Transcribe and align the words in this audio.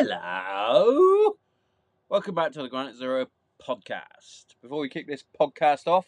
Hello. 0.00 1.36
Welcome 2.08 2.36
back 2.36 2.52
to 2.52 2.62
the 2.62 2.68
Granite 2.68 2.96
Zero 2.96 3.26
podcast. 3.60 4.44
Before 4.62 4.78
we 4.78 4.88
kick 4.88 5.08
this 5.08 5.24
podcast 5.40 5.88
off, 5.88 6.06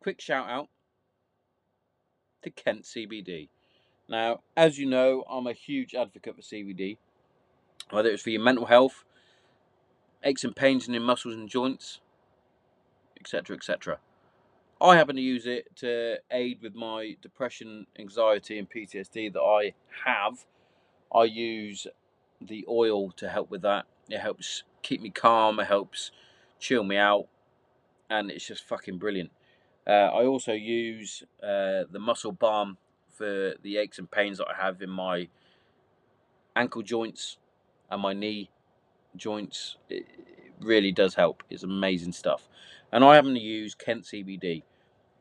quick 0.00 0.18
shout 0.18 0.48
out 0.48 0.68
to 2.40 2.48
Kent 2.48 2.84
CBD. 2.84 3.50
Now, 4.08 4.40
as 4.56 4.78
you 4.78 4.86
know, 4.86 5.24
I'm 5.28 5.46
a 5.46 5.52
huge 5.52 5.94
advocate 5.94 6.36
for 6.36 6.40
CBD, 6.40 6.96
whether 7.90 8.08
it's 8.08 8.22
for 8.22 8.30
your 8.30 8.40
mental 8.40 8.64
health, 8.64 9.04
aches 10.24 10.44
and 10.44 10.56
pains 10.56 10.88
in 10.88 10.94
your 10.94 11.02
muscles 11.02 11.34
and 11.34 11.50
joints, 11.50 12.00
etc., 13.20 13.56
etc. 13.58 13.98
I 14.80 14.96
happen 14.96 15.16
to 15.16 15.22
use 15.22 15.46
it 15.46 15.66
to 15.76 16.16
aid 16.30 16.62
with 16.62 16.74
my 16.74 17.16
depression, 17.20 17.88
anxiety, 17.98 18.58
and 18.58 18.70
PTSD 18.70 19.34
that 19.34 19.42
I 19.42 19.74
have. 20.06 20.46
I 21.14 21.24
use 21.24 21.86
the 22.40 22.64
oil 22.68 23.10
to 23.12 23.28
help 23.28 23.50
with 23.50 23.62
that. 23.62 23.86
It 24.08 24.18
helps 24.18 24.62
keep 24.82 25.00
me 25.00 25.10
calm, 25.10 25.58
it 25.60 25.66
helps 25.66 26.10
chill 26.58 26.84
me 26.84 26.96
out, 26.96 27.26
and 28.08 28.30
it's 28.30 28.46
just 28.46 28.64
fucking 28.64 28.98
brilliant. 28.98 29.30
Uh, 29.86 30.10
I 30.12 30.24
also 30.24 30.52
use 30.52 31.22
uh, 31.42 31.84
the 31.90 31.98
muscle 31.98 32.32
balm 32.32 32.76
for 33.16 33.54
the 33.62 33.78
aches 33.78 33.98
and 33.98 34.10
pains 34.10 34.38
that 34.38 34.48
I 34.48 34.62
have 34.62 34.82
in 34.82 34.90
my 34.90 35.28
ankle 36.54 36.82
joints 36.82 37.38
and 37.90 38.00
my 38.00 38.12
knee 38.12 38.50
joints. 39.16 39.76
It 39.88 40.06
really 40.60 40.92
does 40.92 41.14
help. 41.14 41.42
It's 41.50 41.62
amazing 41.62 42.12
stuff. 42.12 42.48
And 42.92 43.04
I 43.04 43.14
happen 43.14 43.34
to 43.34 43.40
use 43.40 43.74
Kent 43.74 44.04
CBD. 44.04 44.62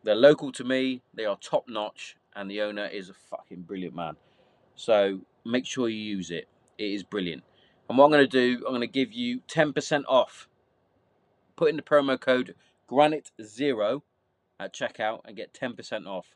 They're 0.04 0.16
local 0.16 0.52
to 0.54 0.64
me, 0.64 1.02
they 1.14 1.26
are 1.26 1.38
top 1.38 1.68
notch, 1.68 2.16
and 2.36 2.50
the 2.50 2.62
owner 2.62 2.86
is 2.86 3.10
a 3.10 3.14
fucking 3.14 3.64
brilliant 3.64 3.96
man. 3.96 4.16
So 4.76 5.22
make 5.46 5.66
sure 5.66 5.90
you 5.90 5.98
use 5.98 6.32
it. 6.32 6.48
It 6.78 6.86
is 6.86 7.04
brilliant. 7.04 7.44
And 7.88 7.98
what 7.98 8.06
I'm 8.06 8.12
going 8.12 8.28
to 8.28 8.28
do, 8.28 8.64
I'm 8.66 8.72
going 8.72 8.82
to 8.82 8.88
give 8.88 9.14
you 9.14 9.42
10% 9.48 10.04
off. 10.08 10.48
Put 11.56 11.70
in 11.70 11.76
the 11.76 11.82
promo 11.82 12.20
code 12.20 12.56
Granite0 12.90 14.02
at 14.60 14.74
checkout 14.74 15.22
and 15.26 15.36
get 15.36 15.54
10% 15.54 16.08
off. 16.08 16.36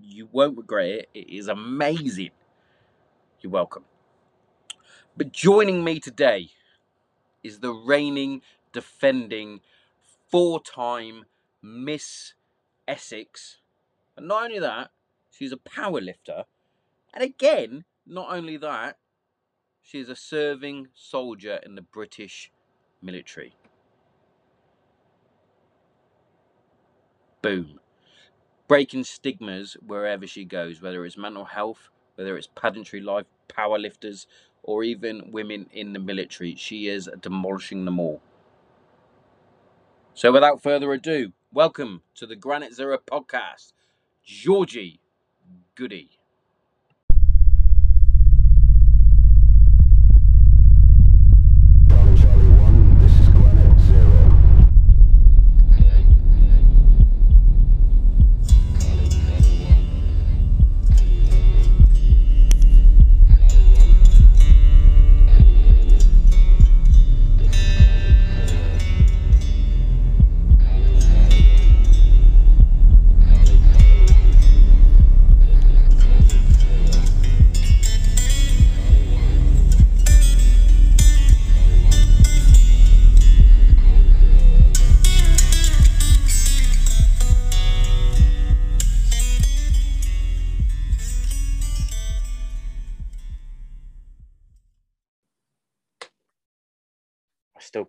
You 0.00 0.28
won't 0.30 0.56
regret 0.56 0.88
it. 0.88 1.08
It 1.14 1.30
is 1.30 1.48
amazing. 1.48 2.30
You're 3.40 3.52
welcome. 3.52 3.84
But 5.16 5.32
joining 5.32 5.82
me 5.82 5.98
today 5.98 6.50
is 7.42 7.60
the 7.60 7.72
reigning, 7.72 8.42
defending, 8.72 9.60
four 10.30 10.60
time 10.60 11.24
Miss 11.62 12.34
Essex. 12.86 13.58
And 14.16 14.28
not 14.28 14.44
only 14.44 14.58
that, 14.60 14.90
she's 15.30 15.52
a 15.52 15.56
power 15.56 16.00
lifter. 16.00 16.44
And 17.12 17.24
again, 17.24 17.84
not 18.06 18.28
only 18.30 18.56
that, 18.58 18.98
she 19.90 19.98
is 19.98 20.08
a 20.08 20.14
serving 20.14 20.86
soldier 20.94 21.58
in 21.66 21.74
the 21.74 21.82
British 21.82 22.52
military. 23.02 23.56
Boom. 27.42 27.80
Breaking 28.68 29.02
stigmas 29.02 29.76
wherever 29.84 30.28
she 30.28 30.44
goes, 30.44 30.80
whether 30.80 31.04
it's 31.04 31.16
mental 31.16 31.44
health, 31.44 31.88
whether 32.14 32.36
it's 32.36 32.48
pageantry 32.54 33.00
life, 33.00 33.26
powerlifters, 33.48 34.26
or 34.62 34.84
even 34.84 35.32
women 35.32 35.68
in 35.72 35.92
the 35.92 35.98
military. 35.98 36.54
She 36.54 36.86
is 36.86 37.10
demolishing 37.20 37.84
them 37.84 37.98
all. 37.98 38.22
So, 40.14 40.30
without 40.30 40.62
further 40.62 40.92
ado, 40.92 41.32
welcome 41.52 42.02
to 42.14 42.26
the 42.26 42.36
Granite 42.36 42.74
Zero 42.74 42.96
podcast, 42.98 43.72
Georgie 44.22 45.00
Goody. 45.74 46.19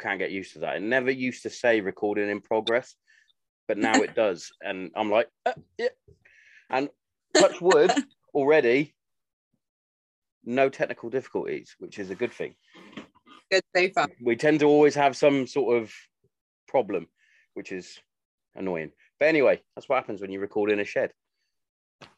Can't 0.01 0.19
get 0.19 0.31
used 0.31 0.53
to 0.53 0.59
that. 0.59 0.78
It 0.78 0.81
never 0.81 1.12
used 1.12 1.44
to 1.44 1.50
say 1.50 1.81
recording 1.81 2.29
in 2.29 2.41
progress, 2.41 2.95
but 3.67 3.78
now 3.78 4.01
it 4.01 4.16
does. 4.16 4.51
And 4.63 4.91
I'm 4.95 5.09
like, 5.09 5.29
uh, 5.45 5.53
yeah. 5.78 5.89
And 6.69 6.89
touch 7.34 7.62
wood 7.62 7.91
already, 8.34 8.95
no 10.44 10.69
technical 10.69 11.09
difficulties, 11.09 11.75
which 11.79 12.00
is 12.00 12.09
a 12.09 12.16
good 12.16 12.34
thing. 12.34 12.56
good 13.51 13.63
so 13.75 13.90
far. 13.90 14.07
We 14.22 14.35
tend 14.35 14.59
to 14.61 14.66
always 14.66 14.95
have 14.95 15.16
some 15.16 15.47
sort 15.47 15.81
of 15.81 15.94
problem, 16.67 17.07
which 17.53 17.72
is 17.72 18.00
annoying. 18.56 18.91
But 19.19 19.29
anyway, 19.29 19.61
that's 19.75 19.88
what 19.88 19.97
happens 19.97 20.22
when 20.22 20.31
you 20.31 20.40
record 20.40 20.72
in 20.72 20.79
a 20.79 20.85
shed. 20.85 21.11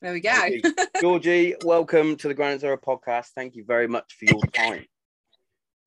There 0.02 0.14
we 0.14 0.22
go. 0.22 0.32
Georgie, 0.32 0.62
Georgie, 1.02 1.56
welcome 1.66 2.16
to 2.18 2.28
the 2.28 2.34
Granite 2.34 2.62
Zero 2.62 2.78
podcast. 2.78 3.28
Thank 3.36 3.56
you 3.56 3.66
very 3.66 3.88
much 3.88 4.16
for 4.18 4.26
your 4.26 4.42
time. 4.54 4.86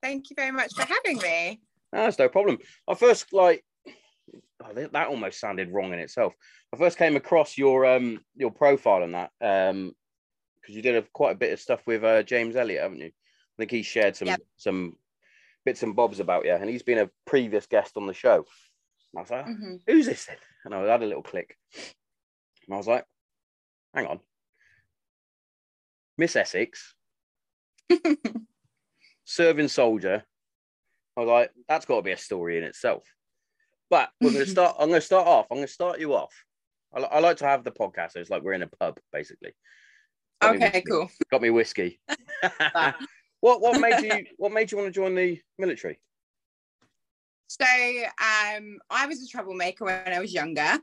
Thank 0.02 0.30
you 0.30 0.36
very 0.36 0.52
much 0.52 0.74
for 0.74 0.82
having 0.82 1.18
me. 1.18 1.60
No, 1.92 2.04
that's 2.04 2.18
no 2.18 2.28
problem. 2.28 2.58
I 2.88 2.94
first 2.94 3.32
like 3.32 3.64
oh, 3.88 4.72
that 4.74 4.92
that 4.92 5.08
almost 5.08 5.40
sounded 5.40 5.70
wrong 5.70 5.92
in 5.92 5.98
itself. 5.98 6.34
I 6.74 6.76
first 6.76 6.98
came 6.98 7.16
across 7.16 7.56
your 7.56 7.86
um 7.86 8.20
your 8.34 8.50
profile 8.50 9.02
on 9.02 9.12
that 9.12 9.30
um 9.40 9.92
because 10.60 10.74
you 10.74 10.82
did 10.82 10.96
a, 10.96 11.02
quite 11.12 11.32
a 11.32 11.38
bit 11.38 11.52
of 11.52 11.60
stuff 11.60 11.80
with 11.86 12.02
uh, 12.02 12.24
James 12.24 12.56
Elliott, 12.56 12.82
haven't 12.82 12.98
you? 12.98 13.06
I 13.06 13.56
think 13.56 13.70
he 13.70 13.82
shared 13.84 14.16
some 14.16 14.28
Yep. 14.28 14.40
some 14.56 14.96
bits 15.64 15.82
and 15.84 15.94
bobs 15.94 16.18
about 16.20 16.44
you, 16.44 16.52
and 16.52 16.68
he's 16.68 16.82
been 16.82 16.98
a 16.98 17.10
previous 17.24 17.66
guest 17.66 17.96
on 17.96 18.06
the 18.06 18.12
show. 18.14 18.36
And 18.36 19.18
I 19.18 19.20
was 19.20 19.30
like, 19.30 19.46
Mhm. 19.46 19.80
who's 19.86 20.06
this 20.06 20.26
then? 20.26 20.36
And 20.64 20.74
I 20.74 20.82
had 20.90 21.02
a 21.02 21.06
little 21.06 21.22
click, 21.22 21.56
and 21.74 22.74
I 22.74 22.76
was 22.76 22.88
like, 22.88 23.04
hang 23.94 24.06
on, 24.06 24.20
Miss 26.18 26.34
Essex, 26.34 26.94
serving 29.24 29.68
soldier. 29.68 30.24
I 31.16 31.20
was 31.20 31.28
like, 31.28 31.50
that's 31.68 31.86
got 31.86 31.96
to 31.96 32.02
be 32.02 32.12
a 32.12 32.16
story 32.16 32.58
in 32.58 32.64
itself. 32.64 33.04
But 33.88 34.10
we're 34.20 34.32
going 34.32 34.44
to 34.44 34.50
start. 34.50 34.76
I'm 34.78 34.88
going 34.88 35.00
to 35.00 35.06
start 35.06 35.26
off. 35.26 35.46
I'm 35.50 35.58
going 35.58 35.66
to 35.66 35.72
start 35.72 36.00
you 36.00 36.14
off. 36.14 36.34
I, 36.94 37.00
I 37.00 37.20
like 37.20 37.38
to 37.38 37.46
have 37.46 37.64
the 37.64 37.70
podcast. 37.70 38.12
So 38.12 38.20
it's 38.20 38.30
like 38.30 38.42
we're 38.42 38.52
in 38.52 38.62
a 38.62 38.68
pub, 38.68 38.98
basically. 39.12 39.54
Got 40.40 40.56
Okay, 40.56 40.82
cool. 40.82 41.10
Got 41.30 41.42
me 41.42 41.50
whiskey. 41.50 42.00
what 43.40 43.60
What 43.60 43.80
made 43.80 44.00
you 44.02 44.26
What 44.36 44.52
made 44.52 44.70
you 44.70 44.78
want 44.78 44.88
to 44.88 44.92
join 44.92 45.14
the 45.14 45.40
military? 45.58 45.98
So 47.48 47.64
um, 47.64 48.78
I 48.90 49.06
was 49.06 49.22
a 49.22 49.28
troublemaker 49.28 49.84
when 49.84 50.12
I 50.12 50.18
was 50.18 50.34
younger, 50.34 50.78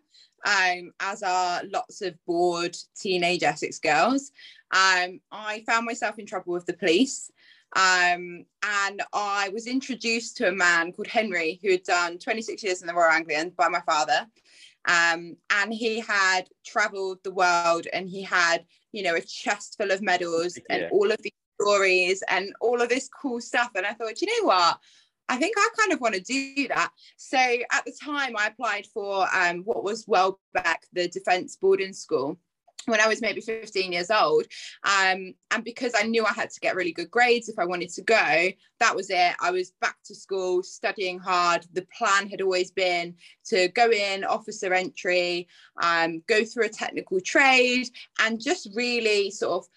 um, 0.45 0.91
as 0.99 1.21
are 1.21 1.61
lots 1.71 2.01
of 2.01 2.15
bored 2.25 2.75
teenage 2.95 3.43
Essex 3.43 3.79
girls. 3.79 4.31
Um, 4.71 5.19
I 5.31 5.63
found 5.67 5.85
myself 5.85 6.19
in 6.19 6.25
trouble 6.25 6.53
with 6.53 6.65
the 6.65 6.73
police. 6.73 7.29
Um, 7.75 8.45
and 8.63 9.01
I 9.13 9.49
was 9.49 9.67
introduced 9.67 10.37
to 10.37 10.47
a 10.47 10.51
man 10.51 10.91
called 10.91 11.07
Henry 11.07 11.59
who 11.63 11.71
had 11.71 11.83
done 11.83 12.19
26 12.19 12.63
years 12.63 12.81
in 12.81 12.87
the 12.87 12.93
Royal 12.93 13.11
Anglian 13.11 13.49
by 13.51 13.67
my 13.67 13.81
father. 13.81 14.27
Um, 14.85 15.37
and 15.49 15.73
he 15.73 15.99
had 15.99 16.49
traveled 16.65 17.19
the 17.23 17.31
world 17.33 17.87
and 17.93 18.07
he 18.07 18.21
had, 18.21 18.65
you 18.91 19.03
know, 19.03 19.15
a 19.15 19.21
chest 19.21 19.75
full 19.79 19.91
of 19.91 20.01
medals 20.01 20.57
Yeah. 20.57 20.75
and 20.75 20.91
all 20.91 21.11
of 21.11 21.17
these 21.21 21.31
stories 21.59 22.23
and 22.29 22.53
all 22.61 22.81
of 22.81 22.89
this 22.89 23.09
cool 23.09 23.41
stuff. 23.41 23.71
And 23.75 23.85
I 23.85 23.93
thought, 23.93 24.21
you 24.21 24.27
know 24.27 24.47
what? 24.47 24.79
I 25.29 25.37
think 25.37 25.55
I 25.57 25.69
kind 25.79 25.93
of 25.93 26.01
want 26.01 26.15
to 26.15 26.21
do 26.21 26.67
that. 26.67 26.91
So 27.15 27.37
at 27.37 27.85
the 27.85 27.93
time, 28.03 28.35
I 28.37 28.47
applied 28.47 28.85
for 28.93 29.25
um, 29.33 29.59
what 29.59 29.83
was 29.83 30.05
Welbeck, 30.05 30.83
the 30.91 31.07
Defence 31.07 31.55
Boarding 31.55 31.93
School, 31.93 32.37
when 32.85 32.99
I 32.99 33.07
was 33.07 33.21
maybe 33.21 33.41
15 33.41 33.91
years 33.91 34.11
old. 34.11 34.45
Um, 34.83 35.33
and 35.51 35.63
because 35.63 35.93
I 35.95 36.03
knew 36.03 36.25
I 36.25 36.33
had 36.33 36.49
to 36.49 36.59
get 36.59 36.75
really 36.75 36.91
good 36.91 37.11
grades 37.11 37.49
if 37.49 37.59
I 37.59 37.65
wanted 37.65 37.89
to 37.89 38.01
go, 38.01 38.49
that 38.79 38.95
was 38.95 39.09
it. 39.09 39.33
I 39.41 39.51
was 39.51 39.71
back 39.81 39.97
to 40.05 40.15
school, 40.15 40.63
studying 40.63 41.19
hard. 41.19 41.65
The 41.73 41.87
plan 41.97 42.29
had 42.29 42.41
always 42.41 42.71
been 42.71 43.15
to 43.45 43.67
go 43.69 43.89
in, 43.91 44.23
officer 44.23 44.73
entry, 44.73 45.47
um, 45.81 46.21
go 46.27 46.43
through 46.43 46.65
a 46.65 46.69
technical 46.69 47.19
trade, 47.21 47.87
and 48.19 48.41
just 48.41 48.69
really 48.75 49.31
sort 49.31 49.63
of 49.63 49.69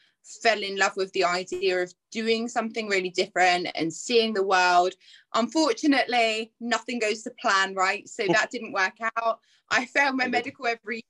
fell 0.42 0.60
in 0.60 0.76
love 0.76 0.96
with 0.96 1.12
the 1.12 1.24
idea 1.24 1.82
of 1.82 1.94
doing 2.10 2.48
something 2.48 2.88
really 2.88 3.10
different 3.10 3.68
and 3.74 3.92
seeing 3.92 4.34
the 4.34 4.42
world. 4.42 4.94
Unfortunately, 5.34 6.52
nothing 6.60 6.98
goes 6.98 7.22
to 7.22 7.30
plan, 7.40 7.74
right? 7.74 8.08
So 8.08 8.24
that 8.28 8.50
didn't 8.50 8.72
work 8.72 8.94
out. 9.16 9.40
I 9.70 9.86
failed 9.86 10.16
my 10.16 10.28
medical 10.28 10.66
every 10.66 11.04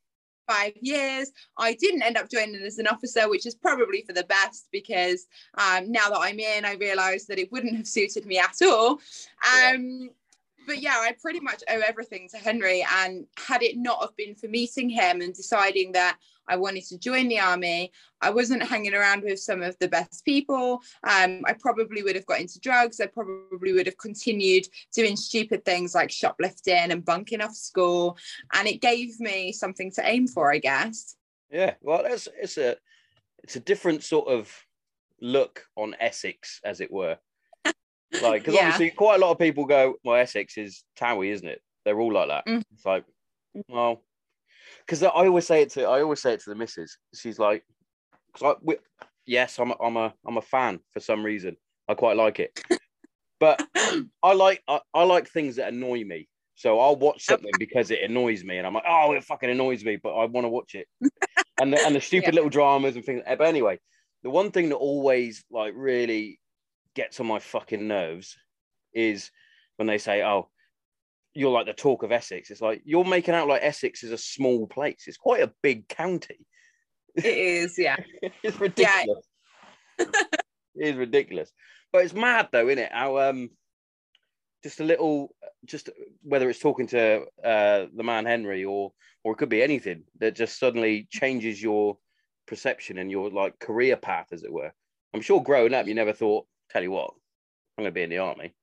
five 0.46 0.72
years. 0.80 1.30
I 1.58 1.74
didn't 1.74 2.02
end 2.02 2.16
up 2.16 2.30
joining 2.30 2.62
as 2.62 2.78
an 2.78 2.86
officer, 2.86 3.28
which 3.28 3.46
is 3.46 3.54
probably 3.54 4.02
for 4.02 4.12
the 4.12 4.24
best 4.24 4.68
because 4.72 5.26
um, 5.58 5.90
now 5.90 6.08
that 6.10 6.20
I'm 6.20 6.38
in, 6.38 6.64
I 6.64 6.74
realised 6.74 7.28
that 7.28 7.38
it 7.38 7.50
wouldn't 7.52 7.76
have 7.76 7.86
suited 7.86 8.26
me 8.26 8.38
at 8.38 8.56
all. 8.62 9.00
Um, 9.56 10.10
but 10.66 10.82
yeah, 10.82 10.96
I 10.96 11.14
pretty 11.20 11.40
much 11.40 11.62
owe 11.70 11.80
everything 11.86 12.28
to 12.30 12.38
Henry. 12.38 12.84
And 13.00 13.26
had 13.38 13.62
it 13.62 13.76
not 13.76 14.00
have 14.00 14.16
been 14.16 14.34
for 14.34 14.48
meeting 14.48 14.88
him 14.88 15.20
and 15.20 15.32
deciding 15.32 15.92
that 15.92 16.18
I 16.48 16.56
wanted 16.56 16.84
to 16.86 16.98
join 16.98 17.28
the 17.28 17.38
army, 17.40 17.92
I 18.20 18.30
wasn't 18.30 18.62
hanging 18.62 18.94
around 18.94 19.22
with 19.24 19.38
some 19.38 19.62
of 19.62 19.76
the 19.78 19.88
best 19.88 20.24
people. 20.24 20.80
Um, 21.04 21.42
I 21.46 21.52
probably 21.58 22.02
would 22.02 22.16
have 22.16 22.26
got 22.26 22.40
into 22.40 22.60
drugs. 22.60 23.00
I 23.00 23.06
probably 23.06 23.72
would 23.72 23.86
have 23.86 23.98
continued 23.98 24.66
doing 24.94 25.16
stupid 25.16 25.64
things 25.64 25.94
like 25.94 26.10
shoplifting 26.10 26.90
and 26.90 27.04
bunking 27.04 27.40
off 27.40 27.54
school. 27.54 28.16
And 28.54 28.66
it 28.68 28.80
gave 28.80 29.18
me 29.20 29.52
something 29.52 29.90
to 29.92 30.06
aim 30.08 30.26
for, 30.28 30.52
I 30.52 30.58
guess. 30.58 31.16
Yeah, 31.50 31.74
well, 31.80 32.04
it's 32.04 32.26
it's 32.40 32.58
a 32.58 32.76
it's 33.42 33.56
a 33.56 33.60
different 33.60 34.02
sort 34.02 34.28
of 34.28 34.52
look 35.20 35.64
on 35.76 35.94
Essex, 36.00 36.60
as 36.64 36.80
it 36.80 36.90
were. 36.92 37.18
Like, 38.22 38.42
because 38.42 38.54
Yeah. 38.54 38.60
obviously, 38.68 38.90
quite 38.90 39.16
a 39.16 39.18
lot 39.24 39.32
of 39.32 39.38
people 39.38 39.64
go, 39.66 39.96
"Well, 40.04 40.16
Essex 40.16 40.56
is 40.56 40.84
Towie, 40.98 41.32
isn't 41.32 41.46
it?" 41.46 41.60
They're 41.84 42.00
all 42.00 42.12
like 42.12 42.28
that. 42.28 42.46
Mhm. 42.46 42.62
It's 42.72 42.84
like, 42.86 43.04
well, 43.68 44.02
because 44.86 45.02
I 45.02 45.08
always 45.08 45.46
say 45.46 45.62
it 45.62 45.70
to 45.72 45.84
I 45.84 46.02
always 46.02 46.20
say 46.20 46.34
it 46.34 46.40
to 46.40 46.50
the 46.50 46.56
missus. 46.56 46.98
She's 47.14 47.38
like, 47.38 47.64
"Because 48.32 48.54
I, 48.56 48.60
we, 48.62 48.76
yes, 49.26 49.58
I'm 49.58 49.70
a, 49.72 49.76
I'm 49.80 49.96
a 49.96 50.14
I'm 50.26 50.36
a 50.36 50.42
fan 50.42 50.80
for 50.92 51.00
some 51.00 51.24
reason. 51.24 51.56
I 51.88 51.94
quite 51.94 52.16
like 52.16 52.40
it, 52.40 52.58
but 53.40 53.62
I 54.22 54.32
like 54.34 54.62
I, 54.68 54.80
I 54.94 55.04
like 55.04 55.28
things 55.28 55.56
that 55.56 55.72
annoy 55.72 56.04
me. 56.04 56.28
So 56.54 56.80
I'll 56.80 56.96
watch 56.96 57.24
something 57.24 57.58
because 57.58 57.90
it 57.90 58.02
annoys 58.02 58.42
me, 58.42 58.56
and 58.58 58.66
I'm 58.66 58.74
like, 58.74 58.84
oh, 58.88 59.12
it 59.12 59.24
fucking 59.24 59.50
annoys 59.50 59.84
me, 59.84 59.96
but 60.02 60.14
I 60.14 60.24
want 60.24 60.46
to 60.46 60.48
watch 60.48 60.74
it. 60.74 60.88
and 61.60 61.72
the, 61.72 61.84
and 61.84 61.94
the 61.94 62.00
stupid 62.00 62.28
Yeah. 62.28 62.36
little 62.36 62.50
dramas 62.50 62.96
and 62.96 63.04
things. 63.04 63.22
But 63.26 63.42
anyway, 63.42 63.78
the 64.22 64.30
one 64.30 64.50
thing 64.50 64.70
that 64.70 64.76
always 64.76 65.44
like 65.50 65.74
really 65.76 66.40
gets 66.94 67.20
on 67.20 67.26
my 67.26 67.38
fucking 67.40 67.86
nerves 67.86 68.36
is 68.94 69.30
when 69.76 69.86
they 69.86 69.98
say, 69.98 70.22
oh, 70.22 70.48
you're 71.36 71.50
like 71.50 71.66
the 71.66 71.74
talk 71.74 72.02
of 72.02 72.12
Essex. 72.12 72.50
It's 72.50 72.62
like 72.62 72.82
you're 72.84 73.04
making 73.04 73.34
out 73.34 73.48
like 73.48 73.62
Essex 73.62 74.02
is 74.02 74.10
a 74.10 74.18
small 74.18 74.66
place. 74.66 75.04
It's 75.06 75.18
quite 75.18 75.42
a 75.42 75.52
big 75.62 75.86
county. 75.88 76.46
It 77.14 77.24
is, 77.26 77.78
yeah. 77.78 77.96
it's 78.42 78.58
ridiculous. 78.58 79.26
it 79.98 80.08
is 80.74 80.96
ridiculous. 80.96 81.52
But 81.92 82.04
it's 82.04 82.14
mad 82.14 82.48
though, 82.52 82.68
isn't 82.68 82.84
it? 82.84 82.92
How 82.92 83.18
um 83.18 83.50
just 84.62 84.80
a 84.80 84.84
little 84.84 85.34
just 85.66 85.90
whether 86.22 86.48
it's 86.48 86.58
talking 86.58 86.86
to 86.88 87.24
uh 87.44 87.86
the 87.94 88.02
man 88.02 88.24
Henry 88.24 88.64
or 88.64 88.92
or 89.22 89.32
it 89.32 89.36
could 89.36 89.48
be 89.48 89.62
anything 89.62 90.04
that 90.20 90.36
just 90.36 90.58
suddenly 90.58 91.06
changes 91.10 91.62
your 91.62 91.98
perception 92.46 92.96
and 92.98 93.10
your 93.10 93.30
like 93.30 93.58
career 93.58 93.96
path, 93.96 94.28
as 94.32 94.42
it 94.42 94.52
were. 94.52 94.72
I'm 95.12 95.20
sure 95.20 95.42
growing 95.42 95.74
up 95.74 95.86
you 95.86 95.94
never 95.94 96.12
thought, 96.12 96.46
tell 96.70 96.82
you 96.82 96.92
what, 96.92 97.10
I'm 97.76 97.84
gonna 97.84 97.92
be 97.92 98.02
in 98.02 98.10
the 98.10 98.18
army. 98.18 98.54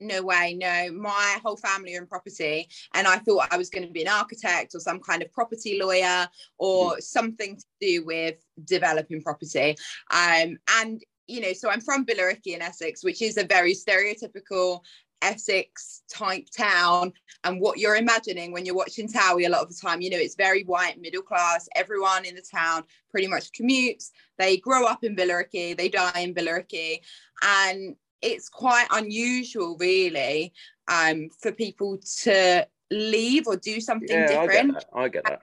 No 0.00 0.22
way 0.22 0.56
no 0.58 0.92
my 0.92 1.38
whole 1.42 1.56
family 1.56 1.96
are 1.96 2.00
in 2.00 2.06
property 2.06 2.68
and 2.94 3.06
i 3.06 3.16
thought 3.16 3.48
i 3.50 3.56
was 3.56 3.70
going 3.70 3.86
to 3.86 3.92
be 3.92 4.02
an 4.02 4.08
architect 4.08 4.74
or 4.74 4.80
some 4.80 5.00
kind 5.00 5.22
of 5.22 5.32
property 5.32 5.78
lawyer 5.80 6.28
or 6.58 7.00
something 7.00 7.56
to 7.56 7.64
do 7.80 8.04
with 8.04 8.36
developing 8.64 9.22
property. 9.22 9.76
Um 10.10 10.56
and 10.78 11.02
you 11.26 11.40
know 11.40 11.52
so 11.52 11.70
i'm 11.70 11.80
from 11.80 12.04
billericay 12.04 12.54
in 12.54 12.62
essex 12.62 13.02
which 13.02 13.22
is 13.22 13.36
a 13.36 13.44
very 13.44 13.72
stereotypical 13.72 14.80
essex 15.22 16.02
type 16.12 16.46
town. 16.56 17.12
And 17.44 17.60
what 17.60 17.78
you're 17.78 17.96
imagining 17.96 18.52
when 18.52 18.66
you're 18.66 18.74
watching 18.74 19.08
towie 19.08 19.46
a 19.46 19.48
lot 19.48 19.62
of 19.62 19.68
the 19.68 19.80
time 19.80 20.00
you 20.00 20.10
know 20.10 20.18
it's 20.18 20.34
very 20.34 20.62
white 20.64 21.00
middle 21.00 21.22
class 21.22 21.68
everyone 21.74 22.24
in 22.24 22.34
the 22.34 22.42
town 22.42 22.84
pretty 23.10 23.26
much 23.26 23.50
commutes. 23.52 24.10
They 24.38 24.58
grow 24.58 24.84
up 24.84 25.04
in 25.04 25.16
billericay 25.16 25.76
they 25.76 25.88
die 25.88 26.20
in 26.20 26.34
billericay. 26.34 27.00
And 27.42 27.96
it's 28.22 28.48
quite 28.48 28.86
unusual 28.90 29.76
really 29.78 30.52
um 30.88 31.28
for 31.40 31.52
people 31.52 31.98
to 32.22 32.66
leave 32.90 33.46
or 33.46 33.56
do 33.56 33.80
something 33.80 34.24
Yeah, 34.24 34.40
I 34.40 34.46
get 34.46 34.52
different 34.52 34.74
that. 34.74 34.84
I 34.94 35.08
get 35.08 35.24
that. 35.24 35.40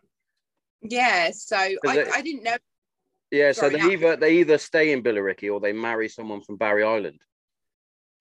yeah 0.82 1.32
so 1.32 1.58
I, 1.58 1.72
it- 1.98 2.08
I 2.14 2.22
didn't 2.22 2.44
know 2.44 2.58
Yeah, 3.32 3.52
so 3.52 3.70
they 3.70 3.80
up. 3.80 3.92
either 3.92 4.16
they 4.16 4.38
either 4.40 4.58
stay 4.58 4.92
in 4.92 5.02
Billericay 5.04 5.52
or 5.52 5.60
they 5.60 5.74
marry 5.74 6.08
someone 6.10 6.42
from 6.42 6.58
Barry 6.58 6.84
Island. 6.84 7.20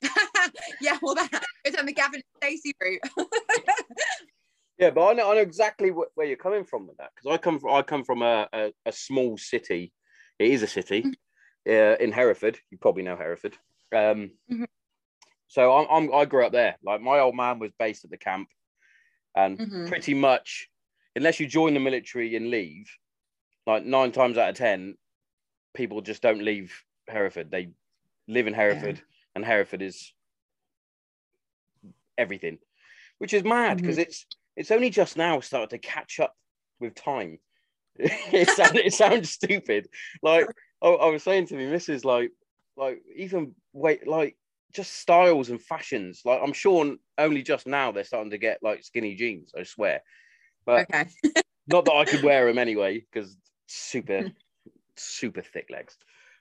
yeah 0.80 0.98
well 1.02 1.14
that 1.14 1.30
goes 1.64 1.76
on 1.76 1.86
the 1.86 1.92
gavin 1.92 2.22
stacey 2.38 2.72
route 2.82 3.00
Yeah, 4.78 4.90
but 4.90 5.06
I 5.06 5.12
know, 5.12 5.30
I 5.30 5.34
know 5.36 5.40
exactly 5.42 5.90
wh- 5.90 6.10
where 6.16 6.26
you're 6.26 6.36
coming 6.36 6.64
from 6.64 6.88
with 6.88 6.96
that 6.96 7.10
because 7.14 7.32
I 7.32 7.38
come 7.38 7.60
from 7.60 7.70
I 7.72 7.82
come 7.82 8.02
from 8.04 8.22
a, 8.22 8.48
a, 8.52 8.72
a 8.86 8.90
small 8.90 9.36
city. 9.38 9.92
It 10.40 10.50
is 10.50 10.62
a 10.64 10.66
city 10.66 11.04
uh, 11.68 11.96
in 12.00 12.10
Hereford. 12.10 12.58
You 12.70 12.78
probably 12.78 13.04
know 13.04 13.14
Hereford. 13.16 13.56
Um, 13.92 14.32
Mhm. 14.50 14.66
So 15.48 15.76
I'm, 15.76 15.86
I'm 15.90 16.14
I 16.14 16.24
grew 16.24 16.46
up 16.46 16.52
there. 16.52 16.76
Like 16.82 17.00
my 17.00 17.18
old 17.18 17.36
man 17.36 17.58
was 17.58 17.72
based 17.78 18.04
at 18.04 18.10
the 18.10 18.16
camp, 18.16 18.48
and 19.34 19.58
Mhm. 19.58 19.88
pretty 19.88 20.14
much, 20.14 20.68
unless 21.14 21.40
you 21.40 21.46
join 21.46 21.74
the 21.74 21.80
military 21.80 22.34
and 22.36 22.50
leave, 22.50 22.90
like 23.66 23.84
nine 23.84 24.12
times 24.12 24.38
out 24.38 24.50
of 24.50 24.56
ten, 24.56 24.96
people 25.74 26.00
just 26.00 26.22
don't 26.22 26.42
leave 26.42 26.84
Hereford. 27.08 27.50
They 27.50 27.70
live 28.28 28.46
in 28.46 28.54
Hereford, 28.54 29.02
and 29.34 29.44
Hereford 29.44 29.82
is 29.82 30.12
everything, 32.16 32.58
which 33.18 33.34
is 33.34 33.44
mad 33.44 33.76
because 33.78 33.98
it's 33.98 34.26
it's 34.56 34.70
only 34.70 34.90
just 34.90 35.16
now 35.16 35.40
started 35.40 35.70
to 35.70 35.78
catch 35.78 36.20
up 36.20 36.36
with 36.80 36.94
time. 36.94 37.38
it, 37.96 38.48
sound, 38.48 38.76
it 38.76 38.94
sounds 38.94 39.30
stupid. 39.30 39.88
Like 40.22 40.46
I, 40.82 40.88
I 40.88 41.08
was 41.10 41.22
saying 41.22 41.46
to 41.48 41.56
me, 41.56 41.66
missus, 41.66 42.04
like 42.04 42.32
like 42.76 43.02
even 43.14 43.54
wait, 43.72 44.06
like 44.06 44.36
just 44.72 44.92
styles 44.94 45.50
and 45.50 45.62
fashions. 45.62 46.22
Like 46.24 46.40
I'm 46.42 46.52
sure 46.52 46.96
only 47.18 47.42
just 47.42 47.66
now 47.66 47.92
they're 47.92 48.04
starting 48.04 48.30
to 48.30 48.38
get 48.38 48.62
like 48.62 48.84
skinny 48.84 49.14
jeans. 49.14 49.52
I 49.56 49.64
swear, 49.64 50.02
but 50.66 50.88
okay 50.90 51.08
not 51.66 51.84
that 51.86 51.94
I 51.94 52.04
could 52.04 52.22
wear 52.22 52.46
them 52.46 52.58
anyway 52.58 53.00
because 53.00 53.36
super 53.68 54.26
super 54.96 55.42
thick 55.42 55.68
legs. 55.70 55.96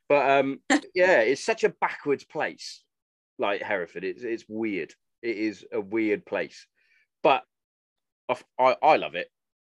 But 0.10 0.30
um, 0.30 0.62
yeah, 0.94 1.22
it's 1.22 1.44
such 1.44 1.64
a 1.64 1.70
backwards 1.70 2.26
place, 2.26 2.84
like 3.38 3.62
Hereford. 3.62 4.04
It's 4.04 4.24
it's 4.24 4.46
weird. 4.48 4.94
It 5.22 5.38
is 5.38 5.66
a 5.72 5.82
weird 5.82 6.26
place, 6.26 6.68
but 7.24 7.44
I 8.30 8.38
I, 8.60 8.78
I 8.82 8.98
love 8.98 9.16
it. 9.16 9.30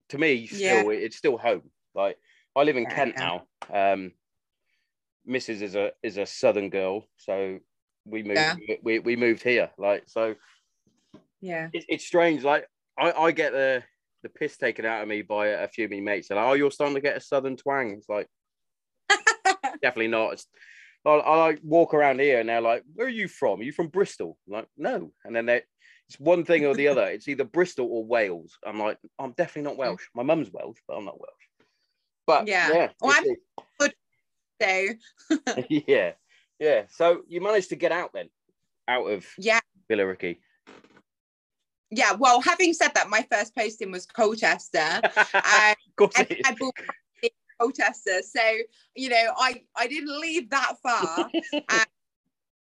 To 0.09 0.17
me, 0.17 0.47
still, 0.47 0.89
it's 0.89 1.17
still 1.17 1.37
home. 1.37 1.71
Like 1.95 2.17
I 2.55 2.63
live 2.63 2.77
in 2.77 2.87
Yeah, 2.89 2.95
Kent 2.95 3.15
yeah. 3.17 3.31
now. 3.71 3.93
Um, 3.93 4.13
Mrs. 5.27 5.61
is 5.61 5.75
a 5.75 5.91
is 6.01 6.17
a 6.17 6.25
Southern 6.25 6.69
girl, 6.69 7.07
so 7.17 7.59
we 8.05 8.23
moved 8.23 8.37
Yeah. 8.39 8.55
we, 8.83 8.99
we 8.99 9.15
moved 9.15 9.43
here. 9.43 9.69
Like 9.77 10.03
so, 10.07 10.35
yeah 11.41 11.69
it, 11.73 11.85
it's 11.87 12.05
strange. 12.05 12.43
Like 12.43 12.67
I, 12.97 13.11
I 13.11 13.31
get 13.31 13.51
the 13.53 13.83
the 14.23 14.29
piss 14.29 14.57
taken 14.57 14.85
out 14.85 15.01
of 15.01 15.07
me 15.07 15.21
by 15.21 15.47
a 15.47 15.67
few 15.67 15.85
of 15.85 15.91
my 15.91 15.99
mates. 15.99 16.27
They're 16.27 16.37
like, 16.37 16.45
"Oh, 16.47 16.53
you're 16.53 16.71
starting 16.71 16.95
to 16.95 17.01
get 17.01 17.17
a 17.17 17.21
southern 17.21 17.57
twang." 17.57 17.91
It's 17.91 18.09
like 18.09 18.27
definitely 19.81 20.07
not. 20.07 20.33
It's, 20.33 20.47
I, 21.05 21.09
I 21.11 21.37
like 21.37 21.59
walk 21.63 21.93
around 21.93 22.19
here 22.21 22.39
and 22.39 22.47
they're 22.47 22.61
like, 22.61 22.83
"Where 22.93 23.07
are 23.07 23.09
you 23.09 23.27
from? 23.27 23.59
Are 23.59 23.63
you 23.63 23.71
from 23.73 23.87
Bristol?" 23.87 24.37
I'm 24.47 24.53
like, 24.53 24.67
no. 24.77 25.11
And 25.25 25.35
then 25.35 25.45
they, 25.45 25.61
it's 26.07 26.19
one 26.19 26.45
thing 26.45 26.65
or 26.65 26.73
the 26.75 26.87
other. 26.87 27.05
It's 27.07 27.27
either 27.27 27.43
Bristol 27.43 27.87
or 27.91 28.05
Wales. 28.05 28.57
I'm 28.65 28.79
like, 28.79 28.97
I'm 29.19 29.31
definitely 29.31 29.69
not 29.69 29.77
Welsh. 29.77 30.03
My 30.15 30.23
mum's 30.23 30.49
Welsh, 30.51 30.79
but 30.87 30.95
I'm 30.95 31.05
not 31.05 31.19
Welsh. 31.19 31.67
But 32.25 32.47
Yeah. 32.47 32.69
yeah, 32.73 32.89
Well, 33.01 33.11
it's- 33.21 33.93
so 34.63 35.37
yeah, 35.69 36.11
yeah. 36.59 36.83
So 36.89 37.21
you 37.27 37.41
managed 37.41 37.69
to 37.69 37.75
get 37.75 37.91
out 37.91 38.11
then, 38.13 38.29
out 38.87 39.05
of 39.05 39.25
yeah 39.37 39.59
Billericay. 39.89 40.37
yeah 41.91 42.13
well 42.13 42.41
having 42.41 42.73
said 42.73 42.91
that 42.95 43.09
my 43.09 43.25
first 43.31 43.55
posting 43.55 43.91
was 43.91 44.05
colchester 44.05 45.01
of 45.03 45.95
course 45.95 46.13
I, 46.17 46.21
it 46.21 46.31
is. 46.31 46.41
I 46.45 46.55
bought 46.55 46.75
in 47.21 47.29
Colchester. 47.59 48.21
So, 48.23 48.41
you 48.95 49.09
know, 49.09 49.33
I, 49.37 49.63
I 49.75 49.87
didn't 49.87 50.19
leave 50.19 50.49
that 50.49 50.73
far. 50.81 51.29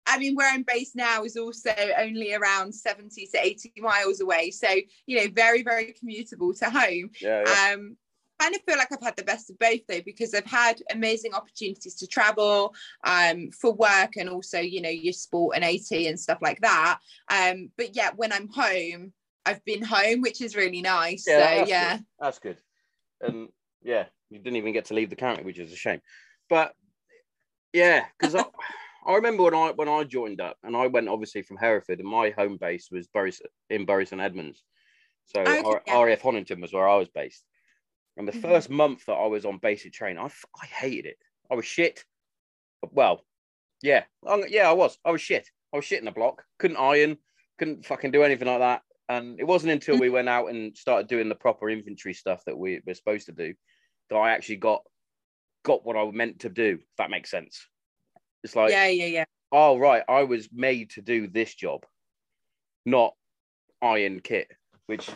I 0.08 0.20
mean, 0.20 0.36
where 0.36 0.52
I'm 0.52 0.64
based 0.64 0.96
now 0.96 1.24
is 1.24 1.36
also 1.36 1.74
only 1.98 2.34
around 2.34 2.74
70 2.74 3.26
to 3.28 3.38
80 3.44 3.74
miles 3.78 4.22
away. 4.22 4.52
So, 4.52 4.68
you 5.08 5.18
know, 5.18 5.28
very, 5.34 5.64
very 5.64 5.94
commutable 5.94 6.58
to 6.60 6.70
home. 6.70 7.10
yeah, 7.20 7.44
yeah. 7.46 7.74
Um, 7.74 7.98
kind 8.40 8.56
of 8.56 8.62
feel 8.68 8.78
like 8.78 8.92
I've 8.92 9.02
had 9.02 9.16
the 9.16 9.24
best 9.24 9.50
of 9.50 9.60
both 9.60 9.82
though, 9.88 10.02
because 10.06 10.34
I've 10.34 10.46
had 10.46 10.82
amazing 10.92 11.34
opportunities 11.34 11.96
to 11.96 12.08
travel 12.08 12.74
um, 13.06 13.50
for 13.52 13.74
work 13.74 14.18
and 14.18 14.30
also, 14.30 14.60
you 14.60 14.82
know, 14.82 14.90
your 14.90 15.14
sport 15.14 15.56
and 15.56 15.64
AT 15.64 15.92
and 15.92 16.20
stuff 16.20 16.40
like 16.42 16.60
that. 16.62 17.00
Um, 17.30 17.72
but 17.78 17.96
yeah, 17.96 18.12
when 18.16 18.34
I'm 18.34 18.50
home, 18.50 19.14
I've 19.46 19.64
been 19.66 19.84
home, 19.84 20.22
which 20.22 20.42
is 20.42 20.56
really 20.56 20.82
nice. 20.82 21.26
Yeah, 21.28 21.38
so 21.38 21.56
that's 21.58 21.70
yeah. 21.70 21.98
good. 21.98 22.06
That's 22.20 22.40
good. 22.40 22.58
And 23.22 23.50
yeah, 23.84 24.06
you 24.30 24.40
didn't 24.40 24.58
even 24.58 24.74
get 24.74 24.86
to 24.86 24.94
leave 24.94 25.10
the 25.10 25.16
county, 25.16 25.44
which 25.44 25.60
is 25.60 25.72
a 25.72 25.76
shame. 25.76 26.02
But 26.50 26.74
Yeah, 27.74 28.06
because 28.18 28.36
I, 28.36 28.46
I 29.06 29.16
remember 29.16 29.44
when 29.44 29.54
I 29.54 29.72
when 29.72 29.90
I 29.90 30.04
joined 30.04 30.42
up, 30.42 30.58
and 30.64 30.76
I 30.76 30.88
went 30.88 31.10
obviously 31.10 31.42
from 31.42 31.58
Hereford, 31.58 32.00
and 32.00 32.08
my 32.08 32.32
home 32.32 32.58
base 32.58 32.90
was 32.92 33.08
Bury, 33.08 33.34
in 33.70 33.86
Bury 33.86 34.06
St 34.06 34.22
Edmunds. 34.22 34.64
So 35.26 35.42
Okay, 35.42 35.62
R- 35.64 35.82
yeah. 35.86 36.02
RAF 36.02 36.22
Honington 36.22 36.62
was 36.62 36.74
where 36.74 36.88
I 36.88 36.96
was 36.96 37.10
based. 37.10 37.44
And 38.18 38.28
the 38.28 38.32
Mhm. 38.32 38.42
first 38.42 38.70
month 38.70 39.06
that 39.06 39.14
I 39.14 39.28
was 39.28 39.46
on 39.46 39.58
basic 39.58 39.94
training, 39.94 40.20
I, 40.20 40.32
I 40.62 40.66
hated 40.66 41.06
it. 41.06 41.18
I 41.52 41.56
was 41.56 41.66
shit. 41.66 42.06
Well, 42.82 43.26
yeah, 43.82 44.06
I'm- 44.26 44.44
yeah, 44.48 44.70
I 44.70 44.74
was. 44.74 44.98
I 45.04 45.12
was 45.12 45.22
shit. 45.22 45.50
I 45.74 45.78
was 45.78 45.86
shit 45.86 46.00
in 46.00 46.06
the 46.06 46.12
block. 46.12 46.46
Couldn't 46.58 46.78
iron. 46.78 47.18
Couldn't 47.58 47.86
fucking 47.86 48.12
do 48.12 48.24
anything 48.24 48.48
like 48.48 48.60
that. 48.60 48.84
And 49.10 49.40
it 49.40 49.44
wasn't 49.44 49.74
until 49.74 50.00
we 50.00 50.10
went 50.10 50.30
out 50.30 50.48
and 50.48 50.76
started 50.78 51.08
doing 51.08 51.30
the 51.30 51.36
proper 51.36 51.70
infantry 51.70 52.14
stuff 52.14 52.44
that 52.46 52.58
we 52.58 52.82
were 52.86 52.94
supposed 52.94 53.26
to 53.28 53.32
do 53.34 53.54
that 54.10 54.16
I 54.16 54.32
actually 54.32 54.58
got 54.58 54.84
got 55.64 55.84
what 55.86 55.96
I 55.98 56.04
was 56.04 56.14
meant 56.16 56.40
to 56.42 56.50
do. 56.50 56.78
If 56.80 56.96
that 56.98 57.10
makes 57.10 57.30
sense. 57.32 57.68
It's 58.44 58.56
like, 58.56 58.72
yeah, 58.72 58.88
yeah, 58.88 59.06
yeah. 59.08 59.26
oh 59.52 59.78
right, 59.80 60.04
I 60.08 60.24
was 60.24 60.48
made 60.52 60.92
to 60.92 61.02
do 61.02 61.28
this 61.28 61.54
job, 61.56 61.86
not 62.86 63.16
iron 63.82 64.20
kit, 64.22 64.48
which 64.86 65.10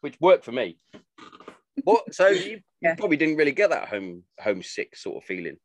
which 0.00 0.16
worked 0.20 0.44
for 0.44 0.52
me. 0.52 0.78
What? 1.84 2.14
So 2.14 2.28
you, 2.28 2.60
Yeah. 2.80 2.94
probably 2.94 3.16
didn't 3.16 3.36
really 3.36 3.52
get 3.52 3.70
that 3.70 3.88
home 3.88 4.24
homesick 4.40 4.96
sort 4.96 5.16
of 5.16 5.24
feeling. 5.24 5.56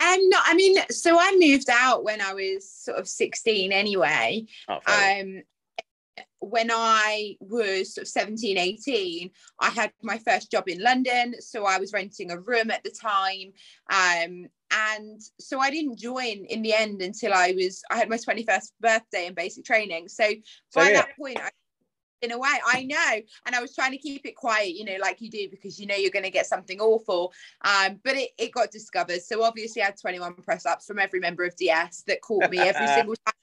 Um, 0.00 0.28
no, 0.28 0.38
I 0.44 0.54
mean, 0.54 0.76
so 0.90 1.18
I 1.18 1.36
moved 1.36 1.68
out 1.70 2.04
when 2.04 2.20
I 2.20 2.32
was 2.32 2.70
sort 2.70 2.98
of 2.98 3.08
16 3.08 3.72
anyway. 3.72 4.46
Oh. 4.68 4.78
Um, 4.86 5.42
when 6.40 6.70
I 6.70 7.36
was 7.40 7.94
sort 7.94 8.02
of 8.04 8.08
17, 8.08 8.58
18, 8.58 9.30
I 9.58 9.70
had 9.70 9.92
my 10.02 10.18
first 10.18 10.52
job 10.52 10.68
in 10.68 10.80
London. 10.80 11.34
So 11.40 11.64
I 11.64 11.78
was 11.78 11.92
renting 11.92 12.30
a 12.30 12.38
room 12.38 12.70
at 12.70 12.84
the 12.84 12.90
time. 12.90 13.52
Um, 13.90 14.46
and 14.70 15.20
so 15.40 15.58
I 15.58 15.70
didn't 15.70 15.98
join 15.98 16.44
in 16.48 16.62
the 16.62 16.74
end 16.74 17.02
until 17.02 17.34
I 17.34 17.52
was, 17.56 17.82
I 17.90 17.96
had 17.98 18.08
my 18.08 18.18
21st 18.18 18.70
birthday 18.80 19.26
in 19.26 19.34
basic 19.34 19.64
training. 19.64 20.06
So 20.08 20.24
by 20.74 20.84
Same 20.84 20.86
here. 20.86 20.94
that 20.94 21.16
point, 21.18 21.40
I 21.40 21.50
in 22.22 22.32
a 22.32 22.38
way 22.38 22.48
i 22.66 22.84
know. 22.84 23.20
And 23.46 23.54
i 23.54 23.60
was 23.60 23.74
trying 23.74 23.92
to 23.92 23.98
keep 23.98 24.26
it 24.26 24.36
quiet 24.36 24.74
you 24.74 24.84
know 24.84 24.96
like 25.00 25.20
you 25.20 25.30
do 25.30 25.48
because 25.50 25.78
you 25.78 25.86
know 25.86 25.94
you're 25.94 26.10
going 26.10 26.24
to 26.24 26.30
get 26.30 26.46
something 26.46 26.80
awful. 26.80 27.32
Um 27.64 28.00
but 28.04 28.16
it, 28.16 28.30
it 28.38 28.52
got 28.52 28.70
discovered. 28.70 29.22
So 29.22 29.42
obviously 29.42 29.82
i 29.82 29.86
had 29.86 30.00
21 30.00 30.34
press 30.34 30.66
ups 30.66 30.86
from 30.86 30.98
every 30.98 31.20
member 31.20 31.44
of 31.44 31.56
ds 31.56 32.02
that 32.06 32.20
caught 32.22 32.50
me 32.50 32.58
every 32.58 32.86
single 32.94 33.14
time. 33.26 33.34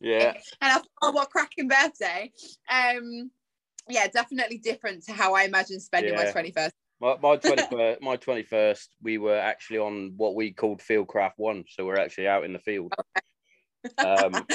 Yeah, 0.00 0.32
and 0.60 0.72
i 0.72 0.74
thought 0.74 0.88
oh 1.02 1.12
what 1.12 1.30
cracking 1.30 1.68
birthday. 1.68 2.32
Um 2.70 3.30
yeah 3.88 4.06
definitely 4.06 4.58
different 4.58 5.04
to 5.04 5.12
how 5.12 5.34
i 5.34 5.42
imagine 5.42 5.80
spending 5.80 6.14
my 6.14 6.26
21st 6.26 6.70
my 7.02 7.16
my 7.20 7.36
twenty 7.36 7.62
first, 7.68 8.00
my 8.00 8.16
twenty 8.16 8.42
first, 8.44 8.94
we 9.02 9.18
were 9.18 9.36
actually 9.36 9.78
on 9.78 10.14
what 10.16 10.36
we 10.36 10.52
called 10.52 10.80
Fieldcraft 10.80 11.32
One, 11.36 11.64
so 11.68 11.84
we're 11.84 11.98
actually 11.98 12.28
out 12.28 12.44
in 12.44 12.54
the 12.54 12.60
field. 12.60 12.94
Um, 13.98 14.46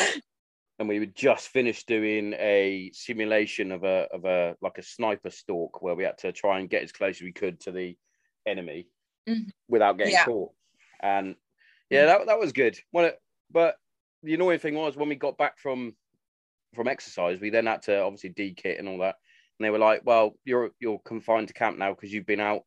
and 0.80 0.88
we 0.88 1.00
were 1.00 1.06
just 1.08 1.48
finished 1.50 1.88
doing 1.88 2.34
a 2.34 2.92
simulation 2.94 3.72
of 3.72 3.84
a 3.84 4.08
of 4.14 4.26
a 4.26 4.56
like 4.62 4.78
a 4.78 4.84
sniper 4.84 5.30
stalk 5.30 5.82
where 5.82 5.96
we 5.96 6.04
had 6.04 6.18
to 6.20 6.32
try 6.32 6.60
and 6.60 6.70
get 6.70 6.84
as 6.84 6.92
close 6.92 7.18
as 7.18 7.22
we 7.22 7.32
could 7.32 7.60
to 7.62 7.72
the 7.72 7.98
enemy 8.46 8.88
Mhm. 9.28 9.52
without 9.68 9.98
getting 9.98 10.14
Yeah. 10.14 10.26
caught. 10.26 10.54
And 11.02 11.36
yeah, 11.90 12.06
that, 12.06 12.28
that 12.28 12.40
was 12.40 12.52
good. 12.54 12.80
Well, 12.92 13.06
it- 13.06 13.22
but 13.50 13.78
the 14.24 14.34
annoying 14.34 14.60
thing 14.60 14.76
was 14.76 14.96
when 14.98 15.10
we 15.10 15.16
got 15.16 15.38
back 15.38 15.58
from 15.58 15.96
from 16.74 16.88
exercise, 16.88 17.40
we 17.40 17.50
then 17.50 17.66
had 17.66 17.82
to 17.84 18.02
obviously 18.02 18.30
de-kit 18.30 18.78
and 18.78 18.88
all 18.90 18.98
that. 19.00 19.16
And 19.58 19.66
they 19.66 19.70
were 19.70 19.80
like, 19.80 20.02
"Well, 20.06 20.38
you're 20.44 20.72
you're 20.80 21.00
confined 21.00 21.48
to 21.48 21.54
camp 21.54 21.78
now 21.78 21.94
because 21.94 22.14
you've 22.14 22.26
been 22.26 22.42
out 22.42 22.66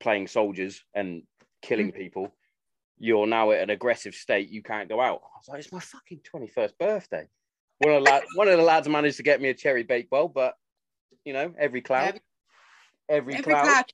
playing 0.00 0.26
soldiers 0.26 0.84
and 0.94 1.22
killing 1.62 1.92
people. 1.92 2.36
You're 2.98 3.26
now 3.26 3.50
at 3.50 3.62
an 3.62 3.70
aggressive 3.70 4.14
state. 4.14 4.48
You 4.48 4.62
can't 4.62 4.88
go 4.88 5.00
out." 5.00 5.22
I 5.22 5.38
was 5.38 5.48
like, 5.48 5.58
"It's 5.60 5.72
my 5.72 5.80
fucking 5.80 6.20
twenty 6.24 6.46
first 6.46 6.78
birthday." 6.78 7.28
One 7.78 7.94
of 7.94 8.04
the 8.04 8.10
lad, 8.10 8.22
one 8.36 8.48
of 8.48 8.56
the 8.56 8.64
lads 8.64 8.88
managed 8.88 9.16
to 9.16 9.22
get 9.22 9.40
me 9.40 9.48
a 9.48 9.54
cherry 9.54 9.82
bakewell, 9.82 10.28
but 10.28 10.54
you 11.24 11.32
know, 11.32 11.52
every 11.58 11.80
cloud, 11.80 12.20
every, 13.08 13.34
Every 13.34 13.52
cloud. 13.52 13.64
cloud. 13.64 13.84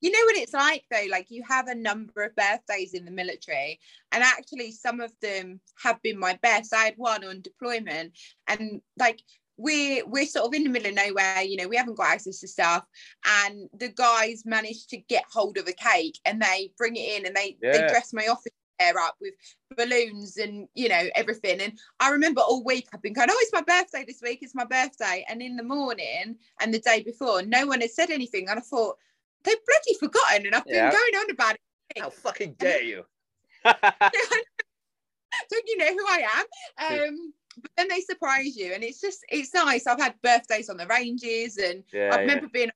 You 0.00 0.10
know 0.10 0.24
what 0.24 0.36
it's 0.36 0.54
like 0.54 0.84
though, 0.90 1.06
like 1.10 1.26
you 1.28 1.42
have 1.46 1.68
a 1.68 1.74
number 1.74 2.24
of 2.24 2.34
birthdays 2.34 2.94
in 2.94 3.04
the 3.04 3.10
military, 3.10 3.78
and 4.12 4.24
actually 4.24 4.72
some 4.72 5.00
of 5.00 5.12
them 5.20 5.60
have 5.82 6.00
been 6.02 6.18
my 6.18 6.38
best. 6.42 6.72
I 6.74 6.84
had 6.84 6.94
one 6.96 7.22
on 7.22 7.42
deployment, 7.42 8.18
and 8.48 8.80
like 8.98 9.20
we're 9.60 10.04
we're 10.06 10.26
sort 10.26 10.46
of 10.46 10.54
in 10.54 10.64
the 10.64 10.70
middle 10.70 10.90
of 10.90 10.96
nowhere, 10.96 11.42
you 11.42 11.56
know, 11.56 11.68
we 11.68 11.76
haven't 11.76 11.96
got 11.96 12.12
access 12.12 12.40
to 12.40 12.48
stuff, 12.48 12.84
and 13.42 13.68
the 13.74 13.88
guys 13.88 14.44
managed 14.46 14.88
to 14.90 14.96
get 14.96 15.24
hold 15.30 15.58
of 15.58 15.68
a 15.68 15.72
cake 15.72 16.18
and 16.24 16.40
they 16.40 16.72
bring 16.76 16.96
it 16.96 17.20
in 17.20 17.26
and 17.26 17.36
they 17.36 17.56
they 17.62 17.82
dress 17.82 18.12
my 18.12 18.26
office 18.26 18.52
chair 18.80 18.98
up 18.98 19.16
with 19.20 19.34
balloons 19.76 20.38
and 20.38 20.66
you 20.74 20.88
know 20.88 21.08
everything. 21.14 21.60
And 21.60 21.78
i 22.00 22.10
remember 22.10 22.40
all 22.40 22.64
week 22.64 22.88
i've 22.92 23.02
been 23.02 23.12
going 23.12 23.28
oh 23.30 23.36
it's 23.40 23.52
my 23.52 23.62
birthday 23.62 24.04
this 24.06 24.20
week 24.22 24.40
it's 24.42 24.54
my 24.54 24.64
birthday. 24.64 25.24
And 25.28 25.42
in 25.42 25.56
the 25.56 25.62
morning 25.62 26.36
and 26.60 26.74
the 26.74 26.80
day 26.80 27.02
before 27.02 27.42
no 27.42 27.66
one 27.66 27.80
had 27.80 27.90
said 27.90 28.10
anything 28.10 28.48
and 28.48 28.58
i 28.58 28.62
thought 28.62 28.96
they've 29.44 29.54
bloody 29.66 29.98
forgotten 29.98 30.46
and 30.46 30.54
i've 30.54 30.64
been 30.64 30.74
Yeah. 30.74 30.90
going 30.90 31.14
on 31.16 31.30
about 31.30 31.54
it. 31.54 32.00
How 32.00 32.10
fucking 32.10 32.54
dare 32.54 32.82
you? 32.82 33.04
don't 33.64 35.66
you 35.66 35.76
know 35.76 35.92
who 35.92 36.06
i 36.08 36.44
am? 36.78 36.80
Um 37.10 37.34
but 37.60 37.70
then 37.76 37.88
they 37.88 38.00
surprise 38.00 38.56
you 38.56 38.72
and 38.72 38.82
it's 38.82 39.00
just 39.00 39.24
it's 39.28 39.54
nice 39.54 39.86
i've 39.86 40.00
had 40.00 40.14
birthdays 40.22 40.68
on 40.68 40.76
the 40.76 40.86
ranges 40.86 41.56
and 41.56 41.82
yeah, 41.92 42.10
i 42.12 42.16
yeah. 42.16 42.20
remember 42.20 42.48
being 42.48 42.70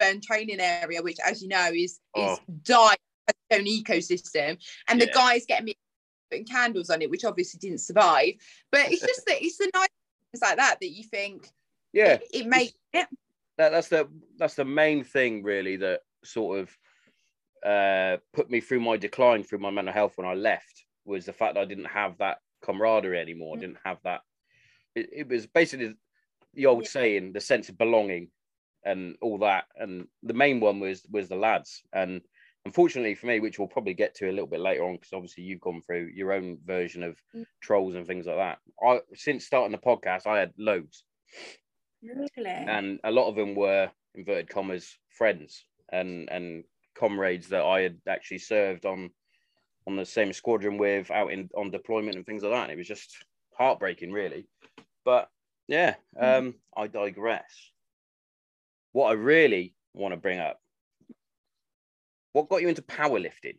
in 0.00 0.16
a 0.16 0.20
training 0.20 0.60
area 0.60 1.02
which 1.02 1.18
as 1.26 1.42
you 1.42 1.48
know 1.48 1.70
is 1.72 1.92
is 1.92 1.98
Oh. 2.14 2.38
dying 2.62 2.96
has 3.26 3.58
own 3.58 3.66
ecosystem 3.66 4.58
and 4.88 5.00
the 5.00 5.06
guys 5.06 5.44
getting 5.46 5.66
me 5.66 5.74
putting 6.30 6.46
candles 6.46 6.90
on 6.90 7.02
it 7.02 7.10
which 7.10 7.24
obviously 7.24 7.58
didn't 7.58 7.80
survive 7.80 8.34
but 8.70 8.90
it's 8.90 9.00
just 9.00 9.26
that 9.26 9.42
it's 9.42 9.58
the 9.58 9.70
nice 9.74 9.88
things 10.32 10.42
like 10.42 10.56
that 10.56 10.78
that 10.80 10.90
you 10.90 11.04
think 11.04 11.50
yeah. 11.92 12.12
it, 12.14 12.24
it 12.32 12.46
makes 12.46 12.72
it 12.92 13.06
that, 13.56 13.70
that's 13.70 13.88
the 13.88 14.08
that's 14.36 14.54
the 14.54 14.64
main 14.64 15.02
thing 15.04 15.42
really 15.42 15.76
that 15.76 16.00
sort 16.24 16.60
of 16.60 16.76
uh 17.64 18.18
put 18.32 18.50
me 18.50 18.60
through 18.60 18.80
my 18.80 18.96
decline 18.96 19.42
through 19.42 19.58
my 19.58 19.70
mental 19.70 19.92
health 19.92 20.12
when 20.16 20.26
I 20.26 20.34
left 20.34 20.84
was 21.04 21.24
the 21.24 21.32
fact 21.32 21.54
that 21.54 21.60
I 21.60 21.64
didn't 21.64 21.86
have 21.86 22.18
that 22.18 22.38
camaraderie 22.62 23.18
anymore. 23.18 23.54
I 23.54 23.58
Mm. 23.58 23.60
didn't 23.60 23.78
have 23.84 23.98
that. 24.04 24.20
It, 24.94 25.08
it 25.12 25.28
was 25.28 25.46
basically 25.46 25.94
the 26.54 26.66
old 26.66 26.84
Yeah. 26.84 26.88
saying, 26.90 27.32
the 27.32 27.40
sense 27.40 27.68
of 27.68 27.78
belonging, 27.78 28.30
and 28.84 29.16
all 29.20 29.38
that. 29.38 29.64
And 29.76 30.08
the 30.22 30.34
main 30.34 30.60
one 30.60 30.80
was 30.80 31.06
was 31.10 31.28
the 31.28 31.36
lads. 31.36 31.82
And 31.92 32.22
unfortunately 32.64 33.14
for 33.14 33.26
me, 33.26 33.40
which 33.40 33.58
we'll 33.58 33.68
probably 33.68 33.94
get 33.94 34.14
to 34.16 34.28
a 34.28 34.32
little 34.32 34.46
bit 34.46 34.60
later 34.60 34.84
on, 34.84 34.96
because 34.96 35.12
obviously 35.12 35.44
you've 35.44 35.60
gone 35.60 35.82
through 35.82 36.10
your 36.14 36.32
own 36.32 36.58
version 36.64 37.02
of 37.02 37.20
Mm. 37.34 37.46
trolls 37.60 37.94
and 37.94 38.06
things 38.06 38.26
like 38.26 38.36
that. 38.36 38.58
I 38.82 39.00
since 39.14 39.46
starting 39.46 39.72
the 39.72 39.78
podcast, 39.78 40.26
I 40.26 40.38
had 40.38 40.52
loads 40.58 41.04
really 42.02 42.28
and 42.44 43.00
a 43.04 43.10
lot 43.10 43.28
of 43.28 43.36
them 43.36 43.54
were 43.54 43.90
inverted 44.14 44.48
commas 44.48 44.96
friends 45.10 45.64
and 45.90 46.28
and 46.30 46.64
comrades 46.94 47.48
that 47.48 47.62
I 47.64 47.80
had 47.82 48.00
actually 48.08 48.38
served 48.38 48.86
on 48.86 49.10
on 49.88 49.96
the 49.96 50.04
same 50.04 50.34
squadron 50.34 50.76
with 50.76 51.10
out 51.10 51.32
in 51.32 51.48
on 51.56 51.70
deployment 51.70 52.16
and 52.16 52.26
things 52.26 52.42
like 52.42 52.52
that. 52.52 52.64
And 52.64 52.72
it 52.72 52.76
was 52.76 52.86
just 52.86 53.24
heartbreaking, 53.56 54.12
really. 54.12 54.46
But 55.04 55.30
yeah, 55.66 55.94
um, 56.20 56.54
I 56.76 56.86
digress. 56.86 57.72
What 58.92 59.08
I 59.08 59.12
really 59.12 59.74
want 59.94 60.12
to 60.12 60.20
bring 60.20 60.38
up, 60.38 60.60
what 62.32 62.50
got 62.50 62.60
you 62.60 62.68
into 62.68 62.82
powerlifting? 62.82 63.56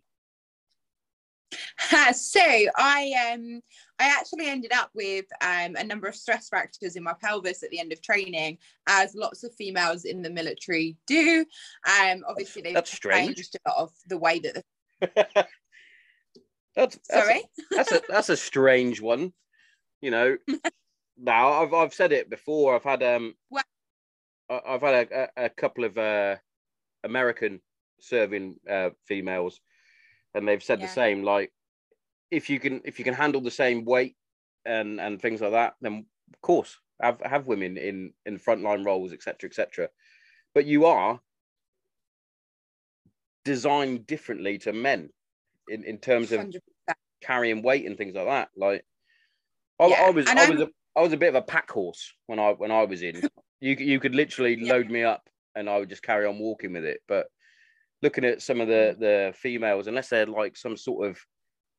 so 2.14 2.40
I 2.40 3.32
um 3.34 3.62
I 3.98 4.16
actually 4.20 4.48
ended 4.48 4.72
up 4.72 4.92
with 4.94 5.26
um 5.42 5.76
a 5.76 5.84
number 5.84 6.08
of 6.08 6.16
stress 6.16 6.48
fractures 6.48 6.96
in 6.96 7.02
my 7.02 7.14
pelvis 7.20 7.64
at 7.64 7.72
the 7.72 7.80
end 7.80 7.92
of 7.92 8.04
training, 8.04 8.60
as 8.86 9.16
lots 9.16 9.44
of 9.44 9.54
females 9.56 10.06
in 10.06 10.22
the 10.22 10.30
military 10.30 10.96
do. 11.08 11.44
Um, 11.88 12.24
obviously 12.28 12.62
they've 12.62 12.76
That's 12.76 12.94
strange. 12.94 13.36
changed 13.38 13.56
a 13.66 13.70
lot 13.70 13.80
of 13.80 13.92
the 14.08 14.18
way 14.18 14.40
that. 14.40 14.64
The, 15.02 15.48
that's, 16.76 16.98
that's 17.10 17.28
sorry. 17.28 17.42
that's 17.72 17.92
a 17.92 18.02
that's 18.08 18.30
a 18.30 18.38
strange 18.38 19.02
one. 19.02 19.34
You 20.02 20.12
know, 20.12 20.38
now 21.18 21.62
I've 21.62 21.74
I've 21.74 21.94
said 21.94 22.12
it 22.12 22.30
before. 22.30 22.76
I've 22.76 22.84
had 22.84 23.04
um, 23.04 23.36
What? 23.50 23.66
I've 24.50 24.82
had 24.82 25.08
a, 25.12 25.24
a, 25.38 25.46
a 25.46 25.50
couple 25.50 25.84
of 25.84 25.98
uh, 25.98 26.38
American 27.04 27.62
serving 28.00 28.56
uh, 28.70 28.92
females, 29.06 29.60
and 30.34 30.48
they've 30.48 30.64
said 30.64 30.80
Yeah. 30.80 30.86
the 30.88 30.94
same. 30.94 31.24
Like, 31.24 31.52
if 32.32 32.50
you 32.50 32.60
can 32.60 32.82
if 32.86 33.00
you 33.00 33.06
can 33.06 33.14
handle 33.14 33.42
the 33.42 33.52
same 33.52 33.86
weight 33.86 34.16
and 34.66 35.00
and 35.00 35.22
things 35.22 35.42
like 35.42 35.52
that, 35.52 35.76
then 35.82 36.06
of 36.34 36.42
course 36.42 36.78
have 37.02 37.22
have 37.22 37.48
women 37.48 37.78
in 37.78 38.14
in 38.26 38.38
frontline 38.40 38.86
roles, 38.86 39.14
etc. 39.14 39.50
etc. 39.50 39.90
But 40.54 40.66
you 40.66 40.86
are 40.86 41.20
designed 43.46 44.06
differently 44.06 44.58
to 44.60 44.74
men 44.74 45.10
in 45.70 45.84
in 45.84 45.98
terms 46.00 46.32
of 46.32 46.42
100%. 46.42 46.60
carrying 47.22 47.62
weight 47.62 47.86
and 47.86 47.98
things 47.98 48.16
like 48.16 48.26
that. 48.28 48.50
Like, 48.56 48.86
I, 49.80 49.88
Yeah, 49.88 50.02
I 50.04 50.10
was, 50.10 50.28
and 50.28 50.40
I 50.40 50.44
I'm- 50.44 50.52
was, 50.52 50.62
a, 50.62 50.70
I 50.96 51.02
was 51.02 51.14
a 51.14 51.18
bit 51.18 51.30
of 51.30 51.36
a 51.36 51.42
pack 51.42 51.70
horse 51.72 52.14
when 52.28 52.40
I 52.40 52.52
when 52.52 52.72
I 52.72 52.84
was 52.86 53.02
in. 53.04 53.22
you 53.62 53.76
you 53.76 54.00
could 54.00 54.16
literally 54.16 54.56
Yeah. 54.60 54.74
load 54.74 54.90
me 54.90 55.04
up 55.04 55.30
and 55.56 55.70
I 55.70 55.78
would 55.78 55.90
just 55.90 56.04
carry 56.04 56.26
on 56.26 56.40
walking 56.40 56.74
with 56.74 56.86
it. 56.86 57.02
But 57.08 57.28
looking 58.02 58.24
at 58.26 58.42
some 58.42 58.62
of 58.62 58.68
the 58.68 58.96
the 59.00 59.34
females, 59.38 59.88
unless 59.88 60.10
they're 60.10 60.26
like 60.26 60.56
some 60.58 60.78
sort 60.78 61.08
of 61.10 61.20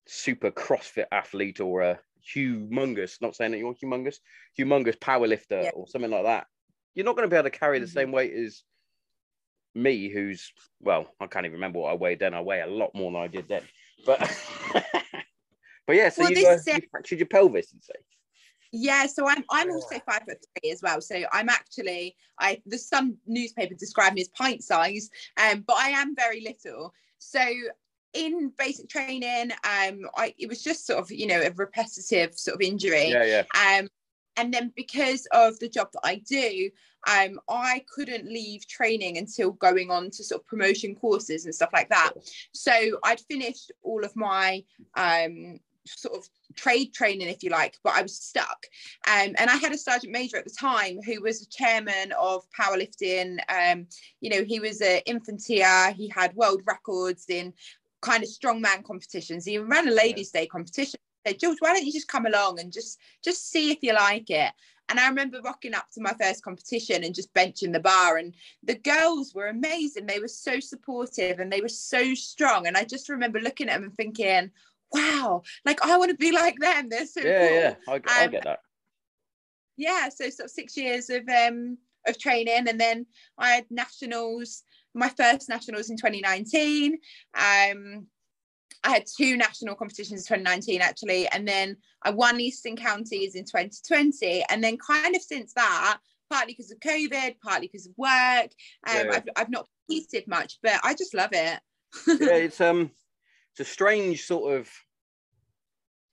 super 0.06 0.50
CrossFit 0.50 1.06
athlete 1.12 1.60
or 1.60 1.82
a 1.82 2.00
humongous, 2.34 3.20
not 3.22 3.34
saying 3.34 3.52
that 3.52 3.58
you're 3.58 3.74
humongous, 3.74 4.16
humongous 4.58 5.00
power 5.00 5.26
lifter 5.26 5.62
Yeah. 5.62 5.70
or 5.74 5.86
something 5.88 6.10
like 6.10 6.24
that, 6.24 6.46
you're 6.94 7.06
not 7.06 7.16
going 7.16 7.28
to 7.28 7.32
be 7.32 7.36
able 7.38 7.50
to 7.50 7.58
carry 7.58 7.78
the 7.78 7.86
Mhm. 7.86 7.92
same 7.94 8.12
weight 8.12 8.34
as 8.34 8.62
me, 9.74 10.08
who's 10.10 10.52
well, 10.80 11.14
I 11.20 11.26
can't 11.28 11.46
even 11.46 11.54
remember 11.54 11.78
what 11.80 11.92
I 11.92 11.94
weighed 11.94 12.18
then. 12.18 12.34
I 12.34 12.40
weigh 12.42 12.60
a 12.60 12.66
lot 12.66 12.94
more 12.94 13.10
than 13.12 13.20
I 13.20 13.26
did 13.28 13.48
then, 13.48 13.62
but 14.04 14.20
but 15.86 15.96
yeah. 15.96 16.08
So 16.08 16.22
Well, 16.22 16.30
you, 16.30 16.36
this 16.36 16.66
is 16.66 16.74
you 16.74 16.82
fractured 16.90 17.18
your 17.18 17.28
pelvis, 17.28 17.72
you 17.72 17.80
say? 17.82 17.94
Yeah, 18.72 19.06
so 19.06 19.26
I'm 19.28 19.44
I'm 19.50 19.70
also 19.70 19.98
five 20.06 20.22
foot 20.28 20.44
three 20.60 20.70
as 20.70 20.80
well. 20.82 21.00
So 21.00 21.16
I'm 21.32 21.48
actually 21.48 22.16
I 22.38 22.62
there's 22.66 22.88
some 22.88 23.16
newspaper 23.26 23.74
describe 23.74 24.14
me 24.14 24.20
as 24.20 24.28
pint 24.28 24.62
size, 24.62 25.10
um, 25.36 25.64
but 25.66 25.76
I 25.76 25.88
am 25.90 26.14
very 26.14 26.40
little. 26.40 26.94
So 27.18 27.42
in 28.12 28.52
basic 28.56 28.88
training, 28.88 29.52
um, 29.64 30.02
I 30.16 30.34
it 30.38 30.48
was 30.48 30.62
just 30.62 30.86
sort 30.86 31.00
of 31.00 31.10
you 31.10 31.26
know 31.26 31.40
a 31.40 31.50
repetitive 31.50 32.38
sort 32.38 32.54
of 32.54 32.60
injury. 32.60 33.08
Yeah, 33.10 33.24
yeah. 33.24 33.78
Um, 33.78 33.88
and 34.36 34.54
then 34.54 34.72
because 34.76 35.26
of 35.32 35.58
the 35.58 35.68
job 35.68 35.88
that 35.92 36.02
I 36.04 36.16
do, 36.16 36.70
um, 37.08 37.40
I 37.48 37.84
couldn't 37.92 38.26
leave 38.26 38.66
training 38.66 39.18
until 39.18 39.52
going 39.52 39.90
on 39.90 40.10
to 40.10 40.24
sort 40.24 40.42
of 40.42 40.46
promotion 40.46 40.94
courses 40.94 41.44
and 41.44 41.54
stuff 41.54 41.70
like 41.72 41.88
that. 41.88 42.12
So 42.52 42.72
I'd 43.04 43.20
finished 43.20 43.72
all 43.82 44.04
of 44.04 44.14
my 44.16 44.64
um, 44.96 45.60
sort 45.86 46.16
of 46.16 46.28
trade 46.56 46.92
training, 46.92 47.28
if 47.28 47.42
you 47.42 47.50
like, 47.50 47.76
but 47.82 47.94
I 47.94 48.02
was 48.02 48.16
stuck. 48.16 48.66
Um, 49.06 49.34
and 49.38 49.50
I 49.50 49.56
had 49.56 49.72
a 49.72 49.78
sergeant 49.78 50.12
major 50.12 50.36
at 50.36 50.44
the 50.44 50.56
time 50.58 51.00
who 51.04 51.22
was 51.22 51.42
a 51.42 51.48
chairman 51.48 52.12
of 52.18 52.44
powerlifting. 52.58 53.38
Um, 53.48 53.86
you 54.20 54.30
know, 54.30 54.44
he 54.44 54.60
was 54.60 54.80
an 54.80 55.00
infanteer. 55.06 55.94
He 55.94 56.08
had 56.08 56.34
world 56.34 56.62
records 56.66 57.26
in 57.28 57.52
kind 58.02 58.22
of 58.22 58.28
strongman 58.28 58.84
competitions. 58.84 59.44
He 59.44 59.54
even 59.54 59.68
ran 59.68 59.88
a 59.88 59.92
ladies' 59.92 60.30
day 60.30 60.46
competition. 60.46 60.98
I 61.26 61.30
said, 61.30 61.40
George, 61.40 61.58
why 61.60 61.74
don't 61.74 61.84
you 61.84 61.92
just 61.92 62.08
come 62.08 62.26
along 62.26 62.60
and 62.60 62.72
just 62.72 62.98
just 63.22 63.50
see 63.50 63.70
if 63.70 63.78
you 63.82 63.92
like 63.92 64.30
it? 64.30 64.52
And 64.90 64.98
I 65.00 65.08
remember 65.08 65.40
rocking 65.42 65.74
up 65.74 65.88
to 65.92 66.00
my 66.02 66.12
first 66.20 66.42
competition 66.42 67.04
and 67.04 67.14
just 67.14 67.32
benching 67.32 67.72
the 67.72 67.80
bar. 67.80 68.16
And 68.18 68.34
the 68.64 68.74
girls 68.74 69.32
were 69.34 69.46
amazing. 69.46 70.06
They 70.06 70.18
were 70.18 70.28
so 70.28 70.58
supportive 70.60 71.38
and 71.38 71.50
they 71.50 71.60
were 71.60 71.68
so 71.68 72.12
strong. 72.14 72.66
And 72.66 72.76
I 72.76 72.84
just 72.84 73.08
remember 73.08 73.40
looking 73.40 73.68
at 73.68 73.74
them 73.74 73.84
and 73.84 73.96
thinking, 73.96 74.50
wow, 74.92 75.42
like 75.64 75.84
I 75.84 75.96
want 75.96 76.10
to 76.10 76.16
be 76.16 76.32
like 76.32 76.58
them. 76.58 76.88
They're 76.88 77.06
so 77.06 77.20
yeah, 77.20 77.38
cool. 77.38 77.56
yeah. 77.56 77.74
I, 77.88 78.00
I 78.22 78.24
Um, 78.24 78.30
get 78.32 78.44
that. 78.44 78.58
Yeah. 79.76 80.08
So 80.08 80.28
sort 80.30 80.46
of 80.46 80.50
six 80.50 80.76
years 80.76 81.08
of 81.08 81.22
um 81.28 81.78
of 82.06 82.18
training. 82.18 82.66
And 82.68 82.80
then 82.80 83.06
I 83.38 83.50
had 83.50 83.66
nationals, 83.70 84.64
my 84.94 85.08
first 85.08 85.48
nationals 85.48 85.90
in 85.90 85.96
2019. 85.96 86.98
Um 87.38 88.06
I 88.84 88.90
had 88.90 89.04
two 89.06 89.36
national 89.36 89.74
competitions 89.74 90.20
in 90.30 90.38
2019 90.38 90.80
actually, 90.80 91.26
and 91.28 91.46
then 91.46 91.76
I 92.02 92.10
won 92.10 92.40
Eastern 92.40 92.76
Counties 92.76 93.34
in 93.34 93.44
2020, 93.44 94.44
and 94.48 94.62
then 94.62 94.78
kind 94.78 95.14
of 95.14 95.22
since 95.22 95.52
that, 95.54 95.98
partly 96.30 96.54
because 96.54 96.70
of 96.70 96.78
COVID, 96.80 97.36
partly 97.42 97.66
because 97.68 97.86
of 97.86 97.92
work, 97.96 98.50
um, 98.88 99.06
Yeah. 99.06 99.10
I've 99.12 99.28
I've 99.36 99.50
not 99.50 99.68
competed 99.88 100.26
much, 100.28 100.58
but 100.62 100.80
I 100.82 100.94
just 100.94 101.14
love 101.14 101.30
it. 101.32 101.60
yeah, 102.06 102.36
it's 102.36 102.60
um, 102.60 102.90
it's 103.52 103.68
a 103.68 103.72
strange 103.72 104.24
sort 104.24 104.54
of 104.58 104.70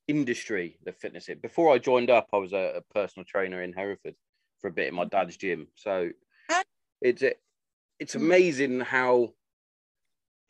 industry, 0.08 0.78
the 0.84 0.92
fitness. 0.92 1.30
It 1.30 1.42
before 1.42 1.74
I 1.74 1.78
joined 1.78 2.10
up, 2.10 2.28
I 2.34 2.38
was 2.38 2.54
a, 2.54 2.78
a 2.78 2.94
personal 2.94 3.26
trainer 3.26 3.62
in 3.62 3.74
Hereford 3.74 4.16
for 4.60 4.68
a 4.68 4.72
bit 4.74 4.88
in 4.88 4.96
my 4.96 5.06
dad's 5.06 5.38
gym. 5.38 5.68
So 5.76 6.10
it's 7.02 7.24
it's 8.00 8.14
Mm. 8.16 8.22
amazing 8.22 8.80
how 8.82 9.34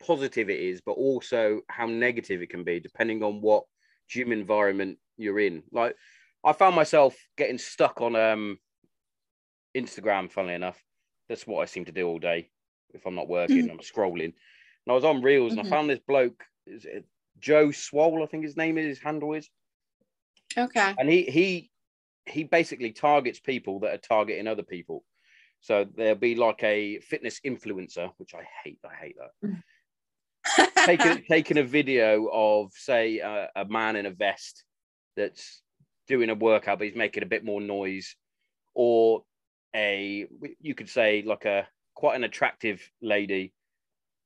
positive 0.04 0.50
it 0.50 0.60
is, 0.60 0.80
but 0.80 0.92
also 0.92 1.62
how 1.68 1.86
negative 1.86 2.42
it 2.42 2.50
can 2.50 2.64
be, 2.64 2.80
depending 2.80 3.22
on 3.22 3.40
what 3.40 3.64
gym 4.08 4.32
environment 4.32 4.98
you're 5.16 5.40
in. 5.40 5.62
Like 5.72 5.96
I 6.44 6.52
found 6.52 6.76
myself 6.76 7.16
getting 7.36 7.58
stuck 7.58 8.00
on 8.00 8.16
um 8.16 8.58
Instagram, 9.76 10.30
funnily 10.30 10.54
enough. 10.54 10.82
That's 11.28 11.46
what 11.46 11.62
I 11.62 11.66
seem 11.66 11.84
to 11.86 11.92
do 11.92 12.06
all 12.06 12.18
day. 12.18 12.50
If 12.94 13.06
I'm 13.06 13.14
not 13.14 13.28
working, 13.28 13.68
I'm 13.70 13.78
scrolling. 13.78 14.24
And 14.24 14.34
I 14.88 14.92
was 14.92 15.04
on 15.04 15.22
Reels 15.22 15.52
and 15.52 15.62
Mhm. 15.62 15.66
I 15.66 15.70
found 15.70 15.90
this 15.90 15.98
bloke, 16.00 16.44
is 16.66 16.84
it 16.86 17.06
Joe 17.38 17.70
Swole, 17.70 18.22
I 18.22 18.26
think 18.26 18.44
his 18.44 18.56
name 18.56 18.78
is, 18.78 18.86
his 18.86 19.00
handle 19.00 19.34
is. 19.34 19.50
Okay. 20.56 20.94
And 20.98 21.08
he 21.08 21.24
he 21.24 21.70
he 22.26 22.44
basically 22.44 22.92
targets 22.92 23.40
people 23.40 23.80
that 23.80 23.94
are 23.94 23.98
targeting 23.98 24.46
other 24.46 24.62
people. 24.62 25.04
So 25.60 25.84
there'll 25.84 26.14
be 26.14 26.34
like 26.34 26.62
a 26.62 27.00
fitness 27.00 27.40
influencer, 27.44 28.12
which 28.16 28.34
I 28.34 28.46
hate. 28.64 28.78
I 28.84 28.94
hate 28.94 29.16
that. 29.18 29.32
Taking 30.84 31.22
taking 31.28 31.58
a 31.58 31.64
video 31.64 32.28
of 32.32 32.72
say 32.74 33.18
a, 33.18 33.48
a 33.56 33.64
man 33.66 33.96
in 33.96 34.06
a 34.06 34.10
vest 34.10 34.64
that's 35.16 35.62
doing 36.06 36.30
a 36.30 36.34
workout 36.34 36.78
but 36.78 36.86
he's 36.86 36.96
making 36.96 37.22
a 37.22 37.26
bit 37.26 37.44
more 37.44 37.60
noise 37.60 38.16
or 38.74 39.24
a 39.74 40.26
you 40.60 40.74
could 40.74 40.88
say 40.88 41.22
like 41.22 41.44
a 41.44 41.66
quite 41.94 42.16
an 42.16 42.24
attractive 42.24 42.80
lady 43.02 43.52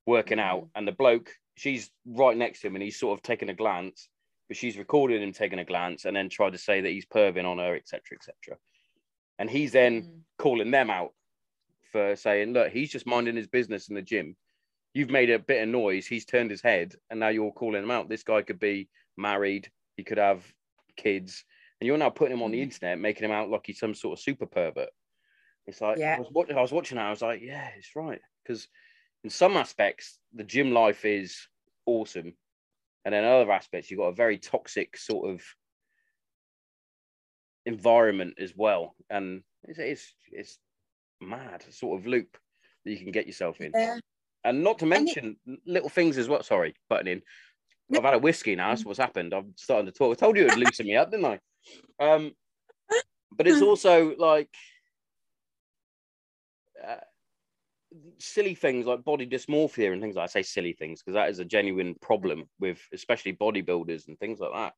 working 0.07 0.39
out 0.39 0.69
and 0.75 0.87
the 0.87 0.93
bloke 0.93 1.31
she's 1.57 1.91
right 2.07 2.37
next 2.37 2.61
to 2.61 2.67
him 2.69 2.77
and 2.77 2.83
he's 2.83 2.99
sort 2.99 3.19
of 3.19 3.23
taking 3.23 3.49
a 3.49 3.55
glance 3.55 4.09
but 4.49 4.57
she's 4.57 4.77
recording 4.77 5.23
him 5.23 5.33
taking 5.33 5.59
a 5.59 5.65
glance 5.65 6.05
and 6.05 6.15
then 6.15 6.29
tried 6.29 6.53
to 6.53 6.59
say 6.59 6.81
that 6.81 6.91
he's 6.91 7.07
perving 7.07 7.45
on 7.45 7.59
her 7.59 7.75
etc 7.75 8.01
etc 8.17 8.59
and 9.39 9.51
he's 9.51 9.73
then 9.73 10.03
Mm. 10.03 10.21
calling 10.39 10.71
them 10.71 10.91
out 10.91 11.13
for 11.91 12.17
saying, 12.17 12.53
look, 12.53 12.73
he's 12.73 12.91
just 12.91 13.07
minding 13.07 13.37
his 13.37 13.47
business 13.47 13.89
in 13.89 13.95
the 13.95 14.03
gym. 14.03 14.37
You've 14.95 15.11
made 15.11 15.31
a 15.31 15.39
bit 15.39 15.63
of 15.63 15.69
noise. 15.69 16.07
He's 16.07 16.25
turned 16.27 16.51
his 16.51 16.61
head, 16.63 16.97
and 17.11 17.19
now 17.19 17.29
you're 17.29 17.53
calling 17.53 17.83
him 17.83 17.91
out. 17.91 18.09
This 18.09 18.23
guy 18.25 18.43
could 18.43 18.59
be 18.59 18.91
married. 19.17 19.71
He 19.97 20.05
could 20.05 20.19
have 20.19 20.53
kids, 20.97 21.45
and 21.81 21.87
you're 21.87 21.97
now 21.99 22.11
putting 22.11 22.37
him 22.37 22.43
on 22.43 22.51
the 22.51 22.61
Mhm. 22.61 22.63
internet, 22.63 22.99
making 22.99 23.25
him 23.25 23.31
out 23.31 23.49
like 23.49 23.67
he's 23.67 23.79
some 23.79 23.95
sort 23.95 24.19
of 24.19 24.23
super 24.23 24.47
pervert. 24.47 24.91
It's 25.67 25.81
like 25.81 25.99
Yeah. 25.99 26.17
I 26.17 26.21
was 26.21 26.31
watching. 26.33 26.59
I 26.59 26.63
was 26.63 26.73
watching 26.73 26.97
that. 26.97 27.07
I 27.07 27.11
was 27.11 27.23
like, 27.23 27.43
yeah, 27.43 27.71
it's 27.77 27.97
right. 27.97 28.21
Because 28.45 28.69
in 29.25 29.31
some 29.31 29.57
aspects, 29.57 30.21
the 30.33 30.45
gym 30.45 30.73
life 30.73 31.05
is 31.05 31.49
awesome, 31.87 32.37
and 33.05 33.15
in 33.15 33.25
other 33.25 33.53
aspects, 33.53 33.91
you've 33.91 33.99
got 34.01 34.09
a 34.09 34.15
very 34.15 34.39
toxic 34.39 34.97
sort 34.97 35.31
of 35.31 35.45
environment 37.67 38.35
as 38.39 38.57
well, 38.57 38.97
and 39.09 39.45
it's 39.65 39.79
it's, 39.79 40.15
it's 40.33 40.59
mad 41.21 41.63
sort 41.73 42.01
of 42.01 42.07
loop 42.07 42.39
that 42.85 42.93
you 42.93 42.99
can 42.99 43.13
get 43.13 43.27
yourself 43.27 43.61
in. 43.61 43.75
Yeah. 43.75 44.01
And 44.45 44.65
not 44.65 44.79
to 44.81 44.85
And 44.85 44.93
it- 44.93 44.97
mention 44.97 45.37
little 45.67 45.89
things 45.89 46.19
as 46.19 46.29
well. 46.29 46.43
Sorry, 46.43 46.75
butting 46.89 47.13
in. 47.13 47.23
I've 47.97 48.05
had 48.05 48.15
a 48.15 48.19
whiskey 48.19 48.57
now. 48.57 48.71
That's 48.71 48.85
what's 48.85 48.99
happened. 48.99 49.35
I'm 49.35 49.53
starting 49.57 49.87
to 49.87 49.93
talk. 49.93 50.17
I 50.17 50.19
told 50.19 50.37
you 50.37 50.47
it 50.47 50.57
would 50.57 50.67
loosen 50.67 50.87
me 50.87 50.97
up, 50.97 51.11
didn't 51.11 51.27
I? 51.27 51.41
Um, 52.01 52.35
but 53.37 53.47
it's 53.47 53.63
also 53.63 54.17
like 54.17 54.49
uh, 56.83 56.97
silly 58.19 58.55
things 58.55 58.87
like 58.87 59.05
body 59.05 59.27
dysmorphia 59.27 59.93
and 59.93 60.01
things 60.01 60.17
like 60.17 60.25
I 60.25 60.27
say 60.27 60.43
silly 60.43 60.73
things 60.73 61.03
because 61.03 61.15
that 61.15 61.29
is 61.29 61.39
a 61.39 61.45
genuine 61.45 61.95
problem 62.01 62.49
with 62.59 62.81
especially 62.93 63.35
bodybuilders 63.35 64.09
and 64.09 64.19
things 64.19 64.41
like 64.41 64.53
that. 64.53 64.75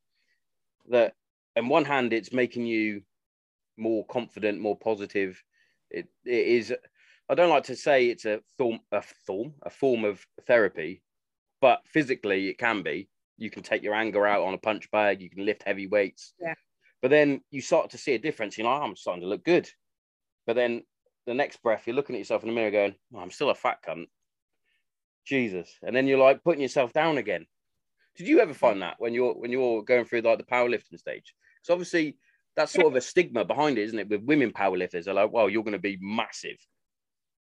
That 0.91 1.15
on 1.57 1.69
one 1.69 1.85
hand, 1.85 2.13
it's 2.13 2.33
making 2.33 2.67
you 2.67 3.03
more 3.77 4.05
confident, 4.07 4.61
more 4.61 4.77
positive. 4.77 5.43
It, 5.91 6.09
it 6.25 6.47
is. 6.47 6.75
I 7.29 7.35
don't 7.35 7.51
like 7.51 7.65
to 7.65 7.77
say 7.77 8.07
it's 8.07 8.27
a 8.27 8.41
form, 8.59 8.81
a 8.93 9.03
form, 9.03 9.55
a 9.63 9.71
form 9.71 10.05
of 10.05 10.25
therapy, 10.47 11.03
but 11.61 11.81
physically 11.87 12.49
it 12.49 12.59
can 12.59 12.83
be. 12.83 13.09
You 13.39 13.51
can 13.51 13.63
take 13.63 13.83
your 13.83 13.95
anger 13.95 14.27
out 14.27 14.45
on 14.45 14.55
a 14.55 14.59
punch 14.59 14.91
bag. 14.91 15.21
You 15.21 15.31
can 15.31 15.45
lift 15.45 15.63
heavy 15.63 15.87
weights. 15.87 16.35
Yeah. 16.41 16.55
But 17.01 17.11
then 17.11 17.41
you 17.51 17.61
start 17.61 17.91
to 17.91 17.99
see 17.99 18.15
a 18.15 18.19
difference. 18.19 18.57
You're 18.57 18.67
like, 18.67 18.81
"Oh, 18.81 18.85
I'm 18.85 18.97
starting 18.97 19.23
to 19.23 19.29
look 19.29 19.45
good. 19.45 19.69
But 20.47 20.57
then 20.57 20.83
the 21.27 21.35
next 21.35 21.63
breath, 21.63 21.87
you're 21.87 21.97
looking 21.97 22.15
at 22.15 22.19
yourself 22.19 22.43
in 22.43 22.49
the 22.49 22.55
mirror, 22.55 22.71
going, 22.71 22.95
oh, 23.15 23.19
"I'm 23.19 23.31
still 23.31 23.51
a 23.51 23.55
fat 23.55 23.79
cunt." 23.87 24.07
Jesus. 25.25 25.79
And 25.83 25.97
then 25.97 26.07
you're 26.07 26.19
like 26.19 26.45
putting 26.45 26.63
yourself 26.63 26.93
down 26.93 27.19
again. 27.19 27.47
Did 28.17 28.29
you 28.29 28.41
ever 28.41 28.55
find 28.55 28.83
that 28.83 28.97
when 28.99 29.15
you're 29.15 29.35
when 29.35 29.51
you're 29.51 29.83
going 29.83 30.05
through 30.05 30.21
like 30.21 30.39
the 30.39 30.45
powerlifting 30.45 30.99
stage? 30.99 31.35
So 31.63 31.73
obviously 31.73 32.19
that's 32.55 32.73
sort 32.73 32.87
of 32.87 32.95
a 32.95 33.01
stigma 33.01 33.45
behind 33.45 33.79
it, 33.79 33.85
isn't 33.85 33.99
it? 33.99 34.09
With 34.09 34.23
women 34.23 34.53
powerlifters, 34.53 35.05
they're 35.05 35.15
like, 35.15 35.33
"Well, 35.33 35.51
you're 35.51 35.65
going 35.65 35.73
to 35.73 35.79
be 35.79 35.99
massive." 36.01 36.59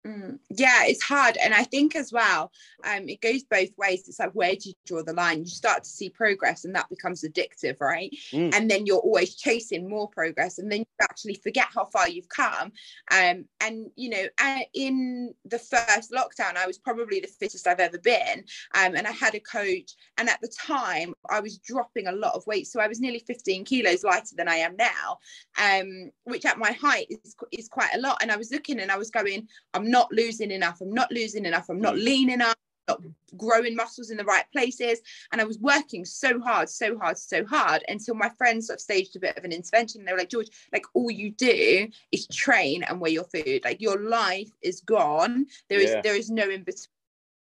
Mm, 0.07 0.39
yeah, 0.51 0.85
it's 0.85 1.03
hard. 1.03 1.37
And 1.37 1.53
I 1.53 1.65
think 1.65 1.97
as 1.97 2.13
well, 2.13 2.53
um, 2.85 3.09
it 3.09 3.21
goes 3.21 3.43
both 3.43 3.71
ways. 3.77 4.05
It's 4.07 4.21
like, 4.21 4.33
where 4.33 4.53
do 4.53 4.69
you 4.69 4.75
draw 4.87 5.03
the 5.03 5.13
line? 5.13 5.41
You 5.41 5.47
start 5.47 5.83
to 5.85 5.91
see 5.91 6.11
progress 6.11 6.65
and 6.65 6.75
that 6.77 6.89
becomes 6.89 7.25
addictive, 7.25 7.81
right? 7.81 8.15
Mm. 8.33 8.55
And 8.55 8.71
then 8.71 8.87
you're 8.87 8.99
always 8.99 9.35
chasing 9.35 9.89
more 9.89 10.09
progress 10.09 10.59
and 10.59 10.71
then 10.71 10.81
you 10.81 10.87
actually 11.03 11.35
forget 11.35 11.67
how 11.75 11.87
far 11.87 12.09
you've 12.09 12.29
come. 12.29 12.73
Um, 13.11 13.47
and, 13.61 13.91
you 13.97 14.11
know, 14.11 14.27
in 14.75 15.35
the 15.45 15.59
first 15.59 16.13
lockdown, 16.13 16.57
I 16.57 16.67
was 16.67 16.79
probably 16.79 17.19
the 17.21 17.27
fittest 17.27 17.67
I've 17.67 17.81
ever 17.81 17.99
been. 17.99 18.45
Um, 18.75 18.95
and 18.95 19.07
I 19.07 19.13
had 19.13 19.35
a 19.35 19.41
coach. 19.41 19.95
And 20.19 20.29
at 20.29 20.41
the 20.41 20.53
time, 20.57 21.15
I 21.29 21.41
was 21.41 21.59
dropping 21.59 22.07
a 22.07 22.13
lot 22.13 22.35
of 22.35 22.47
weight. 22.47 22.69
So 22.69 22.81
I 22.81 22.87
was 22.87 23.01
nearly 23.01 23.25
15 23.27 23.65
kilos 23.65 24.05
lighter 24.05 24.37
than 24.37 24.49
I 24.49 24.57
am 24.57 24.77
now, 24.77 25.19
um, 25.61 26.11
which 26.25 26.45
at 26.45 26.59
my 26.59 26.73
height 26.73 27.09
is, 27.11 27.35
is 27.51 27.69
quite 27.69 27.91
a 27.95 28.01
lot. 28.01 28.19
And 28.23 28.31
I 28.31 28.37
was 28.37 28.53
looking 28.53 28.79
and 28.79 28.93
I 28.93 28.99
was 28.99 29.11
going, 29.11 29.49
I'm 29.75 29.91
not 29.91 29.96
losing 30.13 30.51
enough. 30.51 30.81
I'm 30.81 30.93
not 30.93 31.11
losing 31.11 31.45
enough. 31.47 31.69
I'm 31.69 31.81
not 31.81 31.95
Mm. 31.95 32.05
lean 32.05 32.31
enough. 32.31 32.57
not 32.89 33.03
growing 33.37 33.75
muscles 33.75 34.11
in 34.11 34.17
the 34.17 34.25
right 34.25 34.45
places. 34.53 35.01
And 35.33 35.41
I 35.41 35.45
was 35.45 35.59
working 35.59 36.05
so 36.05 36.39
hard, 36.39 36.69
so 36.69 36.97
hard, 36.97 37.19
so 37.19 37.45
hard 37.45 37.83
until 37.89 38.15
my 38.15 38.29
friends 38.39 38.69
sort 38.69 38.77
of 38.77 38.81
staged 38.81 39.17
a 39.17 39.19
bit 39.19 39.37
of 39.37 39.43
an 39.43 39.51
intervention. 39.51 40.05
They 40.05 40.13
were 40.13 40.19
like, 40.19 40.31
George, 40.31 40.51
like 40.73 40.85
all 40.95 41.11
you 41.11 41.33
do 41.33 41.89
is 42.13 42.29
train 42.29 42.85
and 42.85 43.01
weigh 43.01 43.11
your 43.11 43.25
food. 43.25 43.63
Like 43.65 43.81
your 43.81 43.99
life 43.99 44.51
is 44.63 44.83
gone. 44.83 45.47
There 45.69 45.81
is 45.81 45.91
Yeah. 45.91 46.01
there 46.03 46.15
is 46.15 46.31
no 46.31 46.49
in 46.49 46.63
between. 46.63 46.87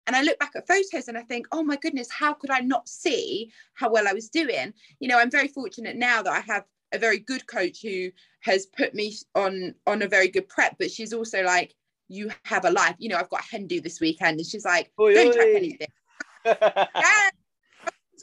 And 0.06 0.16
I 0.16 0.22
look 0.22 0.38
back 0.38 0.52
at 0.56 0.68
photos 0.68 1.08
and 1.08 1.18
I 1.18 1.24
think, 1.24 1.48
oh 1.52 1.64
my 1.64 1.78
goodness, 1.78 2.12
how 2.12 2.34
could 2.34 2.52
I 2.52 2.60
not 2.60 2.88
see 2.88 3.52
how 3.74 3.90
well 3.90 4.08
I 4.08 4.14
was 4.14 4.30
doing? 4.30 4.74
You 5.00 5.08
know, 5.08 5.18
I'm 5.18 5.32
very 5.32 5.48
fortunate 5.48 5.96
now 5.96 6.22
that 6.22 6.34
I 6.34 6.42
have 6.42 6.66
a 6.92 7.00
very 7.00 7.18
good 7.18 7.48
coach 7.48 7.82
who 7.82 8.12
has 8.42 8.68
put 8.68 8.94
me 8.94 9.16
on 9.34 9.74
on 9.88 10.04
a 10.04 10.08
very 10.08 10.28
good 10.28 10.48
prep, 10.50 10.76
but 10.78 10.92
she's 10.92 11.14
also 11.14 11.42
like, 11.42 11.74
you 12.12 12.30
have 12.46 12.66
a 12.66 12.72
life. 12.72 12.96
You 13.00 13.10
know, 13.10 13.18
I've 13.18 13.30
got 13.30 13.44
do 13.68 13.82
this 13.82 14.00
weekend, 14.00 14.40
and 14.40 14.46
she's 14.46 14.66
like, 14.66 14.92
Oi, 15.00 15.14
don't 15.14 15.36
oi. 15.36 15.56
anything. 15.56 15.88
Yeah. 16.46 17.30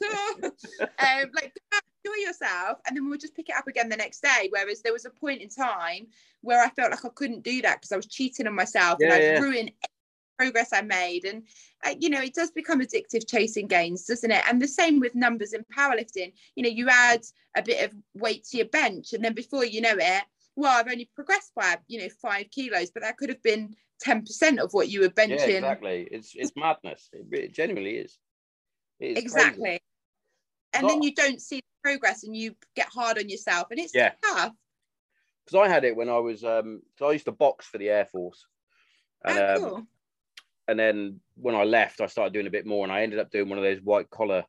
um, 0.81 1.29
like 1.35 1.53
enjoy 2.05 2.25
yourself, 2.25 2.79
and 2.87 2.95
then 2.95 3.09
we'll 3.09 3.17
just 3.17 3.35
pick 3.35 3.49
it 3.49 3.55
up 3.55 3.67
again 3.67 3.89
the 3.89 3.97
next 3.97 4.21
day. 4.21 4.47
Whereas 4.49 4.81
there 4.81 4.93
was 4.93 5.05
a 5.05 5.09
point 5.09 5.41
in 5.41 5.49
time 5.49 6.07
where 6.41 6.63
I 6.63 6.69
felt 6.69 6.91
like 6.91 7.03
I 7.03 7.09
couldn't 7.09 7.43
do 7.43 7.61
that 7.63 7.81
because 7.81 7.91
I 7.91 7.97
was 7.97 8.05
cheating 8.05 8.47
on 8.47 8.55
myself 8.55 8.99
and 9.01 9.09
Yeah, 9.09 9.15
I'd 9.15 9.23
yeah. 9.23 9.39
ruin 9.39 9.69
progress 10.37 10.71
I 10.71 10.81
made. 10.81 11.25
And 11.25 11.43
uh, 11.85 11.95
you 11.99 12.09
know, 12.09 12.21
it 12.21 12.33
does 12.33 12.51
become 12.51 12.79
addictive 12.79 13.27
chasing 13.27 13.67
gains, 13.67 14.05
doesn't 14.05 14.31
it? 14.31 14.43
And 14.47 14.61
the 14.61 14.67
same 14.67 14.99
with 14.99 15.15
numbers 15.15 15.53
in 15.53 15.65
powerlifting. 15.77 16.31
You 16.55 16.63
know, 16.63 16.69
you 16.69 16.87
add 16.89 17.21
a 17.57 17.61
bit 17.61 17.83
of 17.85 17.93
weight 18.13 18.45
to 18.45 18.57
your 18.57 18.67
bench, 18.67 19.11
and 19.13 19.23
then 19.23 19.33
before 19.33 19.65
you 19.65 19.81
know 19.81 19.95
it, 19.97 20.23
well, 20.59 20.77
I've 20.77 20.91
only 20.91 21.09
progressed 21.15 21.53
by 21.55 21.77
you 21.87 22.01
know 22.01 22.09
five 22.21 22.47
kilos, 22.51 22.91
but 22.91 23.03
that 23.03 23.17
could 23.17 23.29
have 23.29 23.41
been 23.41 23.73
ten 24.01 24.21
percent 24.21 24.59
of 24.59 24.73
what 24.73 24.89
you 24.89 24.99
were 24.99 25.09
benching. 25.09 25.47
Yeah, 25.47 25.57
exactly. 25.57 26.07
It's 26.11 26.33
it's 26.35 26.51
madness. 26.57 27.09
It, 27.13 27.27
it 27.31 27.53
genuinely 27.53 27.95
is. 27.95 28.17
It 28.99 29.17
is 29.17 29.23
exactly. 29.23 29.61
crazy. 29.63 29.79
And 30.73 30.87
then 30.87 31.01
you 31.01 31.15
don't 31.15 31.41
see 31.41 31.57
the 31.57 31.89
progress, 31.89 32.23
and 32.25 32.35
you 32.35 32.55
get 32.75 32.89
hard 32.89 33.17
on 33.17 33.29
yourself, 33.29 33.67
and 33.71 33.79
it's 33.79 33.95
Yeah. 33.95 34.11
tough. 34.21 34.53
Because 35.45 35.65
I 35.65 35.69
had 35.69 35.85
it 35.85 35.95
when 35.95 36.09
I 36.09 36.19
was 36.19 36.43
um. 36.43 36.81
Because 36.93 37.09
I 37.09 37.13
used 37.13 37.25
to 37.25 37.31
box 37.31 37.65
for 37.65 37.77
the 37.77 37.89
Air 37.89 38.05
Force, 38.05 38.45
and 39.23 39.39
oh, 39.39 39.75
um, 39.77 39.87
and 40.67 40.77
then 40.77 41.21
when 41.35 41.55
I 41.55 41.63
left, 41.63 42.01
I 42.01 42.07
started 42.07 42.33
doing 42.33 42.47
a 42.47 42.51
bit 42.51 42.65
more, 42.65 42.83
and 42.83 42.91
I 42.91 43.03
ended 43.03 43.19
up 43.19 43.31
doing 43.31 43.47
one 43.47 43.57
of 43.57 43.63
those 43.63 43.81
white 43.81 44.09
collar 44.09 44.43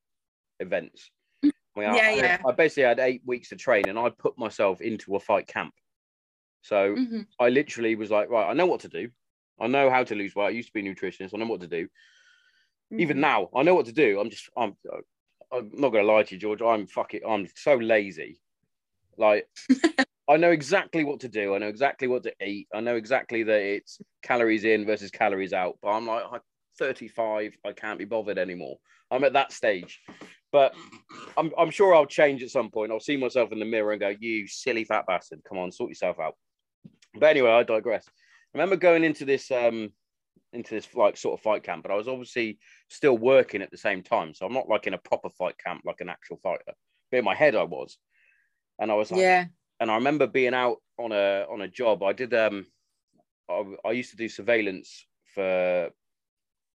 events. 0.59 1.09
I 1.45 1.49
mean, 1.77 1.95
Yeah, 1.95 2.03
I, 2.03 2.15
yeah. 2.15 2.39
I 2.45 2.53
basically 2.53 2.83
had 2.83 2.99
eight 2.99 3.23
weeks 3.25 3.51
to 3.51 3.57
train, 3.57 3.89
and 3.89 3.99
I 3.99 4.11
put 4.11 4.37
myself 4.37 4.81
into 4.81 5.15
a 5.15 5.21
fight 5.21 5.47
camp. 5.47 5.73
So 6.63 6.95
Mhm. 6.97 7.27
I 7.39 7.49
literally 7.49 7.95
was 7.97 8.11
like, 8.11 8.29
right, 8.31 8.49
I 8.49 8.55
know 8.55 8.67
what 8.67 8.81
to 8.81 8.89
do. 8.89 9.11
I 9.61 9.67
know 9.67 9.91
how 9.91 10.05
to 10.05 10.15
lose 10.15 10.35
weight. 10.35 10.47
I 10.47 10.51
used 10.51 10.69
to 10.69 10.73
be 10.73 10.87
a 10.89 10.95
nutritionist. 10.95 11.35
I 11.35 11.39
know 11.39 11.47
what 11.47 11.61
to 11.61 11.67
do. 11.69 11.89
Even 12.99 13.17
Mhm. 13.17 13.21
now, 13.21 13.49
I 13.55 13.63
know 13.63 13.75
what 13.75 13.87
to 13.87 13.93
do. 13.93 14.21
I'm 14.21 14.31
just, 14.31 14.49
I'm, 14.57 14.77
I'm 15.53 15.71
not 15.75 15.91
gonna 15.91 16.05
lie 16.05 16.23
to 16.25 16.35
you, 16.35 16.41
George. 16.41 16.63
I'm 16.63 16.87
fucking, 16.87 17.23
I'm 17.27 17.47
so 17.55 17.77
lazy. 17.77 18.41
Like, 19.17 19.49
I 20.29 20.37
know 20.39 20.53
exactly 20.53 21.05
what 21.05 21.21
to 21.21 21.29
do. 21.29 21.55
I 21.55 21.59
know 21.59 21.69
exactly 21.69 22.09
what 22.09 22.25
to 22.25 22.35
eat. 22.45 22.69
I 22.75 22.81
know 22.81 22.97
exactly 22.97 23.43
that 23.45 23.61
it's 23.61 24.01
calories 24.23 24.65
in 24.65 24.87
versus 24.87 25.11
calories 25.11 25.53
out. 25.53 25.79
But 25.83 25.91
I'm 25.91 26.07
like, 26.07 26.25
I'm 26.33 26.41
35. 26.79 27.57
I 27.65 27.73
can't 27.73 27.99
be 27.99 28.07
bothered 28.07 28.39
anymore. 28.39 28.79
I'm 29.11 29.25
at 29.25 29.35
that 29.35 29.53
stage. 29.53 30.01
But 30.53 30.75
I'm, 31.37 31.53
I'm 31.59 31.71
sure 31.71 31.95
I'll 31.95 32.07
change 32.07 32.43
at 32.43 32.51
some 32.51 32.71
point. 32.71 32.93
I'll 32.93 33.01
see 33.01 33.17
myself 33.17 33.53
in 33.53 33.61
the 33.61 33.65
mirror 33.65 33.93
and 33.93 34.01
go, 34.01 34.15
"You 34.21 34.47
silly 34.49 34.85
fat 34.85 35.07
bastard! 35.07 35.43
Come 35.49 35.59
on, 35.59 35.73
sort 35.73 35.91
yourself 35.91 36.19
out." 36.21 36.37
But 37.15 37.31
anyway, 37.31 37.51
I 37.51 37.63
digress. 37.63 38.07
I 38.09 38.59
remember 38.59 38.77
going 38.77 39.05
into 39.05 39.25
this 39.25 39.51
um 39.51 39.93
into 40.53 40.75
this 40.75 40.89
like 40.95 41.17
sort 41.17 41.39
of 41.39 41.43
fight 41.43 41.63
camp, 41.63 41.83
but 41.83 41.93
I 41.93 41.97
was 41.97 42.09
obviously 42.09 42.59
still 42.89 43.17
working 43.17 43.63
at 43.63 43.71
the 43.71 43.77
same 43.79 44.03
time. 44.03 44.35
So 44.35 44.47
I'm 44.47 44.53
not 44.53 44.69
like 44.69 44.87
in 44.87 44.95
a 44.95 44.99
proper 44.99 45.31
fight 45.31 45.57
camp 45.59 45.83
like 45.85 46.01
an 46.01 46.09
actual 46.09 46.39
fighter. 46.43 46.75
But 47.11 47.19
in 47.19 47.25
my 47.25 47.35
head 47.35 47.55
I 47.55 47.65
was. 47.65 47.99
And 48.81 48.91
I 48.91 48.95
was 48.95 49.11
like, 49.11 49.21
yeah. 49.21 49.45
and 49.79 49.91
I 49.91 49.95
remember 49.97 50.27
being 50.27 50.55
out 50.55 50.79
on 50.99 51.13
a 51.13 51.47
on 51.51 51.61
a 51.61 51.69
job. 51.69 52.03
I 52.03 52.13
did 52.13 52.35
um 52.35 52.67
I, 53.49 53.65
I 53.85 53.91
used 53.93 54.11
to 54.11 54.17
do 54.17 54.29
surveillance 54.29 55.07
for 55.35 55.91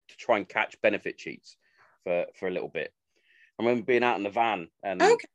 to 0.07 0.17
try 0.17 0.37
and 0.37 0.47
catch 0.47 0.79
benefit 0.81 1.17
cheats 1.17 1.57
for 2.03 2.25
for 2.35 2.47
a 2.47 2.51
little 2.51 2.69
bit. 2.69 2.93
I 3.59 3.63
remember 3.63 3.85
being 3.85 4.03
out 4.03 4.17
in 4.17 4.23
the 4.23 4.29
van 4.29 4.67
and 4.83 5.01
Okay. 5.01 5.27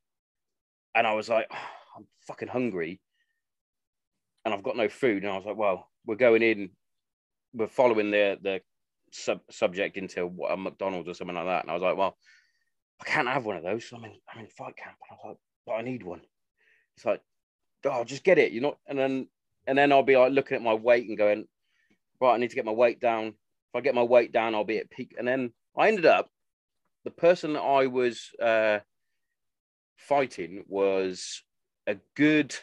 and 0.94 1.06
I 1.06 1.14
was 1.14 1.28
like, 1.28 1.50
I'm 1.96 2.06
fucking 2.26 2.48
hungry, 2.48 3.00
and 4.44 4.54
I've 4.54 4.62
got 4.62 4.76
no 4.76 4.88
food. 4.88 5.22
And 5.22 5.32
I 5.32 5.36
was 5.36 5.46
like, 5.46 5.56
well, 5.56 5.88
we're 6.06 6.16
going 6.16 6.42
in, 6.42 6.70
we're 7.52 7.68
following 7.68 8.10
the 8.10 8.38
the 8.42 8.60
sub 9.12 9.40
subject 9.50 9.96
into 9.96 10.32
a 10.48 10.56
McDonald's 10.56 11.08
or 11.08 11.14
something 11.14 11.36
like 11.36 11.46
that. 11.46 11.64
And 11.64 11.70
I 11.70 11.74
was 11.74 11.82
like, 11.82 11.96
well, 11.96 12.16
I 13.00 13.04
can't 13.04 13.28
have 13.28 13.44
one 13.44 13.56
of 13.56 13.62
those. 13.62 13.90
I'm 13.94 14.04
in 14.04 14.14
I'm 14.32 14.40
in 14.40 14.48
fight 14.48 14.76
camp. 14.76 14.96
And 15.08 15.10
I 15.10 15.14
was 15.14 15.20
like, 15.30 15.36
but 15.66 15.72
I 15.72 15.82
need 15.82 16.02
one. 16.02 16.20
It's 16.96 17.06
like, 17.06 17.20
oh, 17.84 18.04
just 18.04 18.24
get 18.24 18.38
it. 18.38 18.52
You're 18.52 18.62
not, 18.62 18.78
and 18.86 18.98
then 18.98 19.28
and 19.66 19.76
then 19.76 19.92
I'll 19.92 20.02
be 20.02 20.16
like 20.16 20.32
looking 20.32 20.56
at 20.56 20.62
my 20.62 20.74
weight 20.74 21.08
and 21.08 21.18
going, 21.18 21.46
right, 22.20 22.34
I 22.34 22.38
need 22.38 22.50
to 22.50 22.56
get 22.56 22.64
my 22.64 22.72
weight 22.72 23.00
down. 23.00 23.26
If 23.26 23.76
I 23.76 23.80
get 23.80 23.94
my 23.94 24.02
weight 24.02 24.32
down, 24.32 24.54
I'll 24.54 24.64
be 24.64 24.78
at 24.78 24.90
peak. 24.90 25.14
And 25.18 25.28
then 25.28 25.52
I 25.76 25.88
ended 25.88 26.06
up, 26.06 26.28
the 27.04 27.10
person 27.10 27.52
that 27.52 27.60
I 27.60 27.86
was 27.86 28.30
uh, 28.42 28.80
fighting 29.96 30.64
was 30.66 31.42
a 31.86 31.96
good. 32.16 32.54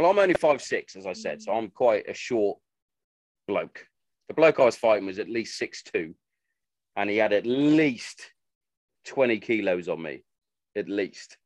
Well, 0.00 0.10
I'm 0.10 0.18
only 0.18 0.32
five 0.32 0.62
six, 0.62 0.96
as 0.96 1.04
I 1.04 1.12
said, 1.12 1.42
so 1.42 1.52
I'm 1.52 1.68
quite 1.68 2.08
a 2.08 2.14
short 2.14 2.58
bloke. 3.46 3.86
The 4.28 4.34
bloke 4.34 4.58
I 4.58 4.64
was 4.64 4.76
fighting 4.76 5.04
was 5.04 5.18
at 5.18 5.28
least 5.28 5.58
six 5.58 5.82
two, 5.82 6.14
and 6.96 7.10
he 7.10 7.18
had 7.18 7.34
at 7.34 7.44
least 7.44 8.32
twenty 9.04 9.38
kilos 9.38 9.88
on 9.88 10.00
me, 10.00 10.24
at 10.74 10.88
least. 10.88 11.36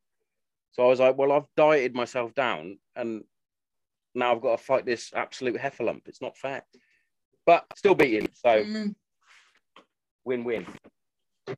So 0.71 0.83
I 0.83 0.87
was 0.87 1.01
like, 1.01 1.17
well, 1.17 1.33
I've 1.33 1.49
dieted 1.57 1.95
myself 1.95 2.33
down, 2.33 2.79
and 2.95 3.25
now 4.13 4.33
I've 4.33 4.41
got 4.41 4.57
to 4.57 4.63
fight 4.63 4.85
this 4.85 5.11
absolute 5.13 5.57
heffalump. 5.57 6.07
It's 6.07 6.21
not 6.21 6.37
fair, 6.37 6.63
but 7.45 7.65
still 7.75 7.93
beating. 7.93 8.29
So 8.35 8.63
Mm. 8.63 8.95
win-win. 10.23 10.65
Do 11.45 11.55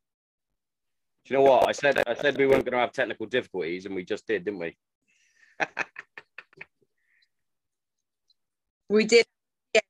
you 1.27 1.35
know 1.35 1.43
what 1.43 1.69
I 1.69 1.73
said? 1.73 2.01
I 2.07 2.15
said 2.15 2.39
we 2.39 2.47
weren't 2.47 2.65
going 2.65 2.73
to 2.73 2.79
have 2.79 2.91
technical 2.91 3.27
difficulties, 3.27 3.85
and 3.85 3.93
we 3.93 4.03
just 4.03 4.25
did, 4.25 4.45
didn't 4.45 4.61
we? 4.61 4.75
We 8.89 9.05
did. 9.05 9.25
Yeah, 9.73 9.81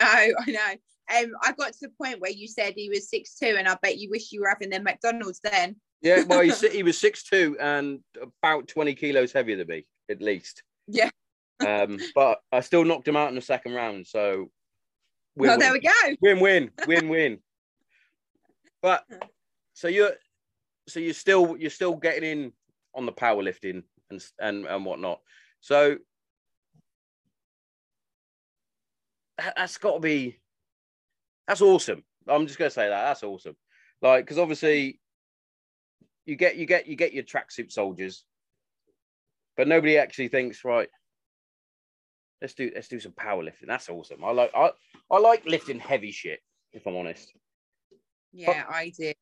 I 0.00 0.28
know, 0.28 0.34
I 0.46 0.50
know. 0.50 0.74
Um, 1.10 1.32
I 1.42 1.52
got 1.52 1.72
to 1.72 1.78
the 1.82 1.92
point 2.00 2.20
where 2.20 2.30
you 2.30 2.46
said 2.46 2.74
he 2.76 2.90
was 2.90 3.08
six 3.08 3.34
two, 3.34 3.56
and 3.58 3.68
I 3.68 3.76
bet 3.80 3.98
you 3.98 4.10
wish 4.10 4.32
you 4.32 4.42
were 4.42 4.48
having 4.48 4.70
them 4.70 4.84
McDonald's 4.84 5.40
then. 5.40 5.76
Yeah, 6.02 6.24
well, 6.24 6.40
he, 6.40 6.50
he 6.68 6.82
was 6.82 6.98
six 6.98 7.24
two 7.24 7.56
and 7.60 8.00
about 8.40 8.68
twenty 8.68 8.94
kilos 8.94 9.32
heavier 9.32 9.56
than 9.56 9.68
me, 9.68 9.86
at 10.10 10.20
least. 10.20 10.62
Yeah. 10.86 11.10
Um, 11.66 11.98
but 12.14 12.38
I 12.52 12.60
still 12.60 12.84
knocked 12.84 13.08
him 13.08 13.16
out 13.16 13.30
in 13.30 13.34
the 13.34 13.40
second 13.40 13.74
round. 13.74 14.06
So, 14.06 14.50
well, 15.36 15.58
there 15.58 15.72
we 15.72 15.80
go. 15.80 15.90
win, 16.20 16.40
win, 16.40 16.70
win, 16.86 17.08
win. 17.08 17.38
But 18.80 19.04
so 19.72 19.88
you're, 19.88 20.12
so 20.88 21.00
you're 21.00 21.14
still 21.14 21.56
you're 21.58 21.70
still 21.70 21.96
getting 21.96 22.24
in 22.24 22.52
on 22.94 23.06
the 23.06 23.12
powerlifting 23.12 23.82
and 24.10 24.24
and 24.38 24.66
and 24.66 24.84
whatnot. 24.84 25.20
So 25.60 25.98
that's 29.38 29.78
got 29.78 29.94
to 29.94 30.00
be 30.00 30.38
that's 31.48 31.62
awesome. 31.62 32.04
I'm 32.28 32.46
just 32.46 32.58
gonna 32.58 32.70
say 32.70 32.88
that 32.88 33.04
that's 33.04 33.22
awesome. 33.22 33.56
Like, 34.02 34.24
because 34.24 34.38
obviously 34.38 35.00
you 36.26 36.36
get 36.36 36.56
you 36.56 36.66
get 36.66 36.86
you 36.86 36.94
get 36.94 37.14
your 37.14 37.24
tracksuit 37.24 37.72
soldiers, 37.72 38.24
but 39.56 39.66
nobody 39.66 39.96
actually 39.96 40.28
thinks 40.28 40.62
right. 40.62 40.90
Let's 42.42 42.52
do 42.52 42.70
let's 42.74 42.88
do 42.88 43.00
some 43.00 43.12
powerlifting. 43.12 43.66
That's 43.66 43.88
awesome. 43.88 44.22
I 44.22 44.30
like 44.32 44.50
I 44.54 44.70
I 45.10 45.18
like 45.18 45.46
lifting 45.46 45.80
heavy 45.80 46.12
shit. 46.12 46.40
If 46.72 46.86
I'm 46.86 46.96
honest. 46.96 47.32
Yeah, 48.34 48.64
I 48.68 48.92
do. 48.96 49.12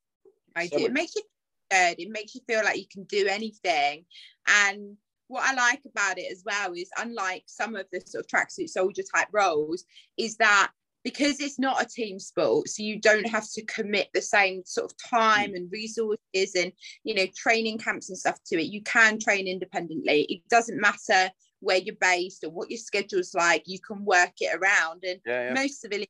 I 0.57 0.67
So 0.67 0.79
do. 0.79 0.85
It 0.87 0.93
makes 0.93 1.15
you 1.15 1.23
good. 1.71 1.95
It 2.01 2.11
makes 2.11 2.35
you 2.35 2.41
feel 2.49 2.65
like 2.65 2.77
you 2.77 2.87
can 2.93 3.05
do 3.05 3.29
anything. 3.29 4.05
And 4.49 4.97
what 5.29 5.45
I 5.45 5.55
like 5.55 5.83
about 5.87 6.19
it 6.19 6.31
as 6.31 6.43
well 6.45 6.73
is, 6.73 6.91
unlike 6.99 7.45
some 7.47 7.77
of 7.77 7.87
the 7.93 8.01
sort 8.07 8.25
of 8.25 8.29
tracksuit 8.29 8.69
soldier 8.69 9.03
type 9.15 9.29
roles, 9.33 9.85
is 10.17 10.37
that 10.37 10.71
because 11.05 11.41
it's 11.41 11.59
not 11.59 11.81
a 11.81 11.87
team 11.87 12.19
sport, 12.19 12.69
so 12.69 12.83
you 12.83 13.01
don't 13.01 13.29
have 13.29 13.49
to 13.53 13.65
commit 13.67 14.09
the 14.13 14.23
same 14.23 14.63
sort 14.65 14.91
of 14.91 14.99
time 14.99 15.51
mm. 15.51 15.57
and 15.57 15.71
resources 15.71 16.55
and 16.57 16.73
you 17.05 17.15
know 17.15 17.27
training 17.37 17.79
camps 17.79 18.09
and 18.09 18.19
stuff 18.19 18.39
to 18.47 18.61
it. 18.61 18.67
You 18.67 18.83
can 18.83 19.19
train 19.19 19.47
independently. 19.47 20.23
It 20.23 20.43
doesn't 20.51 20.81
matter 20.81 21.31
where 21.61 21.79
you're 21.79 21.95
based 22.01 22.45
or 22.45 22.51
what 22.51 22.71
your 22.71 22.79
schedule's 22.79 23.35
like. 23.35 23.63
You 23.67 23.79
can 23.81 24.05
work 24.05 24.33
it 24.41 24.55
around. 24.55 25.05
And 25.05 25.21
Yeah, 25.25 25.49
yeah. 25.49 25.55
most 25.55 25.81
civilians 25.81 26.09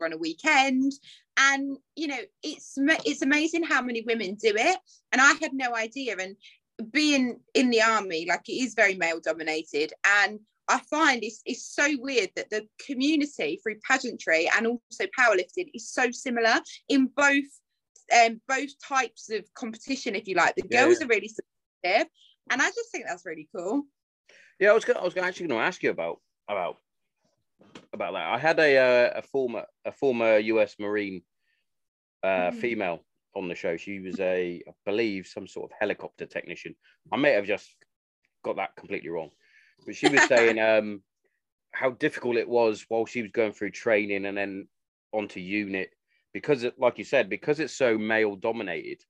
are 0.00 0.06
on 0.06 0.12
a 0.12 0.18
weekend 0.18 0.92
and 1.38 1.78
you 1.96 2.06
know 2.06 2.18
it's 2.42 2.74
it's 3.04 3.22
amazing 3.22 3.62
how 3.62 3.80
many 3.80 4.02
women 4.02 4.34
do 4.34 4.52
it 4.54 4.76
and 5.12 5.20
i 5.20 5.32
had 5.40 5.52
no 5.52 5.74
idea 5.74 6.14
and 6.18 6.36
being 6.90 7.40
in 7.54 7.70
the 7.70 7.82
army 7.82 8.26
like 8.28 8.48
it 8.48 8.52
is 8.52 8.74
very 8.74 8.94
male 8.94 9.20
dominated 9.20 9.92
and 10.22 10.40
I 10.68 10.80
find 10.90 11.22
it's, 11.22 11.42
it's 11.44 11.66
so 11.74 11.88
weird 11.98 12.30
that 12.36 12.50
the 12.50 12.66
community 12.84 13.60
through 13.62 13.76
pageantry 13.86 14.48
and 14.56 14.66
also 14.66 15.06
powerlifting 15.18 15.70
is 15.74 15.90
so 15.90 16.10
similar 16.10 16.60
in 16.88 17.10
both 17.14 17.44
um, 18.12 18.40
both 18.46 18.70
types 18.86 19.30
of 19.30 19.44
competition, 19.54 20.14
if 20.14 20.28
you 20.28 20.34
like. 20.34 20.54
The 20.54 20.68
Yeah. 20.70 20.84
girls 20.84 21.02
are 21.02 21.06
really 21.06 21.28
supportive, 21.28 22.08
and 22.50 22.60
I 22.62 22.66
just 22.66 22.90
think 22.90 23.06
that's 23.06 23.24
really 23.24 23.48
cool. 23.54 23.84
Yeah, 24.58 24.70
I 24.70 24.74
was 24.74 24.84
gonna, 24.84 25.00
I 25.00 25.04
was 25.04 25.14
gonna 25.14 25.26
actually 25.26 25.48
going 25.48 25.60
to 25.60 25.66
ask 25.66 25.82
you 25.82 25.90
about 25.90 26.20
about 26.48 26.76
about 27.92 28.12
that. 28.12 28.26
I 28.26 28.38
had 28.38 28.58
a 28.58 28.76
uh, 28.76 29.18
a 29.18 29.22
former 29.22 29.64
a 29.84 29.92
former 29.92 30.38
U.S. 30.38 30.76
Marine 30.78 31.22
uh, 32.22 32.50
Mhm. 32.50 32.54
female 32.54 33.04
on 33.34 33.48
the 33.48 33.54
show. 33.54 33.76
She 33.76 34.00
was 34.00 34.20
a, 34.20 34.62
I 34.66 34.72
believe, 34.84 35.26
some 35.26 35.46
sort 35.46 35.70
of 35.70 35.76
helicopter 35.78 36.26
technician. 36.26 36.74
I 37.12 37.16
may 37.16 37.32
have 37.32 37.46
just 37.46 37.76
got 38.44 38.56
that 38.56 38.76
completely 38.76 39.10
wrong, 39.10 39.30
but 39.86 39.96
she 39.96 40.08
was 40.08 40.26
saying 40.26 40.58
um, 40.60 41.04
how 41.72 41.90
difficult 41.90 42.36
it 42.36 42.48
was 42.48 42.86
while 42.88 43.06
she 43.06 43.22
was 43.22 43.32
going 43.32 43.52
through 43.52 43.72
training 43.72 44.26
and 44.26 44.36
then 44.38 44.68
onto 45.12 45.40
unit 45.40 45.90
because, 46.32 46.64
it, 46.64 46.78
like 46.78 46.98
you 46.98 47.04
said, 47.04 47.28
because 47.30 47.60
it's 47.60 47.74
so 47.74 47.98
male 47.98 48.36
dominated. 48.36 49.04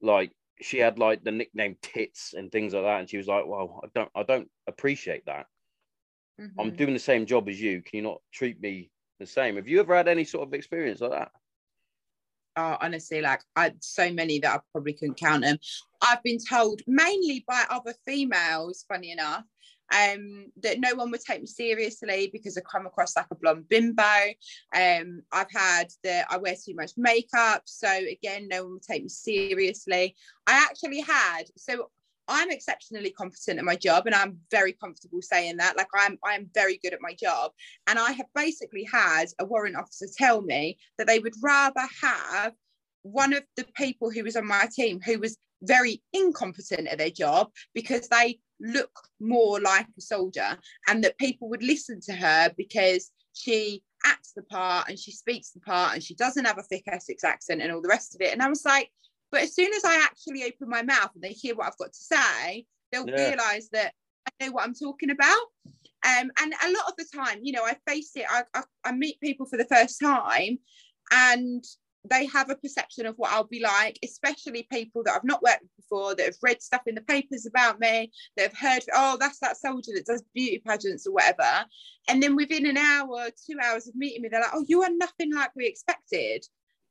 Like 0.00 0.32
she 0.60 0.78
had 0.78 0.98
like 1.00 1.24
the 1.24 1.32
nickname 1.32 1.76
tits 1.82 2.32
and 2.34 2.50
things 2.52 2.74
like 2.74 2.84
that, 2.84 3.00
and 3.00 3.10
she 3.10 3.16
was 3.16 3.26
like, 3.26 3.44
"Well, 3.46 3.80
I 3.82 3.88
don't, 3.94 4.10
I 4.14 4.22
don't 4.22 4.50
appreciate 4.68 5.26
that. 5.26 5.46
I'm 6.58 6.72
Mhm. 6.72 6.74
doing 6.74 6.92
the 6.94 6.98
same 6.98 7.26
job 7.26 7.48
as 7.48 7.60
you. 7.60 7.82
Can 7.82 7.96
you 7.98 8.02
not 8.02 8.22
treat 8.32 8.60
me 8.60 8.90
the 9.18 9.26
same?" 9.26 9.56
Have 9.56 9.68
you 9.68 9.80
ever 9.80 9.94
had 9.94 10.08
any 10.08 10.24
sort 10.24 10.46
of 10.46 10.54
experience 10.54 11.00
like 11.00 11.12
that? 11.12 11.32
Oh, 12.56 12.76
honestly, 12.80 13.20
like 13.20 13.42
I 13.56 13.72
so 13.80 14.12
many 14.12 14.38
that 14.40 14.54
I 14.54 14.60
probably 14.72 14.94
couldn't 14.94 15.18
count 15.18 15.42
them. 15.42 15.58
I've 16.02 16.22
been 16.22 16.38
told 16.38 16.82
mainly 16.86 17.44
by 17.46 17.64
other 17.70 17.94
females, 18.06 18.84
funny 18.88 19.10
enough, 19.10 19.44
um, 19.92 20.46
that 20.62 20.80
no 20.80 20.94
one 20.94 21.10
would 21.10 21.20
take 21.20 21.40
me 21.40 21.46
seriously 21.46 22.30
because 22.32 22.56
I 22.56 22.62
come 22.62 22.86
across 22.86 23.16
like 23.16 23.26
a 23.30 23.34
blonde 23.34 23.68
bimbo. 23.68 24.02
Um, 24.74 25.22
I've 25.32 25.50
had 25.52 25.88
that 26.02 26.26
I 26.30 26.38
wear 26.38 26.54
too 26.54 26.74
much 26.74 26.92
makeup, 26.96 27.62
so 27.64 27.88
again, 27.88 28.48
no 28.48 28.64
one 28.64 28.72
would 28.74 28.82
take 28.82 29.02
me 29.02 29.08
seriously. 29.08 30.16
I 30.46 30.66
actually 30.68 31.00
had 31.00 31.44
so. 31.56 31.90
I'm 32.28 32.50
exceptionally 32.50 33.10
competent 33.10 33.58
at 33.58 33.64
my 33.64 33.76
job 33.76 34.06
and 34.06 34.14
I'm 34.14 34.38
very 34.50 34.72
comfortable 34.72 35.20
saying 35.22 35.58
that. 35.58 35.76
Like 35.76 35.88
I'm 35.94 36.18
I'm 36.24 36.48
very 36.54 36.78
good 36.82 36.94
at 36.94 37.02
my 37.02 37.14
job. 37.14 37.52
And 37.86 37.98
I 37.98 38.12
have 38.12 38.26
basically 38.34 38.86
had 38.90 39.26
a 39.38 39.44
warrant 39.44 39.76
officer 39.76 40.06
tell 40.16 40.42
me 40.42 40.78
that 40.98 41.06
they 41.06 41.18
would 41.18 41.34
rather 41.42 41.86
have 42.02 42.52
one 43.02 43.34
of 43.34 43.44
the 43.56 43.66
people 43.76 44.10
who 44.10 44.24
was 44.24 44.36
on 44.36 44.46
my 44.46 44.66
team 44.74 45.00
who 45.04 45.18
was 45.18 45.36
very 45.62 46.02
incompetent 46.12 46.88
at 46.88 46.98
their 46.98 47.10
job 47.10 47.50
because 47.74 48.08
they 48.08 48.38
look 48.60 48.90
more 49.20 49.60
like 49.60 49.86
a 49.98 50.00
soldier 50.00 50.56
and 50.88 51.02
that 51.04 51.18
people 51.18 51.48
would 51.48 51.62
listen 51.62 52.00
to 52.00 52.12
her 52.12 52.50
because 52.56 53.10
she 53.32 53.82
acts 54.06 54.32
the 54.34 54.42
part 54.42 54.88
and 54.88 54.98
she 54.98 55.10
speaks 55.10 55.50
the 55.50 55.60
part 55.60 55.94
and 55.94 56.02
she 56.02 56.14
doesn't 56.14 56.44
have 56.44 56.58
a 56.58 56.62
thick 56.62 56.84
Essex 56.86 57.24
accent 57.24 57.62
and 57.62 57.72
all 57.72 57.82
the 57.82 57.88
rest 57.88 58.14
of 58.14 58.20
it. 58.20 58.32
And 58.32 58.42
I 58.42 58.48
was 58.48 58.64
like, 58.64 58.90
but 59.30 59.42
as 59.42 59.54
soon 59.54 59.72
as 59.74 59.84
I 59.84 59.96
actually 60.04 60.44
open 60.44 60.68
my 60.68 60.82
mouth 60.82 61.10
and 61.14 61.22
they 61.22 61.32
hear 61.32 61.54
what 61.54 61.66
I've 61.66 61.78
got 61.78 61.92
to 61.92 61.98
say, 61.98 62.66
they'll 62.92 63.06
Yeah. 63.06 63.30
realize 63.30 63.68
that 63.70 63.94
I 64.26 64.46
know 64.46 64.52
what 64.52 64.64
I'm 64.64 64.74
talking 64.74 65.10
about. 65.10 65.46
Um, 66.06 66.30
and 66.40 66.54
a 66.62 66.72
lot 66.72 66.88
of 66.88 66.96
the 66.98 67.06
time, 67.14 67.40
you 67.42 67.52
know, 67.52 67.64
I 67.64 67.76
face 67.86 68.12
it, 68.14 68.26
I, 68.28 68.44
I, 68.54 68.62
I 68.84 68.92
meet 68.92 69.20
people 69.20 69.46
for 69.46 69.56
the 69.56 69.64
first 69.64 69.98
time 70.00 70.58
and 71.10 71.64
they 72.08 72.26
have 72.26 72.50
a 72.50 72.56
perception 72.56 73.06
of 73.06 73.16
what 73.16 73.32
I'll 73.32 73.44
be 73.44 73.60
like, 73.60 73.98
especially 74.04 74.68
people 74.70 75.02
that 75.04 75.14
I've 75.14 75.24
not 75.24 75.42
worked 75.42 75.62
with 75.62 75.76
before, 75.76 76.14
that 76.14 76.26
have 76.26 76.36
read 76.42 76.60
stuff 76.60 76.82
in 76.86 76.94
the 76.94 77.00
papers 77.00 77.46
about 77.46 77.80
me, 77.80 78.12
that 78.36 78.52
have 78.52 78.58
heard, 78.58 78.84
oh, 78.94 79.16
that's 79.18 79.38
that 79.40 79.56
soldier 79.56 79.92
that 79.94 80.04
does 80.04 80.22
beauty 80.34 80.62
pageants 80.66 81.06
or 81.06 81.12
whatever. 81.12 81.64
And 82.08 82.22
then 82.22 82.36
within 82.36 82.66
an 82.66 82.76
hour, 82.76 83.30
two 83.46 83.56
hours 83.62 83.88
of 83.88 83.96
meeting 83.96 84.20
me, 84.22 84.28
they're 84.28 84.42
like, 84.42 84.50
oh, 84.52 84.64
you 84.68 84.82
are 84.82 84.90
nothing 84.90 85.32
like 85.32 85.50
we 85.56 85.66
expected. 85.66 86.44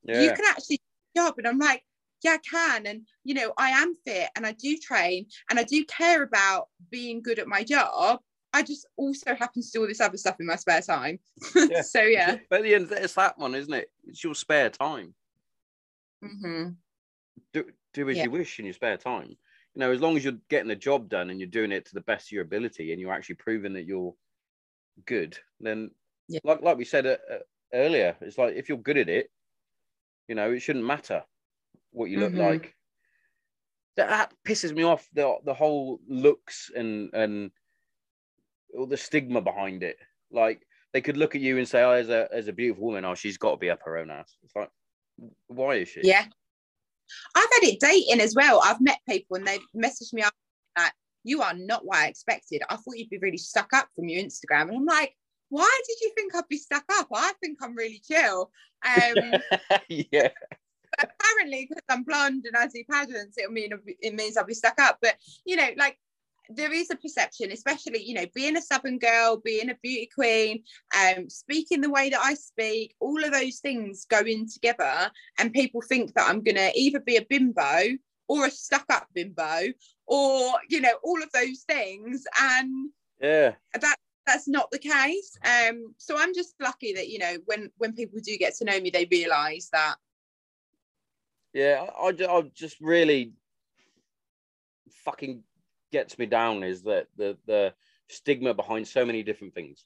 Yeah, 0.03 0.21
You 0.21 0.31
can 0.31 0.45
actually 0.49 0.81
do 1.13 1.21
job. 1.21 1.35
And 1.37 1.47
I'm 1.47 1.59
like, 1.59 1.83
yeah, 2.23 2.33
I 2.33 2.37
can. 2.37 2.85
And, 2.87 3.07
you 3.23 3.33
know, 3.33 3.53
I 3.57 3.69
am 3.69 3.93
fit 3.95 4.29
and 4.35 4.45
I 4.45 4.53
do 4.53 4.77
train 4.77 5.27
and 5.49 5.59
I 5.59 5.63
do 5.63 5.83
care 5.85 6.23
about 6.23 6.69
being 6.89 7.21
good 7.21 7.39
at 7.39 7.47
my 7.47 7.63
job. 7.63 8.19
I 8.53 8.61
just 8.61 8.87
also 8.97 9.33
happen 9.33 9.63
to 9.63 9.69
do 9.71 9.81
all 9.81 9.87
this 9.87 9.99
other 9.99 10.17
stuff 10.17 10.39
in 10.39 10.45
my 10.45 10.55
spare 10.55 10.81
time. 10.81 11.19
Yeah. 11.69 11.81
so, 11.81 12.01
yeah. 12.01 12.37
But 12.49 12.59
at 12.59 12.63
the 12.63 12.75
end, 12.75 12.91
it's 12.91 13.15
that 13.15 13.37
one, 13.37 13.55
isn't 13.55 13.73
it? 13.73 13.91
It's 14.05 14.23
your 14.23 14.35
spare 14.35 14.69
time. 14.69 15.15
hmm 16.21 16.69
Do 17.51 17.65
do 17.93 18.09
as 18.09 18.17
Yeah. 18.17 18.25
you 18.25 18.31
wish 18.31 18.59
in 18.59 18.65
your 18.65 18.73
spare 18.73 18.97
time. 18.97 19.29
You 19.29 19.79
know, 19.79 19.91
as 19.91 20.01
long 20.01 20.15
as 20.15 20.23
you're 20.23 20.37
getting 20.49 20.69
the 20.69 20.75
job 20.75 21.09
done 21.09 21.31
and 21.31 21.39
you're 21.39 21.49
doing 21.49 21.71
it 21.71 21.85
to 21.85 21.95
the 21.95 22.01
best 22.01 22.27
of 22.27 22.31
your 22.31 22.43
ability, 22.43 22.91
and 22.91 23.01
you're 23.01 23.11
actually 23.13 23.35
proving 23.35 23.73
that 23.73 23.85
you're 23.85 24.13
good, 25.05 25.37
then 25.59 25.89
Yeah. 26.27 26.39
like 26.43 26.61
like 26.61 26.77
we 26.77 26.85
said 26.85 27.07
uh, 27.07 27.17
uh, 27.31 27.39
earlier, 27.73 28.15
it's 28.21 28.37
like 28.37 28.55
if 28.55 28.69
you're 28.69 28.77
good 28.77 28.97
at 28.97 29.09
it, 29.09 29.31
you 30.27 30.35
know, 30.35 30.51
it 30.51 30.59
shouldn't 30.59 30.85
matter 30.85 31.23
what 31.93 32.09
you 32.09 32.19
look 32.19 32.33
Mhm. 32.33 32.39
like. 32.39 32.75
That, 33.95 34.09
that 34.09 34.33
pisses 34.43 34.73
me 34.73 34.83
off. 34.83 35.07
The 35.13 35.37
the 35.45 35.53
whole 35.53 35.99
looks 36.07 36.71
and 36.75 37.13
and 37.13 37.51
all 38.75 38.87
the 38.87 38.97
stigma 38.97 39.39
behind 39.41 39.83
it. 39.83 39.97
Like 40.31 40.65
they 40.93 41.01
could 41.01 41.17
look 41.17 41.35
at 41.35 41.41
you 41.41 41.57
and 41.57 41.67
say, 41.67 41.83
"Oh, 41.83 41.91
as 41.91 42.09
a 42.09 42.27
as 42.31 42.47
a 42.47 42.53
beautiful 42.53 42.85
woman, 42.87 43.05
oh, 43.05 43.15
she's 43.15 43.37
got 43.37 43.51
to 43.51 43.57
be 43.57 43.69
up 43.69 43.81
her 43.85 43.97
own 43.97 44.09
ass." 44.09 44.35
It's 44.43 44.55
like, 44.55 44.69
why 45.47 45.75
is 45.75 45.89
she? 45.89 46.01
Yeah. 46.03 46.25
I've 47.35 47.49
had 47.53 47.63
it 47.69 47.79
dating 47.79 48.21
as 48.21 48.33
well. 48.33 48.61
I've 48.63 48.81
met 48.81 48.97
people 49.07 49.37
and 49.37 49.45
they've 49.45 49.61
messaged 49.75 50.13
me 50.13 50.23
up 50.23 50.33
like, 50.77 50.93
you 51.23 51.41
are 51.43 51.53
not 51.53 51.85
what 51.85 51.97
I 51.97 52.07
expected. 52.07 52.63
I 52.69 52.75
thought 52.77 52.97
you'd 52.97 53.09
be 53.09 53.19
really 53.19 53.37
stuck 53.37 53.73
up 53.73 53.87
from 53.95 54.09
your 54.09 54.23
Instagram. 54.23 54.69
And 54.69 54.77
I'm 54.77 54.85
like, 54.85 55.15
why 55.49 55.79
did 55.87 55.97
you 56.01 56.11
think 56.15 56.33
I'd 56.33 56.47
be 56.49 56.57
stuck 56.57 56.85
up? 56.93 57.07
I 57.13 57.33
think 57.41 57.59
I'm 57.61 57.75
really 57.75 58.01
chill. 58.05 58.51
Um, 58.85 59.39
yeah. 59.87 60.29
Apparently, 61.03 61.67
because 61.67 61.83
I'm 61.89 62.03
blonde 62.03 62.45
and 62.45 62.55
I 62.55 62.67
do 62.67 62.83
pageants, 62.89 63.37
it 63.37 63.51
mean 63.51 63.71
it 64.01 64.13
means 64.15 64.37
I'll 64.37 64.45
be 64.45 64.53
stuck 64.53 64.79
up. 64.79 64.99
But 65.01 65.15
you 65.45 65.55
know, 65.55 65.69
like 65.77 65.97
there 66.49 66.73
is 66.73 66.89
a 66.91 66.95
perception, 66.95 67.51
especially 67.51 68.03
you 68.03 68.13
know, 68.13 68.25
being 68.35 68.57
a 68.57 68.61
Southern 68.61 68.99
girl, 68.99 69.41
being 69.43 69.69
a 69.69 69.77
beauty 69.81 70.09
queen, 70.13 70.63
um, 70.97 71.29
speaking 71.29 71.81
the 71.81 71.89
way 71.89 72.09
that 72.09 72.21
I 72.21 72.33
speak, 72.33 72.95
all 72.99 73.23
of 73.23 73.31
those 73.31 73.59
things 73.59 74.05
go 74.05 74.19
in 74.19 74.47
together, 74.49 75.11
and 75.39 75.53
people 75.53 75.81
think 75.81 76.13
that 76.13 76.29
I'm 76.29 76.41
gonna 76.41 76.71
either 76.75 76.99
be 76.99 77.17
a 77.17 77.25
bimbo 77.25 77.97
or 78.27 78.45
a 78.45 78.51
stuck 78.51 78.85
up 78.89 79.07
bimbo, 79.13 79.67
or 80.07 80.51
you 80.69 80.81
know, 80.81 80.93
all 81.03 81.21
of 81.21 81.31
those 81.31 81.63
things, 81.67 82.23
and 82.39 82.91
Yeah. 83.21 83.53
that 83.79 83.97
that's 84.25 84.47
not 84.47 84.71
the 84.71 84.79
case. 84.79 85.37
Um, 85.43 85.93
so 85.97 86.17
I'm 86.17 86.33
just 86.33 86.55
lucky 86.61 86.93
that 86.93 87.09
you 87.09 87.19
know 87.19 87.37
when 87.45 87.71
when 87.77 87.93
people 87.93 88.19
do 88.23 88.37
get 88.37 88.55
to 88.57 88.65
know 88.65 88.79
me, 88.79 88.89
they 88.89 89.07
realise 89.09 89.69
that. 89.71 89.95
Yeah, 91.53 91.85
I, 91.97 92.09
I, 92.09 92.37
I 92.37 92.41
just 92.53 92.79
really 92.81 93.33
fucking 95.05 95.43
gets 95.91 96.17
me 96.17 96.25
down 96.25 96.63
is 96.63 96.83
that 96.83 97.07
the 97.15 97.37
the 97.45 97.73
stigma 98.09 98.53
behind 98.53 98.87
so 98.87 99.05
many 99.05 99.23
different 99.23 99.53
things. 99.53 99.85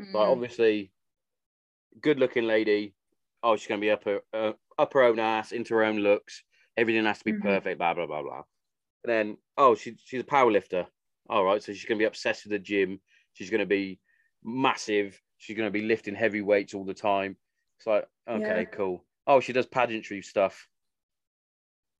Mm. 0.00 0.14
obviously, 0.14 0.92
good 2.00 2.18
looking 2.18 2.44
lady, 2.44 2.94
oh 3.42 3.56
she's 3.56 3.66
gonna 3.68 3.80
be 3.80 3.90
up 3.90 4.04
her 4.04 4.20
uh, 4.32 4.52
up 4.78 4.92
her 4.92 5.02
own 5.02 5.18
ass, 5.18 5.52
into 5.52 5.74
her 5.74 5.84
own 5.84 5.98
looks. 5.98 6.42
Everything 6.76 7.04
has 7.04 7.18
to 7.18 7.24
be 7.24 7.32
Mhm. 7.32 7.42
perfect, 7.42 7.78
blah 7.78 7.94
blah 7.94 8.06
blah 8.06 8.22
blah. 8.22 8.42
And 9.04 9.10
then 9.12 9.38
oh 9.56 9.74
she 9.74 9.96
she's 10.04 10.20
a 10.20 10.24
power 10.24 10.50
lifter. 10.50 10.86
All 11.28 11.44
right, 11.44 11.62
so 11.62 11.72
she's 11.72 11.86
gonna 11.86 11.98
be 11.98 12.04
obsessed 12.04 12.44
with 12.44 12.52
the 12.52 12.58
gym. 12.58 13.00
She's 13.32 13.50
gonna 13.50 13.66
be 13.66 14.00
massive. 14.42 15.20
She's 15.38 15.56
gonna 15.56 15.70
be 15.70 15.82
lifting 15.82 16.14
heavy 16.14 16.42
weights 16.42 16.74
all 16.74 16.84
the 16.84 16.94
time. 16.94 17.36
It's 17.78 17.86
like 17.86 18.06
okay, 18.28 18.60
Yeah. 18.60 18.64
cool. 18.64 19.04
Oh, 19.26 19.40
she 19.40 19.52
does 19.52 19.66
pageantry 19.66 20.20
stuff. 20.22 20.68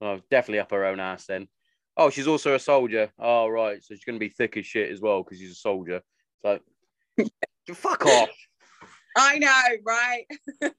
Oh, 0.01 0.21
definitely 0.31 0.61
up 0.61 0.71
her 0.71 0.85
own 0.85 1.01
ass 1.01 1.27
then. 1.27 1.49
Oh, 1.97 2.11
she's 2.11 2.27
also 2.27 2.55
a 2.55 2.59
soldier. 2.59 3.13
Oh, 3.19 3.49
right. 3.49 3.83
So 3.83 3.95
she's 3.95 4.05
going 4.05 4.17
to 4.17 4.25
be 4.25 4.29
thick 4.29 4.57
as 4.57 4.67
shit 4.67 4.91
as 4.91 5.01
well 5.01 5.23
because 5.23 5.39
she's 5.39 5.53
a 5.53 5.57
soldier. 5.57 5.97
It's 5.97 6.63
like, 7.19 7.29
fuck 7.73 8.05
off. 8.07 8.31
I 9.17 9.39
know, 9.39 9.63
right? 9.85 10.27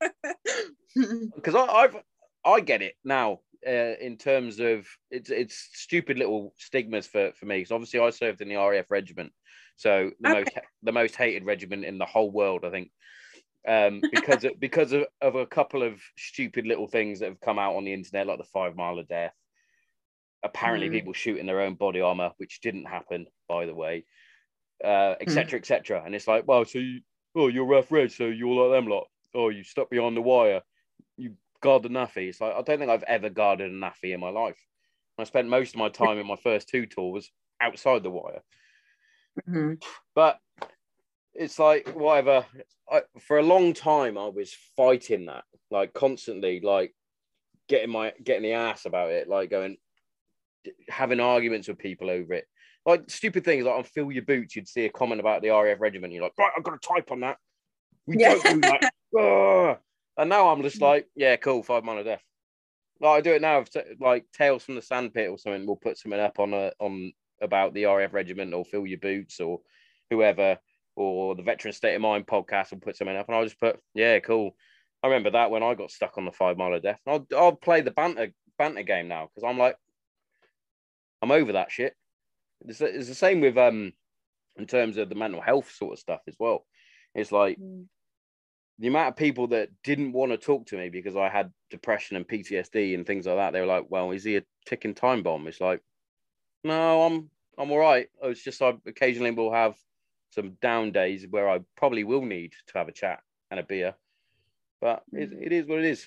Because 1.35 1.55
I've, 1.55 1.97
I 2.45 2.61
get 2.61 2.81
it 2.81 2.95
now 3.03 3.39
uh, 3.67 3.95
in 3.99 4.17
terms 4.17 4.59
of 4.59 4.87
it's 5.11 5.29
it's 5.29 5.69
stupid 5.73 6.17
little 6.17 6.53
stigmas 6.57 7.05
for, 7.07 7.33
for 7.33 7.45
me. 7.45 7.57
Because 7.57 7.71
obviously 7.71 7.99
I 7.99 8.09
served 8.11 8.41
in 8.41 8.47
the 8.47 8.55
RAF 8.55 8.89
regiment. 8.89 9.33
So 9.75 10.11
the 10.21 10.29
Okay. 10.29 10.39
most 10.43 10.51
the 10.83 10.91
most 10.93 11.15
hated 11.15 11.45
regiment 11.45 11.83
in 11.83 11.97
the 11.97 12.05
whole 12.05 12.31
world, 12.31 12.63
I 12.63 12.69
think. 12.71 12.91
Um, 13.67 14.01
because 14.11 14.43
of, 14.43 14.59
because 14.59 14.91
of, 14.93 15.05
of 15.21 15.35
a 15.35 15.45
couple 15.45 15.83
of 15.83 15.99
stupid 16.17 16.65
little 16.67 16.87
things 16.87 17.19
that 17.19 17.29
have 17.29 17.39
come 17.41 17.59
out 17.59 17.75
on 17.75 17.83
the 17.85 17.93
internet, 17.93 18.27
like 18.27 18.37
the 18.37 18.43
five 18.43 18.75
mile 18.75 18.99
of 18.99 19.07
death. 19.07 19.33
Apparently, 20.43 20.89
Mhm. 20.89 20.91
people 20.93 21.13
shooting 21.13 21.47
their 21.47 21.61
own 21.61 21.73
body 21.73 22.01
armor, 22.01 22.31
which 22.37 22.61
didn't 22.61 22.85
happen, 22.85 23.25
by 23.47 23.65
the 23.65 23.73
way, 23.73 24.05
uh, 24.83 25.15
etc. 25.19 25.63
cetera, 25.65 26.01
et. 26.01 26.05
And 26.05 26.13
it's 26.13 26.27
like, 26.27 26.47
well, 26.47 26.65
so 26.65 26.77
you, 26.77 27.01
oh, 27.35 27.47
you're 27.47 27.65
RAF 27.65 27.91
Reg, 27.91 28.11
so 28.11 28.27
you're 28.27 28.53
like 28.69 28.77
them 28.77 28.87
lot. 28.87 29.07
Oh, 29.33 29.49
you 29.49 29.63
stuck 29.63 29.89
behind 29.89 30.15
the 30.15 30.21
wire, 30.21 30.61
you 31.17 31.35
guard 31.61 31.81
the 31.83 31.89
NAAFI. 31.89 32.29
It's 32.29 32.39
like 32.41 32.53
I 32.53 32.61
don't 32.61 32.77
think 32.77 32.91
I've 32.91 33.03
ever 33.03 33.29
guarded 33.29 33.71
a 33.71 33.73
NAAFI 33.73 34.13
in 34.13 34.19
my 34.19 34.29
life. 34.29 34.59
I 35.17 35.23
spent 35.23 35.47
most 35.49 35.73
of 35.73 35.79
my 35.79 35.89
time 35.89 36.19
in 36.19 36.27
my 36.27 36.35
first 36.35 36.69
two 36.69 36.85
tours 36.85 37.31
outside 37.59 38.03
the 38.03 38.11
wire. 38.11 38.43
Mhm. 39.49 39.83
but 40.13 40.39
it's 41.35 41.59
like 41.59 41.89
whatever. 41.89 42.45
I, 42.91 43.01
for 43.19 43.37
a 43.37 43.43
long 43.43 43.73
time, 43.73 44.17
I 44.17 44.27
was 44.27 44.55
fighting 44.77 45.25
that, 45.25 45.43
like 45.69 45.93
constantly, 45.93 46.61
like 46.61 46.93
getting 47.67 47.89
my 47.89 48.13
getting 48.23 48.43
the 48.43 48.53
ass 48.53 48.85
about 48.85 49.11
it, 49.11 49.27
like 49.27 49.49
going 49.49 49.77
having 50.89 51.19
arguments 51.19 51.67
with 51.67 51.77
people 51.77 52.09
over 52.09 52.33
it. 52.33 52.45
Like 52.85 53.09
stupid 53.09 53.43
things 53.43 53.65
like 53.65 53.75
on 53.75 53.83
Fill 53.83 54.11
Your 54.11 54.23
Boots, 54.23 54.55
you'd 54.55 54.67
see 54.67 54.85
a 54.85 54.89
comment 54.89 55.19
about 55.19 55.41
the 55.41 55.49
RAF 55.49 55.81
regiment. 55.81 56.13
You're 56.13 56.23
like, 56.23 56.37
right, 56.37 56.51
I've 56.55 56.63
got 56.63 56.79
to 56.79 56.87
type 56.87 57.11
on 57.11 57.21
that. 57.21 57.37
We 58.05 58.17
Yeah. 58.19 58.35
don't 58.35 58.61
do 58.61 58.61
that. 58.61 58.91
Ugh. 59.19 59.77
And 60.17 60.29
now 60.29 60.49
I'm 60.49 60.61
just 60.61 60.77
mm. 60.77 60.83
like, 60.83 61.07
yeah, 61.15 61.35
cool, 61.35 61.63
five 61.63 61.83
mile 61.83 61.97
of 61.97 62.05
death. 62.05 62.21
Like 63.01 63.17
I 63.17 63.21
do 63.21 63.33
it 63.33 63.41
now. 63.41 63.59
if 63.59 63.69
Like 63.99 64.25
Tales 64.31 64.63
from 64.63 64.75
the 64.75 64.81
Sandpit 64.81 65.29
or 65.29 65.37
something. 65.37 65.65
We'll 65.65 65.75
put 65.75 65.97
something 65.97 66.19
up 66.19 66.39
on 66.39 66.53
a 66.53 66.71
on 66.79 67.11
about 67.41 67.73
the 67.73 67.85
RAF 67.85 68.13
regiment 68.13 68.53
or 68.53 68.63
Fill 68.63 68.85
Your 68.85 68.99
Boots 68.99 69.39
or 69.39 69.59
whoever 70.09 70.59
or 70.95 71.35
the 71.35 71.43
Veteran 71.43 71.73
State 71.73 71.95
of 71.95 72.01
Mind 72.01 72.25
podcast 72.25 72.71
will 72.71 72.79
put 72.79 72.97
something 72.97 73.15
up, 73.15 73.27
and 73.27 73.35
I'll 73.35 73.43
just 73.43 73.59
put, 73.59 73.79
yeah, 73.93 74.19
cool. 74.19 74.55
I 75.03 75.07
remember 75.07 75.31
that 75.31 75.51
when 75.51 75.63
I 75.63 75.75
got 75.75 75.91
stuck 75.91 76.17
on 76.17 76.25
the 76.25 76.31
five 76.31 76.57
mile 76.57 76.73
of 76.73 76.81
death. 76.81 76.99
I'll 77.05 77.27
I'll 77.35 77.55
play 77.55 77.81
the 77.81 77.91
banter 77.91 78.31
banter 78.57 78.83
game 78.83 79.07
now 79.07 79.27
because 79.27 79.47
I'm 79.47 79.59
like, 79.59 79.77
I'm 81.21 81.31
over 81.31 81.53
that 81.53 81.71
shit. 81.71 81.95
It's, 82.61 82.81
it's 82.81 83.07
the 83.07 83.15
same 83.15 83.41
with 83.41 83.57
um 83.57 83.93
in 84.57 84.65
terms 84.65 84.97
of 84.97 85.09
the 85.09 85.15
mental 85.15 85.41
health 85.41 85.71
sort 85.71 85.93
of 85.93 85.99
stuff 85.99 86.21
as 86.27 86.35
well. 86.39 86.65
It's 87.13 87.31
like 87.31 87.57
the 88.79 88.87
amount 88.87 89.09
of 89.09 89.15
people 89.15 89.47
that 89.47 89.69
didn't 89.83 90.13
want 90.13 90.31
to 90.31 90.37
talk 90.37 90.65
to 90.67 90.77
me 90.77 90.89
because 90.89 91.15
I 91.15 91.29
had 91.29 91.51
depression 91.69 92.17
and 92.17 92.27
PTSD 92.27 92.95
and 92.95 93.05
things 93.05 93.25
like 93.25 93.37
that. 93.37 93.51
They 93.51 93.61
were 93.61 93.67
like, 93.67 93.85
"Well, 93.89 94.11
is 94.11 94.23
he 94.23 94.37
a 94.37 94.43
ticking 94.65 94.95
time 94.95 95.23
bomb?" 95.23 95.47
It's 95.47 95.61
like, 95.61 95.81
no, 96.63 97.03
I'm 97.03 97.29
I'm 97.57 97.71
all 97.71 97.77
right. 97.77 98.07
It's 98.23 98.43
just 98.43 98.61
I 98.61 98.73
occasionally 98.85 99.31
will 99.31 99.53
have 99.53 99.75
some 100.35 100.57
down 100.61 100.91
days 100.91 101.25
where 101.29 101.49
I 101.49 101.59
probably 101.77 102.03
will 102.03 102.25
need 102.25 102.53
to 102.67 102.77
have 102.77 102.89
a 102.89 102.91
chat 102.91 103.21
and 103.49 103.59
a 103.59 103.63
beer, 103.63 103.95
but 104.81 105.03
it, 105.13 105.31
Mm. 105.31 105.45
it 105.45 105.51
is 105.53 105.65
what 105.65 105.79
it 105.79 105.85
is. 105.85 106.05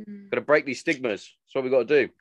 Mm. 0.00 0.30
Got 0.30 0.36
to 0.36 0.40
break 0.42 0.64
these 0.64 0.80
stigmas. 0.80 1.30
That's 1.44 1.54
what 1.54 1.64
we 1.64 1.70
got 1.70 1.88
to 1.88 2.06
do. 2.06 2.12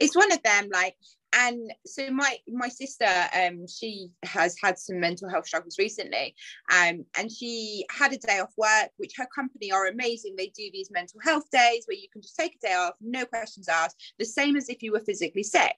it's 0.00 0.16
one 0.16 0.32
of 0.32 0.42
them 0.42 0.68
like 0.72 0.96
and 1.36 1.72
so 1.86 2.10
my 2.10 2.36
my 2.48 2.68
sister 2.68 3.06
um 3.34 3.64
she 3.66 4.08
has 4.24 4.56
had 4.62 4.76
some 4.78 4.98
mental 4.98 5.28
health 5.28 5.46
struggles 5.46 5.76
recently 5.78 6.34
um 6.72 7.04
and 7.16 7.30
she 7.30 7.84
had 7.90 8.12
a 8.12 8.18
day 8.18 8.40
off 8.40 8.52
work 8.56 8.90
which 8.96 9.12
her 9.16 9.26
company 9.34 9.70
are 9.70 9.86
amazing 9.86 10.34
they 10.36 10.48
do 10.48 10.68
these 10.72 10.90
mental 10.90 11.20
health 11.22 11.48
days 11.50 11.84
where 11.86 11.96
you 11.96 12.08
can 12.12 12.20
just 12.20 12.36
take 12.36 12.56
a 12.56 12.66
day 12.66 12.74
off 12.74 12.94
no 13.00 13.24
questions 13.24 13.68
asked 13.68 14.14
the 14.18 14.24
same 14.24 14.56
as 14.56 14.68
if 14.68 14.82
you 14.82 14.90
were 14.92 15.00
physically 15.00 15.44
sick 15.44 15.76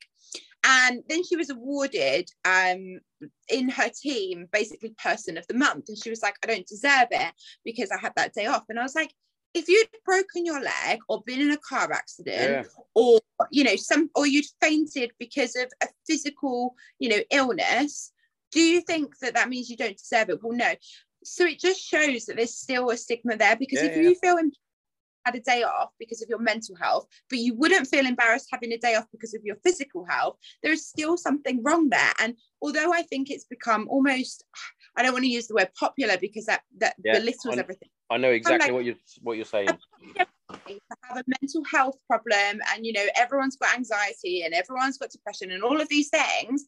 and 0.67 1.03
then 1.09 1.23
she 1.25 1.37
was 1.37 1.51
awarded 1.51 2.29
um 2.45 2.99
in 3.49 3.69
her 3.69 3.89
team 4.03 4.47
basically 4.53 4.95
person 5.03 5.39
of 5.39 5.47
the 5.47 5.55
month. 5.55 5.89
And 5.89 5.97
she 5.97 6.11
was 6.11 6.23
like 6.23 6.37
i 6.43 6.47
don't 6.47 6.67
deserve 6.67 7.09
it 7.11 7.33
because 7.65 7.91
i 7.91 7.99
had 7.99 8.13
that 8.17 8.35
day 8.35 8.47
off. 8.47 8.65
And 8.69 8.79
i 8.79 8.83
was 8.83 8.95
like 8.95 9.13
if 9.55 9.69
you'd 9.69 9.89
broken 10.05 10.45
your 10.45 10.61
leg 10.61 10.99
or 11.09 11.23
been 11.25 11.41
in 11.41 11.53
a 11.53 11.57
car 11.57 11.91
accident 11.93 12.67
Yeah, 12.67 12.83
or 12.95 13.21
you 13.51 13.65
know 13.65 13.77
some 13.77 14.11
or 14.15 14.27
you'd 14.27 14.45
fainted 14.61 15.13
because 15.19 15.57
of 15.57 15.71
a 15.83 15.87
physical 16.07 16.75
you 16.99 17.09
know 17.09 17.21
illness 17.31 18.13
do 18.53 18.61
you 18.61 18.81
think 18.81 19.19
that 19.21 19.35
that 19.35 19.49
means 19.49 19.69
you 19.69 19.77
don't 19.77 19.97
deserve 19.97 20.31
it? 20.31 20.43
Well 20.43 20.57
no. 20.57 20.73
So 21.25 21.45
it 21.45 21.59
just 21.59 21.81
shows 21.81 22.27
that 22.27 22.37
there's 22.37 22.57
still 22.57 22.91
a 22.91 22.97
stigma 22.97 23.37
there 23.37 23.57
because 23.57 23.83
Yeah, 23.83 23.89
if 23.91 23.97
yeah. 23.97 24.03
you 24.03 24.15
feel 24.23 24.39
had 25.27 25.35
a 25.35 25.41
day 25.41 25.65
off 25.65 25.91
because 25.99 26.23
of 26.23 26.29
your 26.29 26.39
mental 26.39 26.77
health 26.77 27.07
but 27.29 27.39
you 27.41 27.53
wouldn't 27.55 27.89
feel 27.89 28.07
embarrassed 28.07 28.49
having 28.53 28.73
a 28.73 28.79
day 28.79 28.95
off 28.95 29.07
because 29.11 29.35
of 29.35 29.43
your 29.45 29.57
physical 29.65 30.07
health 30.09 30.37
there 30.63 30.73
is 30.73 30.87
still 30.87 31.17
something 31.17 31.63
wrong 31.65 31.89
there 31.91 32.13
and 32.21 32.37
although 32.63 32.93
i 32.95 33.03
think 33.03 33.29
it's 33.29 33.45
become 33.45 33.87
almost 33.91 34.45
i 34.97 35.03
don't 35.03 35.13
want 35.13 35.25
to 35.25 35.29
use 35.31 35.49
the 35.49 35.55
word 35.55 35.69
popular 35.79 36.17
because 36.21 36.47
that 36.47 36.63
that 36.79 36.95
Yeah, 37.05 37.19
belittles 37.19 37.47
I'm- 37.55 37.59
everything 37.59 37.89
I 38.09 38.19
know 38.19 38.31
exactly 38.31 38.69
like- 38.69 38.75
what 38.77 38.85
you 38.85 38.95
what 39.23 39.33
you're 39.37 39.45
saying. 39.45 39.67
to 39.67 40.27
have 41.09 41.17
a 41.19 41.25
mental 41.41 41.65
health 41.65 41.97
problem 42.07 42.61
and 42.73 42.87
you 42.87 42.93
know 42.93 43.05
everyone's 43.17 43.57
got 43.57 43.75
anxiety 43.77 44.43
and 44.45 44.55
everyone's 44.55 44.97
got 44.97 45.11
depression 45.11 45.51
and 45.51 45.65
all 45.65 45.81
of 45.81 45.89
these 45.89 46.09
things 46.09 46.67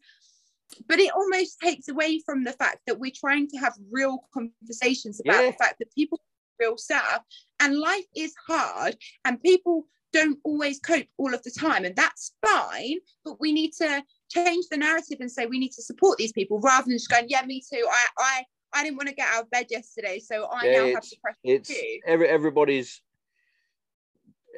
but 0.89 0.99
it 0.99 1.13
almost 1.15 1.61
takes 1.61 1.87
away 1.89 2.21
from 2.27 2.43
the 2.43 2.53
fact 2.53 2.79
that 2.89 2.99
we're 2.99 3.13
trying 3.15 3.47
to 3.49 3.57
have 3.57 3.73
real 3.99 4.29
conversations 4.35 5.21
about 5.21 5.45
Yeah. 5.45 5.51
the 5.53 5.57
fact 5.57 5.77
that 5.79 5.95
people 5.95 6.21
real 6.59 6.77
stuff 6.77 7.23
and 7.61 7.79
life 7.79 8.05
is 8.17 8.35
hard 8.47 8.97
and 9.25 9.43
people 9.43 9.87
don't 10.13 10.39
always 10.45 10.81
cope 10.81 11.07
all 11.19 11.35
of 11.35 11.43
the 11.43 11.51
time 11.51 11.85
and 11.85 11.95
that's 11.95 12.35
fine 12.45 12.97
but 13.25 13.41
we 13.41 13.53
need 13.53 13.73
to 13.73 14.03
change 14.31 14.67
the 14.71 14.77
narrative 14.77 15.19
and 15.21 15.31
say 15.31 15.47
we 15.47 15.59
need 15.59 15.73
to 15.73 15.83
support 15.83 16.17
these 16.19 16.33
people 16.33 16.61
rather 16.61 16.85
than 16.87 16.97
just 16.97 17.11
going 17.11 17.27
yeah 17.29 17.43
me 17.45 17.61
too 17.61 17.87
i 17.91 18.07
i 18.19 18.45
i 18.75 18.83
didn't 18.83 18.97
want 18.97 19.09
to 19.09 19.15
get 19.15 19.29
out 19.35 19.43
of 19.43 19.51
bed 19.51 19.67
yesterday 19.71 20.19
so 20.19 20.47
i 20.47 20.65
Yeah, 20.67 20.79
now 20.79 20.95
have 20.95 21.09
depression 21.09 21.41
It's 21.45 21.69
too 21.69 21.99
every 22.07 22.29
everybody's. 22.29 23.03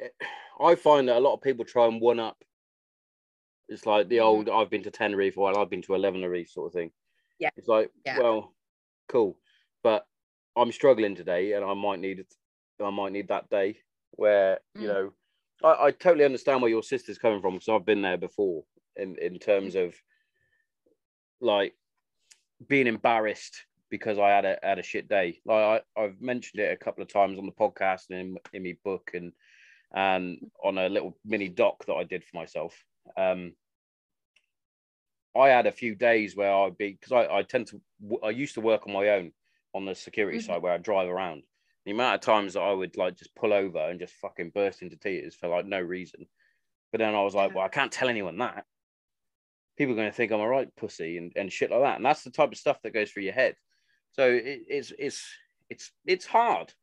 Eh, 0.01 0.07
I 0.61 0.75
find 0.75 1.07
that 1.07 1.17
a 1.17 1.19
lot 1.19 1.33
of 1.33 1.41
people 1.41 1.65
try 1.65 1.87
and 1.87 1.99
one 1.99 2.19
up. 2.19 2.37
It's 3.67 3.85
like 3.85 4.09
the 4.09 4.19
old 4.19 4.45
mm-hmm. 4.45 4.55
"I've 4.55 4.69
been 4.69 4.83
to 4.83 4.91
Tenerife" 4.91 5.37
or 5.37 5.57
"I've 5.57 5.69
been 5.69 5.81
to 5.83 5.93
Elevenerife" 5.93 6.49
sort 6.49 6.67
of 6.67 6.73
thing. 6.73 6.91
Yeah. 7.39 7.49
It's 7.55 7.67
like, 7.67 7.89
Yeah. 8.05 8.19
well, 8.19 8.53
cool, 9.07 9.37
but 9.81 10.05
I'm 10.55 10.71
struggling 10.71 11.15
today, 11.15 11.53
and 11.53 11.63
I 11.63 11.73
might 11.73 11.99
need 11.99 12.25
I 12.83 12.89
might 12.89 13.11
need 13.11 13.27
that 13.29 13.49
day 13.49 13.77
where 14.11 14.59
you 14.75 14.87
Mm. 14.87 14.93
know. 14.93 15.13
I, 15.63 15.87
I 15.87 15.91
totally 15.91 16.25
understand 16.25 16.61
where 16.61 16.71
your 16.71 16.83
sister's 16.83 17.19
coming 17.19 17.41
from 17.41 17.53
because 17.53 17.69
I've 17.69 17.85
been 17.85 18.01
there 18.01 18.17
before 18.17 18.63
in 18.95 19.17
in 19.17 19.37
terms 19.39 19.75
of 19.75 19.93
like 21.39 21.75
being 22.67 22.87
embarrassed 22.87 23.65
because 23.89 24.17
I 24.17 24.29
had 24.29 24.45
a 24.45 24.59
had 24.63 24.79
a 24.79 24.83
shit 24.83 25.07
day. 25.07 25.39
Like 25.45 25.83
I, 25.97 26.01
I've 26.01 26.21
mentioned 26.21 26.61
it 26.61 26.71
a 26.71 26.83
couple 26.83 27.03
of 27.03 27.09
times 27.13 27.37
on 27.37 27.45
the 27.45 27.51
podcast 27.51 28.09
and 28.09 28.19
in, 28.19 28.37
in 28.53 28.63
my 28.63 28.75
book 28.83 29.11
and 29.13 29.33
and 29.93 30.49
on 30.63 30.77
a 30.77 30.89
little 30.89 31.17
mini 31.25 31.49
doc 31.49 31.85
that 31.85 31.93
I 31.93 32.03
did 32.03 32.23
for 32.23 32.37
myself. 32.37 32.83
Um, 33.17 33.53
I 35.35 35.49
had 35.49 35.67
a 35.67 35.71
few 35.71 35.95
days 35.95 36.35
where 36.35 36.53
I'd 36.53 36.77
be 36.77 36.91
because 36.99 37.11
I, 37.11 37.37
I 37.37 37.43
tend 37.43 37.67
to 37.67 37.81
I 38.23 38.29
used 38.29 38.55
to 38.55 38.61
work 38.61 38.87
on 38.87 38.93
my 38.93 39.09
own 39.09 39.31
on 39.73 39.85
the 39.85 39.95
security 39.95 40.37
Mhm. 40.39 40.45
side 40.45 40.61
where 40.61 40.73
I 40.73 40.77
drive 40.77 41.09
around. 41.09 41.43
The 41.85 41.91
amount 41.91 42.15
of 42.15 42.21
times 42.21 42.53
that 42.53 42.61
I 42.61 42.71
would 42.73 42.95
like 42.97 43.15
just 43.15 43.33
pull 43.35 43.53
over 43.53 43.79
and 43.79 43.99
just 43.99 44.13
fucking 44.15 44.51
burst 44.51 44.81
into 44.81 44.97
tears 44.97 45.35
for 45.35 45.47
like 45.47 45.65
no 45.65 45.81
reason. 45.81 46.27
But 46.91 46.99
then 46.99 47.15
I 47.15 47.23
was 47.23 47.33
like, 47.33 47.51
Yeah. 47.51 47.57
well, 47.57 47.65
I 47.65 47.69
can't 47.69 47.91
tell 47.91 48.09
anyone 48.09 48.37
that. 48.37 48.65
People 49.77 49.93
are 49.93 49.95
going 49.95 50.09
to 50.09 50.15
think 50.15 50.31
I'm 50.31 50.41
a 50.41 50.47
right 50.47 50.73
pussy 50.75 51.17
and, 51.17 51.31
and 51.35 51.51
shit 51.51 51.71
like 51.71 51.81
that. 51.81 51.95
And 51.95 52.05
that's 52.05 52.23
the 52.23 52.31
type 52.31 52.51
of 52.51 52.57
stuff 52.57 52.81
that 52.83 52.91
goes 52.93 53.11
through 53.11 53.23
your 53.23 53.33
head. 53.33 53.55
So 54.11 54.29
it, 54.29 54.61
it's 54.67 54.91
it's 54.99 55.25
it's 55.69 55.91
it's 56.05 56.25
hard, 56.25 56.73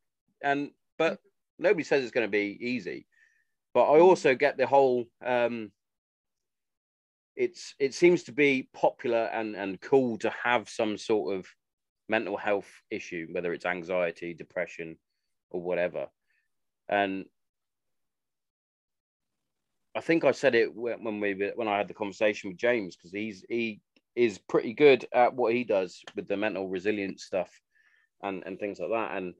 and 0.42 0.70
but 0.96 1.20
nobody 1.58 1.84
says 1.84 2.02
it's 2.02 2.10
going 2.12 2.26
to 2.26 2.30
be 2.30 2.58
easy. 2.60 3.06
But 3.74 3.92
I 3.92 3.98
Mm. 3.98 4.02
also 4.02 4.34
get 4.34 4.56
the 4.56 4.66
whole. 4.66 5.04
Um, 5.22 5.72
it's 7.36 7.74
it 7.78 7.94
seems 7.94 8.24
to 8.24 8.32
be 8.32 8.68
popular 8.72 9.26
and 9.26 9.54
and 9.54 9.80
cool 9.80 10.18
to 10.18 10.30
have 10.30 10.68
some 10.68 10.96
sort 10.96 11.36
of 11.36 11.46
mental 12.08 12.36
health 12.36 12.70
issue, 12.90 13.28
whether 13.32 13.52
it's 13.52 13.66
anxiety, 13.66 14.34
depression, 14.34 14.96
or 15.50 15.60
whatever. 15.60 16.06
And 16.88 17.26
I 19.94 20.00
think 20.00 20.24
I 20.24 20.32
said 20.32 20.54
it 20.54 20.74
when 20.74 21.20
we 21.20 21.50
when 21.54 21.68
I 21.68 21.76
had 21.76 21.88
the 21.88 21.94
conversation 21.94 22.50
with 22.50 22.58
James 22.58 22.96
because 22.96 23.12
he's 23.12 23.44
he 23.48 23.80
is 24.14 24.38
pretty 24.38 24.72
good 24.72 25.06
at 25.12 25.34
what 25.34 25.54
he 25.54 25.64
does 25.64 26.02
with 26.16 26.28
the 26.28 26.36
mental 26.36 26.68
resilience 26.68 27.24
stuff 27.24 27.50
and 28.22 28.42
and 28.46 28.58
things 28.58 28.78
like 28.78 28.90
that. 28.90 29.16
And 29.16 29.34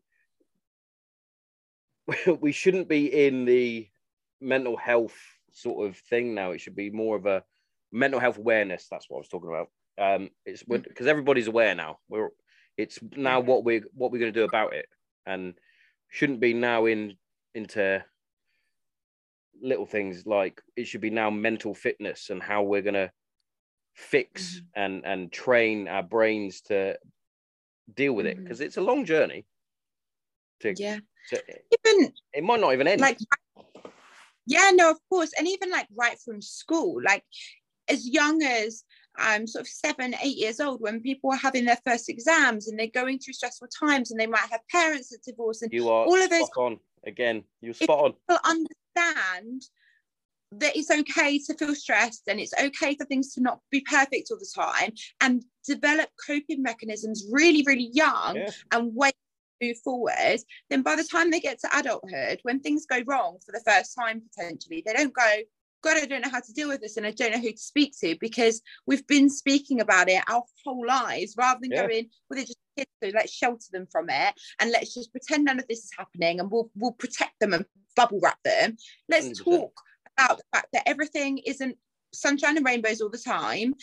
we 2.41 2.53
shouldn't 2.53 2.89
be 2.89 3.27
in 3.27 3.45
the 3.45 3.89
mental 4.41 4.77
health 4.77 5.17
sort 5.53 5.89
of 5.89 5.97
thing 5.97 6.35
now. 6.35 6.53
It 6.53 6.61
should 6.61 6.77
be 6.77 6.91
more 6.91 7.17
of 7.17 7.27
a 7.27 7.45
mental 7.93 8.21
health 8.21 8.39
awareness. 8.39 8.87
That's 8.91 9.09
what 9.09 9.19
I 9.19 9.21
was 9.21 9.29
talking 9.29 9.51
about. 9.51 9.69
Um, 9.99 10.31
it's 10.47 10.63
because 10.63 11.07
everybody's 11.07 11.49
aware 11.49 11.75
now. 11.75 11.99
We're 12.09 12.31
it's 12.79 12.99
now 13.17 13.41
what 13.41 13.65
we're 13.65 13.83
what 13.93 14.11
we're 14.13 14.21
going 14.21 14.33
to 14.33 14.41
do 14.41 14.45
about 14.45 14.73
it, 14.73 14.87
and 15.27 15.55
shouldn't 16.09 16.41
be 16.41 16.55
now 16.55 16.87
in 16.87 17.15
into 17.55 18.03
little 19.61 19.87
things 19.87 20.25
like 20.25 20.63
it 20.77 20.87
should 20.87 21.01
be 21.01 21.11
now 21.11 21.29
mental 21.29 21.75
fitness 21.75 22.31
and 22.31 22.41
how 22.41 22.63
we're 22.63 22.81
going 22.81 22.95
to 22.95 23.11
fix 23.95 24.63
and 24.77 25.05
and 25.05 25.33
train 25.33 25.89
our 25.89 26.03
brains 26.05 26.61
to 26.61 26.97
deal 27.95 28.13
with 28.13 28.27
it 28.27 28.39
Mhm. 28.39 28.45
because 28.45 28.61
it's 28.61 28.77
a 28.77 28.81
long 28.81 29.05
journey. 29.05 29.45
To, 30.61 30.75
yeah 30.77 30.99
to- 31.31 31.43
even 31.87 32.13
it 32.33 32.43
might 32.45 32.61
not 32.61 32.73
even 32.73 32.87
end. 32.89 33.01
like 33.01 33.19
yeah 34.47 34.71
no 34.75 34.91
of 34.91 34.99
course 35.09 35.33
and 35.39 35.47
even 35.47 35.71
like 35.71 35.87
right 35.97 36.19
from 36.19 36.41
school 36.43 37.01
like 37.05 37.25
as 37.89 38.09
young 38.09 38.43
as 38.43 38.83
um 39.19 39.47
sort 39.47 39.63
of 39.63 39.69
seven 39.69 40.15
eight 40.23 40.37
years 40.37 40.61
old 40.61 40.81
when 40.81 41.01
people 41.01 41.31
are 41.31 41.37
having 41.37 41.65
their 41.65 41.79
first 41.87 42.09
exams 42.09 42.69
and 42.69 42.79
they're 42.79 42.87
going 42.89 43.19
through 43.19 43.35
stressful 43.35 43.69
times 43.69 44.11
and 44.11 44.21
they 44.21 44.27
might 44.27 44.49
have 44.51 44.61
parents 44.71 45.11
that 45.11 45.23
divorce 45.25 45.63
and 45.63 45.73
you 45.73 45.89
are 45.89 46.05
all 46.07 46.21
of 46.23 46.31
those- 46.31 46.47
spot 46.47 46.65
on 46.73 46.81
again. 47.05 47.45
You're 47.61 47.75
spot 47.75 47.99
on. 48.05 48.13
people 48.13 48.39
understand 48.45 49.63
that 50.53 50.75
it's 50.77 50.91
okay 50.91 51.39
to 51.39 51.55
feel 51.55 51.75
stressed 51.75 52.23
and 52.27 52.41
it's 52.41 52.55
okay 52.59 52.95
for 52.97 53.05
things 53.05 53.35
to 53.35 53.41
not 53.43 53.61
be 53.71 53.81
perfect 53.83 54.29
all 54.31 54.39
the 54.39 54.51
time 54.55 54.93
and 55.21 55.45
develop 55.67 56.09
coping 56.27 56.63
mechanisms 56.63 57.27
really, 57.31 57.63
really 57.67 57.91
young 57.93 58.37
Yeah. 58.37 58.51
and 58.73 58.95
wait 58.95 59.15
move 59.61 59.77
forward, 59.79 60.39
then 60.71 60.83
by 60.83 60.95
the 60.95 61.03
time 61.03 61.31
they 61.33 61.41
get 61.41 61.59
to 61.59 61.69
adulthood, 61.77 62.39
when 62.45 62.61
things 62.61 62.87
go 62.87 63.01
wrong 63.07 63.39
for 63.45 63.51
the 63.51 63.61
first 63.67 63.93
time 63.93 64.23
potentially, 64.23 64.83
they 64.87 64.93
don't 64.93 65.13
go, 65.13 65.37
God, 65.83 65.97
I 65.97 66.07
don't 66.07 66.23
know 66.23 66.31
how 66.31 66.41
to 66.41 66.53
deal 66.53 66.69
with 66.69 66.81
this 66.81 66.97
and 66.97 67.07
I 67.07 67.13
don't 67.13 67.33
know 67.33 67.41
who 67.41 67.53
to 67.53 67.59
speak 67.59 67.95
to 68.01 68.17
because 68.21 68.61
we've 68.87 69.07
been 69.07 69.31
speaking 69.31 69.81
about 69.81 70.09
it 70.09 70.23
our 70.29 70.43
whole 70.65 70.87
lives 70.87 71.35
rather 71.39 71.61
than 71.63 71.71
Yeah. 71.71 71.87
going, 71.87 72.09
well, 72.29 72.37
they're 72.37 72.45
just 72.45 72.59
kids, 72.77 72.91
so 73.03 73.11
let's 73.15 73.33
shelter 73.33 73.67
them 73.71 73.87
from 73.91 74.11
it 74.11 74.35
and 74.61 74.71
let's 74.71 74.95
just 74.95 75.13
pretend 75.13 75.45
none 75.45 75.59
of 75.59 75.69
this 75.69 75.85
is 75.85 75.91
happening 75.97 76.41
and 76.41 76.51
we'll 76.51 76.71
we'll 76.77 76.93
protect 76.93 77.39
them 77.41 77.53
and 77.55 77.65
bubble 77.97 78.21
wrap 78.23 78.43
them. 78.45 78.77
Let's 79.09 79.29
100%. 79.41 79.45
talk 79.45 79.81
about 80.19 80.39
the 80.39 80.45
fact 80.53 80.69
that 80.73 80.89
everything 80.89 81.39
isn't 81.39 81.77
sunshine 82.13 82.57
and 82.57 82.65
rainbows 82.67 83.01
all 83.01 83.11
the 83.11 83.19
time 83.19 83.75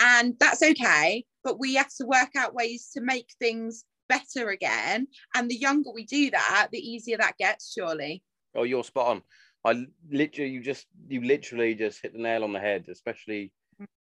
and 0.00 0.34
that's 0.40 0.62
okay 0.62 1.24
but 1.44 1.60
we 1.60 1.74
have 1.76 1.94
to 1.94 2.04
work 2.04 2.30
out 2.36 2.52
ways 2.52 2.90
to 2.92 3.00
make 3.00 3.32
things 3.38 3.84
better 4.08 4.48
again 4.50 5.06
and 5.36 5.48
the 5.48 5.54
younger 5.56 5.90
we 5.92 6.04
do 6.04 6.28
that 6.28 6.68
the 6.72 6.78
easier 6.78 7.16
that 7.16 7.38
gets 7.38 7.72
surely 7.72 8.20
Oh, 8.56 8.64
you're 8.64 8.82
spot 8.82 9.06
on. 9.08 9.22
I 9.68 9.86
literally, 10.10 10.50
you 10.50 10.62
just, 10.62 10.86
you 11.08 11.22
literally 11.22 11.74
just 11.74 12.02
hit 12.02 12.12
the 12.12 12.18
nail 12.18 12.44
on 12.44 12.52
the 12.52 12.60
head, 12.60 12.86
especially 12.88 13.52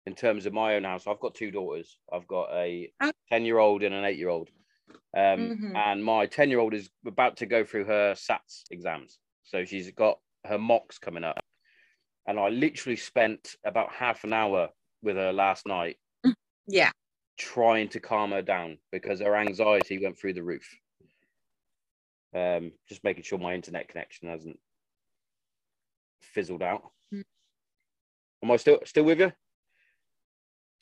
in 0.06 0.14
terms 0.14 0.46
of 0.46 0.52
my 0.52 0.76
own 0.76 0.84
house. 0.84 1.06
I've 1.06 1.20
got 1.20 1.34
two 1.34 1.50
daughters. 1.50 1.98
I've 2.12 2.26
got 2.28 2.50
a 2.52 2.92
Oh. 3.00 3.12
ten-year-old 3.30 3.82
and 3.82 3.94
an 3.94 4.04
eight-year-old. 4.04 4.50
Um, 5.16 5.54
Mhm. 5.54 5.76
And 5.76 6.04
my 6.04 6.26
ten-year-old 6.26 6.74
is 6.74 6.90
about 7.06 7.36
to 7.38 7.46
go 7.46 7.64
through 7.64 7.86
her 7.86 8.12
SATs 8.14 8.64
exams, 8.70 9.18
so 9.44 9.64
she's 9.64 9.90
got 9.92 10.20
her 10.46 10.58
mocks 10.58 10.98
coming 10.98 11.24
up. 11.24 11.40
And 12.26 12.38
I 12.40 12.50
literally 12.50 12.96
spent 12.96 13.56
about 13.64 13.92
half 13.92 14.24
an 14.24 14.32
hour 14.32 14.70
with 15.02 15.16
her 15.16 15.32
last 15.32 15.66
night 15.66 15.98
yeah 16.66 16.92
trying 17.38 17.88
to 17.88 18.00
calm 18.00 18.30
her 18.32 18.42
down 18.42 18.78
because 18.92 19.20
her 19.20 19.36
anxiety 19.36 19.98
went 20.02 20.18
through 20.18 20.32
the 20.34 20.42
roof. 20.42 20.68
Um, 22.34 22.72
just 22.88 23.04
making 23.04 23.22
sure 23.22 23.38
my 23.38 23.54
internet 23.54 23.88
connection 23.88 24.28
hasn't 24.28 24.58
fizzled 26.24 26.62
out. 26.62 26.90
Mm. 27.12 27.24
Am 28.42 28.50
I 28.50 28.56
still 28.56 28.80
still 28.84 29.04
with 29.04 29.20
you? 29.20 29.32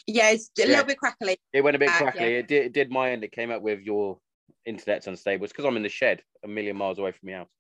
yeah 0.06 0.30
it's 0.30 0.50
a 0.58 0.62
Yeah. 0.62 0.66
little 0.68 0.84
bit 0.84 0.98
crackly 0.98 1.36
It 1.52 1.60
went 1.60 1.76
a 1.76 1.78
bit 1.78 1.90
Uh, 1.90 1.98
crackly. 1.98 2.20
yeah. 2.22 2.38
It 2.38 2.48
did. 2.48 2.66
It 2.66 2.72
did 2.72 2.90
my 2.90 3.10
end. 3.12 3.22
It 3.24 3.30
came 3.32 3.50
up 3.52 3.62
with 3.62 3.80
your 3.82 4.18
internet's 4.64 5.06
unstable. 5.06 5.44
It's 5.44 5.52
because 5.52 5.64
I'm 5.64 5.76
in 5.76 5.82
the 5.84 5.88
shed, 5.88 6.22
a 6.42 6.48
million 6.48 6.76
miles 6.76 6.98
away 6.98 7.12
from 7.12 7.28
my 7.30 7.36
house. 7.36 7.50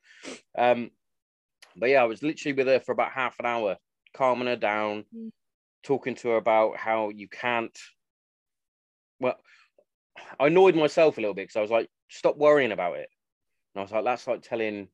Um, 0.56 0.90
but 1.76 1.88
yeah, 1.90 2.02
I 2.02 2.06
was 2.06 2.22
literally 2.22 2.52
with 2.54 2.66
her 2.66 2.80
for 2.80 2.92
about 2.92 3.12
half 3.12 3.38
an 3.38 3.46
hour, 3.46 3.76
calming 4.14 4.48
her 4.48 4.56
down, 4.56 5.04
Mm. 5.14 5.30
talking 5.84 6.14
to 6.16 6.30
her 6.30 6.36
about 6.36 6.76
how 6.76 7.10
you 7.10 7.28
can't. 7.28 7.76
Well, 9.20 9.40
I 10.40 10.48
annoyed 10.48 10.74
myself 10.74 11.16
a 11.18 11.20
little 11.20 11.34
bit 11.34 11.44
because 11.44 11.56
I 11.56 11.62
was 11.62 11.70
like, 11.70 11.88
"Stop 12.08 12.36
worrying 12.36 12.72
about 12.72 12.98
it." 12.98 13.08
And 13.74 13.80
I 13.80 13.82
was 13.82 13.92
like, 13.92 14.04
"That's 14.04 14.26
like 14.26 14.42
telling 14.42 14.88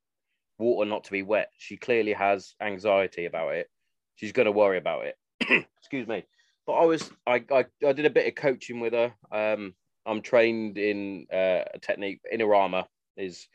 water 0.58 0.88
not 0.88 1.04
to 1.04 1.12
be 1.12 1.22
wet." 1.22 1.50
She 1.58 1.76
clearly 1.76 2.12
has 2.12 2.54
anxiety 2.60 3.26
about 3.26 3.54
it. 3.54 3.70
She's 4.16 4.32
gonna 4.32 4.52
worry 4.52 4.78
about 4.78 5.06
it. 5.06 5.18
Excuse 5.78 6.06
me 6.06 6.24
but 6.68 6.74
I 6.74 6.84
was 6.84 7.10
I, 7.26 7.42
I 7.50 7.64
I 7.84 7.92
did 7.94 8.04
a 8.04 8.10
bit 8.10 8.28
of 8.28 8.34
coaching 8.34 8.78
with 8.78 8.92
her. 8.92 9.14
Um, 9.32 9.74
I'm 10.04 10.20
trained 10.20 10.76
in 10.76 11.26
uh, 11.32 11.64
a 11.72 11.78
technique. 11.80 12.20
Inorama 12.30 12.86
is 13.16 13.48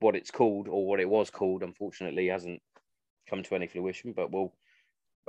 what 0.00 0.16
it's 0.16 0.30
called 0.30 0.66
or 0.66 0.86
what 0.86 0.98
it 0.98 1.08
was 1.08 1.28
called. 1.28 1.62
Unfortunately, 1.62 2.26
hasn't 2.28 2.62
come 3.28 3.42
to 3.42 3.54
any 3.54 3.66
fruition. 3.66 4.14
But 4.14 4.30
we'll 4.30 4.54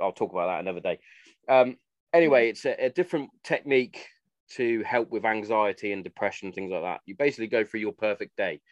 I'll 0.00 0.12
talk 0.12 0.32
about 0.32 0.46
that 0.46 0.60
another 0.60 0.80
day. 0.80 0.98
Um, 1.46 1.76
anyway, 2.14 2.48
it's 2.48 2.64
a, 2.64 2.86
a 2.86 2.88
different 2.88 3.28
technique 3.44 4.06
to 4.52 4.82
help 4.84 5.10
with 5.10 5.26
anxiety 5.26 5.92
and 5.92 6.02
depression, 6.02 6.52
things 6.52 6.72
like 6.72 6.82
that. 6.82 7.02
You 7.04 7.16
basically 7.16 7.48
go 7.48 7.64
through 7.64 7.80
your 7.80 7.92
perfect 7.92 8.34
day. 8.38 8.62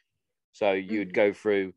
So 0.52 0.72
you'd 0.72 1.10
Mhm. 1.10 1.14
go 1.14 1.32
through. 1.34 1.74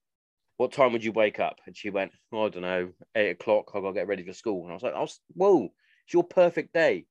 What 0.58 0.72
time 0.72 0.92
would 0.94 1.04
you 1.04 1.12
wake 1.12 1.40
up? 1.40 1.60
And 1.66 1.78
she 1.78 1.90
went, 1.90 2.12
oh, 2.32 2.46
I 2.46 2.50
don't 2.50 2.64
know, 2.64 2.90
eight 3.16 3.30
o'clock. 3.30 3.72
I 3.74 3.80
got 3.80 3.90
to 3.90 3.94
get 3.94 4.08
ready 4.08 4.26
for 4.26 4.34
school. 4.34 4.64
And 4.64 4.72
I 4.72 4.74
was 4.74 4.84
like, 4.84 4.96
I 4.96 5.00
was, 5.00 5.20
whoa, 5.36 5.66
it's 6.06 6.14
your 6.14 6.24
perfect 6.24 6.74
day. 6.74 7.06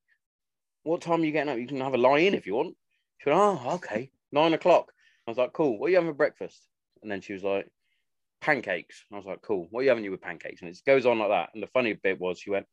What 0.83 1.01
time 1.01 1.23
are 1.23 1.25
you 1.25 1.33
getting 1.33 1.53
up? 1.53 1.59
You 1.59 1.67
can 1.67 1.81
have 1.81 1.95
a 1.95 1.99
lie 1.99 2.19
in 2.19 2.35
if 2.35 2.47
you 2.47 2.55
want. 2.55 2.77
She 3.19 3.31
went, 3.31 3.41
oh, 3.41 3.75
okay, 3.75 4.11
nine 4.33 4.53
o'clock. 4.53 4.93
I 5.27 5.31
was 5.31 5.39
like, 5.39 5.53
cool. 5.53 5.79
What 5.79 5.87
are 5.87 5.91
you 5.91 5.97
having 5.97 6.11
for 6.11 6.17
breakfast? 6.17 6.61
And 7.03 7.11
then 7.11 7.21
she 7.21 7.33
was 7.33 7.43
like, 7.43 7.69
pancakes. 8.41 9.05
I 9.13 9.17
was 9.17 9.27
like, 9.27 9.43
cool. 9.43 9.67
What 9.71 9.81
are 9.81 9.83
you 9.85 9.89
having 9.89 10.05
you 10.05 10.11
with 10.11 10.21
pancakes? 10.21 10.61
And 10.63 10.71
it 10.71 10.81
goes 10.87 11.07
on 11.07 11.19
like 11.19 11.31
that. 11.31 11.51
And 11.55 11.63
the 11.63 11.69
funny 11.69 11.95
bit 11.95 12.21
was, 12.21 12.39
she 12.39 12.51
went, 12.51 12.67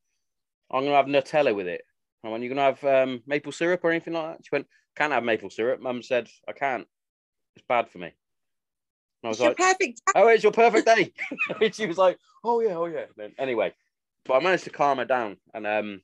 I'm 0.72 0.84
gonna 0.84 0.96
have 0.96 1.06
Nutella 1.06 1.56
with 1.56 1.68
it. 1.68 1.82
I 2.24 2.30
went, 2.30 2.44
you're 2.44 2.54
gonna 2.54 2.76
have 2.76 2.84
um, 2.84 3.22
maple 3.28 3.52
syrup 3.52 3.82
or 3.84 3.92
anything 3.92 4.14
like 4.14 4.38
that? 4.38 4.46
She 4.46 4.50
went, 4.52 4.68
can't 4.96 5.14
have 5.14 5.24
maple 5.24 5.50
syrup. 5.50 5.82
Mum 5.82 6.02
said, 6.02 6.30
I 6.48 6.54
can't. 6.54 6.88
It's 7.56 7.66
bad 7.68 7.90
for 7.90 8.00
me. 8.00 8.14
I 9.24 9.28
was 9.28 9.38
it's 9.38 9.42
your 9.42 9.50
like, 9.50 9.58
perfect 9.58 10.02
oh, 10.16 10.28
it's 10.28 10.44
your 10.44 10.52
perfect 10.52 10.86
day. 10.86 11.14
and 11.62 11.74
she 11.74 11.86
was 11.86 11.98
like, 11.98 12.18
oh 12.44 12.60
yeah, 12.60 12.76
oh 12.76 12.86
yeah. 12.86 13.06
Then 13.16 13.34
anyway, 13.38 13.74
but 14.26 14.36
I 14.36 14.40
managed 14.40 14.66
to 14.66 14.70
calm 14.70 14.98
her 14.98 15.06
down, 15.06 15.38
and 15.54 15.66
um, 15.66 16.02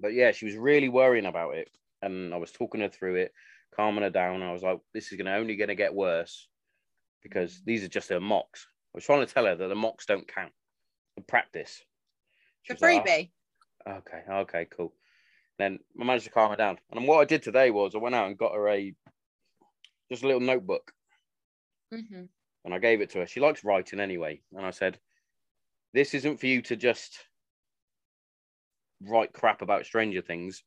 but 0.00 0.12
yeah, 0.12 0.32
she 0.32 0.46
was 0.46 0.56
really 0.56 0.88
worrying 0.88 1.26
about 1.26 1.54
it, 1.56 1.68
and 2.00 2.32
I 2.32 2.36
was 2.36 2.52
talking 2.52 2.80
her 2.80 2.88
through 2.88 3.16
it, 3.16 3.32
calming 3.74 4.02
her 4.02 4.10
down. 4.10 4.42
I 4.42 4.52
was 4.52 4.62
like, 4.62 4.78
this 4.94 5.10
is 5.10 5.18
gonna 5.18 5.36
only 5.36 5.56
gonna 5.56 5.74
get 5.74 5.94
worse 5.94 6.48
because 7.22 7.62
these 7.64 7.84
are 7.84 7.88
just 7.88 8.08
her 8.10 8.20
mocks. 8.20 8.66
I 8.94 8.98
was 8.98 9.04
trying 9.04 9.26
to 9.26 9.32
tell 9.32 9.46
her 9.46 9.56
that 9.56 9.68
the 9.68 9.74
mocks 9.74 10.06
don't 10.06 10.26
count. 10.26 10.52
The 11.16 11.22
practice. 11.22 11.82
She 12.62 12.72
the 12.72 12.74
was 12.74 12.82
like, 12.82 13.02
"Oh, 13.06 13.10
freebie 13.10 13.30
Okay, 13.86 14.22
okay, 14.30 14.66
cool. 14.76 14.92
Then 15.58 15.78
I 16.00 16.04
managed 16.04 16.26
to 16.26 16.30
calm 16.30 16.50
her 16.50 16.56
down. 16.56 16.78
And 16.90 17.06
what 17.06 17.20
I 17.20 17.24
did 17.24 17.42
today 17.42 17.70
was 17.70 17.94
I 17.94 17.98
went 17.98 18.14
out 18.14 18.28
and 18.28 18.38
got 18.38 18.54
her 18.54 18.68
a 18.68 18.94
just 20.10 20.22
a 20.22 20.26
little 20.26 20.40
notebook 20.40 20.92
Mhm. 21.92 22.28
and 22.64 22.74
I 22.74 22.78
gave 22.78 23.00
it 23.00 23.10
to 23.10 23.18
her. 23.18 23.26
She 23.26 23.40
likes 23.40 23.64
writing 23.64 24.00
anyway. 24.00 24.42
And 24.52 24.64
I 24.64 24.70
said, 24.70 24.98
This 25.92 26.14
isn't 26.14 26.38
for 26.38 26.46
you 26.46 26.62
to 26.62 26.76
just 26.76 27.18
write 29.02 29.32
crap 29.32 29.62
about 29.62 29.84
Stranger 29.86 30.22
Things 30.22 30.64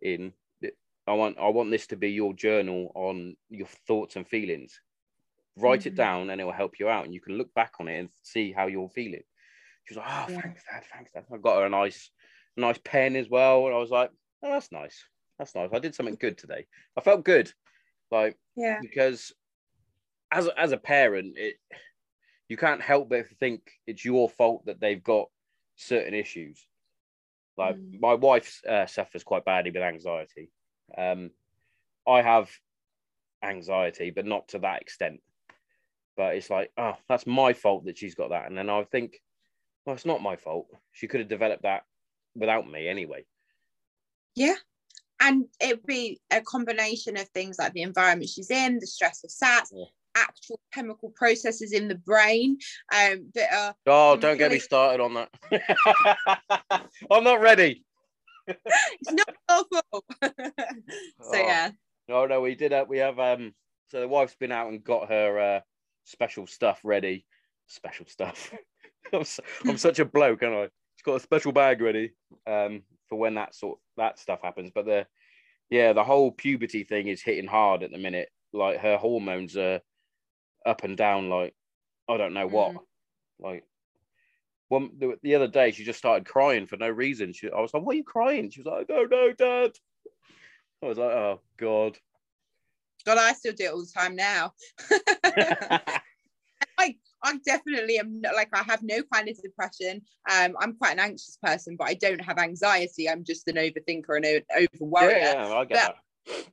in. 0.00 0.32
I 1.06 1.12
want 1.12 1.38
I 1.38 1.48
want 1.48 1.70
this 1.70 1.86
to 1.88 1.96
be 1.96 2.10
your 2.10 2.34
journal 2.34 2.92
on 2.94 3.36
your 3.48 3.66
thoughts 3.86 4.16
and 4.16 4.28
feelings. 4.28 4.80
Write 5.56 5.86
it 5.86 5.94
Mhm. 5.94 5.96
down 5.96 6.30
and 6.30 6.40
it 6.40 6.44
will 6.44 6.52
help 6.52 6.78
you 6.78 6.88
out 6.90 7.04
and 7.06 7.14
you 7.14 7.20
can 7.20 7.38
look 7.38 7.52
back 7.54 7.74
on 7.80 7.88
it 7.88 7.98
and 7.98 8.10
see 8.22 8.52
how 8.52 8.66
you're 8.66 8.90
feeling. 8.90 9.24
She 9.84 9.94
was 9.94 9.98
like, 10.04 10.06
Oh, 10.06 10.32
Yeah. 10.32 10.40
thanks, 10.42 10.64
Dad, 10.64 10.84
thanks, 10.92 11.10
Dad. 11.12 11.26
I 11.32 11.38
got 11.38 11.60
her 11.60 11.66
a 11.66 11.70
nice, 11.70 12.10
nice 12.56 12.78
pen 12.78 13.16
as 13.16 13.28
well. 13.30 13.66
And 13.66 13.74
I 13.74 13.78
was 13.78 13.90
like, 13.90 14.10
Oh, 14.42 14.50
that's 14.50 14.70
nice. 14.70 15.02
That's 15.38 15.54
nice. 15.54 15.70
I 15.72 15.78
did 15.78 15.94
something 15.94 16.16
good 16.16 16.36
today. 16.36 16.66
I 16.96 17.00
felt 17.00 17.24
good. 17.24 17.52
Like 18.10 18.38
yeah 18.56 18.80
because 18.82 19.32
as 20.30 20.46
a, 20.46 20.58
as 20.60 20.72
a 20.72 20.76
parent, 20.76 21.36
it 21.36 21.56
you 22.48 22.56
can't 22.56 22.80
help 22.80 23.10
but 23.10 23.26
think 23.40 23.60
it's 23.86 24.04
your 24.04 24.28
fault 24.28 24.64
that 24.66 24.80
they've 24.80 25.02
got 25.02 25.28
certain 25.76 26.14
issues. 26.14 26.66
Like 27.56 27.76
Mm. 27.76 28.00
my 28.00 28.14
wife 28.14 28.60
uh, 28.66 28.86
suffers 28.86 29.24
quite 29.24 29.44
badly 29.44 29.70
with 29.70 29.82
anxiety. 29.82 30.50
Um, 30.96 31.30
I 32.06 32.22
have 32.22 32.50
anxiety, 33.42 34.10
but 34.10 34.24
not 34.26 34.48
to 34.48 34.60
that 34.60 34.80
extent. 34.80 35.20
But 36.16 36.36
it's 36.36 36.50
like, 36.50 36.72
oh, 36.78 36.96
that's 37.08 37.26
my 37.26 37.52
fault 37.52 37.84
that 37.84 37.98
she's 37.98 38.14
got 38.14 38.30
that, 38.30 38.46
and 38.48 38.56
then 38.56 38.70
I 38.70 38.84
think, 38.84 39.20
well, 39.84 39.94
it's 39.94 40.06
not 40.06 40.22
my 40.22 40.36
fault. 40.36 40.66
She 40.92 41.06
could 41.06 41.20
have 41.20 41.28
developed 41.28 41.62
that 41.64 41.82
without 42.34 42.68
me 42.70 42.88
anyway. 42.88 43.24
Yeah. 44.34 44.54
And 45.20 45.46
it'd 45.60 45.84
be 45.84 46.20
a 46.30 46.40
combination 46.40 47.16
of 47.16 47.28
things 47.30 47.58
like 47.58 47.72
the 47.72 47.82
environment 47.82 48.30
she's 48.30 48.50
in, 48.50 48.78
the 48.78 48.86
stress 48.86 49.24
of 49.24 49.30
SATs, 49.30 49.68
Yeah. 49.72 49.84
Actual 50.18 50.60
chemical 50.72 51.10
processes 51.16 51.72
in 51.72 51.88
the 51.88 51.94
brain 51.94 52.58
um, 52.94 53.30
that 53.34 53.52
are 53.52 53.74
Oh, 53.86 54.16
don't 54.16 54.38
get 54.38 54.52
me 54.52 54.58
started 54.58 55.02
on 55.02 55.14
that. 55.14 55.30
I'm 57.10 57.24
not 57.24 57.40
ready. 57.40 57.84
it's 58.46 59.12
not 59.12 59.34
awful. 59.48 60.04
so 60.22 60.32
Oh. 61.22 61.32
yeah, 61.34 61.70
No, 62.08 62.26
no, 62.26 62.40
we 62.40 62.54
did. 62.54 62.72
Uh, 62.72 62.84
we 62.88 62.98
have. 62.98 63.18
Um, 63.18 63.54
so 63.90 64.00
the 64.00 64.08
wife's 64.08 64.34
been 64.36 64.52
out 64.52 64.68
and 64.68 64.82
got 64.84 65.08
her 65.08 65.38
uh, 65.38 65.60
special 66.04 66.46
stuff 66.46 66.80
ready. 66.82 67.26
Special 67.66 68.06
stuff. 68.06 68.52
I'm, 69.12 69.24
I'm 69.66 69.78
such 69.78 69.98
a 69.98 70.04
bloke, 70.04 70.42
aren't 70.42 70.54
I? 70.56 70.64
She's 70.96 71.04
got 71.04 71.16
a 71.16 71.20
special 71.20 71.52
bag 71.52 71.80
ready 71.80 72.12
um, 72.46 72.82
for 73.08 73.18
when 73.18 73.34
that 73.34 73.54
sort 73.54 73.78
that 73.96 74.18
stuff 74.18 74.40
happens. 74.42 74.70
But 74.74 74.86
the 74.86 75.06
yeah, 75.70 75.92
the 75.92 76.04
whole 76.04 76.30
puberty 76.32 76.84
thing 76.84 77.08
is 77.08 77.22
hitting 77.22 77.46
hard 77.46 77.82
at 77.82 77.90
the 77.90 77.98
minute. 77.98 78.30
Like 78.52 78.80
her 78.80 78.96
hormones 78.96 79.56
are 79.56 79.80
up 80.66 80.84
and 80.84 80.96
down. 80.96 81.28
Like 81.28 81.54
I 82.08 82.16
don't 82.16 82.34
know 82.34 82.46
what. 82.46 82.76
Like 83.40 83.64
one 84.68 84.90
the, 84.98 85.18
the 85.22 85.34
other 85.34 85.48
day, 85.48 85.70
she 85.70 85.84
just 85.84 85.98
started 85.98 86.26
crying 86.26 86.66
for 86.66 86.76
no 86.76 86.88
reason. 86.88 87.32
She, 87.32 87.50
I 87.50 87.60
was 87.60 87.72
like, 87.72 87.82
"What 87.82 87.94
are 87.94 87.98
you 87.98 88.04
crying?" 88.04 88.50
She 88.50 88.60
was 88.60 88.66
like, 88.66 88.90
"I 88.90 88.92
don't 88.92 89.10
know, 89.10 89.32
Dad." 89.32 89.72
I 90.82 90.86
was 90.86 90.98
like, 90.98 91.10
"Oh 91.10 91.40
God." 91.56 91.96
God, 93.06 93.16
I 93.18 93.32
still 93.32 93.52
do 93.52 93.64
it 93.64 93.72
all 93.72 93.80
the 93.80 93.92
time 93.94 94.16
now. 94.16 94.52
I 96.78 96.96
I 97.22 97.38
definitely 97.44 97.98
am 97.98 98.20
not 98.20 98.34
like 98.34 98.48
I 98.52 98.62
have 98.62 98.82
no 98.82 99.02
kind 99.12 99.28
of 99.28 99.40
depression. 99.42 100.02
Um, 100.30 100.54
I'm 100.60 100.74
quite 100.76 100.92
an 100.92 101.00
anxious 101.00 101.38
person, 101.42 101.76
but 101.78 101.88
I 101.88 101.94
don't 101.94 102.20
have 102.20 102.38
anxiety. 102.38 103.08
I'm 103.08 103.24
just 103.24 103.48
an 103.48 103.56
overthinker 103.56 104.16
and 104.16 104.24
an 104.24 104.42
over 104.56 104.68
worrier. 104.84 105.18
Yeah, 105.18 105.48
yeah, 105.48 105.54
I 105.54 105.64
get 105.64 105.68
But- 105.70 105.96
that. 106.36 106.46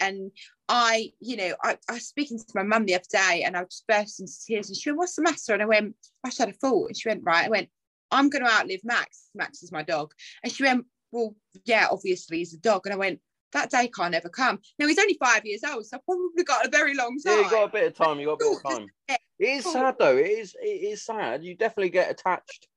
And 0.00 0.30
I, 0.68 1.12
you 1.20 1.36
know, 1.36 1.54
I, 1.62 1.78
I 1.88 1.94
was 1.94 2.06
speaking 2.06 2.38
to 2.38 2.44
my 2.54 2.62
mum 2.62 2.86
the 2.86 2.94
other 2.94 3.04
day 3.10 3.44
and 3.44 3.56
I 3.56 3.64
just 3.64 3.86
burst 3.86 4.20
into 4.20 4.32
tears 4.46 4.68
and 4.68 4.76
she 4.76 4.90
went, 4.90 4.98
What's 4.98 5.14
the 5.16 5.22
matter? 5.22 5.52
And 5.54 5.62
I 5.62 5.66
went, 5.66 5.94
I 6.24 6.28
just 6.28 6.38
had 6.38 6.48
a 6.48 6.52
thought. 6.52 6.88
And 6.88 6.96
she 6.96 7.08
went, 7.08 7.22
Right. 7.24 7.46
I 7.46 7.48
went, 7.48 7.68
I'm 8.10 8.28
going 8.28 8.44
to 8.44 8.50
outlive 8.50 8.80
Max. 8.84 9.30
Max 9.34 9.62
is 9.62 9.72
my 9.72 9.82
dog. 9.82 10.12
And 10.42 10.52
she 10.52 10.62
went, 10.64 10.86
Well, 11.12 11.34
yeah, 11.64 11.88
obviously 11.90 12.38
he's 12.38 12.54
a 12.54 12.58
dog. 12.58 12.82
And 12.86 12.94
I 12.94 12.98
went, 12.98 13.20
That 13.52 13.70
day 13.70 13.88
can't 13.88 14.14
ever 14.14 14.28
come. 14.28 14.58
Now 14.78 14.86
he's 14.86 14.98
only 14.98 15.18
five 15.22 15.44
years 15.46 15.62
old, 15.64 15.86
so 15.86 15.96
I've 15.96 16.04
probably 16.04 16.44
got 16.44 16.66
a 16.66 16.70
very 16.70 16.94
long 16.94 17.18
time. 17.18 17.38
Yeah, 17.38 17.44
you 17.44 17.50
got 17.50 17.64
a 17.64 17.72
bit 17.72 17.86
of 17.86 17.94
time. 17.94 18.20
You 18.20 18.26
got 18.26 18.32
a 18.34 18.36
bit 18.38 18.56
of 18.56 18.62
time. 18.62 18.86
It 19.08 19.18
is 19.38 19.64
sad 19.64 19.96
though. 19.98 20.16
It 20.16 20.30
is. 20.30 20.56
It 20.60 20.66
is 20.66 21.04
sad. 21.04 21.44
You 21.44 21.54
definitely 21.54 21.90
get 21.90 22.10
attached 22.10 22.68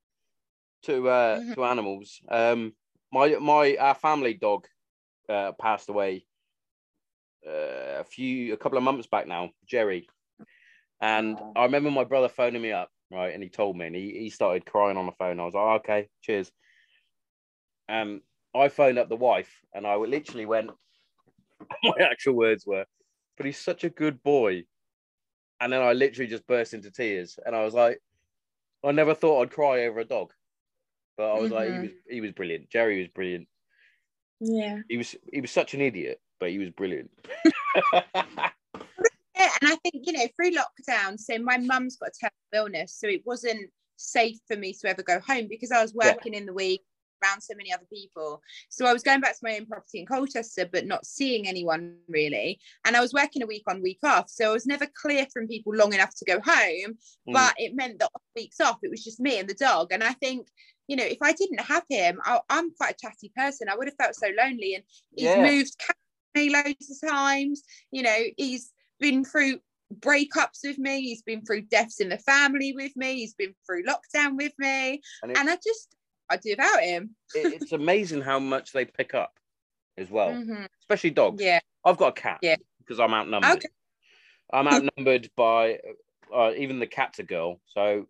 to 0.83 1.09
uh 1.09 1.39
Mhm. 1.39 1.55
to 1.55 1.63
animals. 1.65 2.21
Um, 2.29 2.73
my 3.11 3.29
my 3.37 3.75
our 3.77 3.95
family 3.95 4.33
dog 4.33 4.67
uh 5.27 5.51
passed 5.53 5.89
away 5.89 6.25
uh, 7.47 7.99
a 7.99 8.03
few 8.03 8.53
a 8.53 8.57
couple 8.57 8.77
of 8.77 8.83
months 8.83 9.07
back 9.07 9.27
now, 9.27 9.51
Jerry. 9.65 10.07
And. 11.01 11.39
I 11.55 11.63
remember 11.63 11.91
my 11.91 12.03
brother 12.03 12.29
phoning 12.29 12.61
me 12.61 12.71
up, 12.71 12.89
right, 13.11 13.33
and 13.33 13.41
he 13.41 13.49
told 13.49 13.77
me, 13.77 13.87
and 13.87 13.95
he, 13.95 14.11
he 14.19 14.29
started 14.29 14.65
crying 14.65 14.97
on 14.97 15.05
the 15.05 15.11
phone. 15.13 15.39
I 15.39 15.45
was 15.45 15.53
like, 15.53 15.63
"Oh, 15.63 15.75
okay, 15.75 16.09
cheers. 16.21 16.51
And 17.87 18.21
I 18.53 18.69
phoned 18.69 18.97
up 18.99 19.09
the 19.09 19.15
wife, 19.15 19.61
and 19.73 19.87
I 19.87 19.95
literally 19.95 20.45
went. 20.45 20.71
My 21.83 21.95
actual 22.01 22.35
words 22.35 22.65
were, 22.65 22.85
"But 23.37 23.45
he's 23.45 23.57
such 23.57 23.83
a 23.83 23.89
good 23.89 24.21
boy." 24.23 24.63
And 25.61 25.71
then 25.73 25.81
I 25.81 25.93
literally 25.93 26.29
just 26.29 26.47
burst 26.47 26.73
into 26.73 26.91
tears, 26.91 27.39
and 27.45 27.55
I 27.55 27.63
was 27.63 27.73
like, 27.73 27.99
"I 28.83 28.91
never 28.91 29.13
thought 29.13 29.41
I'd 29.41 29.51
cry 29.51 29.85
over 29.85 29.99
a 29.99 30.05
dog." 30.05 30.33
But 31.17 31.35
I 31.35 31.39
was 31.39 31.51
like, 31.51 31.67
he 31.67 31.73
Mhm. 31.73 31.81
was 31.81 31.91
he 32.09 32.21
was 32.21 32.31
brilliant. 32.31 32.69
Jerry 32.69 32.99
was 32.99 33.09
brilliant. 33.09 33.47
Yeah. 34.39 34.79
He 34.87 34.97
was 34.97 35.15
he 35.31 35.41
was 35.41 35.51
such 35.51 35.73
an 35.73 35.81
idiot, 35.81 36.21
but 36.39 36.49
he 36.51 36.59
was 36.59 36.69
brilliant. 36.71 37.11
Yeah, 39.37 39.47
and 39.61 39.71
I 39.71 39.75
think 39.77 40.05
you 40.05 40.11
know 40.11 40.27
through 40.35 40.51
lockdown, 40.51 41.17
so 41.17 41.37
my 41.39 41.55
mum's 41.57 41.95
got 41.95 42.09
a 42.09 42.11
terrible 42.19 42.67
illness, 42.73 42.93
so 42.99 43.07
it 43.07 43.21
wasn't 43.25 43.69
safe 43.95 44.37
for 44.49 44.57
me 44.57 44.73
to 44.73 44.89
ever 44.89 45.01
go 45.01 45.21
home 45.21 45.47
because 45.49 45.71
I 45.71 45.81
was 45.81 45.93
Yeah. 45.97 46.13
working 46.13 46.33
in 46.33 46.45
the 46.45 46.51
week 46.53 46.81
around 47.23 47.39
so 47.41 47.53
many 47.55 47.71
other 47.71 47.85
people. 47.91 48.41
So 48.67 48.85
I 48.85 48.91
was 48.91 49.01
going 49.01 49.21
back 49.21 49.33
to 49.33 49.39
my 49.43 49.55
own 49.55 49.65
property 49.65 49.99
in 50.01 50.05
Colchester, 50.05 50.65
but 50.69 50.85
not 50.85 51.05
seeing 51.05 51.47
anyone 51.47 51.97
really. 52.09 52.59
And 52.83 52.97
I 52.97 52.99
was 52.99 53.13
working 53.13 53.41
a 53.41 53.45
week 53.45 53.63
on, 53.67 53.81
week 53.81 53.99
off, 54.03 54.29
so 54.29 54.49
I 54.49 54.53
was 54.53 54.65
never 54.65 54.87
clear 55.01 55.25
from 55.31 55.47
people 55.47 55.73
long 55.73 55.93
enough 55.93 56.13
to 56.15 56.25
go 56.25 56.41
home. 56.43 56.97
Mm. 57.25 57.33
But 57.33 57.53
it 57.57 57.75
meant 57.75 57.99
that 57.99 58.11
weeks 58.35 58.59
off, 58.59 58.79
it 58.83 58.89
was 58.91 59.05
just 59.05 59.21
me 59.21 59.39
and 59.39 59.47
the 59.47 59.53
dog. 59.53 59.93
And 59.93 60.03
I 60.03 60.11
think. 60.13 60.49
You 60.89 60.95
know, 60.95 61.05
if 61.05 61.19
I 61.21 61.33
didn't 61.33 61.61
have 61.61 61.83
him, 61.87 62.19
I, 62.25 62.39
I'm 62.49 62.71
quite 62.73 62.95
a 62.95 62.97
chatty 62.99 63.31
person. 63.35 63.69
I 63.69 63.75
would 63.75 63.87
have 63.87 63.93
felt 63.95 64.15
so 64.15 64.29
lonely. 64.35 64.73
And 64.73 64.83
he's 65.15 65.25
Yeah. 65.27 65.43
moved 65.43 65.75
me 66.35 66.49
loads 66.49 67.01
of 67.03 67.09
times. 67.09 67.63
You 67.91 68.03
know, 68.03 68.17
he's 68.37 68.71
been 68.99 69.23
through 69.23 69.59
breakups 69.99 70.59
with 70.63 70.77
me. 70.77 71.01
He's 71.01 71.21
been 71.21 71.43
through 71.43 71.61
deaths 71.63 71.99
in 71.99 72.09
the 72.09 72.17
family 72.17 72.73
with 72.73 72.95
me. 72.95 73.15
He's 73.15 73.33
been 73.33 73.55
through 73.65 73.83
lockdown 73.83 74.37
with 74.37 74.53
me. 74.57 75.01
And 75.23 75.37
And 75.37 75.49
I 75.49 75.55
just, 75.55 75.95
I 76.29 76.37
do 76.37 76.51
without 76.51 76.81
him. 76.81 77.15
it, 77.35 77.61
it's 77.61 77.71
amazing 77.71 78.21
how 78.21 78.39
much 78.39 78.71
they 78.71 78.85
pick 78.85 79.13
up 79.13 79.39
as 79.97 80.09
well, 80.09 80.31
Mhm. 80.33 80.67
especially 80.81 81.11
dogs. 81.11 81.41
Yeah. 81.43 81.59
I've 81.83 81.97
got 81.97 82.17
a 82.17 82.21
cat 82.21 82.39
Yeah. 82.41 82.57
because 82.79 82.99
I'm 82.99 83.13
outnumbered. 83.13 83.57
Okay. 83.57 83.67
I'm 84.51 84.67
outnumbered 84.67 85.29
by 85.35 85.79
uh, 86.33 86.53
even 86.55 86.79
the 86.79 86.87
cat's 86.87 87.19
a 87.19 87.23
girl, 87.23 87.59
so 87.65 88.07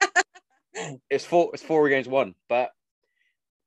it's 1.10 1.24
four 1.24 1.50
it's 1.52 1.62
four 1.62 1.86
against 1.86 2.08
one. 2.08 2.34
But 2.48 2.72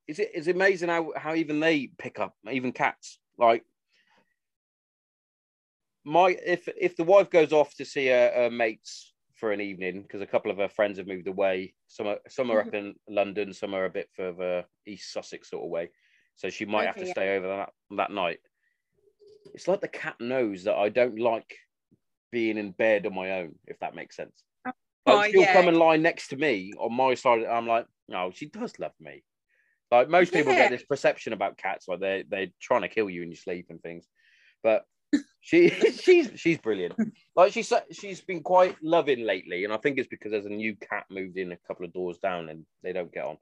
it's 0.08 0.20
it's 0.20 0.48
amazing 0.48 0.90
how 0.90 1.14
how 1.16 1.36
even 1.36 1.60
they 1.60 1.88
pick 1.98 2.20
up 2.20 2.36
even 2.50 2.72
cats 2.72 3.20
like. 3.40 3.64
My 6.06 6.36
if 6.46 6.68
if 6.80 6.96
the 6.96 7.04
wife 7.04 7.30
goes 7.30 7.52
off 7.52 7.76
to 7.76 7.86
see 7.86 8.08
her, 8.08 8.32
her 8.34 8.50
mates 8.50 9.14
for 9.40 9.52
an 9.52 9.62
evening 9.62 10.02
because 10.02 10.22
a 10.22 10.28
couple 10.28 10.52
of 10.52 10.58
her 10.58 10.70
friends 10.70 10.98
have 10.98 11.08
moved 11.08 11.28
away. 11.28 11.74
Some 11.88 12.08
are 12.08 12.20
some 12.28 12.52
are 12.52 12.62
up 12.62 12.68
mm-hmm. 12.68 12.76
in 12.76 12.96
London, 13.08 13.54
some 13.54 13.74
are 13.74 13.86
a 13.86 13.90
bit 13.90 14.10
further 14.16 14.66
east 14.86 15.14
Sussex 15.14 15.50
sort 15.50 15.64
of 15.64 15.70
way. 15.70 15.90
So 16.36 16.50
she 16.50 16.66
might 16.66 16.86
have 16.86 16.96
to 16.96 17.06
yeah. 17.06 17.12
stay 17.12 17.38
over 17.38 17.48
that 17.48 17.70
that 17.98 18.12
night. 18.12 18.40
It's 19.54 19.68
like 19.68 19.82
the 19.82 19.88
cat 19.88 20.16
knows 20.20 20.64
that 20.64 20.76
I 20.76 20.90
don't 20.90 21.20
like 21.20 21.56
being 22.32 22.58
in 22.58 22.72
bed 22.72 23.06
on 23.06 23.16
my 23.16 23.32
own, 23.40 23.56
if 23.66 23.80
that 23.80 23.96
makes 23.96 24.16
sense. 24.16 24.44
Oh, 25.06 25.24
she'll 25.24 25.42
yeah. 25.42 25.54
come 25.54 25.68
and 25.68 25.78
lie 25.78 25.98
next 25.98 26.28
to 26.30 26.38
me 26.38 26.74
on 26.78 26.94
my 26.94 27.16
side. 27.16 27.44
I'm 27.44 27.68
like, 27.68 27.88
no, 28.08 28.32
she 28.34 28.46
does 28.46 28.78
love 28.80 28.94
me. 29.00 29.24
Like 29.92 30.10
most 30.10 30.32
people 30.34 30.54
Yeah. 30.54 30.60
get 30.70 30.72
this 30.72 30.84
perception 30.86 31.34
about 31.34 31.58
cats, 31.58 31.88
like 31.88 32.00
they 32.00 32.24
they're 32.28 32.48
trying 32.62 32.82
to 32.82 32.88
kill 32.90 33.10
you 33.10 33.24
in 33.24 33.30
your 33.30 33.38
sleep 33.38 33.68
and 33.70 33.82
things. 33.82 34.06
But 34.64 34.86
she 35.42 35.70
she's 35.92 36.32
she's 36.36 36.58
brilliant. 36.60 36.96
Like 37.36 37.54
she's 37.54 37.72
she's 37.92 38.22
been 38.22 38.44
quite 38.44 38.76
loving 38.84 39.26
lately, 39.26 39.64
and 39.64 39.74
I 39.74 39.78
think 39.78 39.98
it's 39.98 40.08
because 40.08 40.32
there's 40.32 40.46
a 40.46 40.50
new 40.50 40.76
cat 40.76 41.06
moved 41.10 41.38
in 41.38 41.52
a 41.52 41.58
couple 41.68 41.86
of 41.86 41.94
doors 41.94 42.18
down, 42.20 42.50
and 42.50 42.66
they 42.84 42.94
don't 42.94 43.12
get 43.12 43.26
on. 43.26 43.38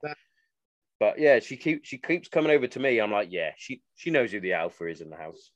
But 1.00 1.18
yeah, 1.18 1.38
she 1.40 1.56
keeps 1.56 1.88
she 1.88 1.98
keeps 1.98 2.28
coming 2.28 2.50
over 2.50 2.66
to 2.66 2.80
me. 2.80 2.98
I'm 3.00 3.12
like, 3.12 3.28
yeah, 3.30 3.52
she 3.56 3.82
she 3.96 4.10
knows 4.10 4.32
who 4.32 4.40
the 4.40 4.54
alpha 4.54 4.86
is 4.86 5.00
in 5.00 5.10
the 5.10 5.16
house. 5.16 5.50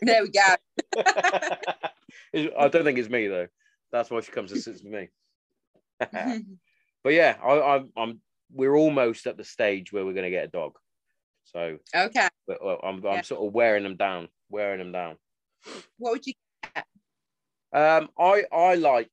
There 0.00 0.22
we 0.22 0.30
go. 0.30 0.54
I 2.58 2.68
don't 2.68 2.84
think 2.84 2.98
it's 2.98 3.10
me 3.10 3.28
though. 3.28 3.48
That's 3.92 4.10
why 4.10 4.20
she 4.20 4.32
comes 4.32 4.52
and 4.52 4.60
sits 4.62 4.82
with 4.82 4.92
me. 4.92 5.08
but 6.00 7.12
yeah, 7.12 7.36
I, 7.42 7.52
I, 7.52 7.84
I'm. 7.96 8.20
We're 8.54 8.76
almost 8.76 9.26
at 9.26 9.36
the 9.36 9.44
stage 9.44 9.92
where 9.92 10.04
we're 10.06 10.12
going 10.14 10.24
to 10.24 10.30
get 10.30 10.44
a 10.44 10.48
dog. 10.48 10.78
So 11.44 11.78
okay. 11.94 12.28
but, 12.46 12.64
well, 12.64 12.80
I'm, 12.82 13.04
I'm 13.04 13.22
sort 13.22 13.46
of 13.46 13.52
wearing 13.52 13.82
them 13.82 13.96
down, 13.96 14.28
wearing 14.48 14.78
them 14.78 14.92
down. 14.92 15.16
What 15.98 16.12
would 16.12 16.26
you? 16.26 16.32
Um, 17.72 18.08
I 18.18 18.44
I 18.52 18.74
like 18.76 19.10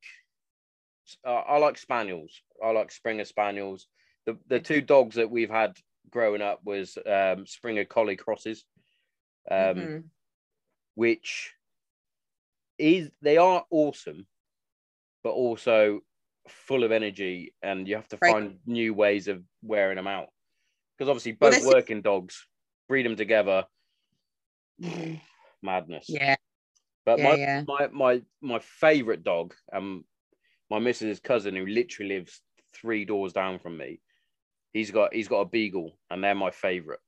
uh, 1.26 1.34
I 1.34 1.58
like 1.58 1.78
spaniels. 1.78 2.42
I 2.64 2.72
like 2.72 2.92
Springer 2.92 3.26
spaniels. 3.26 3.88
The 4.26 4.38
the 4.48 4.60
two 4.60 4.82
dogs 4.82 5.16
that 5.16 5.32
we've 5.32 5.50
had 5.50 5.78
growing 6.10 6.42
up 6.42 6.62
was 6.64 6.98
um, 7.06 7.46
Springer 7.48 7.86
collie 7.86 8.18
crosses, 8.18 8.64
um, 9.50 9.58
Mhm. 9.76 10.04
which 10.96 11.54
is 12.78 13.10
they 13.22 13.38
are 13.38 13.66
awesome, 13.72 14.28
but 15.24 15.32
also 15.32 16.02
full 16.48 16.84
of 16.84 16.92
energy, 16.92 17.54
and 17.62 17.88
you 17.88 17.96
have 17.96 18.08
to 18.10 18.18
Right. 18.22 18.32
find 18.32 18.60
new 18.66 18.94
ways 18.94 19.28
of 19.28 19.44
wearing 19.62 19.96
them 19.98 20.08
out. 20.08 20.30
Because 20.98 21.10
obviously, 21.10 21.38
Well, 21.40 21.52
both 21.52 21.60
is- 21.60 21.66
working 21.66 22.02
dogs 22.02 22.48
breed 22.88 23.06
them 23.06 23.16
together, 23.16 23.66
madness. 25.62 26.06
Yeah. 26.08 26.36
But 27.06 27.20
Yeah. 27.20 27.24
my, 27.24 27.36
Yeah. 27.36 27.64
my 27.68 27.88
my 27.88 28.22
my 28.42 28.60
favorite 28.60 29.24
dog, 29.24 29.56
um, 29.74 30.06
my 30.70 30.80
missus' 30.80 31.20
cousin 31.20 31.56
who 31.56 31.66
literally 31.66 32.16
lives 32.16 32.42
three 32.74 33.06
doors 33.06 33.34
down 33.34 33.60
from 33.60 33.78
me. 33.78 34.02
He's 34.74 34.92
got 34.92 35.14
he's 35.14 35.28
got 35.28 35.42
a 35.42 35.46
beagle, 35.46 35.98
and 36.10 36.24
they're 36.24 36.36
my 36.36 36.52
favorite. 36.52 37.02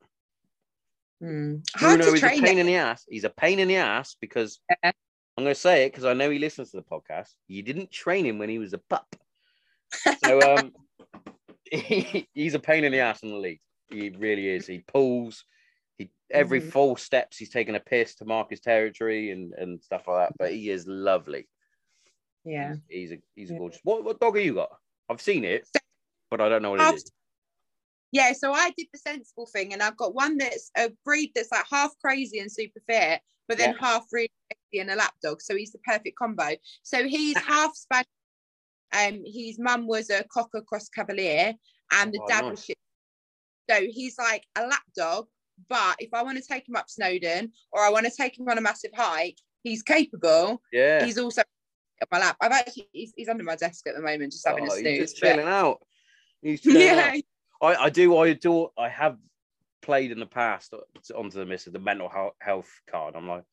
Mm. 1.21 1.63
Bruno 1.79 2.05
is 2.13 2.23
a 2.23 2.27
pain 2.27 2.43
it. 2.45 2.57
in 2.57 2.65
the 2.65 2.75
ass. 2.75 3.05
He's 3.07 3.23
a 3.23 3.29
pain 3.29 3.59
in 3.59 3.67
the 3.69 3.77
ass 3.77 4.15
because 4.19 4.59
Yeah. 4.69 4.91
I'm 5.37 5.43
going 5.45 5.55
to 5.55 5.59
say 5.59 5.85
it 5.85 5.91
because 5.91 6.05
I 6.05 6.13
know 6.13 6.29
he 6.29 6.37
listens 6.37 6.71
to 6.71 6.77
the 6.77 6.83
podcast. 6.83 7.29
You 7.47 7.63
didn't 7.63 7.91
train 7.91 8.25
him 8.25 8.37
when 8.37 8.49
he 8.49 8.59
was 8.59 8.73
a 8.73 8.77
pup, 8.77 9.15
so 10.17 10.41
um, 10.41 10.71
he, 11.69 12.27
he's 12.33 12.53
a 12.53 12.59
pain 12.59 12.83
in 12.83 12.91
the 12.91 12.99
ass 12.99 13.23
in 13.23 13.29
the 13.29 13.37
league. 13.37 13.61
He 13.89 14.09
really 14.09 14.49
is. 14.49 14.67
He 14.67 14.79
pulls. 14.79 15.45
He 15.97 16.09
every 16.31 16.61
Mhm. 16.61 16.71
four 16.71 16.97
steps 16.97 17.37
he's 17.37 17.49
taking 17.51 17.75
a 17.75 17.79
piss 17.79 18.15
to 18.15 18.25
mark 18.25 18.49
his 18.49 18.59
territory 18.59 19.31
and 19.31 19.53
and 19.53 19.81
stuff 19.83 20.07
like 20.07 20.29
that. 20.29 20.35
But 20.37 20.51
he 20.53 20.69
is 20.69 20.87
lovely. 20.87 21.47
Yeah. 22.43 22.75
He's, 22.89 23.09
he's 23.09 23.11
a 23.11 23.21
he's 23.35 23.51
a 23.51 23.53
gorgeous. 23.53 23.79
What 23.83 24.03
what 24.03 24.19
dog 24.19 24.35
have 24.35 24.45
you 24.45 24.55
got? 24.55 24.69
I've 25.09 25.21
seen 25.21 25.43
it, 25.43 25.67
but 26.31 26.41
I 26.41 26.49
don't 26.49 26.61
know 26.61 26.71
what 26.71 26.79
it 26.81 26.95
is. 26.95 27.11
Yeah, 28.11 28.33
so 28.33 28.53
I 28.53 28.71
did 28.77 28.87
the 28.93 28.99
sensible 28.99 29.47
thing, 29.47 29.73
and 29.73 29.81
I've 29.81 29.97
got 29.97 30.13
one 30.13 30.37
that's 30.37 30.69
a 30.77 30.91
breed 31.03 31.31
that's 31.33 31.51
like 31.51 31.65
half 31.69 31.91
crazy 31.99 32.39
and 32.39 32.51
super 32.51 32.79
fit, 32.87 33.21
but 33.47 33.57
then 33.57 33.73
Yeah. 33.73 33.79
half 33.79 34.05
really 34.11 34.29
and 34.73 34.91
a 34.91 34.95
lap 34.95 35.13
dog. 35.21 35.41
So 35.41 35.55
he's 35.55 35.71
the 35.71 35.79
perfect 35.79 36.17
combo. 36.17 36.51
So 36.83 37.07
he's 37.07 37.37
half 37.37 37.75
Spanish. 37.75 38.07
Um, 38.93 39.23
his 39.25 39.57
mum 39.59 39.87
was 39.87 40.09
a 40.09 40.23
cocker 40.25 40.61
cross 40.61 40.87
cavalier, 40.89 41.53
and 41.91 42.13
the 42.13 42.19
Oh, 42.21 42.27
dad 42.27 42.41
nice. 42.41 42.51
was 42.51 42.65
shit. 42.65 42.77
So 43.69 43.79
he's 43.89 44.17
like 44.17 44.45
a 44.55 44.65
lap 44.67 44.83
dog, 44.95 45.27
but 45.69 45.95
if 45.99 46.13
I 46.13 46.21
want 46.23 46.37
to 46.37 46.43
take 46.43 46.67
him 46.67 46.75
up 46.75 46.89
Snowdon 46.89 47.51
or 47.71 47.81
I 47.81 47.89
want 47.89 48.05
to 48.05 48.11
take 48.11 48.37
him 48.37 48.47
on 48.49 48.57
a 48.57 48.61
massive 48.61 48.91
hike, 48.93 49.37
he's 49.63 49.81
capable. 49.81 50.61
Yeah. 50.71 51.05
He's 51.05 51.17
also 51.17 51.41
at 52.01 52.07
my 52.11 52.19
lap. 52.19 52.35
I've 52.41 52.51
actually 52.51 52.89
he's, 52.91 53.13
he's 53.15 53.29
under 53.29 53.43
my 53.43 53.55
desk 53.55 53.87
at 53.87 53.95
the 53.95 54.01
moment, 54.01 54.33
just 54.33 54.45
having 54.47 54.65
Oh, 54.69 54.73
a 54.73 54.75
he's 54.75 54.79
snooze. 54.81 54.99
just 54.99 55.21
but- 55.21 55.27
chilling 55.29 55.47
out. 55.47 55.79
He's 56.41 56.61
chilling 56.63 56.81
yeah, 56.81 57.13
out. 57.15 57.23
I, 57.79 57.85
I 57.85 57.89
do. 57.89 58.17
I 58.17 58.33
do. 58.33 58.67
I 58.77 58.89
have 58.89 59.17
played 59.81 60.11
in 60.11 60.19
the 60.19 60.25
past 60.25 60.73
onto 61.15 61.39
the 61.39 61.45
miss 61.45 61.65
of 61.67 61.73
the 61.73 61.79
mental 61.79 62.11
health 62.41 62.69
card. 62.89 63.15
I'm 63.15 63.27
like, 63.29 63.45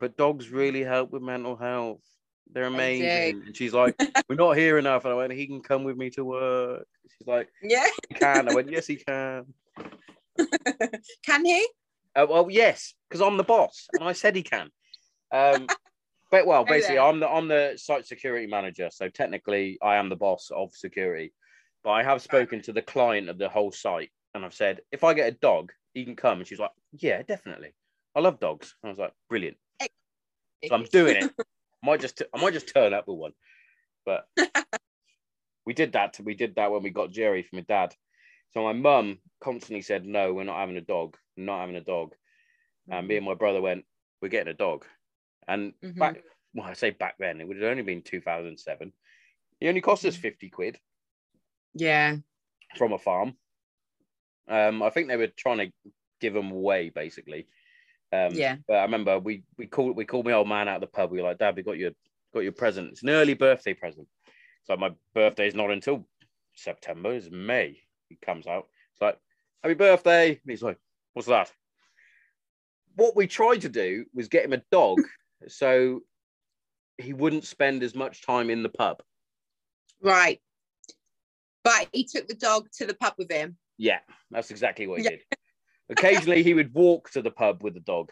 but 0.00 0.16
dogs 0.16 0.48
really 0.50 0.82
help 0.82 1.12
with 1.12 1.22
mental 1.22 1.54
health. 1.56 2.02
They're 2.50 2.64
amazing. 2.64 3.42
And 3.46 3.56
she's 3.56 3.72
like, 3.72 3.94
We're 4.28 4.36
not 4.36 4.56
here 4.56 4.78
enough. 4.78 5.04
And 5.04 5.12
I 5.12 5.16
went, 5.16 5.32
He 5.32 5.46
can 5.46 5.62
come 5.62 5.84
with 5.84 5.96
me 5.96 6.10
to 6.10 6.24
work. 6.24 6.86
She's 7.18 7.26
like, 7.26 7.48
Yeah. 7.62 7.86
He 8.08 8.14
can. 8.14 8.48
I 8.48 8.54
went, 8.54 8.70
Yes, 8.70 8.86
he 8.86 8.96
can. 8.96 9.46
Can 11.26 11.44
he? 11.44 11.66
Uh, 12.14 12.26
well, 12.28 12.48
yes, 12.50 12.94
because 13.08 13.22
I'm 13.22 13.36
the 13.36 13.44
boss, 13.44 13.88
and 13.98 14.04
I 14.04 14.12
said 14.12 14.36
he 14.36 14.42
can. 14.42 14.70
Um, 15.32 15.66
but 16.30 16.46
well, 16.46 16.64
basically. 16.68 16.98
I'm 16.98 17.20
the 17.20 17.28
I'm 17.28 17.48
the 17.48 17.74
site 17.76 18.06
security 18.06 18.46
manager, 18.46 18.88
so 18.92 19.08
technically, 19.08 19.78
I 19.82 19.96
am 19.96 20.08
the 20.08 20.16
boss 20.16 20.50
of 20.54 20.74
security. 20.74 21.32
But 21.84 21.90
I 21.90 22.02
have 22.02 22.22
spoken 22.22 22.62
to 22.62 22.72
the 22.72 22.82
client 22.82 23.28
of 23.28 23.38
the 23.38 23.48
whole 23.48 23.72
site, 23.72 24.10
and 24.34 24.44
I've 24.44 24.54
said, 24.54 24.80
if 24.92 25.04
I 25.04 25.14
get 25.14 25.28
a 25.32 25.36
dog, 25.36 25.72
he 25.94 26.04
can 26.04 26.16
come. 26.16 26.38
And 26.38 26.46
she's 26.46 26.58
like, 26.58 26.70
Yeah, 26.92 27.22
definitely. 27.22 27.74
I 28.14 28.20
love 28.20 28.38
dogs. 28.38 28.74
And 28.82 28.88
I 28.88 28.92
was 28.92 28.98
like, 28.98 29.12
Brilliant. 29.28 29.56
So 30.68 30.74
I'm 30.74 30.84
doing 30.84 31.16
it. 31.16 31.32
Might 31.82 32.00
just 32.00 32.22
I 32.34 32.40
might 32.40 32.52
just 32.54 32.72
turn 32.72 32.94
up 32.94 33.08
with 33.08 33.18
one, 33.18 33.32
but 34.04 34.26
we 35.66 35.74
did 35.74 35.92
that. 35.92 36.18
We 36.22 36.34
did 36.34 36.54
that 36.56 36.70
when 36.70 36.82
we 36.82 36.90
got 36.90 37.10
Jerry 37.10 37.42
from 37.42 37.58
my 37.58 37.62
dad. 37.62 37.94
So 38.50 38.62
my 38.62 38.72
mum 38.72 39.20
constantly 39.40 39.82
said, 39.82 40.04
"No, 40.06 40.32
we're 40.32 40.44
not 40.44 40.58
having 40.58 40.76
a 40.76 40.80
dog. 40.82 41.16
We're 41.36 41.44
not 41.44 41.60
having 41.60 41.76
a 41.76 41.80
dog." 41.80 42.14
And 42.90 43.08
me 43.08 43.16
and 43.16 43.26
my 43.26 43.34
brother 43.34 43.60
went, 43.60 43.84
"We're 44.20 44.28
getting 44.28 44.52
a 44.52 44.56
dog." 44.56 44.86
And 45.48 45.74
Mhm. 45.82 45.98
back, 45.98 46.22
well, 46.54 46.66
I 46.66 46.74
say 46.74 46.90
back 46.90 47.16
then, 47.18 47.40
it 47.40 47.48
would 47.48 47.56
have 47.60 47.70
only 47.70 47.82
been 47.82 48.02
2007. 48.02 48.92
It 49.60 49.68
only 49.68 49.80
cost 49.80 50.04
Mm. 50.04 50.08
us 50.08 50.16
50 50.16 50.50
quid 50.50 50.78
Yeah. 51.74 52.18
from 52.76 52.92
a 52.92 52.98
farm. 52.98 53.36
Um, 54.48 54.82
I 54.82 54.90
think 54.90 55.08
they 55.08 55.16
were 55.16 55.28
trying 55.28 55.58
to 55.58 55.72
give 56.20 56.34
them 56.34 56.50
away, 56.52 56.90
basically. 56.90 57.48
Um, 58.12 58.34
Yeah. 58.34 58.56
But 58.68 58.74
I 58.76 58.82
remember 58.82 59.18
we 59.18 59.44
we 59.56 59.66
called 59.66 59.96
we 59.96 60.04
called 60.04 60.26
my 60.26 60.32
old 60.32 60.48
man 60.48 60.68
out 60.68 60.76
of 60.76 60.80
the 60.82 60.86
pub. 60.86 61.10
We 61.10 61.18
were 61.22 61.28
like, 61.28 61.38
Dad, 61.38 61.56
we 61.56 61.62
got 61.62 61.78
your 61.78 61.92
got 62.34 62.40
your 62.40 62.52
present. 62.52 62.90
It's 62.92 63.02
an 63.02 63.10
early 63.10 63.34
birthday 63.34 63.74
present. 63.74 64.06
So 64.64 64.76
my 64.76 64.90
birthday's 65.14 65.54
not 65.54 65.70
until 65.70 66.06
September. 66.54 67.12
It's 67.12 67.30
May. 67.30 67.80
He 68.08 68.16
comes 68.24 68.46
out. 68.46 68.68
It's 68.92 69.00
like, 69.02 69.18
Happy 69.62 69.74
birthday. 69.74 70.28
And 70.30 70.38
he's 70.46 70.62
like, 70.62 70.78
What's 71.14 71.28
that? 71.28 71.50
What 72.96 73.16
we 73.16 73.26
tried 73.26 73.62
to 73.62 73.68
do 73.68 74.04
was 74.14 74.28
get 74.28 74.44
him 74.44 74.52
a 74.52 74.62
dog 74.70 75.00
so 75.48 76.00
he 76.98 77.12
wouldn't 77.14 77.44
spend 77.44 77.82
as 77.82 77.94
much 77.94 78.24
time 78.24 78.50
in 78.50 78.62
the 78.62 78.68
pub. 78.68 79.02
Right. 80.02 80.40
But 81.64 81.88
he 81.92 82.04
took 82.04 82.28
the 82.28 82.34
dog 82.34 82.68
to 82.78 82.86
the 82.86 82.94
pub 82.94 83.14
with 83.16 83.30
him. 83.30 83.56
Yeah, 83.78 84.00
that's 84.30 84.50
exactly 84.50 84.86
what 84.86 84.98
he 84.98 85.04
Yeah. 85.04 85.10
did. 85.10 85.22
Occasionally, 85.92 86.42
he 86.42 86.54
would 86.54 86.74
walk 86.74 87.10
to 87.10 87.22
the 87.22 87.30
pub 87.30 87.62
with 87.62 87.74
the 87.74 87.80
dog. 87.80 88.10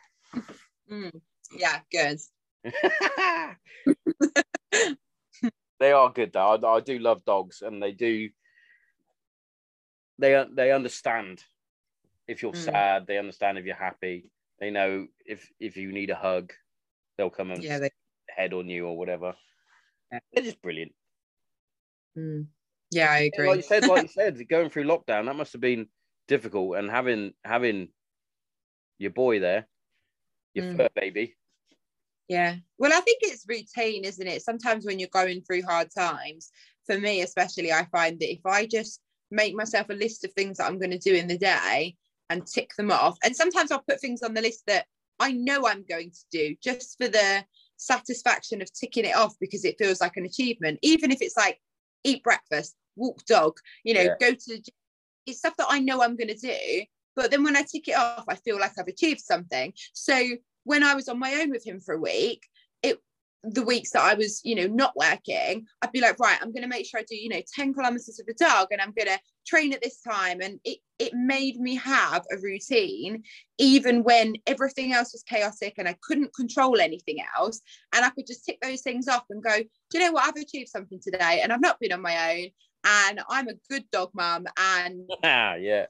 Mm. 0.90 1.20
Yeah, 1.56 1.80
good. 1.90 2.18
they 5.80 5.92
are 5.92 6.12
good 6.12 6.32
though. 6.32 6.56
I, 6.56 6.76
I 6.76 6.80
do 6.80 6.98
love 6.98 7.24
dogs, 7.24 7.62
and 7.62 7.82
they 7.82 7.92
do. 7.92 8.28
They 10.18 10.44
they 10.52 10.72
understand 10.72 11.42
if 12.28 12.42
you're 12.42 12.52
Mm. 12.52 12.64
sad. 12.64 13.06
They 13.06 13.18
understand 13.18 13.58
if 13.58 13.64
you're 13.64 13.74
happy. 13.74 14.30
They 14.58 14.70
know 14.70 15.06
if 15.24 15.50
if 15.58 15.76
you 15.76 15.90
need 15.92 16.10
a 16.10 16.14
hug, 16.14 16.52
they'll 17.16 17.30
come 17.30 17.50
and 17.50 17.62
Yeah, 17.64 17.78
they, 17.78 17.90
head 18.28 18.52
on 18.52 18.68
you 18.68 18.86
or 18.86 18.96
whatever. 18.96 19.34
Yeah. 20.12 20.20
They're 20.32 20.44
just 20.44 20.62
brilliant. 20.62 20.92
mm. 22.16 22.46
yeah, 22.90 23.10
I 23.10 23.18
agree. 23.32 23.48
Like 23.48 23.56
you 23.56 23.62
said, 23.62 23.86
like 23.86 24.02
you 24.02 24.08
said, 24.12 24.48
going 24.48 24.70
through 24.70 24.84
lockdown, 24.84 25.26
that 25.26 25.36
must 25.36 25.52
have 25.52 25.62
been 25.62 25.88
difficult, 26.30 26.76
and 26.78 26.88
having 26.88 27.34
having 27.44 27.88
your 28.98 29.10
boy 29.10 29.40
there, 29.40 29.66
your 30.54 30.64
Mm. 30.64 30.76
fur 30.76 30.88
baby. 30.94 31.36
Yeah. 32.28 32.56
Well, 32.78 32.92
I 32.94 33.00
think 33.00 33.18
it's 33.22 33.44
routine, 33.48 34.04
isn't 34.04 34.26
it? 34.26 34.42
Sometimes 34.42 34.86
when 34.86 35.00
you're 35.00 35.08
going 35.20 35.42
through 35.42 35.62
hard 35.62 35.88
times, 35.90 36.52
for 36.86 36.96
me 36.98 37.22
especially, 37.22 37.72
I 37.72 37.84
find 37.86 38.20
that 38.20 38.32
if 38.32 38.46
I 38.46 38.66
just 38.66 39.00
make 39.32 39.54
myself 39.54 39.90
a 39.90 39.94
list 39.94 40.24
of 40.24 40.32
things 40.32 40.58
that 40.58 40.66
I'm 40.68 40.78
going 40.78 40.92
to 40.92 40.98
do 41.10 41.14
in 41.14 41.26
the 41.26 41.36
day 41.36 41.96
and 42.30 42.46
tick 42.46 42.70
them 42.76 42.92
off, 42.92 43.18
and 43.24 43.34
sometimes 43.34 43.72
I'll 43.72 43.82
put 43.88 44.00
things 44.00 44.22
on 44.22 44.34
the 44.34 44.42
list 44.42 44.62
that 44.68 44.86
I 45.18 45.32
know 45.32 45.66
I'm 45.66 45.84
going 45.84 46.12
to 46.12 46.24
do 46.30 46.56
just 46.62 46.96
for 46.96 47.08
the 47.08 47.44
satisfaction 47.76 48.62
of 48.62 48.72
ticking 48.72 49.04
it 49.04 49.16
off 49.16 49.34
because 49.40 49.64
it 49.64 49.78
feels 49.78 50.00
like 50.00 50.16
an 50.16 50.24
achievement, 50.24 50.78
even 50.82 51.10
if 51.10 51.20
it's 51.20 51.36
like 51.36 51.60
eat 52.04 52.22
breakfast, 52.22 52.76
walk 52.94 53.24
dog, 53.24 53.58
you 53.82 53.94
know, 53.94 54.04
Yeah. 54.04 54.14
go 54.20 54.30
to 54.32 54.46
the 54.46 54.58
gym. 54.58 54.74
It's 55.26 55.38
stuff 55.38 55.54
that 55.58 55.66
I 55.68 55.78
know 55.78 56.02
I'm 56.02 56.16
going 56.16 56.28
to 56.28 56.34
do. 56.34 56.84
But 57.16 57.30
then 57.30 57.44
when 57.44 57.56
I 57.56 57.62
tick 57.62 57.88
it 57.88 57.96
off, 57.96 58.24
I 58.28 58.36
feel 58.36 58.58
like 58.58 58.72
I've 58.78 58.86
achieved 58.88 59.20
something. 59.20 59.72
So 59.92 60.18
when 60.64 60.82
I 60.82 60.94
was 60.94 61.08
on 61.08 61.18
my 61.18 61.34
own 61.34 61.50
with 61.50 61.66
him 61.66 61.80
for 61.80 61.94
a 61.94 62.00
week, 62.00 62.46
it 62.82 62.98
the 63.42 63.62
weeks 63.62 63.92
that 63.92 64.02
I 64.02 64.14
was, 64.14 64.42
you 64.44 64.54
know, 64.54 64.66
not 64.66 64.94
working, 64.96 65.66
I'd 65.80 65.92
be 65.92 66.00
like, 66.00 66.18
right, 66.18 66.38
I'm 66.40 66.52
gonna 66.52 66.68
make 66.68 66.86
sure 66.86 67.00
I 67.00 67.04
do, 67.08 67.16
you 67.16 67.30
know, 67.30 67.40
10 67.54 67.72
kilometers 67.72 68.18
with 68.18 68.26
the 68.26 68.44
dog 68.44 68.68
and 68.70 68.80
I'm 68.80 68.92
gonna 68.96 69.18
train 69.46 69.72
at 69.72 69.82
this 69.82 70.00
time. 70.02 70.40
And 70.40 70.60
it 70.64 70.78
it 70.98 71.14
made 71.14 71.58
me 71.58 71.76
have 71.76 72.24
a 72.30 72.36
routine, 72.36 73.22
even 73.58 74.02
when 74.02 74.36
everything 74.46 74.92
else 74.92 75.12
was 75.12 75.22
chaotic 75.22 75.74
and 75.78 75.88
I 75.88 75.96
couldn't 76.02 76.34
control 76.34 76.78
anything 76.78 77.18
else. 77.36 77.62
And 77.94 78.04
I 78.04 78.10
could 78.10 78.26
just 78.26 78.44
tick 78.44 78.58
those 78.60 78.82
things 78.82 79.08
off 79.08 79.24
and 79.30 79.42
go, 79.42 79.56
do 79.58 79.98
you 79.98 80.00
know 80.00 80.12
what? 80.12 80.28
I've 80.28 80.42
achieved 80.42 80.68
something 80.68 81.00
today 81.02 81.40
and 81.42 81.52
I've 81.52 81.62
not 81.62 81.80
been 81.80 81.92
on 81.92 82.02
my 82.02 82.34
own. 82.34 82.48
And 82.84 83.20
I'm 83.28 83.48
a 83.48 83.54
good 83.68 83.84
dog 83.90 84.10
mum 84.14 84.46
and 84.56 85.08
Ah, 85.22 85.54
yeah. 85.54 85.86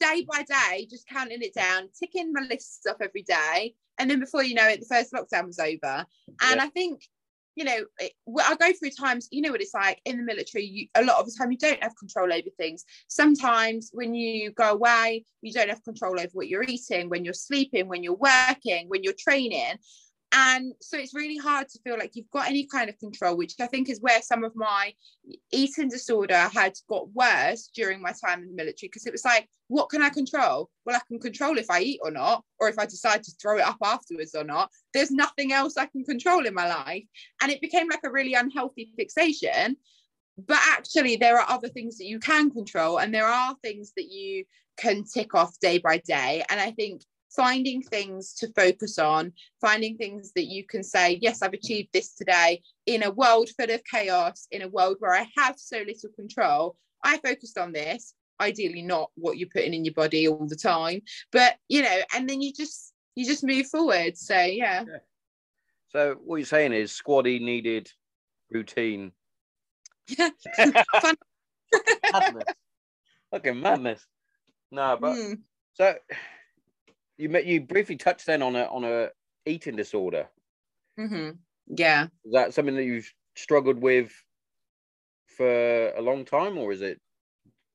day 0.00 0.26
by 0.30 0.42
day, 0.42 0.86
just 0.90 1.06
counting 1.06 1.42
it 1.42 1.54
down, 1.54 1.88
ticking 1.98 2.32
my 2.32 2.42
lists 2.42 2.86
off 2.86 2.96
every 3.00 3.22
day. 3.22 3.74
And 3.98 4.10
then 4.10 4.20
before 4.20 4.42
you 4.42 4.54
know 4.54 4.66
it, 4.68 4.80
the 4.80 4.86
first 4.86 5.12
lockdown 5.12 5.46
was 5.46 5.58
over. 5.58 6.04
And 6.40 6.60
I 6.60 6.66
think, 6.68 7.02
you 7.54 7.64
know, 7.64 7.84
it, 7.98 8.12
I 8.42 8.56
go 8.56 8.72
through 8.72 8.90
times, 8.90 9.28
you 9.30 9.42
know 9.42 9.52
what 9.52 9.60
it's 9.60 9.74
like 9.74 10.00
in 10.04 10.16
the 10.16 10.24
military, 10.24 10.64
you, 10.64 10.86
a 10.94 11.04
lot 11.04 11.18
of 11.18 11.26
the 11.26 11.36
time 11.38 11.52
you 11.52 11.58
don't 11.58 11.82
have 11.82 11.96
control 11.96 12.32
over 12.32 12.48
things. 12.56 12.84
Sometimes 13.08 13.90
when 13.92 14.14
you 14.14 14.50
go 14.52 14.72
away, 14.72 15.24
you 15.42 15.52
don't 15.52 15.68
have 15.68 15.84
control 15.84 16.18
over 16.18 16.30
what 16.32 16.48
you're 16.48 16.64
eating, 16.64 17.10
when 17.10 17.24
you're 17.24 17.34
sleeping, 17.34 17.88
when 17.88 18.02
you're 18.02 18.14
working, 18.14 18.88
when 18.88 19.02
you're 19.04 19.14
training. 19.18 19.76
And 20.34 20.72
so 20.80 20.96
it's 20.96 21.14
really 21.14 21.36
hard 21.36 21.68
to 21.68 21.78
feel 21.84 21.98
like 21.98 22.16
you've 22.16 22.30
got 22.30 22.48
any 22.48 22.64
kind 22.64 22.88
of 22.88 22.98
control, 22.98 23.36
which 23.36 23.52
I 23.60 23.66
think 23.66 23.90
is 23.90 24.00
where 24.00 24.22
some 24.22 24.44
of 24.44 24.56
my 24.56 24.94
eating 25.52 25.90
disorder 25.90 26.48
had 26.54 26.72
got 26.88 27.12
worse 27.12 27.70
during 27.74 28.00
my 28.00 28.12
time 28.12 28.42
in 28.42 28.48
the 28.48 28.54
military 28.54 28.88
because 28.88 29.06
it 29.06 29.12
was 29.12 29.26
like, 29.26 29.46
what 29.68 29.90
can 29.90 30.02
I 30.02 30.08
control? 30.08 30.70
Well, 30.86 30.96
I 30.96 31.00
can 31.06 31.20
control 31.20 31.58
if 31.58 31.70
I 31.70 31.80
eat 31.80 32.00
or 32.02 32.10
not, 32.10 32.44
or 32.58 32.70
if 32.70 32.78
I 32.78 32.86
decide 32.86 33.22
to 33.24 33.32
throw 33.40 33.58
it 33.58 33.66
up 33.66 33.76
afterwards 33.82 34.34
or 34.34 34.44
not. 34.44 34.70
There's 34.94 35.10
nothing 35.10 35.52
else 35.52 35.76
I 35.76 35.86
can 35.86 36.04
control 36.04 36.46
in 36.46 36.54
my 36.54 36.66
life. 36.66 37.04
And 37.42 37.52
it 37.52 37.60
became 37.60 37.88
like 37.90 38.04
a 38.04 38.10
really 38.10 38.32
unhealthy 38.32 38.90
fixation. 38.96 39.76
But 40.38 40.60
actually, 40.70 41.16
there 41.16 41.38
are 41.38 41.50
other 41.50 41.68
things 41.68 41.98
that 41.98 42.06
you 42.06 42.18
can 42.18 42.50
control, 42.50 42.98
and 42.98 43.14
there 43.14 43.26
are 43.26 43.54
things 43.62 43.92
that 43.98 44.10
you 44.10 44.44
can 44.78 45.04
tick 45.04 45.34
off 45.34 45.58
day 45.60 45.76
by 45.76 45.98
day. 45.98 46.42
And 46.48 46.58
I 46.58 46.70
think 46.70 47.02
finding 47.34 47.82
things 47.82 48.34
to 48.34 48.52
focus 48.54 48.98
on, 48.98 49.32
finding 49.60 49.96
things 49.96 50.32
that 50.32 50.46
you 50.46 50.64
can 50.66 50.82
say, 50.82 51.18
yes, 51.22 51.42
I've 51.42 51.52
achieved 51.52 51.88
this 51.92 52.14
today 52.14 52.62
in 52.86 53.02
a 53.02 53.10
world 53.10 53.48
full 53.58 53.70
of 53.70 53.82
chaos, 53.84 54.46
in 54.50 54.62
a 54.62 54.68
world 54.68 54.96
where 55.00 55.14
I 55.14 55.26
have 55.38 55.58
so 55.58 55.78
little 55.78 56.10
control. 56.14 56.76
I 57.04 57.18
focused 57.18 57.58
on 57.58 57.72
this, 57.72 58.14
ideally 58.40 58.82
not 58.82 59.10
what 59.14 59.38
you're 59.38 59.48
putting 59.52 59.74
in 59.74 59.84
your 59.84 59.94
body 59.94 60.28
all 60.28 60.46
the 60.46 60.56
time, 60.56 61.02
but 61.30 61.56
you 61.68 61.82
know, 61.82 62.00
and 62.14 62.28
then 62.28 62.42
you 62.42 62.52
just 62.52 62.92
you 63.14 63.26
just 63.26 63.44
move 63.44 63.66
forward. 63.66 64.16
So 64.16 64.40
yeah. 64.40 64.84
So 65.88 66.16
what 66.24 66.36
you're 66.36 66.46
saying 66.46 66.72
is 66.72 66.92
Squaddy 66.92 67.40
needed 67.40 67.90
routine. 68.50 69.12
Fun. 70.08 71.14
madness. 72.12 72.44
Fucking 73.30 73.60
madness. 73.60 74.06
No, 74.70 74.96
but 75.00 75.12
Mm. 75.14 75.38
so 75.74 75.94
you 77.18 77.28
met 77.28 77.46
you 77.46 77.60
briefly 77.60 77.96
touched 77.96 78.26
then 78.26 78.42
on 78.42 78.56
a 78.56 78.64
on 78.64 78.84
a 78.84 79.10
eating 79.46 79.76
disorder. 79.76 80.28
Mhm. 80.98 81.38
Yeah. 81.66 82.08
Is 82.24 82.32
that 82.32 82.54
something 82.54 82.76
that 82.76 82.84
you've 82.84 83.12
struggled 83.36 83.78
with 83.78 84.12
for 85.36 85.90
a 85.90 86.00
long 86.00 86.24
time, 86.24 86.58
or 86.58 86.72
is 86.72 86.82
it 86.82 87.00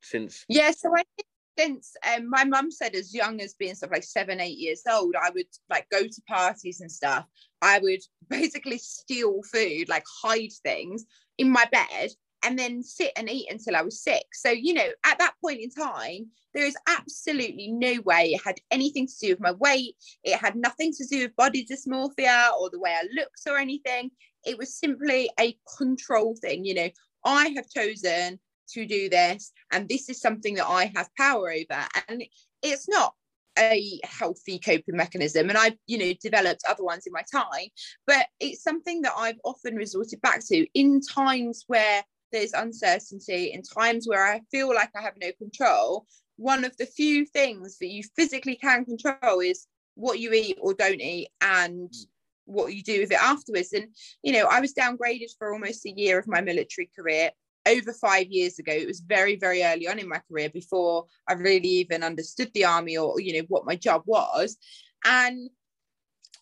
since? 0.01 0.45
Yeah, 0.47 0.71
so 0.71 0.91
I 0.95 1.03
think 1.15 1.27
since 1.57 1.95
um, 2.05 2.29
my 2.29 2.43
mum 2.43 2.69
said 2.69 2.93
as 2.93 3.13
young 3.13 3.41
as 3.41 3.55
being 3.55 3.73
sort 3.73 3.89
of 3.91 3.95
like 3.95 4.03
seven, 4.03 4.39
eight 4.39 4.57
years 4.57 4.83
old, 4.89 5.15
I 5.15 5.31
would 5.31 5.47
like 5.69 5.89
go 5.89 6.03
to 6.03 6.21
parties 6.27 6.81
and 6.81 6.91
stuff. 6.91 7.25
I 7.61 7.79
would 7.79 8.01
basically 8.29 8.77
steal 8.77 9.41
food, 9.51 9.89
like 9.89 10.03
hide 10.21 10.51
things 10.63 11.05
in 11.37 11.49
my 11.49 11.65
bed 11.71 12.11
and 12.43 12.57
then 12.57 12.83
sit 12.83 13.11
and 13.17 13.29
eat 13.29 13.51
until 13.51 13.75
I 13.75 13.81
was 13.81 14.01
sick. 14.01 14.25
So, 14.33 14.49
you 14.49 14.73
know, 14.73 14.87
at 15.05 15.19
that 15.19 15.33
point 15.43 15.59
in 15.61 15.69
time, 15.69 16.27
there 16.53 16.65
is 16.65 16.77
absolutely 16.87 17.69
no 17.71 18.01
way 18.01 18.33
it 18.33 18.41
had 18.43 18.59
anything 18.71 19.07
to 19.07 19.13
do 19.21 19.29
with 19.29 19.39
my 19.39 19.51
weight. 19.51 19.95
It 20.23 20.37
had 20.37 20.55
nothing 20.55 20.91
to 20.93 21.05
do 21.05 21.23
with 21.23 21.35
body 21.35 21.65
dysmorphia 21.65 22.51
or 22.59 22.69
the 22.69 22.79
way 22.79 22.91
I 22.91 23.07
looked 23.15 23.41
or 23.47 23.57
anything. 23.57 24.11
It 24.45 24.57
was 24.57 24.79
simply 24.79 25.29
a 25.39 25.57
control 25.77 26.35
thing. 26.41 26.65
You 26.65 26.73
know, 26.75 26.89
I 27.25 27.49
have 27.49 27.69
chosen 27.69 28.39
to 28.69 28.85
do 28.85 29.09
this, 29.09 29.51
and 29.71 29.87
this 29.87 30.09
is 30.09 30.19
something 30.19 30.55
that 30.55 30.67
I 30.67 30.91
have 30.95 31.09
power 31.15 31.51
over. 31.51 31.87
And 32.07 32.23
it's 32.61 32.87
not 32.89 33.13
a 33.59 33.99
healthy 34.03 34.59
coping 34.59 34.95
mechanism 34.95 35.49
and 35.49 35.57
i've 35.57 35.75
you 35.87 35.97
know 35.97 36.13
developed 36.21 36.61
other 36.69 36.83
ones 36.83 37.07
in 37.07 37.13
my 37.13 37.23
time 37.31 37.67
but 38.05 38.27
it's 38.39 38.63
something 38.63 39.01
that 39.01 39.13
i've 39.17 39.39
often 39.43 39.75
resorted 39.75 40.21
back 40.21 40.41
to 40.45 40.65
in 40.75 41.01
times 41.01 41.63
where 41.65 42.03
there's 42.31 42.53
uncertainty 42.53 43.51
in 43.53 43.61
times 43.61 44.07
where 44.07 44.25
i 44.25 44.41
feel 44.51 44.73
like 44.73 44.89
i 44.95 45.01
have 45.01 45.15
no 45.21 45.31
control 45.37 46.05
one 46.37 46.63
of 46.63 46.77
the 46.77 46.85
few 46.85 47.25
things 47.25 47.77
that 47.79 47.87
you 47.87 48.03
physically 48.15 48.55
can 48.55 48.85
control 48.85 49.39
is 49.39 49.67
what 49.95 50.19
you 50.19 50.31
eat 50.31 50.57
or 50.61 50.73
don't 50.73 51.01
eat 51.01 51.29
and 51.41 51.89
mm. 51.89 52.05
what 52.45 52.73
you 52.73 52.83
do 52.83 53.01
with 53.01 53.11
it 53.11 53.21
afterwards. 53.21 53.73
And 53.73 53.87
you 54.23 54.31
know 54.31 54.47
i 54.49 54.61
was 54.61 54.73
downgraded 54.73 55.35
for 55.37 55.51
almost 55.51 55.85
a 55.85 55.91
year 55.91 56.17
of 56.17 56.27
my 56.27 56.41
military 56.41 56.89
career 56.95 57.31
over 57.67 57.91
five 57.91 58.27
years 58.27 58.59
ago. 58.59 58.71
It 58.71 58.87
was 58.87 59.01
very 59.01 59.35
very 59.35 59.63
early 59.63 59.87
on 59.87 59.99
in 59.99 60.07
my 60.07 60.21
career 60.29 60.49
before 60.49 61.05
i 61.27 61.33
really 61.33 61.67
even 61.67 62.03
understood 62.03 62.51
the 62.53 62.65
army 62.65 62.97
or 62.97 63.19
you 63.19 63.33
know 63.33 63.45
what 63.49 63.65
my 63.65 63.75
job 63.75 64.03
was. 64.05 64.57
And 65.03 65.49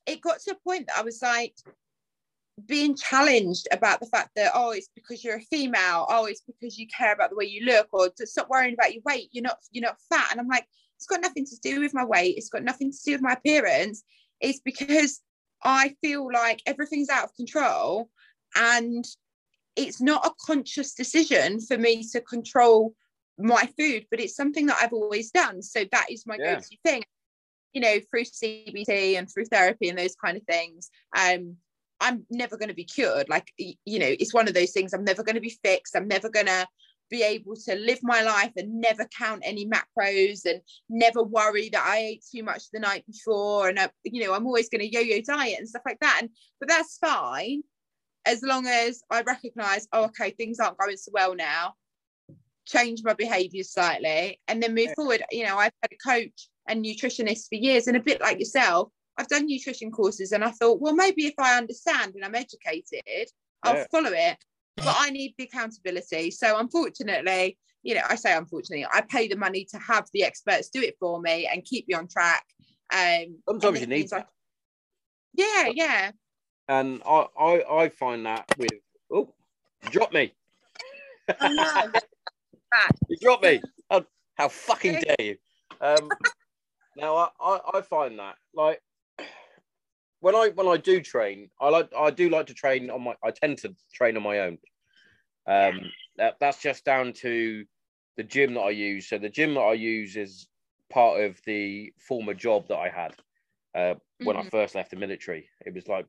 it 0.05 0.21
got 0.21 0.39
to 0.41 0.51
a 0.51 0.63
point 0.63 0.87
that 0.87 0.97
i 0.99 1.01
was 1.01 1.21
like 1.21 1.55
being 2.67 2.95
challenged 2.95 3.67
about 3.71 3.99
the 3.99 4.05
fact 4.05 4.29
that 4.35 4.51
oh 4.55 4.71
it's 4.71 4.89
because 4.95 5.23
you're 5.23 5.37
a 5.37 5.41
female 5.41 6.05
oh 6.09 6.25
it's 6.25 6.41
because 6.41 6.77
you 6.77 6.87
care 6.87 7.13
about 7.13 7.29
the 7.29 7.35
way 7.35 7.45
you 7.45 7.65
look 7.65 7.87
or 7.91 8.09
to 8.09 8.25
stop 8.25 8.49
worrying 8.49 8.73
about 8.73 8.93
your 8.93 9.03
weight 9.05 9.27
you're 9.31 9.43
not 9.43 9.57
you're 9.71 9.83
not 9.85 9.97
fat 10.09 10.29
and 10.31 10.39
i'm 10.39 10.47
like 10.47 10.65
it's 10.95 11.05
got 11.05 11.21
nothing 11.21 11.45
to 11.45 11.57
do 11.61 11.81
with 11.81 11.93
my 11.93 12.05
weight 12.05 12.35
it's 12.37 12.49
got 12.49 12.63
nothing 12.63 12.91
to 12.91 12.97
do 13.05 13.11
with 13.11 13.21
my 13.21 13.33
appearance 13.33 14.03
it's 14.39 14.61
because 14.61 15.21
i 15.63 15.93
feel 16.01 16.31
like 16.31 16.61
everything's 16.65 17.09
out 17.09 17.25
of 17.25 17.35
control 17.35 18.09
and 18.55 19.05
it's 19.75 20.01
not 20.01 20.25
a 20.25 20.31
conscious 20.45 20.93
decision 20.93 21.59
for 21.59 21.77
me 21.77 22.03
to 22.11 22.21
control 22.21 22.95
my 23.37 23.69
food, 23.77 24.05
but 24.09 24.19
it's 24.19 24.35
something 24.35 24.65
that 24.67 24.77
I've 24.81 24.93
always 24.93 25.31
done. 25.31 25.61
So 25.61 25.83
that 25.91 26.09
is 26.09 26.25
my 26.25 26.37
Yeah. 26.37 26.55
go-to 26.55 26.77
thing. 26.83 27.03
You 27.73 27.81
know, 27.81 27.99
through 27.99 28.23
CBT 28.23 29.17
and 29.17 29.29
through 29.29 29.45
therapy 29.45 29.89
and 29.89 29.99
those 29.99 30.15
kind 30.15 30.37
of 30.37 30.43
things. 30.43 30.89
Um, 31.17 31.57
I'm 32.01 32.25
never 32.29 32.57
going 32.57 32.69
to 32.69 32.75
be 32.75 32.83
cured. 32.83 33.29
Like, 33.29 33.51
you 33.57 33.99
know, 33.99 34.13
it's 34.19 34.33
one 34.33 34.47
of 34.47 34.53
those 34.53 34.71
things. 34.71 34.93
I'm 34.93 35.05
never 35.05 35.23
going 35.23 35.35
to 35.35 35.41
be 35.41 35.57
fixed. 35.63 35.95
I'm 35.95 36.07
never 36.07 36.29
going 36.29 36.47
to 36.47 36.67
be 37.09 37.23
able 37.23 37.55
to 37.55 37.75
live 37.75 37.99
my 38.01 38.23
life 38.23 38.51
and 38.57 38.81
never 38.81 39.07
count 39.17 39.43
any 39.45 39.67
macros 39.67 40.45
and 40.45 40.61
never 40.89 41.21
worry 41.21 41.69
that 41.69 41.85
I 41.85 41.97
ate 41.99 42.25
too 42.33 42.43
much 42.43 42.63
the 42.73 42.79
night 42.79 43.05
before. 43.05 43.69
And, 43.69 43.79
I, 43.79 43.89
you 44.03 44.25
know, 44.25 44.33
I'm 44.33 44.45
always 44.45 44.69
going 44.69 44.81
to 44.81 44.91
yo-yo 44.91 45.21
diet 45.21 45.59
and 45.59 45.69
stuff 45.69 45.83
like 45.85 45.99
that. 46.01 46.19
And, 46.21 46.31
but 46.59 46.67
that's 46.67 46.97
fine 46.97 47.61
as 48.25 48.41
long 48.41 48.65
as 48.65 49.03
I 49.11 49.21
recognize, 49.21 49.87
oh, 49.93 50.05
okay, 50.05 50.31
things 50.31 50.59
aren't 50.59 50.79
going 50.79 50.97
so 50.97 51.11
well 51.13 51.35
now, 51.35 51.75
change 52.65 53.01
my 53.03 53.13
behavior 53.13 53.63
slightly, 53.63 54.41
and 54.47 54.61
then 54.61 54.73
move 54.73 54.93
forward. 54.95 55.23
You 55.29 55.45
know, 55.45 55.57
I've 55.57 55.73
had 55.83 55.91
a 55.91 55.97
coach 55.97 56.49
and 56.67 56.83
nutritionist 56.83 57.49
for 57.49 57.55
years, 57.55 57.85
and 57.85 57.95
a 57.95 57.99
bit 57.99 58.19
like 58.21 58.39
yourself, 58.39 58.89
I've 59.17 59.27
done 59.27 59.45
nutrition 59.45 59.91
courses, 59.91 60.31
and 60.31 60.43
I 60.43 60.51
thought, 60.51 60.81
well, 60.81 60.93
maybe 60.93 61.25
if 61.25 61.35
I 61.39 61.57
understand 61.57 62.15
and 62.15 62.25
I'm 62.25 62.35
educated, 62.35 63.29
I'll 63.63 63.85
follow 63.91 64.11
it. 64.11 64.37
But 64.77 64.95
I 64.99 65.09
need 65.09 65.33
the 65.37 65.45
accountability. 65.45 66.31
So, 66.31 66.57
unfortunately, 66.57 67.57
you 67.83 67.95
know, 67.95 68.01
I 68.09 68.15
say 68.15 68.35
unfortunately, 68.35 68.85
I 68.91 69.01
pay 69.01 69.27
the 69.27 69.37
money 69.37 69.65
to 69.71 69.77
have 69.77 70.07
the 70.11 70.23
experts 70.23 70.69
do 70.69 70.81
it 70.81 70.97
for 70.99 71.21
me 71.21 71.47
and 71.51 71.63
keep 71.63 71.87
me 71.87 71.93
on 71.93 72.07
track. 72.07 72.43
Um, 72.93 73.37
Sometimes 73.47 73.81
you 73.81 73.87
need 73.87 74.09
that. 74.09 74.27
yeah, 75.33 75.71
yeah. 75.73 76.11
And 76.67 77.01
I, 77.05 77.27
I, 77.39 77.83
I 77.83 77.89
find 77.89 78.25
that 78.25 78.45
with 78.57 78.71
oh, 79.11 79.33
drop 79.89 80.13
me. 80.13 80.33
Oh, 81.41 81.47
no. 81.47 81.91
You 83.07 83.17
dropped 83.21 83.43
me. 83.43 83.61
Oh, 83.89 84.05
how 84.35 84.49
fucking 84.49 85.01
dare 85.01 85.15
you? 85.19 85.37
Um, 85.79 86.09
now 86.97 87.15
I, 87.15 87.29
I, 87.39 87.59
I 87.75 87.81
find 87.81 88.19
that 88.19 88.35
like 88.53 88.81
when 90.25 90.35
I 90.35 90.49
when 90.55 90.67
I 90.67 90.77
do 90.77 91.01
train, 91.01 91.51
I 91.61 91.69
like 91.69 91.91
I 91.95 92.09
do 92.09 92.29
like 92.29 92.47
to 92.47 92.55
train 92.55 92.89
on 92.89 93.03
my. 93.03 93.15
I 93.23 93.29
tend 93.29 93.59
to 93.59 93.75
train 93.93 94.17
on 94.17 94.23
my 94.23 94.39
own. 94.39 94.57
Um, 95.45 95.91
that, 96.15 96.37
that's 96.39 96.59
just 96.63 96.83
down 96.83 97.13
to 97.21 97.65
the 98.17 98.23
gym 98.23 98.55
that 98.55 98.61
I 98.61 98.71
use. 98.71 99.07
So 99.07 99.19
the 99.19 99.29
gym 99.29 99.53
that 99.53 99.61
I 99.61 99.73
use 99.73 100.17
is 100.17 100.47
part 100.89 101.21
of 101.21 101.39
the 101.45 101.93
former 101.99 102.33
job 102.33 102.69
that 102.69 102.77
I 102.79 102.89
had 102.89 103.15
uh, 103.75 103.95
when 104.23 104.35
I 104.35 104.41
Mhm. 104.41 104.49
first 104.49 104.73
left 104.73 104.89
the 104.89 104.97
military. 104.97 105.47
It 105.63 105.75
was 105.75 105.87
like 105.87 106.07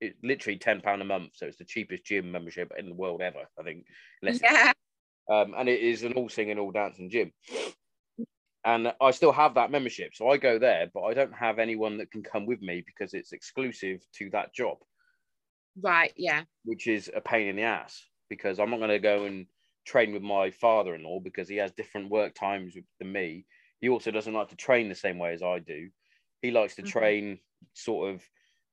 it 0.00 0.16
literally 0.24 0.58
ten 0.58 0.80
pound 0.80 1.00
a 1.00 1.04
month, 1.04 1.36
so 1.36 1.46
it's 1.46 1.58
the 1.58 1.64
cheapest 1.64 2.04
gym 2.04 2.32
membership 2.32 2.72
in 2.76 2.88
the 2.88 2.96
world 2.96 3.22
ever. 3.22 3.46
I 3.56 3.62
think, 3.62 3.86
unless 4.22 4.42
Yeah. 4.42 4.72
um, 5.30 5.54
and 5.56 5.68
it 5.68 5.80
is 5.80 6.02
an 6.04 6.14
all 6.14 6.28
singing, 6.28 6.58
all 6.58 6.72
dancing 6.72 7.10
gym. 7.10 7.32
And 8.64 8.94
I 9.00 9.10
still 9.12 9.32
have 9.32 9.54
that 9.54 9.70
membership, 9.70 10.14
so 10.14 10.28
I 10.28 10.36
go 10.36 10.58
there, 10.58 10.90
but 10.92 11.02
I 11.04 11.14
don't 11.14 11.32
have 11.32 11.58
anyone 11.58 11.98
that 11.98 12.10
can 12.10 12.22
come 12.22 12.46
with 12.46 12.60
me 12.60 12.82
because 12.86 13.14
it's 13.14 13.32
exclusive 13.32 14.06
to 14.14 14.30
that 14.30 14.52
job, 14.54 14.78
Right. 15.76 16.12
Yeah. 16.16 16.44
which 16.64 16.86
is 16.86 17.10
a 17.14 17.20
pain 17.20 17.48
in 17.48 17.56
the 17.56 17.62
ass. 17.62 18.06
Because 18.28 18.58
I'm 18.58 18.70
not 18.70 18.78
going 18.78 18.90
to 18.90 18.98
go 18.98 19.24
and 19.24 19.46
train 19.86 20.12
with 20.12 20.22
my 20.22 20.50
father-in-law 20.50 21.20
because 21.20 21.48
he 21.48 21.56
has 21.56 21.72
different 21.72 22.10
work 22.10 22.34
times 22.34 22.76
than 22.98 23.12
me. 23.12 23.46
He 23.80 23.88
also 23.88 24.10
doesn't 24.10 24.34
like 24.34 24.48
to 24.48 24.56
train 24.56 24.88
the 24.88 24.94
same 24.94 25.18
way 25.18 25.32
as 25.32 25.42
I 25.42 25.60
do. 25.60 25.90
He 26.42 26.50
likes 26.50 26.76
to 26.76 26.82
Mhm. 26.82 26.82
train 26.82 27.40
sort 27.72 28.12
of 28.14 28.22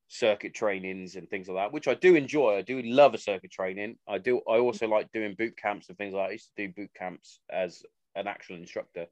circuit 0.07 0.53
trainings 0.53 1.15
and 1.15 1.29
things 1.29 1.47
like 1.47 1.55
that, 1.55 1.73
which 1.73 1.87
I 1.87 1.93
do 1.93 2.15
enjoy. 2.15 2.57
I 2.57 2.61
do 2.63 2.81
love 2.81 3.13
a 3.13 3.17
circuit 3.17 3.51
training. 3.51 3.97
I 4.07 4.17
do. 4.17 4.39
I 4.41 4.57
also 4.59 4.87
like 4.87 5.11
doing 5.13 5.35
boot 5.35 5.57
camps 5.57 5.87
and 5.87 5.97
things 5.97 6.13
like 6.13 6.25
that. 6.25 6.29
I 6.29 6.33
used 6.33 6.51
to 6.55 6.67
do 6.67 6.73
boot 6.73 6.91
camps 6.93 7.39
as 7.49 7.83
an 8.15 8.27
actual 8.27 8.57
instructor. 8.57 9.07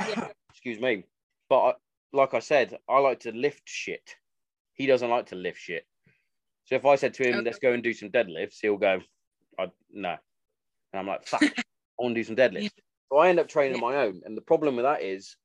Yeah. 0.00 0.28
Excuse 0.50 0.80
me, 0.80 1.04
but 1.48 1.60
I, 1.60 1.72
like 2.12 2.34
I 2.34 2.38
said, 2.38 2.78
I 2.88 2.98
like 3.00 3.20
to 3.20 3.32
lift 3.32 3.62
shit. 3.68 4.16
He 4.72 4.86
doesn't 4.86 5.10
like 5.10 5.26
to 5.26 5.36
lift 5.36 5.58
shit. 5.58 5.86
So 6.64 6.76
if 6.76 6.86
I 6.86 6.96
said 6.96 7.14
to 7.14 7.24
him, 7.24 7.36
Okay. 7.36 7.44
"Let's 7.44 7.58
go 7.58 7.72
and 7.72 7.82
do 7.82 7.92
some 7.92 8.10
deadlifts," 8.10 8.58
he'll 8.60 8.76
go, 8.78 9.00
"I 9.58 9.70
no," 9.90 10.10
and 10.92 11.00
I'm 11.00 11.06
like, 11.06 11.26
"Fuck, 11.26 11.42
I 11.58 11.62
want 12.02 12.14
to 12.14 12.20
do 12.20 12.24
some 12.24 12.36
deadlifts." 12.36 12.70
So 13.12 13.18
I 13.18 13.28
end 13.28 13.38
up 13.38 13.48
training 13.48 13.74
on 13.74 13.80
my 13.80 13.96
own, 13.96 14.22
and 14.24 14.36
the 14.36 14.40
problem 14.42 14.76
with 14.76 14.84
that 14.84 15.02
is, 15.02 15.36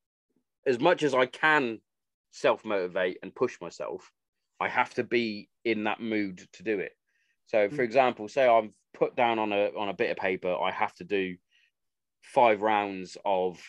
as 0.66 0.80
much 0.80 1.04
as 1.04 1.14
I 1.14 1.26
can 1.26 1.82
self 2.32 2.64
motivate 2.64 3.18
and 3.24 3.36
push 3.36 3.60
myself, 3.60 4.12
I 4.60 4.70
have 4.70 4.93
to 4.95 5.04
be 5.04 5.50
in 5.66 5.84
that 5.84 6.00
mood 6.00 6.47
to 6.54 6.64
do 6.64 6.80
it. 6.80 6.95
So, 7.47 7.70
for 7.70 7.78
Mm. 7.78 7.86
example, 7.86 8.28
say 8.30 8.47
I'm 8.47 8.74
put 8.93 9.16
down 9.16 9.39
on 9.39 9.52
a 9.52 9.72
on 9.76 9.89
a 9.89 9.93
bit 9.93 10.12
of 10.12 10.18
paper, 10.18 10.54
I 10.56 10.72
have 10.72 10.93
to 10.95 11.04
do 11.04 11.38
five 12.22 12.62
rounds 12.62 13.18
of 13.26 13.60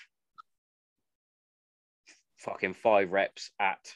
fucking 2.40 2.74
five 2.74 3.12
reps 3.12 3.52
at 3.60 3.94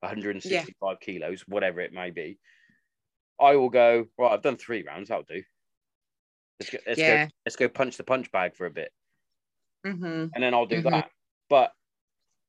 165 0.00 1.00
kilos, 1.00 1.42
whatever 1.48 1.80
it 1.80 1.92
may 1.92 2.10
be. 2.10 2.40
I 3.38 3.54
will 3.56 3.70
go 3.70 4.08
right. 4.18 4.32
I've 4.32 4.42
done 4.42 4.56
three 4.56 4.82
rounds. 4.82 5.10
I'll 5.10 5.22
do. 5.22 5.44
Let's 6.60 6.70
go. 6.70 6.78
Let's 6.86 7.02
Yeah. 7.02 7.04
go. 7.04 7.28
Let's 7.46 7.56
go 7.56 7.68
punch 7.68 7.96
the 7.96 8.04
punch 8.04 8.30
bag 8.32 8.56
for 8.56 8.66
a 8.66 8.70
bit 8.70 8.92
Mm-hmm. 9.84 10.34
and 10.34 10.42
then 10.42 10.54
I'll 10.54 10.66
do 10.66 10.82
Mhm. 10.82 10.82
that. 10.82 11.10
But 11.48 11.72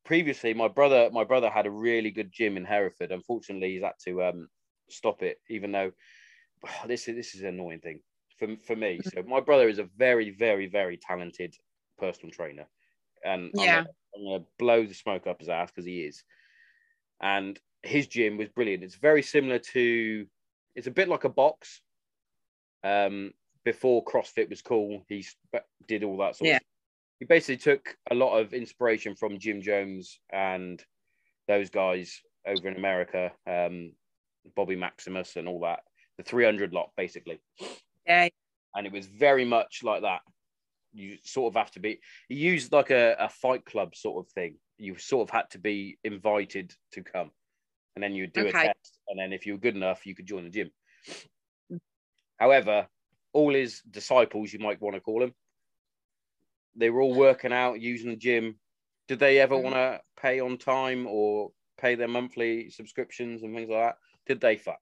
previously, 0.06 0.54
my 0.54 0.68
brother, 0.70 1.10
my 1.12 1.24
brother 1.24 1.50
had 1.50 1.68
a 1.68 1.72
really 1.72 2.12
good 2.12 2.32
gym 2.32 2.58
in 2.58 2.66
Hereford. 2.66 3.12
Unfortunately, 3.14 3.74
he's 3.74 3.84
had 3.84 3.96
to 4.06 4.24
um, 4.24 4.50
stop 4.90 5.24
it, 5.24 5.40
even 5.50 5.72
though 5.72 5.94
this 6.88 7.08
is 7.08 7.16
this 7.16 7.36
is 7.36 7.42
an 7.42 7.50
annoying 7.50 7.82
thing 7.82 8.02
for 8.38 8.58
for 8.58 8.76
me. 8.78 9.04
So 9.04 9.24
my 9.24 9.42
brother 9.42 9.70
is 9.70 9.80
a 9.80 9.86
very, 9.86 10.32
very, 10.32 10.68
very 10.68 10.98
talented 10.98 11.56
personal 11.98 12.32
trainer, 12.32 12.68
and 13.26 13.54
I'm 13.60 13.76
Yeah. 13.76 13.86
I'm 14.16 14.24
gonna 14.24 14.44
blow 14.58 14.86
the 14.86 14.94
smoke 14.94 15.28
up 15.28 15.40
his 15.40 15.50
ass 15.50 15.72
because 15.72 15.86
he 15.86 16.02
is. 16.02 16.24
And 17.22 17.60
his 17.84 18.08
gym 18.08 18.38
was 18.38 18.50
brilliant. 18.50 18.84
It's 18.84 18.96
very 18.96 19.22
similar 19.22 19.60
to, 19.60 20.26
it's 20.76 20.88
a 20.88 20.92
bit 20.92 21.08
like 21.08 21.24
a 21.24 21.30
box. 21.30 21.82
Um, 22.84 23.32
before 23.64 24.04
CrossFit 24.06 24.50
was 24.50 24.62
cool, 24.62 25.04
he 25.10 25.22
sp- 25.26 25.66
did 25.88 26.04
all 26.04 26.18
that 26.18 26.36
sort 26.36 26.50
Yeah. 26.50 26.58
of 26.58 26.62
he 27.20 27.26
basically 27.26 27.58
took 27.58 27.98
a 28.12 28.16
lot 28.16 28.38
of 28.38 28.54
inspiration 28.54 29.16
from 29.16 29.40
Gym 29.40 29.62
Jones 29.62 30.20
and 30.32 30.84
those 31.48 31.70
guys 31.70 32.22
over 32.46 32.68
in 32.68 32.76
America, 32.76 33.32
um, 33.48 33.94
Bobby 34.56 34.76
Maximus 34.76 35.38
and 35.38 35.48
all 35.48 35.62
that, 35.62 35.80
the 36.18 36.24
300 36.24 36.74
lot 36.74 36.92
basically. 36.98 37.40
Yeah. 38.06 38.28
And 38.76 38.86
it 38.86 38.92
was 38.92 39.06
very 39.06 39.46
much 39.46 39.82
like 39.82 40.02
that. 40.02 40.22
You 40.96 41.18
sort 41.24 41.52
of 41.52 41.58
have 41.58 41.72
to 41.72 41.80
be, 41.80 42.00
he 42.30 42.36
used 42.36 42.72
like 42.72 42.90
a, 42.90 43.16
a 43.20 43.30
fight 43.30 43.66
club 43.66 43.96
sort 43.96 44.26
of 44.26 44.32
thing. 44.32 44.58
You 44.78 44.98
sort 44.98 45.30
of 45.30 45.34
had 45.34 45.50
to 45.52 45.60
be 45.60 45.98
invited 46.04 46.74
to 46.94 47.04
come. 47.04 47.32
And 47.96 48.04
then 48.04 48.14
you'd 48.14 48.34
do 48.34 48.48
Okay. 48.48 48.50
a 48.50 48.68
test. 48.68 49.00
And 49.08 49.20
then 49.20 49.34
if 49.34 49.46
you 49.46 49.54
were 49.54 49.60
good 49.60 49.76
enough, 49.76 50.06
you 50.06 50.16
could 50.16 50.26
join 50.26 50.46
the 50.46 50.50
gym. 50.50 50.72
However, 52.38 52.88
all 53.34 53.54
his 53.54 53.82
disciples, 53.82 54.52
you 54.52 54.60
might 54.60 54.82
want 54.82 54.96
to 54.96 55.02
call 55.02 55.20
them, 55.20 55.34
they 56.76 56.90
were 56.90 57.02
all 57.02 57.14
working 57.14 57.54
out 57.54 57.80
using 57.80 58.10
the 58.10 58.16
gym. 58.16 58.60
Did 59.08 59.20
they 59.20 59.40
ever 59.40 59.56
Mhm. 59.56 59.64
want 59.64 59.76
to 59.76 60.02
pay 60.18 60.40
on 60.40 60.58
time 60.58 61.08
or 61.08 61.52
pay 61.78 61.96
their 61.96 62.08
monthly 62.08 62.70
subscriptions 62.70 63.44
and 63.44 63.56
things 63.56 63.70
like 63.70 63.80
that? 63.80 63.98
Did 64.26 64.42
they 64.42 64.58
fuck? 64.58 64.82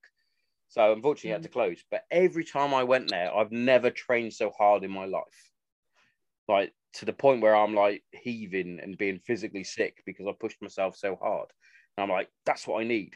So 0.70 0.92
unfortunately, 0.92 1.32
I 1.32 1.36
had 1.36 1.44
to 1.44 1.50
close. 1.50 1.84
But 1.92 2.06
every 2.10 2.46
time 2.46 2.74
I 2.74 2.84
went 2.84 3.10
there, 3.10 3.36
I've 3.36 3.52
never 3.52 3.92
trained 3.92 4.34
so 4.34 4.50
hard 4.50 4.84
in 4.84 4.92
my 4.92 5.06
life. 5.06 5.53
Like 6.48 6.74
to 6.96 7.06
the 7.06 7.14
point 7.14 7.42
where 7.42 7.56
I'm 7.56 7.74
like 7.74 8.04
heaving 8.12 8.80
and 8.82 8.98
being 8.98 9.20
physically 9.20 9.64
sick 9.64 10.04
because 10.06 10.28
I 10.28 10.32
pushed 10.40 10.62
myself 10.62 10.96
so 10.96 11.18
hard. 11.22 11.48
And 11.98 12.04
I'm 12.04 12.10
like, 12.10 12.30
that's 12.46 12.68
what 12.68 12.82
I 12.82 12.84
need. 12.84 13.16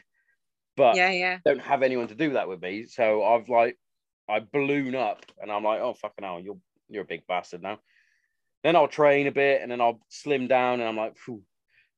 But 0.76 0.96
yeah, 0.96 1.10
yeah. 1.10 1.38
don't 1.44 1.60
have 1.60 1.82
anyone 1.82 2.08
to 2.08 2.14
do 2.14 2.34
that 2.34 2.48
with 2.48 2.62
me. 2.62 2.86
So 2.86 3.24
I've 3.24 3.48
like 3.48 3.76
I 4.28 4.40
balloon 4.40 4.94
up 4.94 5.24
and 5.40 5.50
I'm 5.50 5.64
like, 5.64 5.80
oh 5.80 5.94
fucking 5.94 6.24
hell, 6.24 6.40
you're 6.40 6.58
you're 6.88 7.02
a 7.02 7.06
big 7.06 7.26
bastard 7.26 7.62
now. 7.62 7.78
Then 8.64 8.76
I'll 8.76 8.88
train 8.88 9.26
a 9.26 9.32
bit 9.32 9.62
and 9.62 9.70
then 9.70 9.80
I'll 9.80 10.00
slim 10.08 10.48
down 10.48 10.80
and 10.80 10.88
I'm 10.88 10.96
like, 10.96 11.16
Phew. 11.18 11.42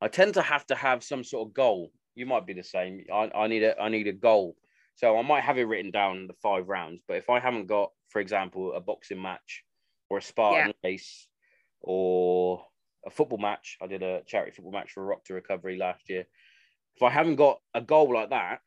I 0.00 0.08
tend 0.08 0.34
to 0.34 0.42
have 0.42 0.66
to 0.66 0.74
have 0.74 1.04
some 1.04 1.24
sort 1.24 1.48
of 1.48 1.54
goal. 1.54 1.92
You 2.14 2.24
might 2.24 2.46
be 2.46 2.54
the 2.54 2.64
same. 2.64 3.04
I, 3.12 3.30
I 3.34 3.46
need 3.48 3.62
a 3.62 3.78
I 3.80 3.88
need 3.88 4.08
a 4.08 4.12
goal. 4.12 4.56
So 4.96 5.16
I 5.16 5.22
might 5.22 5.44
have 5.44 5.58
it 5.58 5.64
written 5.64 5.90
down 5.90 6.26
the 6.26 6.34
five 6.42 6.68
rounds, 6.68 7.00
but 7.08 7.16
if 7.16 7.30
I 7.30 7.40
haven't 7.40 7.66
got, 7.66 7.90
for 8.10 8.20
example, 8.20 8.74
a 8.74 8.80
boxing 8.80 9.22
match 9.22 9.64
or 10.10 10.18
a 10.18 10.22
Spartan 10.22 10.72
race 10.84 11.28
or 11.80 12.66
a 13.06 13.10
football 13.10 13.38
match, 13.38 13.78
I 13.82 13.86
did 13.88 14.02
a 14.02 14.22
charity 14.24 14.52
football 14.52 14.72
match 14.72 14.92
for 14.92 15.04
Rock 15.04 15.24
to 15.26 15.34
Recovery 15.34 15.76
last 15.78 16.08
year. 16.10 16.26
If 16.96 17.02
I 17.02 17.10
haven't 17.10 17.36
got 17.36 17.62
a 17.74 17.82
goal 17.82 18.12
like 18.14 18.30
that, 18.30 18.62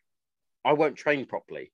I 0.66 0.74
won't 0.74 0.98
train 0.98 1.26
properly. 1.28 1.74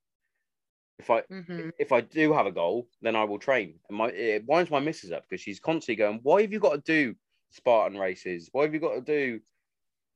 If 0.98 1.10
I 1.10 1.24
Mhm. 1.28 1.70
if 1.78 1.92
I 1.92 2.00
do 2.02 2.32
have 2.32 2.46
a 2.46 2.52
goal, 2.52 2.88
then 3.00 3.16
I 3.16 3.24
will 3.24 3.38
train. 3.38 3.80
And 3.88 3.98
my 3.98 4.08
it 4.10 4.44
winds 4.46 4.70
my 4.70 4.80
missus 4.80 5.12
up 5.12 5.24
because 5.28 5.40
she's 5.40 5.60
constantly 5.60 5.96
going, 5.96 6.20
"Why 6.22 6.42
have 6.42 6.52
you 6.52 6.60
got 6.60 6.74
to 6.76 6.80
do 6.82 7.16
Spartan 7.50 7.98
races? 7.98 8.48
Why 8.52 8.64
have 8.64 8.74
you 8.74 8.80
got 8.80 8.94
to 8.94 9.00
do 9.00 9.40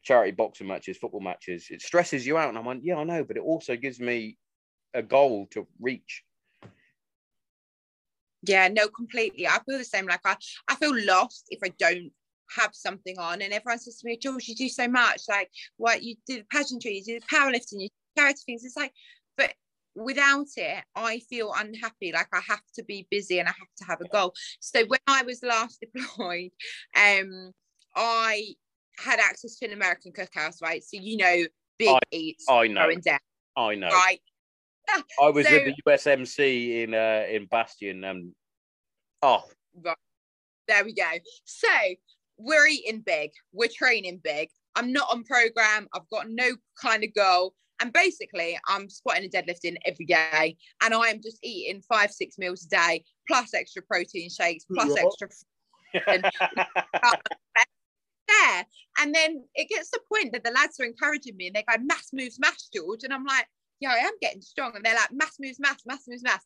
charity 0.03 0.33
boxing 0.33 0.69
matches, 0.69 0.99
football 0.99 1.21
matches? 1.21 1.71
It 1.71 1.83
stresses 1.83 2.27
you 2.27 2.39
out." 2.39 2.51
And 2.51 2.59
I'm 2.59 2.67
like, 2.67 2.81
"Yeah, 2.83 2.97
I 2.99 3.05
know, 3.05 3.25
but 3.25 3.37
it 3.39 3.43
also 3.43 3.77
gives 3.77 4.01
me 4.01 4.39
a 4.95 5.03
goal 5.03 5.47
to 5.49 5.69
reach." 5.81 6.25
Yeah, 8.47 8.69
no, 8.69 8.89
completely. 8.89 9.47
I 9.47 9.59
feel 9.67 9.79
the 9.79 9.85
same. 9.85 10.07
Like 10.07 10.21
I, 10.25 10.37
I 10.69 10.75
feel 10.77 10.95
lost 11.05 11.47
if 11.51 11.61
I 11.63 11.73
don't 11.79 12.11
have 12.57 12.71
something 12.75 13.19
on. 13.19 13.43
And 13.43 13.53
everyone 13.53 13.79
says 13.79 13.99
to 13.99 14.07
me, 14.07 14.17
George, 14.17 14.49
you 14.49 14.55
do 14.55 14.69
so 14.69 14.89
much. 14.89 15.23
Like 15.29 15.51
what 15.77 16.03
you 16.03 16.17
do 16.27 16.39
the 16.39 16.45
pageantry, 16.51 16.97
you 16.97 17.05
do 17.05 17.21
the 17.21 17.37
powerlifting, 17.37 17.81
you 17.81 17.89
do 17.89 18.23
charity 18.23 18.41
things. 18.47 18.65
It's 18.65 18.77
like, 18.77 18.93
but 19.37 19.53
without 19.95 20.47
it, 20.57 20.85
I 20.95 21.21
feel 21.31 21.53
unhappy. 21.57 22.13
Like 22.13 22.29
I 22.33 22.41
have 22.49 22.63
to 22.77 22.85
be 22.85 23.07
busy 23.11 23.39
and 23.39 23.49
I 23.49 23.53
have 23.53 23.75
to 23.79 23.85
have 23.85 24.01
a 24.01 24.09
goal. 24.09 24.33
So 24.61 24.85
when 24.87 25.01
I 25.07 25.23
was 25.23 25.43
last 25.43 25.85
deployed, 25.95 26.51
um, 26.97 27.53
I 27.95 28.55
had 28.99 29.19
access 29.19 29.57
to 29.59 29.67
an 29.67 29.73
American 29.73 30.13
cookhouse, 30.13 30.63
right? 30.63 30.83
So 30.83 30.99
you 31.01 31.17
know, 31.17 31.45
big 31.79 31.97
eats 32.11 32.47
I 32.49 32.69
know, 32.69 32.87
going 32.87 33.01
down, 33.01 33.19
I 33.57 33.75
know. 33.75 33.89
right? 33.89 34.21
I 35.21 35.29
was 35.31 35.47
So- 35.47 35.53
with 35.53 35.65
the 35.65 35.75
USMC 35.87 36.83
in 36.85 36.95
uh, 36.95 37.25
in 37.29 37.47
Bastion. 37.47 38.05
Um, 38.05 38.35
oh, 39.23 39.45
There 40.67 40.85
we 40.85 40.95
go. 40.95 41.11
So 41.45 41.69
we're 42.39 42.67
eating 42.67 43.01
big, 43.01 43.31
we're 43.53 43.69
training 43.75 44.21
big. 44.25 44.49
I'm 44.77 44.93
not 44.93 45.09
on 45.11 45.23
program, 45.25 45.87
I've 45.95 46.09
got 46.11 46.29
no 46.29 46.51
kind 46.81 47.05
of 47.05 47.15
goal. 47.15 47.55
And 47.81 47.93
basically, 47.93 48.59
I'm 48.69 48.89
squatting 48.89 49.25
and 49.25 49.33
deadlifting 49.33 49.77
every 49.85 50.07
day, 50.07 50.57
and 50.83 50.95
I 50.95 51.09
am 51.09 51.21
just 51.21 51.39
eating 51.43 51.83
five, 51.83 52.13
six 52.13 52.39
meals 52.39 52.65
a 52.65 52.69
day, 52.69 53.05
plus 53.29 53.53
extra 53.53 53.83
protein 53.83 54.31
shakes, 54.31 54.65
plus 54.73 54.93
Yeah. 54.97 55.05
extra 55.05 55.29
there. 58.29 58.67
And 59.01 59.15
then 59.15 59.45
it 59.55 59.69
gets 59.69 59.91
to 59.91 60.01
the 60.01 60.17
point 60.17 60.33
that 60.33 60.45
the 60.45 60.51
lads 60.53 60.79
are 60.81 60.85
encouraging 60.85 61.37
me 61.37 61.49
and 61.49 61.57
they 61.57 61.65
go, 61.69 61.75
mass 61.83 62.11
moves, 62.13 62.39
mass, 62.39 62.69
George. 62.73 63.05
And 63.05 63.13
I'm 63.13 63.25
like, 63.25 63.47
yeah, 63.81 63.91
I 63.93 63.99
am 63.99 64.15
getting 64.21 64.43
strong. 64.43 64.73
And 64.75 64.85
they're 64.85 64.95
like, 64.95 65.13
mass 65.13 65.37
moves, 65.41 65.61
mass, 65.61 65.81
mass 65.87 66.05
moves, 66.09 66.23
mass. 66.23 66.45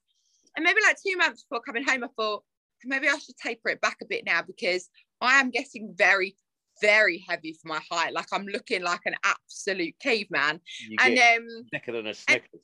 And 0.57 0.65
maybe 0.65 0.81
like 0.83 0.97
two 1.05 1.17
months 1.17 1.45
before 1.45 1.63
coming 1.63 1.85
home, 1.85 2.05
I 2.05 2.09
thought, 2.17 2.43
maybe 2.85 3.09
I 3.09 3.19
should 3.19 3.37
taper 3.37 3.71
it 3.71 3.81
back 3.81 3.99
a 4.03 4.07
bit 4.07 4.25
now 4.25 4.43
because 4.43 4.89
I 5.21 5.41
am 5.41 5.51
getting 5.51 5.95
very, 5.97 6.37
very 6.81 7.25
heavy 7.29 7.53
for 7.61 7.69
my 7.69 7.81
height. 7.91 8.13
Like 8.13 8.29
I'm 8.33 8.47
looking 8.47 8.83
like 8.83 9.03
an 9.05 9.15
absolute 9.25 9.95
caveman. 10.01 10.61
you 10.89 10.97
And 11.01 11.19
um, 11.19 11.47
thicker 11.73 11.93
than 11.93 12.07
a 12.07 12.15
Snickers. 12.15 12.61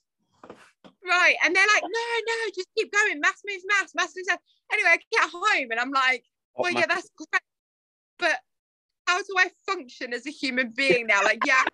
right. 1.06 1.36
And 1.44 1.54
they're 1.54 1.66
like, 1.74 1.82
no, 1.82 1.88
no, 2.26 2.50
just 2.54 2.68
keep 2.76 2.92
going. 2.92 3.20
Mass 3.20 3.42
moves, 3.46 3.64
mass, 3.66 3.90
mass 3.94 4.12
moves, 4.16 4.28
mass. 4.28 4.38
Anyway, 4.72 4.88
I 4.90 4.98
get 5.12 5.30
home 5.30 5.70
and 5.70 5.80
I'm 5.80 5.90
like, 5.90 6.24
well, 6.56 6.72
yeah, 6.72 6.80
mac- 6.80 6.88
that's 6.88 7.10
great. 7.16 7.42
But 8.18 8.38
how 9.06 9.18
do 9.18 9.34
I 9.36 9.50
function 9.66 10.14
as 10.14 10.26
a 10.26 10.30
human 10.30 10.72
being 10.74 11.06
now? 11.06 11.22
Like, 11.22 11.40
yeah, 11.44 11.64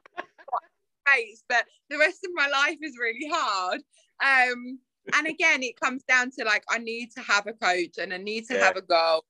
face, 1.15 1.43
but 1.49 1.65
the 1.89 1.99
rest 1.99 2.25
of 2.25 2.31
my 2.35 2.49
life 2.49 2.79
is 2.83 2.97
really 2.99 3.31
hard. 3.33 3.81
Um, 4.23 4.79
and 5.15 5.27
again, 5.27 5.63
it 5.63 5.81
comes 5.81 6.03
down 6.05 6.31
to 6.39 6.45
like 6.45 6.65
I 6.69 6.79
need 6.79 7.11
to 7.13 7.21
have 7.23 7.47
a 7.47 7.53
coach 7.53 7.99
and 7.99 8.13
I 8.13 8.19
need 8.19 8.47
to 8.47 8.55
Yeah. 8.55 8.65
have 8.65 8.77
a 8.77 8.83
goal. 8.83 9.25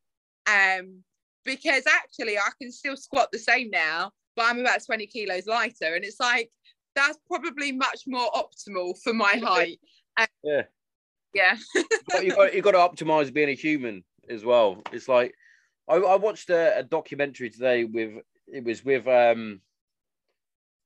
Um, 0.47 1.03
because 1.45 1.85
actually 1.87 2.39
I 2.39 2.51
can 2.61 2.71
still 2.71 2.97
squat 2.97 3.29
the 3.33 3.39
same 3.39 3.71
now, 3.71 4.13
but 4.37 4.47
I'm 4.47 4.61
about 4.61 4.85
20 4.85 5.07
kilos 5.07 5.47
lighter. 5.47 5.95
And 5.95 6.05
it's 6.05 6.21
like 6.21 6.51
that's 6.95 7.19
probably 7.29 7.73
much 7.73 8.03
more 8.07 8.31
optimal 8.33 8.95
for 9.03 9.15
my 9.15 9.41
height. 9.43 9.79
Yeah. 10.43 10.63
Yeah. 11.35 11.57
But 12.09 12.25
you 12.25 12.35
got 12.35 12.55
you 12.55 12.63
got 12.63 12.73
to 12.73 13.05
optimize 13.05 13.33
being 13.33 13.49
a 13.49 13.55
human 13.55 14.05
as 14.29 14.45
well. 14.45 14.83
It's 14.93 15.09
like 15.09 15.35
I, 15.89 15.97
I 15.97 16.17
watched 16.17 16.51
a, 16.51 16.79
a 16.79 16.83
documentary 16.83 17.51
today 17.51 17.85
with 17.85 18.23
it 18.49 18.65
was 18.65 18.85
with 18.85 19.07
um 19.07 19.61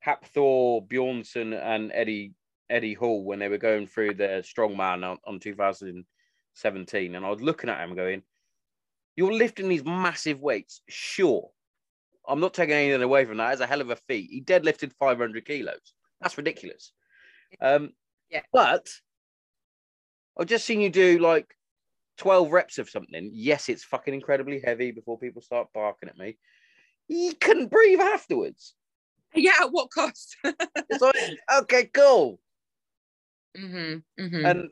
Hafthor 0.04 0.86
Bjornsson 0.86 1.58
and 1.60 1.90
Eddie 1.92 2.34
Eddie 2.70 2.94
Hall 2.94 3.24
when 3.24 3.38
they 3.38 3.48
were 3.48 3.58
going 3.58 3.86
through 3.86 4.14
their 4.14 4.40
strongman 4.40 5.04
on, 5.08 5.18
on 5.26 5.38
2017, 5.38 7.14
and 7.14 7.26
I 7.26 7.30
was 7.30 7.40
looking 7.40 7.70
at 7.70 7.80
him 7.80 7.94
going, 7.94 8.22
"You're 9.16 9.32
lifting 9.32 9.68
these 9.68 9.84
massive 9.84 10.40
weights, 10.40 10.82
sure." 10.88 11.50
I'm 12.26 12.40
not 12.40 12.54
taking 12.54 12.74
anything 12.74 13.02
away 13.02 13.26
from 13.26 13.36
that. 13.36 13.52
It's 13.52 13.60
a 13.60 13.66
hell 13.66 13.82
of 13.82 13.90
a 13.90 13.96
feat. 13.96 14.30
He 14.30 14.40
deadlifted 14.40 14.94
500 14.94 15.44
kilos. 15.44 15.94
That's 16.20 16.38
ridiculous. 16.38 16.92
Um, 17.60 17.92
Yeah. 18.30 18.42
But 18.52 18.88
I've 20.38 20.46
just 20.46 20.64
seen 20.64 20.80
you 20.80 20.90
do 20.90 21.18
like 21.18 21.54
12 22.16 22.50
reps 22.50 22.78
of 22.78 22.88
something. 22.88 23.30
Yes, 23.32 23.68
it's 23.68 23.84
fucking 23.84 24.14
incredibly 24.14 24.60
heavy 24.60 24.90
before 24.90 25.18
people 25.18 25.42
start 25.42 25.68
barking 25.74 26.08
at 26.08 26.18
me. 26.18 26.38
You 27.08 27.34
couldn't 27.34 27.70
breathe 27.70 28.00
afterwards. 28.00 28.74
Yeah, 29.34 29.52
at 29.60 29.72
what 29.72 29.90
cost? 29.90 30.36
Okay, 31.52 31.86
cool. 31.92 32.40
hmm 33.56 33.96
hmm 34.18 34.46
And 34.46 34.70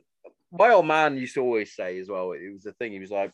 my 0.51 0.69
old 0.71 0.85
man 0.87 1.17
used 1.17 1.33
to 1.35 1.41
always 1.41 1.75
say 1.75 1.99
as 1.99 2.09
well, 2.09 2.31
it 2.33 2.51
was 2.51 2.63
the 2.63 2.73
thing, 2.73 2.91
he 2.91 2.99
was 2.99 3.11
like, 3.11 3.33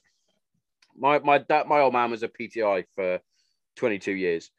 my 0.95 1.19
my 1.19 1.37
dad, 1.37 1.67
my 1.67 1.79
old 1.79 1.93
man 1.93 2.11
was 2.11 2.23
a 2.23 2.27
PTI 2.27 2.83
for 2.95 3.19
22 3.75 4.11
years, 4.11 4.51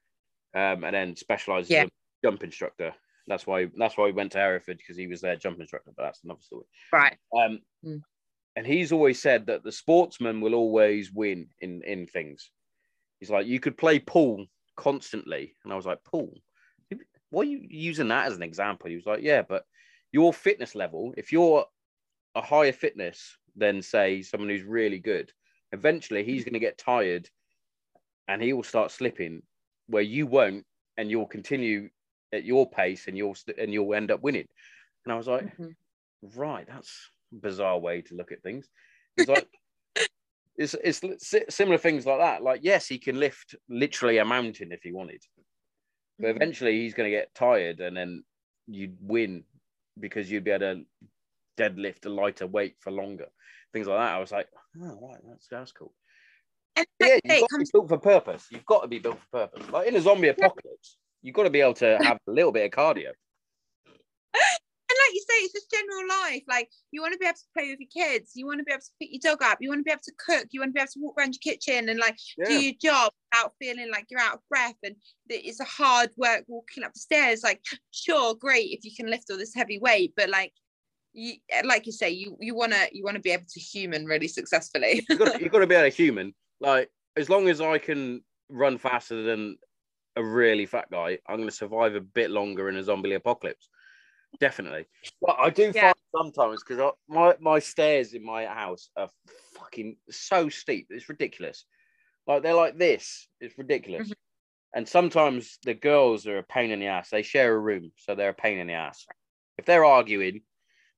um, 0.54 0.84
and 0.84 0.94
then 0.94 1.16
specialized 1.16 1.70
Yeah. 1.70 1.82
as 1.82 1.88
a 1.88 2.26
jump 2.28 2.42
instructor. 2.42 2.94
That's 3.26 3.46
why 3.46 3.68
that's 3.76 3.96
why 3.96 4.06
we 4.06 4.12
went 4.12 4.32
to 4.32 4.38
Hereford 4.38 4.78
because 4.78 4.96
he 4.96 5.06
was 5.06 5.20
their 5.20 5.36
jump 5.36 5.60
instructor, 5.60 5.92
but 5.96 6.04
that's 6.04 6.24
another 6.24 6.40
story. 6.42 6.66
right. 6.92 7.16
Um, 7.36 7.60
Mm. 7.84 8.02
and 8.56 8.66
he's 8.66 8.92
always 8.92 9.22
said 9.22 9.46
that 9.46 9.64
the 9.64 9.72
sportsman 9.72 10.40
will 10.42 10.54
always 10.54 11.10
win 11.12 11.48
in 11.60 11.82
in 11.84 12.06
things. 12.06 12.50
He's 13.18 13.30
like, 13.30 13.46
you 13.46 13.60
could 13.60 13.76
play 13.78 13.98
pool 13.98 14.46
constantly, 14.76 15.54
and 15.64 15.72
I 15.72 15.76
was 15.76 15.86
like, 15.86 16.02
pool. 16.04 16.34
Why 17.30 17.42
are 17.42 17.44
you 17.44 17.66
using 17.68 18.08
that 18.08 18.26
as 18.26 18.36
an 18.36 18.42
example? 18.42 18.88
He 18.90 18.96
was 18.96 19.06
like, 19.06 19.22
yeah, 19.22 19.42
but 19.42 19.64
your 20.12 20.32
fitness 20.32 20.74
level, 20.74 21.14
if 21.16 21.32
you're 21.32 21.66
a 22.34 22.42
higher 22.42 22.72
fitness 22.72 23.38
than 23.56 23.82
say 23.82 24.22
someone 24.22 24.50
who's 24.50 24.64
really 24.64 25.00
good, 25.00 25.32
eventually 25.72 26.24
he's 26.24 26.44
going 26.44 26.54
to 26.54 26.60
get 26.60 26.78
tired, 26.78 27.30
and 28.28 28.42
he 28.42 28.52
will 28.52 28.62
start 28.62 28.90
slipping, 28.90 29.42
where 29.86 30.02
you 30.02 30.26
won't, 30.26 30.66
and 30.96 31.10
you'll 31.10 31.26
continue 31.26 31.90
at 32.32 32.44
your 32.44 32.70
pace, 32.70 33.08
and 33.08 33.16
you'll 33.16 33.34
st- 33.34 33.58
and 33.58 33.72
you'll 33.72 33.94
end 33.94 34.10
up 34.10 34.22
winning. 34.22 34.46
And 35.04 35.12
I 35.12 35.16
was 35.16 35.28
like, 35.28 35.46
Mhm. 35.46 35.76
right, 36.22 36.66
that's 36.66 37.10
a 37.32 37.36
bizarre 37.36 37.78
way 37.78 38.02
to 38.02 38.14
look 38.14 38.32
at 38.32 38.42
things. 38.42 38.70
It's 39.16 39.28
like 39.28 39.48
it's 40.56 40.74
it's 40.74 41.54
similar 41.54 41.78
things 41.78 42.06
like 42.06 42.18
that. 42.18 42.42
Like, 42.42 42.60
yes, 42.62 42.86
he 42.86 42.98
can 42.98 43.18
lift 43.18 43.54
literally 43.68 44.18
a 44.18 44.24
mountain 44.24 44.72
if 44.72 44.82
he 44.82 44.92
wanted, 44.92 45.22
but 46.20 46.30
eventually 46.30 46.80
he's 46.80 46.94
going 46.94 47.10
to 47.10 47.16
get 47.16 47.34
tired, 47.34 47.80
and 47.80 47.96
then 47.96 48.24
you'd 48.66 48.96
win 49.00 49.44
because 49.98 50.30
you'd 50.30 50.44
be 50.44 50.50
able 50.50 50.76
to 50.76 50.84
deadlift 51.58 52.06
a 52.06 52.08
lighter 52.08 52.46
weight 52.46 52.76
for 52.78 52.90
longer. 52.90 53.26
Things 53.72 53.86
like 53.86 53.98
that. 53.98 54.14
I 54.14 54.18
was 54.18 54.32
like, 54.32 54.48
oh, 54.82 54.98
right, 55.00 55.20
that's 55.28 55.48
that's 55.48 55.72
cool. 55.72 55.92
And 56.76 56.86
yeah, 57.00 57.18
you've 57.24 57.40
got 57.40 57.48
to 57.50 57.58
be 57.58 57.70
built 57.72 57.88
for 57.88 57.98
purpose. 57.98 58.46
You've 58.50 58.66
got 58.66 58.82
to 58.82 58.88
be 58.88 58.98
built 58.98 59.18
for 59.30 59.46
purpose. 59.46 59.70
Like 59.70 59.88
in 59.88 59.96
a 59.96 60.00
zombie 60.00 60.28
apocalypse, 60.28 60.96
you've 61.22 61.34
got 61.34 61.44
to 61.44 61.50
be 61.50 61.60
able 61.60 61.74
to 61.74 61.98
have 62.02 62.18
a 62.26 62.30
little 62.30 62.52
bit 62.52 62.66
of 62.66 62.70
cardio. 62.70 63.10
like 65.10 65.14
you 65.14 65.24
say, 65.28 65.44
it's 65.44 65.52
just 65.52 65.70
general 65.70 66.08
life. 66.08 66.42
Like 66.48 66.70
you 66.90 67.02
want 67.02 67.12
to 67.12 67.18
be 67.18 67.26
able 67.26 67.34
to 67.34 67.52
play 67.56 67.70
with 67.70 67.80
your 67.80 68.06
kids, 68.06 68.32
you 68.34 68.46
want 68.46 68.58
to 68.58 68.64
be 68.64 68.72
able 68.72 68.80
to 68.80 68.92
pick 69.00 69.10
your 69.12 69.32
dog 69.32 69.42
up, 69.42 69.58
you 69.60 69.68
want 69.68 69.80
to 69.80 69.84
be 69.84 69.90
able 69.90 70.02
to 70.04 70.12
cook, 70.24 70.48
you 70.50 70.60
want 70.60 70.70
to 70.70 70.74
be 70.74 70.80
able 70.80 70.92
to 70.92 71.00
walk 71.00 71.14
around 71.18 71.34
your 71.34 71.54
kitchen 71.54 71.88
and 71.88 71.98
like 71.98 72.16
do 72.44 72.52
your 72.52 72.74
job 72.80 73.12
without 73.32 73.52
feeling 73.58 73.90
like 73.90 74.06
you're 74.10 74.20
out 74.20 74.34
of 74.34 74.48
breath 74.48 74.76
and 74.82 74.94
that 75.28 75.46
it's 75.46 75.60
a 75.60 75.64
hard 75.64 76.10
work 76.16 76.44
walking 76.46 76.84
up 76.84 76.92
the 76.92 77.00
stairs. 77.00 77.42
Like, 77.42 77.60
sure, 77.90 78.34
great 78.34 78.70
if 78.70 78.84
you 78.84 78.92
can 78.96 79.10
lift 79.10 79.30
all 79.30 79.38
this 79.38 79.54
heavy 79.54 79.78
weight, 79.78 80.12
but 80.16 80.28
like 80.28 80.52
you 81.12 81.34
like 81.64 81.86
you 81.86 81.92
say, 81.92 82.10
you 82.10 82.36
you 82.40 82.54
wanna 82.54 82.86
you 82.92 83.04
wanna 83.04 83.18
be 83.18 83.30
able 83.30 83.46
to 83.48 83.60
human 83.60 84.06
really 84.06 84.28
successfully. 84.28 85.04
You've 85.08 85.18
got, 85.18 85.40
you've 85.40 85.52
got 85.52 85.60
to 85.60 85.66
be 85.66 85.74
able 85.74 85.90
to 85.90 85.96
human. 85.96 86.34
Like 86.60 86.90
as 87.16 87.28
long 87.28 87.48
as 87.48 87.60
I 87.60 87.78
can 87.78 88.22
run 88.48 88.78
faster 88.78 89.22
than 89.22 89.56
a 90.16 90.24
really 90.24 90.66
fat 90.66 90.86
guy, 90.90 91.18
I'm 91.26 91.36
going 91.36 91.48
to 91.48 91.54
survive 91.54 91.94
a 91.94 92.00
bit 92.00 92.30
longer 92.30 92.68
in 92.68 92.76
a 92.76 92.82
zombie 92.82 93.14
apocalypse. 93.14 93.68
Definitely. 94.38 94.86
But 95.20 95.36
I 95.38 95.50
do 95.50 95.72
Yeah. 95.72 95.92
find 95.92 95.94
sometimes 96.16 96.62
because 96.62 96.92
my 97.08 97.36
my 97.40 97.58
stairs 97.58 98.14
in 98.14 98.22
my 98.24 98.46
house 98.46 98.90
are 98.96 99.10
fucking 99.54 99.96
so 100.10 100.48
steep. 100.48 100.86
It's 100.90 101.08
ridiculous. 101.08 101.66
Like 102.26 102.42
they're 102.42 102.54
like 102.54 102.78
this. 102.78 103.28
It's 103.40 103.58
ridiculous. 103.58 104.08
Mhm. 104.08 104.14
And 104.74 104.88
sometimes 104.88 105.58
the 105.64 105.74
girls 105.74 106.26
are 106.26 106.38
a 106.38 106.44
pain 106.44 106.70
in 106.72 106.80
the 106.80 106.86
ass. 106.88 107.10
They 107.10 107.22
share 107.22 107.54
a 107.54 107.60
room, 107.60 107.92
so 107.96 108.14
they're 108.14 108.30
a 108.30 108.34
pain 108.34 108.58
in 108.58 108.68
the 108.68 108.74
ass. 108.74 109.06
If 109.58 109.66
they're 109.66 109.84
arguing, 109.84 110.42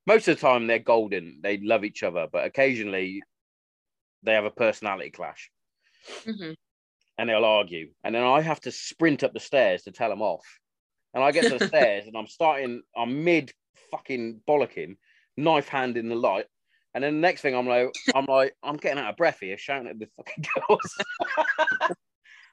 most 0.07 0.29
of 0.29 0.37
the 0.37 0.43
time 0.43 0.67
they're 0.67 0.79
golden. 0.81 1.41
They 1.43 1.59
love 1.59 1.85
each 1.85 2.03
other, 2.03 2.29
but 2.33 2.47
occasionally 2.47 3.23
they 4.23 4.35
have 4.35 4.45
a 4.47 4.51
personality 4.51 5.11
clash 5.11 5.51
Mhm. 6.27 6.55
and 7.19 7.29
they'll 7.29 7.45
argue. 7.45 7.93
And 8.05 8.15
then 8.15 8.23
I 8.25 8.41
have 8.41 8.61
to 8.63 8.73
sprint 8.73 9.23
up 9.23 9.33
the 9.33 9.41
stairs 9.41 9.83
to 9.85 9.93
tell 9.93 10.09
them 10.09 10.23
off. 10.23 10.47
And 11.15 11.23
I 11.23 11.33
get 11.33 11.45
to 11.45 11.59
the 11.59 11.67
stairs 11.69 12.07
and 12.07 12.17
I'm 12.17 12.27
starting, 12.27 12.83
I'm 12.97 13.25
mid 13.25 13.53
fucking 13.91 14.41
bollocking, 14.49 14.97
knife 15.37 15.69
hand 15.69 15.97
in 15.97 16.09
the 16.09 16.15
light. 16.15 16.47
And 16.95 17.03
then 17.03 17.15
the 17.15 17.21
next 17.21 17.41
thing 17.41 17.55
I'm 17.55 17.67
like, 17.67 17.91
I'm 18.15 18.27
like, 18.27 18.55
I'm 18.63 18.77
getting 18.77 18.99
out 18.99 19.11
of 19.11 19.17
breath 19.17 19.39
here, 19.41 19.57
shouting 19.57 19.89
at 19.89 19.99
the 19.99 20.09
fucking 20.17 20.45
girls. 20.69 20.99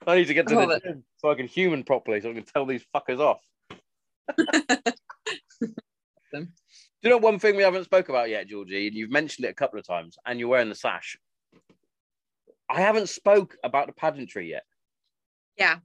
I 0.08 0.16
need 0.16 0.28
to 0.28 0.34
get 0.34 0.48
to 0.48 0.56
the 0.56 0.70
it. 0.70 0.84
gym 0.84 1.04
so 1.18 1.30
I 1.30 1.36
can 1.36 1.48
human 1.48 1.84
properly, 1.84 2.22
so 2.22 2.32
I 2.32 2.34
can 2.34 2.44
tell 2.44 2.66
these 2.66 2.86
fuckers 2.96 3.20
off. 3.20 3.42
Do 6.32 7.08
you 7.08 7.10
know 7.10 7.18
one 7.18 7.40
thing 7.40 7.56
we 7.56 7.64
haven't 7.64 7.86
spoke 7.86 8.10
about 8.10 8.30
yet, 8.30 8.48
Georgie? 8.48 8.88
And 8.88 8.96
you've 8.96 9.10
mentioned 9.10 9.46
it 9.46 9.52
a 9.52 9.54
couple 9.54 9.80
of 9.80 9.86
times, 9.86 10.18
and 10.26 10.40
you're 10.40 10.50
wearing 10.50 10.70
the 10.70 10.76
sash. 10.76 11.18
I 12.70 12.82
haven't 12.82 13.10
spoke 13.10 13.58
about 13.64 13.88
the 13.88 13.94
pageantry 13.94 14.50
yet. 14.50 14.64
Yeah. 15.58 15.78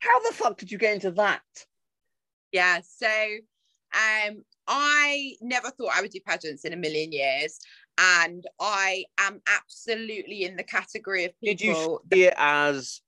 How 0.00 0.20
the 0.20 0.34
fuck 0.34 0.58
did 0.58 0.72
you 0.72 0.78
get 0.78 0.94
into 0.94 1.12
that? 1.12 1.42
Yeah. 2.52 2.80
So 2.82 3.06
um 3.06 4.44
I 4.66 5.34
never 5.40 5.70
thought 5.70 5.92
I 5.96 6.00
would 6.00 6.12
do 6.12 6.20
pageants 6.26 6.64
in 6.64 6.72
a 6.72 6.76
million 6.76 7.12
years. 7.12 7.58
And 7.98 8.46
I 8.60 9.04
am 9.18 9.42
absolutely 9.46 10.44
in 10.44 10.56
the 10.56 10.62
category 10.62 11.24
of 11.24 11.32
Did 11.42 11.60
you 11.60 11.72
people 11.72 12.02
see 12.12 12.24
it 12.24 12.34
as 12.36 13.00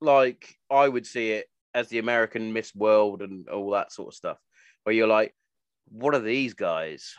like 0.00 0.56
I 0.70 0.88
would 0.88 1.06
see 1.06 1.32
it 1.32 1.46
as 1.74 1.88
the 1.88 1.98
American 1.98 2.52
Miss 2.52 2.74
World 2.74 3.22
and 3.22 3.48
all 3.48 3.70
that 3.70 3.92
sort 3.92 4.08
of 4.08 4.14
stuff, 4.14 4.38
where 4.84 4.94
you're 4.94 5.06
like, 5.06 5.34
what 5.88 6.14
are 6.14 6.20
these 6.20 6.54
guys? 6.54 7.14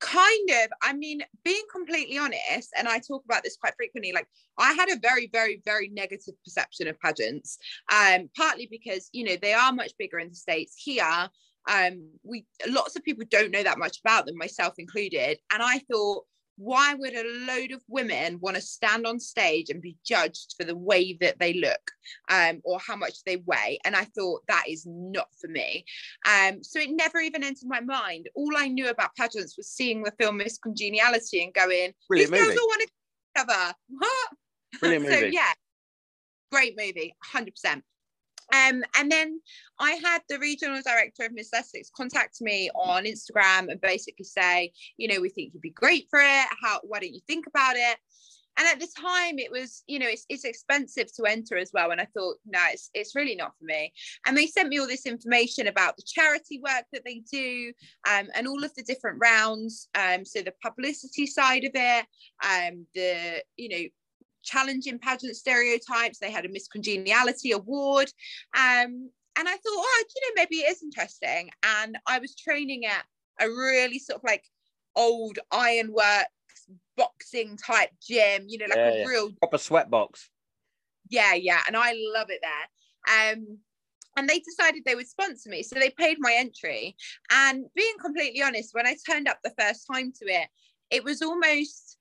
Kind 0.00 0.50
of 0.50 0.70
i 0.82 0.92
mean 0.92 1.22
being 1.44 1.62
completely 1.70 2.16
honest 2.16 2.70
and 2.76 2.88
i 2.88 2.98
talk 2.98 3.22
about 3.24 3.42
this 3.44 3.56
quite 3.56 3.74
frequently 3.76 4.12
like 4.12 4.26
i 4.58 4.72
had 4.72 4.88
a 4.88 4.98
very 4.98 5.28
very 5.32 5.60
very 5.64 5.88
negative 5.88 6.34
perception 6.42 6.88
of 6.88 6.98
pageants 7.00 7.58
um 7.92 8.28
partly 8.36 8.66
because 8.70 9.10
you 9.12 9.24
know 9.24 9.36
they 9.40 9.52
are 9.52 9.72
much 9.72 9.92
bigger 9.98 10.18
in 10.18 10.28
the 10.28 10.34
states. 10.34 10.74
Here 10.76 11.28
um 11.68 12.08
we 12.22 12.46
lots 12.68 12.96
of 12.96 13.04
people 13.04 13.24
don't 13.30 13.50
know 13.50 13.62
that 13.62 13.78
much 13.78 14.00
about 14.04 14.26
them 14.26 14.36
myself 14.36 14.74
included 14.78 15.38
and 15.52 15.62
i 15.62 15.78
thought 15.90 16.24
why 16.60 16.92
would 16.92 17.14
a 17.14 17.24
load 17.46 17.72
of 17.72 17.82
women 17.88 18.38
want 18.38 18.54
to 18.54 18.60
stand 18.60 19.06
on 19.06 19.18
stage 19.18 19.70
and 19.70 19.80
be 19.80 19.96
judged 20.04 20.54
for 20.58 20.64
the 20.64 20.76
way 20.76 21.16
that 21.18 21.38
they 21.38 21.54
look 21.54 21.90
um, 22.28 22.60
or 22.64 22.78
how 22.78 22.94
much 22.94 23.24
they 23.24 23.38
weigh? 23.46 23.78
And 23.86 23.96
I 23.96 24.04
thought 24.04 24.42
that 24.46 24.64
is 24.68 24.84
not 24.86 25.28
for 25.40 25.48
me. 25.48 25.86
Um, 26.28 26.62
so 26.62 26.78
it 26.78 26.90
never 26.90 27.18
even 27.18 27.42
entered 27.42 27.66
my 27.66 27.80
mind. 27.80 28.28
All 28.34 28.52
I 28.58 28.68
knew 28.68 28.90
about 28.90 29.16
pageants 29.16 29.56
was 29.56 29.68
seeing 29.68 30.02
the 30.02 30.12
film 30.20 30.36
Miss 30.36 30.58
Congeniality 30.58 31.42
and 31.42 31.54
going, 31.54 31.94
Brilliant 32.08 32.32
these 32.32 32.40
girls 32.42 32.58
all 32.58 32.66
want 32.66 32.82
to 32.82 32.88
each 33.38 33.48
other. 33.48 33.74
What? 33.88 34.28
Brilliant 34.80 35.06
so 35.06 35.12
movie. 35.12 35.34
yeah, 35.34 35.52
great 36.52 36.74
movie, 36.76 37.14
hundred 37.22 37.54
percent. 37.54 37.84
Um, 38.52 38.82
and 38.98 39.10
then 39.10 39.40
I 39.78 39.92
had 39.92 40.22
the 40.28 40.38
regional 40.38 40.80
director 40.82 41.24
of 41.24 41.32
Miss 41.32 41.52
Essex 41.52 41.90
contact 41.96 42.40
me 42.40 42.70
on 42.74 43.04
Instagram 43.04 43.70
and 43.70 43.80
basically 43.80 44.24
say, 44.24 44.72
you 44.96 45.08
know, 45.08 45.20
we 45.20 45.28
think 45.28 45.52
you'd 45.52 45.62
be 45.62 45.70
great 45.70 46.06
for 46.10 46.20
it. 46.20 46.46
How? 46.62 46.80
Why 46.82 47.00
don't 47.00 47.14
you 47.14 47.20
think 47.26 47.46
about 47.46 47.76
it? 47.76 47.96
And 48.58 48.68
at 48.68 48.80
the 48.80 48.88
time, 49.00 49.38
it 49.38 49.50
was, 49.50 49.84
you 49.86 49.98
know, 49.98 50.08
it's, 50.08 50.26
it's 50.28 50.44
expensive 50.44 51.06
to 51.14 51.24
enter 51.24 51.56
as 51.56 51.70
well. 51.72 51.92
And 51.92 52.00
I 52.00 52.06
thought, 52.14 52.36
no, 52.44 52.60
it's, 52.70 52.90
it's 52.92 53.14
really 53.14 53.34
not 53.34 53.52
for 53.58 53.64
me. 53.64 53.92
And 54.26 54.36
they 54.36 54.46
sent 54.46 54.68
me 54.68 54.78
all 54.78 54.86
this 54.86 55.06
information 55.06 55.66
about 55.66 55.96
the 55.96 56.02
charity 56.06 56.60
work 56.62 56.84
that 56.92 57.02
they 57.04 57.22
do 57.32 57.72
um, 58.10 58.28
and 58.34 58.46
all 58.46 58.62
of 58.62 58.74
the 58.74 58.82
different 58.82 59.18
rounds. 59.18 59.88
Um, 59.94 60.24
so 60.24 60.42
the 60.42 60.52
publicity 60.62 61.26
side 61.26 61.64
of 61.64 61.70
it, 61.74 62.06
um, 62.44 62.86
the, 62.94 63.42
you 63.56 63.68
know, 63.68 63.88
challenging 64.42 64.98
pageant 64.98 65.36
stereotypes. 65.36 66.18
They 66.18 66.30
had 66.30 66.44
a 66.44 66.48
Miss 66.48 66.68
Congeniality 66.68 67.52
award. 67.52 68.10
Um, 68.56 69.10
and 69.38 69.48
I 69.48 69.52
thought, 69.52 69.60
oh, 69.66 70.04
you 70.14 70.22
know, 70.22 70.42
maybe 70.42 70.56
it 70.56 70.70
is 70.70 70.82
interesting. 70.82 71.50
And 71.62 71.98
I 72.06 72.18
was 72.18 72.34
training 72.34 72.84
at 72.86 73.04
a 73.40 73.48
really 73.48 73.98
sort 73.98 74.18
of 74.18 74.24
like 74.24 74.44
old 74.96 75.38
ironworks 75.50 76.26
boxing 76.96 77.56
type 77.56 77.90
gym, 78.06 78.44
you 78.48 78.58
know, 78.58 78.66
like 78.68 78.76
Yeah, 78.76 78.88
a 78.90 78.98
yeah. 78.98 79.06
real 79.06 79.30
Proper 79.40 79.58
sweat 79.58 79.90
box. 79.90 80.28
yeah, 81.08 81.34
yeah, 81.34 81.60
and 81.66 81.76
I 81.76 81.94
love 82.14 82.28
it 82.30 82.40
there. 82.42 83.32
Um, 83.32 83.58
and 84.16 84.28
they 84.28 84.40
decided 84.40 84.82
they 84.84 84.96
would 84.96 85.08
sponsor 85.08 85.48
me, 85.48 85.62
so 85.62 85.78
they 85.78 85.90
paid 85.90 86.18
my 86.20 86.34
entry. 86.34 86.96
And 87.30 87.64
being 87.74 87.94
completely 88.00 88.42
honest, 88.42 88.74
when 88.74 88.86
I 88.86 88.96
turned 89.08 89.28
up 89.28 89.38
the 89.42 89.54
first 89.58 89.86
time 89.90 90.12
to 90.20 90.24
it, 90.26 90.48
it 90.90 91.04
was 91.04 91.22
almost 91.22 91.96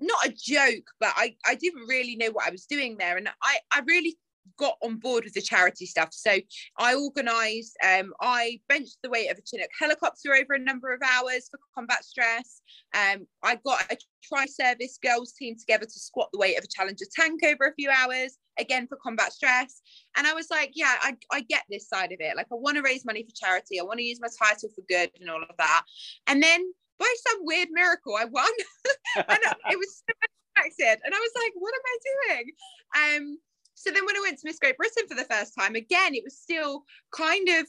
not 0.00 0.26
a 0.26 0.34
joke, 0.36 0.90
but 1.00 1.12
I 1.16 1.36
I 1.44 1.54
didn't 1.54 1.86
really 1.86 2.16
know 2.16 2.30
what 2.30 2.46
I 2.46 2.50
was 2.50 2.66
doing 2.66 2.96
there, 2.98 3.16
and 3.16 3.28
I 3.42 3.58
I 3.72 3.80
really 3.86 4.18
got 4.58 4.76
on 4.82 4.96
board 4.96 5.24
with 5.24 5.34
the 5.34 5.42
charity 5.42 5.86
stuff. 5.86 6.10
So 6.12 6.38
I 6.78 6.94
organised, 6.94 7.76
um, 7.84 8.12
I 8.20 8.60
benched 8.68 8.98
the 9.02 9.10
weight 9.10 9.28
of 9.28 9.38
a 9.38 9.42
Chinook 9.44 9.70
helicopter 9.78 10.34
over 10.34 10.54
a 10.54 10.58
number 10.58 10.92
of 10.92 11.00
hours 11.02 11.48
for 11.50 11.58
combat 11.74 12.04
stress. 12.04 12.62
Um, 12.94 13.26
I 13.42 13.56
got 13.56 13.90
a 13.90 13.96
tri-service 14.22 14.98
girls 15.02 15.32
team 15.32 15.56
together 15.58 15.84
to 15.84 15.98
squat 15.98 16.28
the 16.32 16.38
weight 16.38 16.58
of 16.58 16.64
a 16.64 16.68
Challenger 16.68 17.06
tank 17.14 17.40
over 17.44 17.64
a 17.64 17.74
few 17.74 17.90
hours, 17.90 18.38
again 18.58 18.86
for 18.86 18.96
combat 18.96 19.32
stress. 19.32 19.80
And 20.16 20.26
I 20.26 20.32
was 20.32 20.48
like, 20.50 20.72
yeah, 20.74 20.94
I, 21.02 21.16
I 21.30 21.40
get 21.42 21.64
this 21.68 21.88
side 21.88 22.12
of 22.12 22.20
it. 22.20 22.36
Like 22.36 22.46
I 22.52 22.56
want 22.56 22.76
to 22.76 22.82
raise 22.82 23.04
money 23.04 23.24
for 23.24 23.34
charity. 23.34 23.80
I 23.80 23.84
want 23.84 23.98
to 23.98 24.04
use 24.04 24.20
my 24.20 24.28
title 24.38 24.70
for 24.74 24.82
good 24.88 25.10
and 25.20 25.28
all 25.30 25.42
of 25.42 25.56
that. 25.58 25.84
And 26.26 26.42
then 26.42 26.72
by 26.98 27.12
some 27.28 27.40
weird 27.44 27.68
miracle, 27.70 28.14
I 28.18 28.24
won. 28.24 28.50
and 29.16 29.38
it 29.70 29.78
was 29.78 30.02
so 30.02 30.14
unexpected. 30.56 31.04
And 31.04 31.14
I 31.14 31.18
was 31.18 31.32
like, 31.34 31.52
what 31.54 31.74
am 31.74 31.86
I 31.86 31.98
doing? 32.10 32.52
Um, 32.96 33.38
so 33.74 33.90
then 33.90 34.06
when 34.06 34.16
I 34.16 34.20
went 34.20 34.38
to 34.38 34.42
Miss 34.44 34.58
Great 34.58 34.76
Britain 34.76 35.04
for 35.08 35.14
the 35.14 35.24
first 35.24 35.54
time, 35.58 35.74
again, 35.74 36.14
it 36.14 36.24
was 36.24 36.38
still 36.38 36.84
kind 37.14 37.48
of 37.48 37.66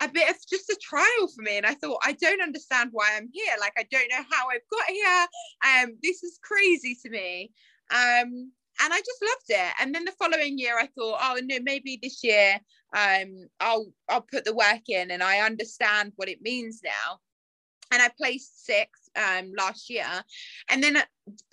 a 0.00 0.08
bit 0.08 0.30
of 0.30 0.36
just 0.48 0.70
a 0.70 0.78
trial 0.80 1.28
for 1.34 1.42
me. 1.42 1.56
And 1.56 1.66
I 1.66 1.74
thought, 1.74 2.00
I 2.04 2.12
don't 2.12 2.42
understand 2.42 2.90
why 2.92 3.10
I'm 3.16 3.28
here. 3.32 3.54
Like, 3.58 3.72
I 3.76 3.84
don't 3.90 4.10
know 4.10 4.24
how 4.30 4.48
I've 4.48 4.68
got 4.70 4.88
here. 4.88 5.26
Um, 5.66 5.96
this 6.02 6.22
is 6.22 6.38
crazy 6.42 6.96
to 7.02 7.10
me. 7.10 7.52
Um, 7.90 8.52
and 8.80 8.92
I 8.92 8.98
just 8.98 9.22
loved 9.22 9.48
it. 9.48 9.72
And 9.80 9.94
then 9.94 10.04
the 10.04 10.12
following 10.12 10.58
year, 10.58 10.78
I 10.78 10.86
thought, 10.86 11.18
oh 11.20 11.40
no, 11.42 11.58
maybe 11.62 11.98
this 12.00 12.22
year 12.22 12.60
um, 12.94 13.48
I'll 13.60 13.92
I'll 14.08 14.22
put 14.22 14.44
the 14.44 14.54
work 14.54 14.88
in 14.88 15.10
and 15.10 15.22
I 15.22 15.40
understand 15.40 16.12
what 16.16 16.28
it 16.28 16.42
means 16.42 16.80
now. 16.84 17.18
And 17.90 18.02
I 18.02 18.10
placed 18.16 18.66
sixth 18.66 19.08
um, 19.16 19.52
last 19.56 19.88
year, 19.88 20.06
and 20.68 20.82
then 20.82 20.98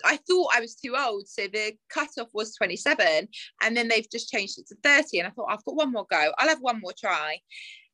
I 0.04 0.18
thought 0.28 0.52
I 0.54 0.60
was 0.60 0.74
too 0.74 0.94
old, 0.98 1.28
so 1.28 1.42
the 1.46 1.72
cutoff 1.88 2.28
was 2.32 2.54
27, 2.56 3.28
and 3.62 3.76
then 3.76 3.88
they've 3.88 4.10
just 4.10 4.30
changed 4.30 4.58
it 4.58 4.66
to 4.68 4.76
30. 4.82 5.20
And 5.20 5.28
I 5.28 5.30
thought 5.30 5.48
I've 5.50 5.64
got 5.64 5.76
one 5.76 5.92
more 5.92 6.06
go. 6.10 6.32
I'll 6.38 6.48
have 6.48 6.60
one 6.60 6.80
more 6.80 6.94
try. 6.98 7.38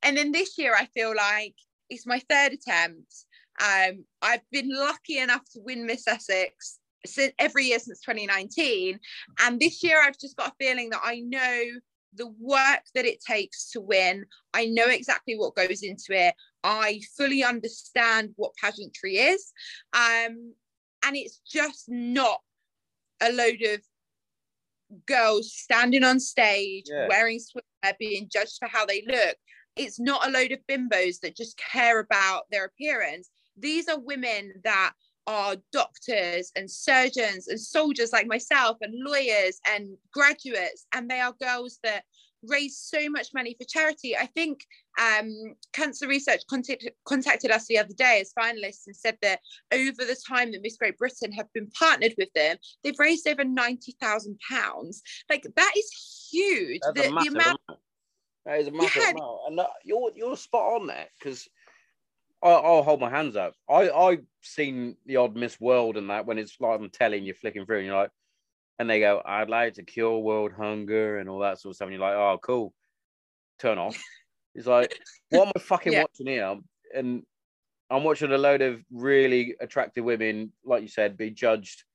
And 0.01 0.17
then 0.17 0.31
this 0.31 0.57
year, 0.57 0.73
I 0.75 0.87
feel 0.87 1.15
like 1.15 1.55
it's 1.89 2.05
my 2.05 2.19
third 2.29 2.53
attempt. 2.53 3.25
Um, 3.61 4.05
I've 4.21 4.41
been 4.51 4.69
lucky 4.73 5.19
enough 5.19 5.43
to 5.53 5.61
win 5.61 5.85
Miss 5.85 6.07
Essex 6.07 6.79
since 7.05 7.33
every 7.37 7.65
year 7.65 7.79
since 7.79 7.99
2019, 8.01 8.99
and 9.41 9.59
this 9.59 9.83
year 9.83 10.01
I've 10.01 10.17
just 10.17 10.37
got 10.37 10.49
a 10.49 10.55
feeling 10.59 10.89
that 10.91 11.01
I 11.03 11.19
know 11.19 11.79
the 12.15 12.27
work 12.39 12.81
that 12.95 13.05
it 13.05 13.19
takes 13.21 13.71
to 13.71 13.81
win. 13.81 14.25
I 14.53 14.65
know 14.65 14.85
exactly 14.85 15.35
what 15.35 15.55
goes 15.55 15.83
into 15.83 16.09
it. 16.11 16.35
I 16.63 17.01
fully 17.17 17.43
understand 17.43 18.31
what 18.35 18.55
pageantry 18.55 19.17
is. 19.17 19.51
Um, 19.93 20.53
and 21.05 21.15
it's 21.15 21.41
just 21.45 21.85
not 21.87 22.39
a 23.21 23.31
load 23.31 23.61
of 23.61 23.81
girls 25.05 25.53
standing 25.53 26.03
on 26.03 26.19
stage 26.19 26.85
Yeah. 26.87 27.07
wearing 27.07 27.39
swimwear 27.39 27.97
being 27.99 28.29
judged 28.29 28.57
for 28.59 28.67
how 28.67 28.85
they 28.85 29.03
look. 29.07 29.37
It's 29.75 29.99
not 29.99 30.25
a 30.27 30.31
load 30.31 30.51
of 30.51 30.59
bimbos 30.67 31.19
that 31.21 31.35
just 31.35 31.57
care 31.57 31.99
about 31.99 32.43
their 32.51 32.65
appearance. 32.65 33.29
These 33.57 33.87
are 33.89 33.99
women 33.99 34.53
that 34.63 34.93
are 35.25 35.55
doctors 35.71 36.51
and 36.55 36.69
surgeons 36.69 37.47
and 37.47 37.59
soldiers 37.59 38.11
like 38.11 38.27
myself 38.27 38.77
and 38.81 38.93
lawyers 39.03 39.59
and 39.69 39.97
graduates 40.11 40.85
and 40.93 41.09
they 41.09 41.21
are 41.21 41.33
girls 41.39 41.79
that 41.81 42.03
raise 42.47 42.77
so 42.77 43.09
much 43.09 43.27
money 43.33 43.55
for 43.59 43.65
charity. 43.65 44.15
I 44.17 44.25
think 44.27 44.65
um, 44.99 45.55
Cancer 45.73 46.07
Research 46.07 46.41
contact, 46.49 46.87
contacted 47.05 47.51
us 47.51 47.67
the 47.67 47.79
other 47.79 47.93
day 47.93 48.19
as 48.21 48.33
finalists 48.37 48.87
and 48.87 48.95
said 48.95 49.17
that 49.21 49.39
over 49.71 50.03
the 50.05 50.17
time 50.27 50.51
that 50.51 50.61
Miss 50.61 50.77
Great 50.77 50.97
Britain 50.97 51.31
have 51.31 51.51
been 51.53 51.69
partnered 51.71 52.13
with 52.17 52.29
them, 52.33 52.57
they've 52.83 52.99
raised 52.99 53.27
over 53.27 53.43
ninety 53.43 53.95
thousand 53.99 54.39
pounds. 54.49 55.01
Like 55.29 55.45
that 55.55 55.73
is 55.77 56.29
huge. 56.31 56.81
That's 56.83 56.93
The- 56.95 57.01
a 57.01 57.03
the 57.23 57.27
amount- 57.27 57.29
amount. 57.29 57.59
That 58.45 58.59
is 58.59 58.67
a 58.67 58.71
massive 58.71 59.01
Yeah. 59.01 59.11
amount, 59.11 59.39
and 59.47 59.61
you're 59.85 60.11
you're 60.15 60.35
spot 60.37 60.81
on 60.81 60.87
there 60.87 61.07
because 61.17 61.47
I'll, 62.41 62.57
I'll 62.57 62.83
hold 62.83 62.99
my 62.99 63.09
hands 63.09 63.37
up. 63.37 63.53
I 63.69 63.89
I've 63.89 64.25
seen 64.41 64.97
the 65.05 65.15
odd 65.15 65.35
Miss 65.35 65.61
World 65.61 65.95
and 65.95 66.09
that 66.09 66.25
when 66.25 66.37
it's 66.37 66.57
like 66.59 66.77
I'm 66.77 66.89
telling 66.89 67.23
you 67.23 67.33
flicking 67.33 67.65
through 67.65 67.77
and 67.77 67.85
you're 67.87 67.95
like, 67.95 68.11
and 68.83 68.89
they 68.89 68.99
go, 68.99 69.21
I'd 69.23 69.49
like 69.49 69.75
to 69.75 69.83
cure 69.83 70.19
world 70.19 70.51
hunger 70.51 71.17
and 71.17 71.29
all 71.29 71.39
that 71.39 71.57
sort 71.59 71.71
of 71.71 71.75
stuff, 71.77 71.85
and 71.87 71.93
you're 71.93 72.01
like, 72.01 72.15
oh 72.15 72.37
cool, 72.43 72.73
turn 73.57 73.77
off. 73.77 73.97
It's 74.53 74.67
like, 74.67 74.91
what 75.29 75.47
am 75.47 75.53
I 75.55 75.59
fucking 75.61 75.93
Yeah. 75.93 76.01
watching 76.01 76.27
here? 76.27 76.59
And 76.93 77.25
I'm 77.89 78.03
watching 78.03 78.31
a 78.31 78.37
load 78.37 78.61
of 78.61 78.83
really 78.91 79.55
attractive 79.61 80.03
women, 80.03 80.51
like 80.65 80.81
you 80.81 80.89
said, 80.89 81.15
be 81.15 81.31
judged 81.31 81.85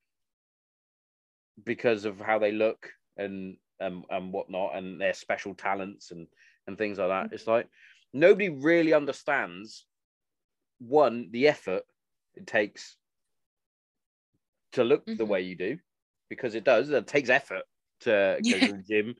because 1.63 2.05
of 2.05 2.19
how 2.19 2.39
they 2.39 2.51
look 2.51 2.91
and 3.17 3.57
and, 3.79 4.03
and 4.09 4.33
whatnot 4.33 4.75
and 4.75 4.99
their 4.99 5.13
special 5.13 5.53
talents 5.53 6.09
and 6.11 6.27
and 6.65 6.75
things 6.77 6.97
like 6.97 7.09
that. 7.09 7.33
It's 7.33 7.47
like 7.47 7.69
nobody 8.13 8.49
really 8.49 8.93
understands 8.93 9.85
one 10.79 11.29
the 11.31 11.47
effort 11.47 11.83
it 12.33 12.47
takes 12.47 12.97
to 14.71 14.83
look 14.83 15.05
the 15.17 15.25
Mhm. 15.25 15.29
way 15.29 15.41
you 15.41 15.55
do 15.55 15.79
because 16.29 16.55
it 16.55 16.63
does. 16.63 16.89
It 16.89 17.07
takes 17.07 17.29
effort 17.29 17.63
to 18.01 18.41
go 18.49 18.59
Yeah. 18.59 18.67
to 18.67 18.73
the 18.73 18.83
gym, 18.87 19.15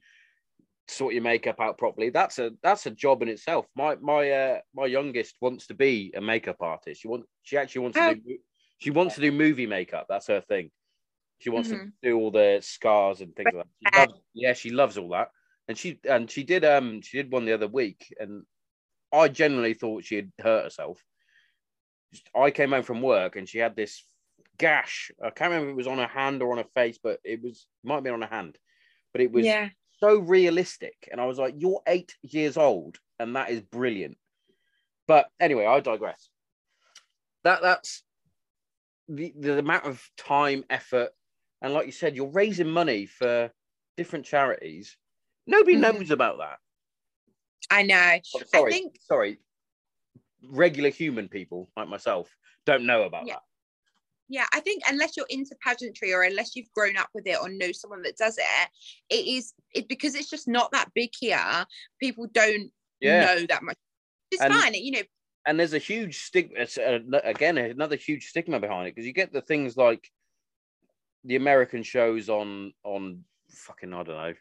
sort 0.87 1.13
your 1.13 1.23
makeup 1.23 1.59
out 1.59 1.77
properly. 1.77 2.09
That's 2.09 2.39
a 2.39 2.51
that's 2.63 2.85
a 2.85 2.91
job 2.91 3.21
in 3.21 3.29
itself. 3.29 3.67
My 3.75 3.95
my 3.95 4.31
uh 4.31 4.61
my 4.73 4.85
youngest 4.85 5.37
wants 5.41 5.67
to 5.67 5.73
be 5.75 6.13
a 6.15 6.21
makeup 6.21 6.57
artist. 6.61 7.01
She 7.01 7.07
wants 7.07 7.27
she 7.43 7.57
actually 7.57 7.81
wants 7.83 7.97
Oh. 7.97 8.05
to 8.05 8.15
do 8.15 8.37
she 8.79 8.91
wants 8.91 9.15
to 9.15 9.21
do 9.21 9.31
movie 9.31 9.67
makeup. 9.67 10.07
That's 10.09 10.27
her 10.27 10.41
thing. 10.41 10.71
She 11.39 11.49
wants 11.49 11.69
to 11.69 11.81
Mhm. 11.81 11.93
do 12.03 12.17
all 12.17 12.31
the 12.31 12.59
scars 12.61 13.21
and 13.21 13.35
things 13.35 13.53
like 13.53 13.65
that. 13.65 13.71
She 13.79 13.89
loves, 13.95 14.13
yeah, 14.33 14.53
she 14.53 14.69
loves 14.71 14.97
all 14.97 15.09
that. 15.09 15.29
And 15.67 15.77
she 15.77 15.99
and 16.09 16.29
she 16.29 16.43
did 16.43 16.65
um 16.65 17.01
she 17.01 17.17
did 17.21 17.31
one 17.31 17.45
the 17.45 17.53
other 17.53 17.67
week 17.67 18.13
and 18.19 18.43
I 19.13 19.29
generally 19.29 19.73
thought 19.73 20.05
she 20.05 20.15
had 20.17 20.31
hurt 20.39 20.63
herself. 20.65 21.03
I 22.35 22.51
came 22.51 22.71
home 22.71 22.83
from 22.83 23.01
work 23.01 23.35
and 23.35 23.47
she 23.47 23.59
had 23.59 23.75
this 23.75 24.03
gash. 24.59 25.11
I 25.23 25.31
can't 25.31 25.51
remember 25.51 25.69
if 25.69 25.73
it 25.73 25.77
was 25.77 25.87
on 25.87 25.97
her 25.97 26.07
hand 26.07 26.43
or 26.43 26.51
on 26.51 26.57
her 26.59 26.69
face, 26.75 26.99
but 27.01 27.19
it 27.23 27.41
was 27.41 27.65
might 27.83 27.95
have 27.95 28.03
been 28.03 28.13
on 28.13 28.21
her 28.21 28.27
hand. 28.27 28.57
But 29.11 29.21
it 29.21 29.31
was 29.31 29.45
yeah. 29.45 29.69
so 29.99 30.19
realistic. 30.19 31.09
And 31.11 31.19
I 31.19 31.25
was 31.25 31.39
like, 31.39 31.55
You're 31.57 31.81
eight 31.87 32.15
years 32.21 32.57
old, 32.57 32.99
and 33.17 33.35
that 33.35 33.49
is 33.49 33.61
brilliant. 33.61 34.17
But 35.07 35.29
anyway, 35.39 35.65
I 35.65 35.79
digress. 35.79 36.29
That 37.43 37.61
that's 37.63 38.03
the, 39.07 39.33
the 39.39 39.57
amount 39.57 39.85
of 39.85 40.07
time, 40.17 40.63
effort, 40.69 41.09
and 41.61 41.73
like 41.73 41.87
you 41.87 41.91
said, 41.91 42.15
you're 42.15 42.27
raising 42.31 42.69
money 42.69 43.07
for 43.07 43.51
different 43.97 44.25
charities. 44.25 44.95
Nobody 45.47 45.77
Mhm. 45.77 45.81
knows 45.81 46.11
about 46.11 46.37
that. 46.37 46.59
I 47.71 47.83
know. 47.83 48.19
Oh, 48.35 48.41
sorry, 48.45 48.71
I 48.71 48.75
think 48.75 48.97
sorry. 49.01 49.37
Regular 50.43 50.89
human 50.89 51.27
people 51.27 51.71
like 51.75 51.87
myself 51.87 52.35
don't 52.65 52.85
know 52.85 53.03
about 53.03 53.25
Yeah. 53.25 53.35
that. 53.35 53.43
Yeah 54.29 54.45
i 54.53 54.59
think 54.59 54.81
unless 54.87 55.17
you're 55.17 55.25
into 55.29 55.55
pageantry 55.61 56.13
or 56.13 56.21
unless 56.23 56.55
you've 56.55 56.71
grown 56.73 56.95
up 56.97 57.09
with 57.13 57.25
it 57.27 57.37
or 57.41 57.49
know 57.49 57.71
someone 57.71 58.01
that 58.03 58.15
does 58.15 58.37
it 58.37 58.69
it 59.09 59.27
is 59.27 59.53
it 59.73 59.87
because 59.89 60.15
it's 60.15 60.29
just 60.29 60.47
not 60.47 60.71
that 60.71 60.89
big 60.93 61.09
here 61.19 61.65
people 61.99 62.27
don't 62.31 62.71
Yeah. 63.01 63.25
know 63.25 63.45
that 63.47 63.63
much. 63.63 63.77
It's 64.31 64.41
And- 64.41 64.53
fine 64.53 64.73
you 64.75 64.91
know. 64.91 65.01
and 65.47 65.59
there's 65.59 65.73
a 65.73 65.79
huge 65.79 66.19
stigma 66.23 66.59
uh, 66.61 67.19
again 67.23 67.57
another 67.57 67.95
huge 67.95 68.27
stigma 68.27 68.59
behind 68.59 68.87
it 68.87 68.95
because 68.95 69.07
you 69.07 69.13
get 69.13 69.33
the 69.33 69.41
things 69.41 69.75
like 69.75 70.09
the 71.25 71.35
american 71.35 71.81
shows 71.83 72.29
on 72.29 72.73
on 72.83 73.23
fucking 73.49 73.93
i 73.93 74.03
don't 74.03 74.15
know 74.15 74.33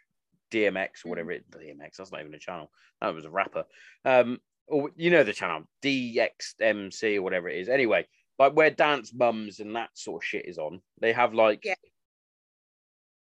dmx 0.53 1.05
or 1.05 1.09
whatever 1.09 1.31
it 1.33 1.51
dmx 1.51 1.97
that's 1.97 2.13
not 2.13 2.21
even 2.21 2.35
a 2.35 2.39
channel 2.39 2.71
that 3.01 3.15
was 3.15 3.25
a 3.25 3.31
rapper. 3.31 3.65
Um 4.05 4.39
or 4.67 4.91
you 4.97 5.11
know 5.11 5.25
the 5.25 5.33
channel 5.33 5.63
dxmc 5.83 7.17
or 7.17 7.23
whatever 7.23 7.49
it 7.49 7.59
is. 7.61 7.69
Anyway 7.69 8.07
like 8.39 8.53
where 8.53 8.71
dance 8.71 9.13
mums 9.15 9.61
and 9.61 9.75
that 9.77 9.91
sort 9.95 10.23
of 10.23 10.27
shit 10.27 10.47
is 10.47 10.59
on 10.59 10.81
they 11.01 11.13
have 11.13 11.35
like 11.35 11.65
Yeah. 11.65 11.75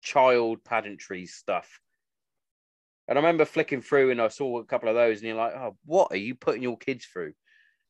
child 0.02 0.62
pageantry 0.64 1.26
stuff 1.26 1.80
and 3.08 3.18
i 3.18 3.20
remember 3.20 3.44
flicking 3.44 3.80
through 3.80 4.10
and 4.10 4.20
i 4.20 4.28
saw 4.28 4.58
a 4.58 4.64
couple 4.64 4.88
of 4.88 4.94
those 4.94 5.18
and 5.18 5.28
you're 5.28 5.36
like 5.36 5.54
oh 5.54 5.76
what 5.84 6.12
are 6.12 6.16
you 6.16 6.34
putting 6.34 6.62
your 6.62 6.76
kids 6.76 7.06
through 7.06 7.32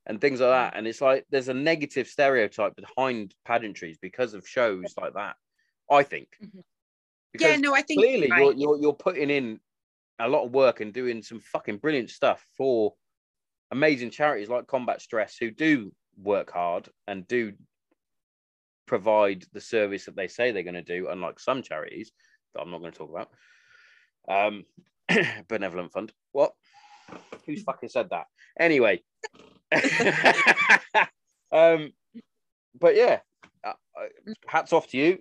and 0.06 0.20
things 0.20 0.40
like 0.40 0.50
that. 0.50 0.76
And 0.76 0.86
it's 0.86 1.00
like 1.00 1.26
there's 1.30 1.48
a 1.48 1.54
negative 1.54 2.06
stereotype 2.06 2.76
behind 2.76 3.34
pageantries 3.46 3.96
because 4.00 4.34
of 4.34 4.46
shows 4.46 4.94
like 4.96 5.14
that. 5.14 5.34
I 5.90 6.04
think. 6.04 6.28
Mhm. 6.40 6.62
Yeah 7.38 7.56
no 7.56 7.74
i 7.74 7.82
think 7.82 8.00
clearly 8.00 8.30
right. 8.30 8.40
you're, 8.40 8.54
you're 8.54 8.80
you're 8.80 8.92
putting 8.94 9.28
in 9.28 9.60
a 10.18 10.28
lot 10.28 10.44
of 10.44 10.52
work 10.52 10.80
and 10.80 10.94
doing 10.94 11.22
some 11.22 11.40
fucking 11.40 11.78
brilliant 11.78 12.08
stuff 12.08 12.46
for 12.56 12.94
amazing 13.72 14.10
charities 14.10 14.48
like 14.48 14.66
Combat 14.66 15.02
Stress 15.02 15.36
who 15.38 15.50
do 15.50 15.92
work 16.20 16.52
hard 16.52 16.88
and 17.06 17.26
do 17.26 17.52
provide 18.86 19.44
the 19.52 19.60
service 19.60 20.04
that 20.06 20.16
they 20.16 20.28
say 20.28 20.50
they're 20.52 20.62
going 20.62 20.74
to 20.74 20.82
do, 20.82 21.08
unlike 21.08 21.40
some 21.40 21.62
charities 21.62 22.12
that 22.54 22.62
I'm 22.62 22.70
not 22.70 22.80
going 22.80 22.92
to 22.92 22.98
talk 22.98 23.10
about. 23.10 23.30
Um, 24.28 24.64
benevolent 25.48 25.92
fund. 25.92 26.12
What? 26.32 26.52
Who's 27.44 27.62
fucking 27.62 27.88
said 27.88 28.10
that? 28.10 28.26
Anyway. 28.58 29.02
um, 31.52 31.92
but 32.78 32.94
yeah, 32.94 33.20
uh, 33.64 33.72
uh, 33.98 34.32
hats 34.46 34.72
off 34.72 34.88
to 34.88 34.96
you 34.96 35.18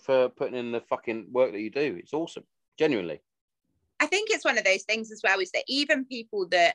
for 0.00 0.28
putting 0.28 0.56
in 0.56 0.72
the 0.72 0.80
fucking 0.80 1.28
work 1.32 1.52
that 1.52 1.60
you 1.60 1.70
do. 1.70 1.96
It's 1.98 2.12
awesome, 2.12 2.44
genuinely. 2.78 3.20
I 3.98 4.06
think 4.06 4.30
it's 4.30 4.44
one 4.44 4.58
of 4.58 4.64
those 4.64 4.84
things 4.84 5.10
as 5.10 5.20
well 5.22 5.40
is 5.40 5.50
that 5.52 5.64
even 5.68 6.04
people 6.04 6.48
that 6.48 6.74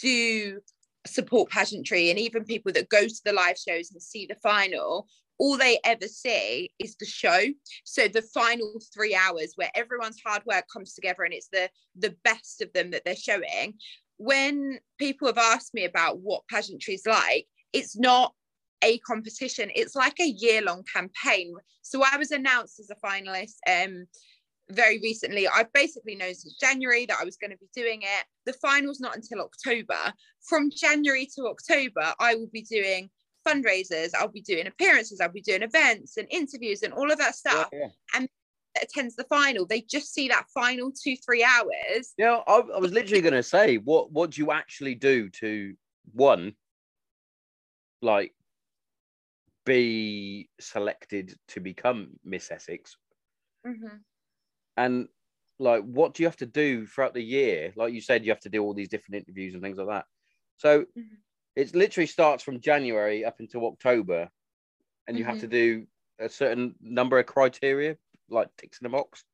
do 0.00 0.60
support 1.06 1.50
pageantry 1.50 2.10
and 2.10 2.18
even 2.18 2.44
people 2.44 2.72
that 2.72 2.88
go 2.88 3.06
to 3.06 3.20
the 3.24 3.32
live 3.32 3.56
shows 3.58 3.90
and 3.92 4.02
see 4.02 4.26
the 4.26 4.36
final, 4.36 5.06
all 5.38 5.56
they 5.56 5.78
ever 5.84 6.06
see 6.06 6.70
is 6.78 6.96
the 6.96 7.06
show. 7.06 7.40
So 7.84 8.08
the 8.08 8.22
final 8.22 8.80
three 8.92 9.14
hours 9.14 9.52
where 9.56 9.70
everyone's 9.74 10.20
hard 10.24 10.42
work 10.46 10.64
comes 10.72 10.94
together 10.94 11.24
and 11.24 11.34
it's 11.34 11.48
the 11.48 11.68
the 11.96 12.16
best 12.24 12.62
of 12.62 12.72
them 12.72 12.90
that 12.90 13.02
they're 13.04 13.16
showing. 13.16 13.74
When 14.16 14.78
people 14.98 15.26
have 15.26 15.38
asked 15.38 15.74
me 15.74 15.84
about 15.84 16.20
what 16.20 16.46
pageantry 16.48 16.94
is 16.94 17.06
like, 17.06 17.46
it's 17.72 17.96
not 17.96 18.32
a 18.82 18.98
competition. 18.98 19.70
It's 19.74 19.96
like 19.96 20.20
a 20.20 20.28
year-long 20.28 20.84
campaign. 20.92 21.54
So 21.82 22.02
I 22.04 22.16
was 22.16 22.30
announced 22.30 22.78
as 22.78 22.90
a 22.90 23.06
finalist 23.06 23.56
um 23.68 24.06
very 24.70 24.98
recently. 25.00 25.46
I've 25.48 25.72
basically 25.72 26.14
known 26.14 26.34
since 26.34 26.56
January 26.58 27.06
that 27.06 27.18
I 27.20 27.24
was 27.24 27.36
going 27.36 27.50
to 27.50 27.58
be 27.58 27.68
doing 27.74 28.02
it. 28.02 28.24
The 28.46 28.54
final's 28.54 29.00
not 29.00 29.16
until 29.16 29.40
October. 29.40 30.12
From 30.48 30.70
January 30.74 31.28
to 31.36 31.46
October, 31.46 32.14
I 32.18 32.34
will 32.34 32.50
be 32.52 32.62
doing 32.62 33.10
fundraisers, 33.46 34.10
I'll 34.18 34.28
be 34.28 34.40
doing 34.40 34.66
appearances, 34.66 35.20
I'll 35.20 35.28
be 35.28 35.42
doing 35.42 35.62
events 35.62 36.16
and 36.16 36.26
interviews 36.30 36.82
and 36.82 36.92
all 36.94 37.10
of 37.10 37.18
that 37.18 37.34
stuff. 37.34 37.68
Yeah, 37.72 37.88
That 38.14 38.28
attends 38.82 39.16
the 39.16 39.24
final. 39.24 39.66
They 39.66 39.82
just 39.82 40.12
see 40.12 40.28
that 40.28 40.46
final 40.52 40.90
two, 40.92 41.16
three 41.24 41.44
hours. 41.44 42.14
yeah. 42.18 42.40
I, 42.46 42.60
I 42.60 42.78
was 42.78 42.92
literally 42.92 43.20
going 43.20 43.34
to 43.34 43.42
say, 43.42 43.76
what 43.76 44.10
what 44.12 44.30
do 44.30 44.42
you 44.42 44.50
actually 44.50 44.94
do 44.94 45.28
to 45.30 45.74
one, 46.12 46.54
like, 48.02 48.32
be 49.64 50.48
selected 50.60 51.36
to 51.48 51.60
become 51.60 52.10
Miss 52.24 52.50
Essex, 52.50 52.96
mm-hmm. 53.66 53.96
And 54.76 55.08
like, 55.58 55.84
what 55.84 56.14
do 56.14 56.22
you 56.22 56.28
have 56.28 56.36
to 56.38 56.46
do 56.46 56.86
throughout 56.86 57.14
the 57.14 57.22
year? 57.22 57.72
Like 57.76 57.92
you 57.94 58.00
said, 58.00 58.24
you 58.24 58.32
have 58.32 58.40
to 58.40 58.48
do 58.48 58.62
all 58.62 58.74
these 58.74 58.88
different 58.88 59.16
interviews 59.22 59.54
and 59.54 59.62
things 59.62 59.78
like 59.78 59.88
that. 59.88 60.06
So 60.56 60.86
Mhm. 60.96 61.24
it 61.56 61.74
literally 61.74 62.06
starts 62.06 62.42
from 62.44 62.60
January 62.60 63.24
up 63.24 63.40
until 63.40 63.66
October, 63.66 64.30
and 65.08 65.18
you 65.18 65.24
have 65.24 65.38
Mhm. 65.38 65.40
to 65.40 65.48
do 65.48 65.86
a 66.18 66.28
certain 66.28 66.76
number 66.80 67.18
of 67.18 67.26
criteria, 67.26 67.98
like 68.30 68.50
ticks 68.56 68.80
in 68.80 68.84
the 68.84 68.90
box. 68.90 69.24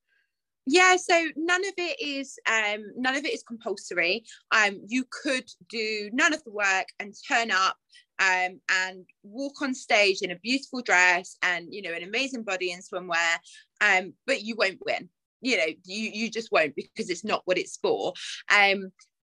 Yeah, 0.67 0.97
so 0.97 1.29
none 1.37 1.67
of 1.67 1.75
it 1.79 2.01
is 2.01 2.39
um 2.47 2.85
none 2.97 3.17
of 3.17 3.25
it 3.25 3.33
is 3.33 3.43
compulsory. 3.43 4.25
Um 4.53 4.83
you 4.87 5.05
could 5.11 5.49
do 5.69 6.11
none 6.13 6.33
of 6.35 6.45
the 6.45 6.51
work 6.53 6.89
and 6.99 7.15
turn 7.27 7.51
up 7.51 7.79
um 8.19 8.61
and 8.69 9.07
walk 9.23 9.63
on 9.63 9.75
stage 9.75 10.19
in 10.23 10.31
a 10.31 10.39
beautiful 10.39 10.83
dress 10.83 11.37
and 11.43 11.73
you 11.73 11.83
know 11.83 11.93
an 11.93 12.03
amazing 12.03 12.45
body 12.45 12.71
in 12.73 12.81
swimwear 12.81 13.39
um 13.81 14.15
but 14.27 14.43
you 14.43 14.55
won't 14.57 14.81
win. 14.85 15.09
You 15.41 15.57
know, 15.57 15.67
you 15.85 16.11
you 16.11 16.31
just 16.31 16.53
won't 16.53 16.75
because 16.75 17.11
it's 17.11 17.25
not 17.25 17.43
what 17.45 17.59
it's 17.59 17.79
for. 17.79 18.13
Um 18.55 18.93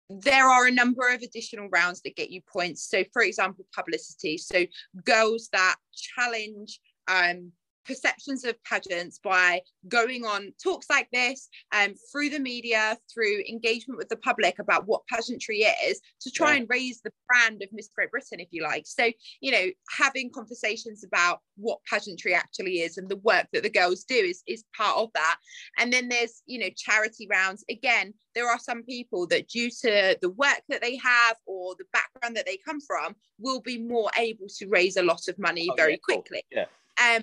there 0.09 0.49
are 0.49 0.67
a 0.67 0.71
number 0.71 1.13
of 1.13 1.23
additional 1.23 1.69
rounds 1.69 2.01
that 2.03 2.15
get 2.15 2.31
you 2.31 2.41
points. 2.53 2.89
So 2.89 3.03
for 3.13 3.23
example, 3.23 3.67
publicity. 3.75 4.39
So 4.39 4.67
girls 5.05 5.49
that 5.53 5.77
challenge 5.93 6.81
um 7.09 7.53
perceptions 7.87 8.45
of 8.45 8.55
pageants 8.65 9.19
by 9.23 9.61
going 9.89 10.25
on 10.25 10.53
talks 10.63 10.87
like 10.91 11.09
this 11.13 11.49
um, 11.73 11.95
through 12.11 12.31
the 12.31 12.39
media, 12.39 12.99
through 13.13 13.43
engagement 13.49 13.99
with 13.99 14.09
the 14.09 14.17
public 14.17 14.59
about 14.59 14.87
what 14.87 15.07
pageantry 15.07 15.59
is 15.61 16.01
to 16.21 16.31
try 16.31 16.53
Yeah. 16.53 16.61
and 16.61 16.69
raise 16.69 17.01
the 17.03 17.13
brand 17.29 17.63
of 17.63 17.69
Miss 17.73 17.89
Great 17.95 18.11
Britain, 18.11 18.41
if 18.41 18.49
you 18.51 18.63
like. 18.63 18.87
So, 18.87 19.11
you 19.41 19.53
know, 19.53 19.67
having 19.97 20.31
conversations 20.31 21.05
about 21.05 21.41
what 21.57 21.79
pageantry 21.89 22.35
actually 22.35 22.81
is 22.81 22.99
and 22.99 23.09
the 23.09 23.17
work 23.17 23.47
that 23.53 23.63
the 23.63 23.71
girls 23.71 24.05
do 24.05 24.15
is, 24.15 24.43
is 24.47 24.65
part 24.77 24.97
of 24.97 25.11
that. 25.15 25.37
And 25.79 25.93
then 25.93 26.09
there's, 26.09 26.43
you 26.47 26.59
know, 26.59 26.69
charity 26.77 27.27
rounds. 27.31 27.65
Again, 27.71 28.15
there 28.35 28.49
are 28.51 28.59
some 28.59 28.83
people 28.83 29.27
that, 29.29 29.49
due 29.49 29.71
to 29.83 30.19
the 30.21 30.31
work 30.31 30.61
that 30.69 30.83
they 30.83 30.97
have 30.97 31.37
or 31.47 31.75
the 31.79 31.85
background 31.93 32.37
that 32.37 32.47
they 32.47 32.59
come 32.67 32.81
from, 32.81 33.15
will 33.39 33.61
be 33.61 33.79
more 33.79 34.11
able 34.19 34.47
to 34.59 34.67
raise 34.69 34.97
a 34.97 35.03
lot 35.03 35.29
of 35.29 35.39
money 35.39 35.69
Oh, 35.71 35.75
very 35.77 35.93
yeah, 35.93 35.99
cool. 36.09 36.23
quickly. 36.23 36.43
Yeah. 36.51 36.67
Um, 37.01 37.23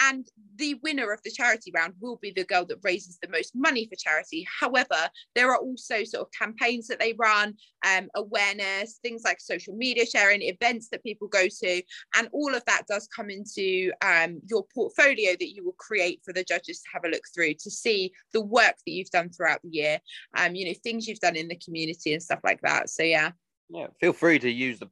and 0.00 0.26
the 0.56 0.74
winner 0.82 1.12
of 1.12 1.22
the 1.22 1.30
charity 1.30 1.70
round 1.74 1.94
will 2.00 2.16
be 2.16 2.32
the 2.34 2.44
girl 2.44 2.64
that 2.66 2.78
raises 2.82 3.18
the 3.20 3.28
most 3.28 3.52
money 3.54 3.86
for 3.86 3.96
charity. 3.96 4.46
However, 4.60 5.08
there 5.34 5.50
are 5.50 5.58
also 5.58 6.04
sort 6.04 6.26
of 6.26 6.32
campaigns 6.32 6.86
that 6.88 6.98
they 6.98 7.14
run, 7.18 7.54
um, 7.86 8.08
awareness, 8.14 8.98
things 9.02 9.22
like 9.24 9.40
social 9.40 9.74
media 9.74 10.06
sharing, 10.06 10.42
events 10.42 10.88
that 10.90 11.02
people 11.02 11.28
go 11.28 11.46
to, 11.48 11.82
and 12.16 12.28
all 12.32 12.54
of 12.54 12.64
that 12.66 12.86
does 12.88 13.08
come 13.14 13.30
into 13.30 13.92
um, 14.02 14.40
your 14.48 14.64
portfolio 14.74 15.32
that 15.32 15.54
you 15.54 15.64
will 15.64 15.76
create 15.78 16.20
for 16.24 16.32
the 16.32 16.44
judges 16.44 16.80
to 16.80 16.88
have 16.92 17.04
a 17.04 17.08
look 17.08 17.24
through 17.34 17.54
to 17.54 17.70
see 17.70 18.12
the 18.32 18.40
work 18.40 18.74
that 18.86 18.92
you've 18.92 19.10
done 19.10 19.30
throughout 19.30 19.60
the 19.62 19.70
year, 19.70 20.00
um, 20.36 20.54
you 20.54 20.66
know, 20.66 20.74
things 20.82 21.06
you've 21.06 21.20
done 21.20 21.36
in 21.36 21.48
the 21.48 21.56
community 21.56 22.12
and 22.12 22.22
stuff 22.22 22.40
like 22.44 22.60
that. 22.62 22.88
So 22.90 23.02
yeah, 23.02 23.32
Yeah, 23.68 23.88
feel 24.00 24.12
free 24.12 24.38
to 24.38 24.50
use 24.50 24.78
the, 24.78 24.88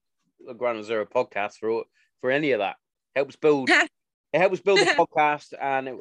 the 0.47 0.55
Ground 0.55 0.85
Zero 0.85 1.07
podcast 1.07 1.55
for 1.59 1.85
for 2.21 2.31
any 2.31 2.53
of 2.53 2.61
that. 2.61 2.77
Helps 3.15 3.37
build 3.37 3.71
it 4.33 4.39
helps 4.39 4.61
build 4.61 4.81
the 4.81 4.85
podcast, 4.99 5.55
and 5.61 5.89
it 5.89 5.97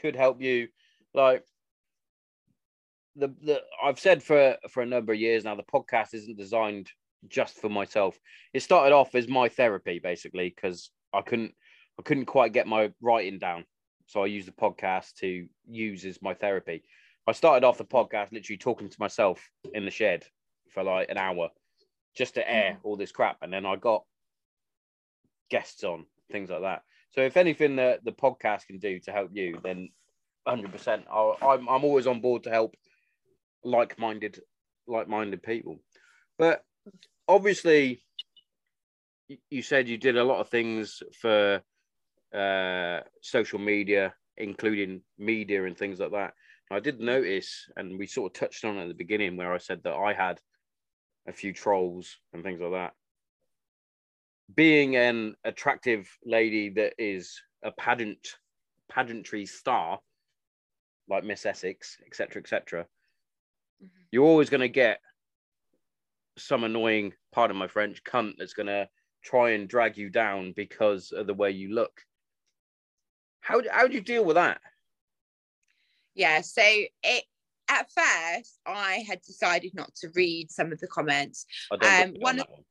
could 0.00 0.16
help 0.16 0.40
you. 0.40 0.68
Like 1.14 1.44
the 3.14 3.28
the 3.42 3.62
I've 3.82 3.98
said 3.98 4.22
for 4.22 4.56
for 4.70 4.82
a 4.82 4.86
number 4.86 5.12
of 5.12 5.18
years 5.18 5.44
now, 5.44 5.54
the 5.54 5.62
podcast 5.62 6.14
isn't 6.14 6.36
designed 6.36 6.90
just 7.28 7.56
for 7.56 7.68
myself. 7.68 8.18
It 8.52 8.62
started 8.62 8.94
off 8.94 9.14
as 9.14 9.28
my 9.28 9.48
therapy, 9.48 9.98
basically, 9.98 10.52
because 10.54 10.90
I 11.12 11.22
couldn't 11.22 11.54
I 11.98 12.02
couldn't 12.02 12.26
quite 12.26 12.52
get 12.52 12.66
my 12.66 12.92
writing 13.00 13.38
down, 13.38 13.64
so 14.06 14.22
I 14.22 14.26
used 14.26 14.48
the 14.48 14.52
podcast 14.52 15.14
to 15.20 15.46
use 15.66 16.04
as 16.04 16.20
my 16.20 16.34
therapy. 16.34 16.82
I 17.26 17.32
started 17.32 17.66
off 17.66 17.78
the 17.78 17.84
podcast 17.84 18.32
literally 18.32 18.58
talking 18.58 18.88
to 18.88 18.96
myself 19.00 19.50
in 19.74 19.84
the 19.84 19.90
shed 19.90 20.24
for 20.70 20.84
like 20.84 21.08
an 21.10 21.18
hour 21.18 21.48
just 22.16 22.34
to 22.34 22.48
air 22.48 22.72
mm. 22.72 22.78
all 22.84 22.96
this 22.96 23.12
crap. 23.12 23.38
And 23.42 23.52
then 23.52 23.66
I 23.66 23.76
got 23.76 24.04
guests 25.50 25.82
on, 25.82 26.06
things 26.30 26.50
like 26.50 26.62
that. 26.62 26.82
So 27.16 27.22
if 27.22 27.38
anything 27.38 27.76
that 27.76 28.04
the 28.04 28.12
podcast 28.12 28.66
can 28.66 28.78
do 28.78 29.00
to 29.00 29.12
help 29.12 29.30
you, 29.32 29.58
then 29.64 29.88
100%. 30.46 31.04
I'll, 31.10 31.36
I'm, 31.40 31.66
I'm 31.68 31.84
always 31.84 32.06
on 32.06 32.20
board 32.20 32.44
to 32.44 32.50
help 32.50 32.74
like-minded, 33.64 34.40
like-minded 34.86 35.42
people. 35.42 35.80
But 36.38 36.62
obviously, 37.26 38.02
you 39.50 39.62
said 39.62 39.88
you 39.88 39.96
did 39.96 40.18
a 40.18 40.24
lot 40.24 40.40
of 40.40 40.50
things 40.50 41.02
for 41.18 41.62
uh, 42.34 43.00
social 43.22 43.58
media, 43.58 44.14
including 44.36 45.00
media 45.18 45.64
and 45.64 45.76
things 45.76 45.98
like 45.98 46.12
that. 46.12 46.34
I 46.70 46.80
did 46.80 47.00
notice, 47.00 47.70
and 47.76 47.98
we 47.98 48.06
sort 48.06 48.32
of 48.32 48.40
touched 48.40 48.64
on 48.64 48.76
it 48.76 48.82
at 48.82 48.88
the 48.88 48.94
beginning, 48.94 49.36
where 49.36 49.54
I 49.54 49.58
said 49.58 49.82
that 49.84 49.94
I 49.94 50.12
had 50.12 50.38
a 51.26 51.32
few 51.32 51.54
trolls 51.54 52.18
and 52.34 52.42
things 52.42 52.60
like 52.60 52.72
that. 52.72 52.92
Being 54.54 54.96
an 54.96 55.34
attractive 55.44 56.08
lady 56.24 56.70
that 56.70 56.94
is 56.98 57.40
a 57.64 57.72
pageant 57.72 58.36
pageantry 58.88 59.44
star, 59.44 59.98
like 61.08 61.24
Miss 61.24 61.44
Essex, 61.44 61.96
etc., 62.06 62.40
etc., 62.42 62.86
Mhm. 63.82 63.90
you're 64.12 64.24
always 64.24 64.48
going 64.50 64.60
to 64.60 64.68
get 64.68 65.00
some 66.38 66.64
annoying, 66.64 67.12
pardon 67.32 67.56
my 67.56 67.66
French, 67.66 68.02
cunt 68.04 68.34
that's 68.38 68.52
going 68.54 68.66
to 68.68 68.88
try 69.22 69.50
and 69.50 69.68
drag 69.68 69.96
you 69.96 70.10
down 70.10 70.52
because 70.52 71.10
of 71.12 71.26
the 71.26 71.34
way 71.34 71.50
you 71.50 71.70
look. 71.74 72.04
How 73.40 73.60
how 73.70 73.86
do 73.88 73.94
you 73.94 74.00
deal 74.00 74.24
with 74.24 74.36
that? 74.36 74.60
yeah 76.14 76.40
so 76.40 76.62
it 76.62 77.24
at 77.68 77.90
first 77.92 78.58
i 78.64 79.04
had 79.06 79.20
decided 79.20 79.74
not 79.74 79.94
to 79.94 80.08
read 80.14 80.50
some 80.50 80.72
of 80.72 80.80
the 80.80 80.86
comments 80.86 81.44
Um, 81.70 82.14
one 82.14 82.36
on 82.40 82.40
of- 82.40 82.48
one. 82.48 82.64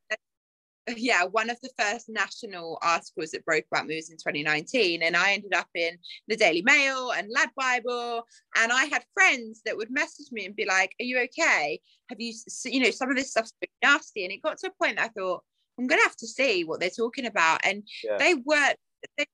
Yeah 0.96 1.24
one 1.24 1.50
of 1.50 1.58
the 1.62 1.70
first 1.78 2.10
national 2.10 2.78
articles 2.82 3.32
that 3.32 3.46
broke 3.46 3.66
about 3.72 3.88
moves 3.88 4.10
in 4.10 4.18
2019 4.18 5.02
and 5.02 5.16
i 5.18 5.34
ended 5.34 5.54
up 5.54 5.68
in 5.74 5.98
the 6.28 6.36
daily 6.36 6.62
mail 6.62 7.12
and 7.12 7.28
lad 7.32 7.50
bible 7.58 8.24
and 8.58 8.72
i 8.72 8.86
had 8.86 9.04
friends 9.14 9.62
that 9.66 9.76
would 9.76 9.90
message 9.90 10.28
me 10.32 10.46
and 10.46 10.56
be 10.56 10.66
like 10.66 10.94
are 11.00 11.06
you 11.06 11.20
okay 11.20 11.80
have 12.10 12.20
you 12.20 12.34
you 12.66 12.80
know 12.80 12.92
some 12.92 13.10
of 13.10 13.16
this 13.16 13.32
stuff's 13.32 13.54
been 13.60 13.70
nasty 13.84 14.24
and 14.24 14.32
it 14.34 14.42
got 14.42 14.58
to 14.58 14.68
a 14.68 14.84
point 14.84 14.98
that 14.98 15.06
i 15.06 15.20
thought 15.20 15.44
i'm 15.80 15.88
gonna 15.88 16.02
have 16.04 16.16
to 16.16 16.28
see 16.28 16.64
what 16.64 16.80
they're 16.80 16.90
talking 16.90 17.26
about 17.26 17.60
and 17.64 17.84
Yeah. 18.04 18.18
they 18.18 18.36
were 18.36 18.74
they 19.18 19.26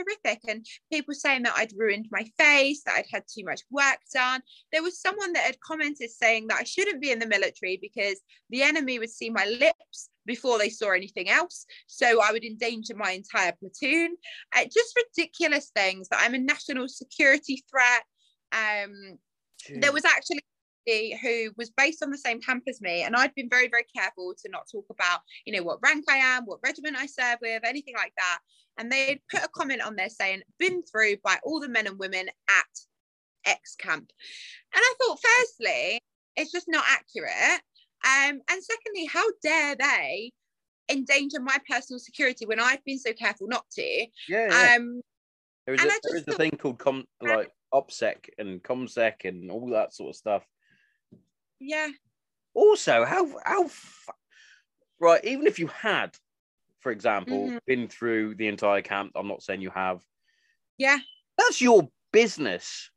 horrific 0.00 0.40
and 0.48 0.66
people 0.92 1.14
saying 1.14 1.42
that 1.42 1.54
I'd 1.56 1.72
ruined 1.76 2.08
my 2.10 2.24
face, 2.38 2.82
that 2.84 2.96
I'd 2.96 3.06
had 3.10 3.24
too 3.26 3.44
much 3.44 3.60
work 3.70 3.98
done. 4.12 4.40
There 4.72 4.82
was 4.82 5.00
someone 5.00 5.32
that 5.34 5.44
had 5.44 5.60
commented 5.60 6.10
saying 6.10 6.48
that 6.48 6.58
I 6.60 6.64
shouldn't 6.64 7.00
be 7.00 7.10
in 7.10 7.18
the 7.18 7.26
military 7.26 7.78
because 7.80 8.20
the 8.50 8.62
enemy 8.62 8.98
would 8.98 9.10
see 9.10 9.30
my 9.30 9.44
lips 9.46 10.08
before 10.30 10.58
they 10.58 10.68
saw 10.70 10.92
anything 10.92 11.28
else. 11.28 11.66
So 11.88 12.22
I 12.22 12.30
would 12.30 12.44
endanger 12.44 12.94
my 12.94 13.10
entire 13.10 13.52
platoon. 13.58 14.16
Uh, 14.54 14.64
just 14.64 14.96
ridiculous 14.96 15.72
things 15.74 16.08
that 16.08 16.20
I'm 16.22 16.34
a 16.34 16.38
national 16.38 16.86
security 16.86 17.64
threat. 17.68 18.04
Um, 18.52 19.18
there 19.80 19.92
was 19.92 20.04
actually 20.04 20.38
somebody 20.86 21.18
who 21.20 21.52
was 21.56 21.70
based 21.76 22.00
on 22.04 22.10
the 22.10 22.18
same 22.18 22.40
camp 22.40 22.62
as 22.68 22.80
me 22.80 23.02
and 23.02 23.14
i'd 23.14 23.34
been 23.34 23.50
very 23.50 23.68
very 23.68 23.84
careful 23.94 24.32
to 24.40 24.48
not 24.50 24.62
talk 24.72 24.86
about 24.90 25.20
you 25.44 25.52
know 25.52 25.62
what 25.62 25.78
rank 25.82 26.04
i 26.08 26.16
am 26.16 26.44
what 26.46 26.58
regiment 26.64 26.96
i 26.96 27.06
serve 27.06 27.36
with 27.42 27.62
anything 27.64 27.94
like 27.94 28.14
that 28.16 28.38
and 28.78 28.90
they'd 28.90 29.20
put 29.30 29.44
a 29.44 29.48
comment 29.54 29.82
on 29.82 29.94
there 29.94 30.08
saying 30.08 30.40
been 30.58 30.82
through 30.82 31.14
by 31.22 31.36
all 31.44 31.60
the 31.60 31.68
men 31.68 31.86
and 31.86 31.98
women 31.98 32.26
at 32.48 32.74
x 33.44 33.76
camp 33.76 34.10
and 34.74 34.82
i 34.82 34.94
thought 34.98 35.18
firstly 35.22 36.00
it's 36.36 36.52
just 36.52 36.66
not 36.68 36.84
accurate 36.88 37.60
um 38.04 38.40
and 38.48 38.64
secondly 38.64 39.06
how 39.06 39.24
dare 39.42 39.76
they 39.76 40.32
endanger 40.90 41.40
my 41.40 41.56
personal 41.68 41.98
security 41.98 42.46
when 42.46 42.58
i've 42.60 42.84
been 42.84 42.98
so 42.98 43.12
careful 43.12 43.46
not 43.46 43.64
to 43.70 43.82
yeah, 44.28 44.48
yeah. 44.48 44.74
um 44.74 45.00
There 45.66 45.74
is, 45.74 45.80
a, 45.80 45.84
there 45.84 46.16
is 46.16 46.24
just 46.24 46.28
a 46.28 46.32
thing 46.32 46.50
called 46.52 46.78
com 46.78 47.04
like 47.20 47.50
OPSEC 47.72 48.30
and 48.38 48.62
ComSec 48.62 49.24
and 49.24 49.50
all 49.50 49.70
that 49.70 49.94
sort 49.94 50.10
of 50.10 50.16
stuff. 50.16 50.44
yeah 51.60 51.88
Also, 52.54 53.04
how 53.04 53.38
how 53.44 53.70
right? 54.98 55.24
Even 55.24 55.46
if 55.46 55.58
you 55.58 55.68
had, 55.68 56.16
for 56.80 56.90
example, 56.90 57.48
Mhm. 57.48 57.60
been 57.66 57.88
through 57.88 58.34
the 58.34 58.48
entire 58.48 58.82
camp, 58.82 59.12
I'm 59.14 59.28
not 59.28 59.42
saying 59.42 59.60
you 59.60 59.70
have. 59.70 60.04
Yeah. 60.78 60.98
that's 61.38 61.60
your 61.60 61.88
business. 62.12 62.90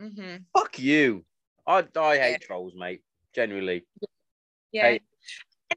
hmm 0.00 0.36
Fuck 0.52 0.78
you. 0.78 1.24
I 1.66 1.86
I 1.96 2.18
hate 2.18 2.40
Yeah. 2.40 2.46
trolls, 2.46 2.74
mate. 2.74 3.02
Genuinely. 3.34 3.84
Yeah. 4.72 4.82
Hey. 4.82 5.00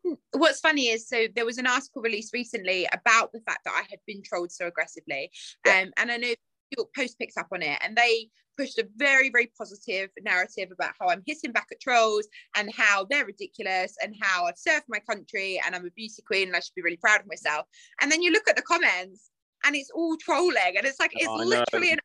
And 0.04 0.18
what's 0.34 0.60
funny 0.60 0.88
is 0.88 1.08
so 1.08 1.28
there 1.36 1.46
was 1.46 1.58
an 1.58 1.68
article 1.68 2.02
released 2.02 2.34
recently 2.34 2.88
about 2.92 3.32
the 3.32 3.40
fact 3.42 3.60
that 3.66 3.74
I 3.74 3.84
had 3.90 4.00
been 4.06 4.22
trolled 4.24 4.52
so 4.52 4.68
aggressively. 4.68 5.32
Yeah. 5.66 5.84
Um, 5.84 5.92
and 5.98 6.12
I 6.12 6.18
know 6.18 6.28
New 6.28 6.36
York 6.78 6.90
Post 6.96 7.18
picked 7.18 7.38
up 7.38 7.48
on 7.54 7.62
it 7.62 7.78
and 7.82 7.96
they 7.96 8.30
pushed 8.58 8.78
a 8.78 8.88
very, 8.96 9.30
very 9.30 9.52
positive 9.58 10.10
narrative 10.22 10.70
about 10.72 10.94
how 11.00 11.08
I'm 11.08 11.24
hitting 11.26 11.52
back 11.52 11.68
at 11.72 11.80
trolls 11.80 12.28
and 12.56 12.74
how 12.74 13.06
they're 13.10 13.26
ridiculous 13.26 13.96
and 14.02 14.16
how 14.20 14.46
I've 14.46 14.58
served 14.58 14.86
my 14.88 15.00
country 15.00 15.62
and 15.66 15.76
I'm 15.76 15.86
a 15.86 15.92
beauty 15.92 16.22
queen 16.26 16.48
and 16.48 16.56
I 16.56 16.60
should 16.60 16.76
be 16.76 16.82
really 16.82 16.98
proud 16.98 17.22
of 17.22 17.28
myself. 17.28 17.66
And 18.02 18.12
then 18.12 18.22
you 18.22 18.32
look 18.32 18.50
at 18.50 18.56
the 18.56 18.62
comments 18.62 19.30
and 19.66 19.76
it's 19.76 19.92
all 19.92 20.16
trolling 20.18 20.76
and 20.78 20.86
it's 20.86 21.00
like 21.00 21.12
it's 21.14 21.26
know. 21.26 21.36
literally 21.36 21.92
an 21.92 22.00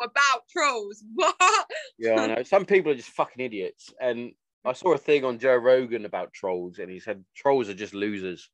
about 0.00 0.42
trolls. 0.50 1.02
What? 1.14 1.66
Yeah, 1.98 2.14
I 2.14 2.26
know. 2.28 2.42
Some 2.44 2.64
people 2.64 2.92
are 2.92 2.96
just 2.96 3.10
fucking 3.10 3.44
idiots. 3.44 3.92
And 4.00 4.32
I 4.68 4.72
saw 4.74 4.92
a 4.92 4.98
thing 4.98 5.24
on 5.24 5.38
Joe 5.38 5.56
Rogan 5.56 6.04
about 6.04 6.32
trolls, 6.32 6.78
and 6.78 6.90
he 6.90 7.00
said 7.00 7.24
trolls 7.34 7.68
are 7.68 7.74
just 7.74 7.94
losers. 7.94 8.50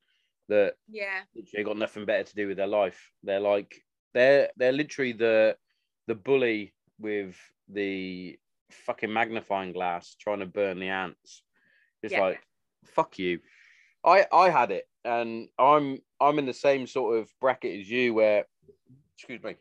That 0.48 0.76
Yeah. 0.88 1.24
they 1.52 1.64
got 1.64 1.76
nothing 1.78 2.04
better 2.04 2.24
to 2.24 2.34
do 2.34 2.48
with 2.48 2.56
their 2.58 2.66
life. 2.66 3.12
They're 3.22 3.40
like 3.40 3.84
they're 4.12 4.50
they're 4.56 4.72
literally 4.72 5.12
the 5.12 5.58
the 6.06 6.14
bully 6.14 6.74
with 6.98 7.36
the 7.68 8.38
fucking 8.70 9.12
magnifying 9.12 9.72
glass 9.72 10.14
trying 10.14 10.40
to 10.40 10.46
burn 10.46 10.78
the 10.78 10.88
ants. 10.88 11.42
It's 12.02 12.12
Yeah. 12.12 12.20
like 12.20 12.46
fuck 12.84 13.18
you. 13.18 13.40
I 14.04 14.26
I 14.32 14.50
had 14.50 14.70
it, 14.70 14.88
and 15.04 15.48
I'm 15.58 16.00
I'm 16.20 16.38
in 16.38 16.46
the 16.46 16.54
same 16.54 16.86
sort 16.86 17.18
of 17.18 17.32
bracket 17.40 17.80
as 17.80 17.90
you 17.90 18.14
where 18.14 18.46
excuse 19.16 19.42
me, 19.42 19.56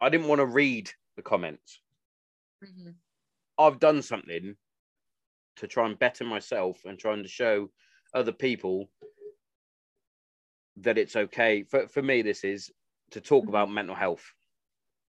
I 0.00 0.08
didn't 0.10 0.28
want 0.28 0.40
to 0.40 0.46
read 0.46 0.90
the 1.16 1.22
comments. 1.22 1.80
Mhm. 2.60 2.98
I've 3.58 3.78
done 3.80 4.02
something 4.02 4.56
to 5.58 5.68
try 5.68 5.86
and 5.86 5.98
better 5.98 6.24
myself 6.24 6.84
and 6.84 6.98
trying 6.98 7.22
to 7.22 7.28
show 7.28 7.70
other 8.14 8.32
people 8.32 8.90
that 10.78 10.98
it's 10.98 11.16
okay. 11.16 11.64
For, 11.64 11.88
for 11.88 12.02
me, 12.02 12.22
this 12.22 12.44
is 12.44 12.70
to 13.10 13.20
talk 13.20 13.48
about 13.48 13.70
mental 13.70 13.94
health, 13.94 14.24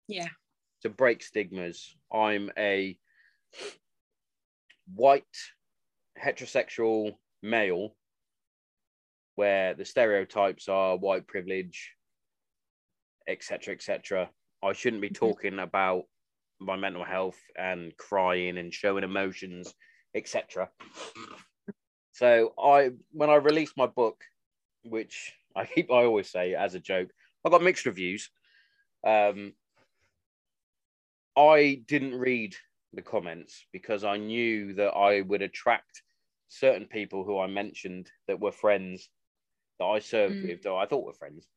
Yeah. 0.07 0.27
to 0.81 0.89
break 0.89 1.21
stigmas. 1.21 1.95
I'm 2.11 2.51
a 2.57 2.97
white 4.93 5.23
heterosexual 6.21 7.15
male 7.41 7.95
where 9.35 9.73
the 9.73 9.85
stereotypes 9.85 10.67
are 10.67 10.97
white 10.97 11.27
privilege, 11.27 11.95
etc., 13.27 13.73
etc. 13.73 14.29
I 14.61 14.73
shouldn't 14.73 15.01
be 15.01 15.09
Mhm. 15.09 15.15
talking 15.15 15.59
about 15.59 16.03
my 16.59 16.75
mental 16.75 17.05
health 17.05 17.39
and 17.57 17.95
crying 17.95 18.57
and 18.57 18.73
showing 18.73 19.03
emotions, 19.03 19.73
etc. 20.15 20.69
So 22.11 22.53
I, 22.61 22.91
when 23.11 23.29
I 23.29 23.35
released 23.35 23.77
my 23.77 23.87
book, 23.87 24.23
which 24.83 25.33
I 25.55 25.65
keep, 25.65 25.91
I 25.91 26.03
always 26.03 26.29
say 26.29 26.55
as 26.55 26.75
a 26.75 26.79
joke, 26.79 27.09
I 27.45 27.49
got 27.49 27.63
mixed 27.63 27.85
reviews. 27.85 28.29
Um, 29.05 29.53
I 31.37 31.81
didn't 31.87 32.19
read 32.19 32.55
the 32.93 33.01
comments 33.01 33.65
because 33.71 34.03
I 34.03 34.17
knew 34.17 34.73
that 34.73 34.89
I 34.89 35.21
would 35.21 35.41
attract 35.41 36.03
certain 36.49 36.87
people 36.87 37.23
who 37.23 37.39
I 37.39 37.47
mentioned 37.47 38.11
that 38.27 38.39
were 38.39 38.51
friends 38.51 39.09
that 39.79 39.85
I 39.85 39.99
served 39.99 40.35
Mm. 40.35 40.47
with, 40.49 40.63
that 40.63 40.73
I 40.73 40.85
thought 40.85 41.05
were 41.05 41.13
friends. 41.13 41.47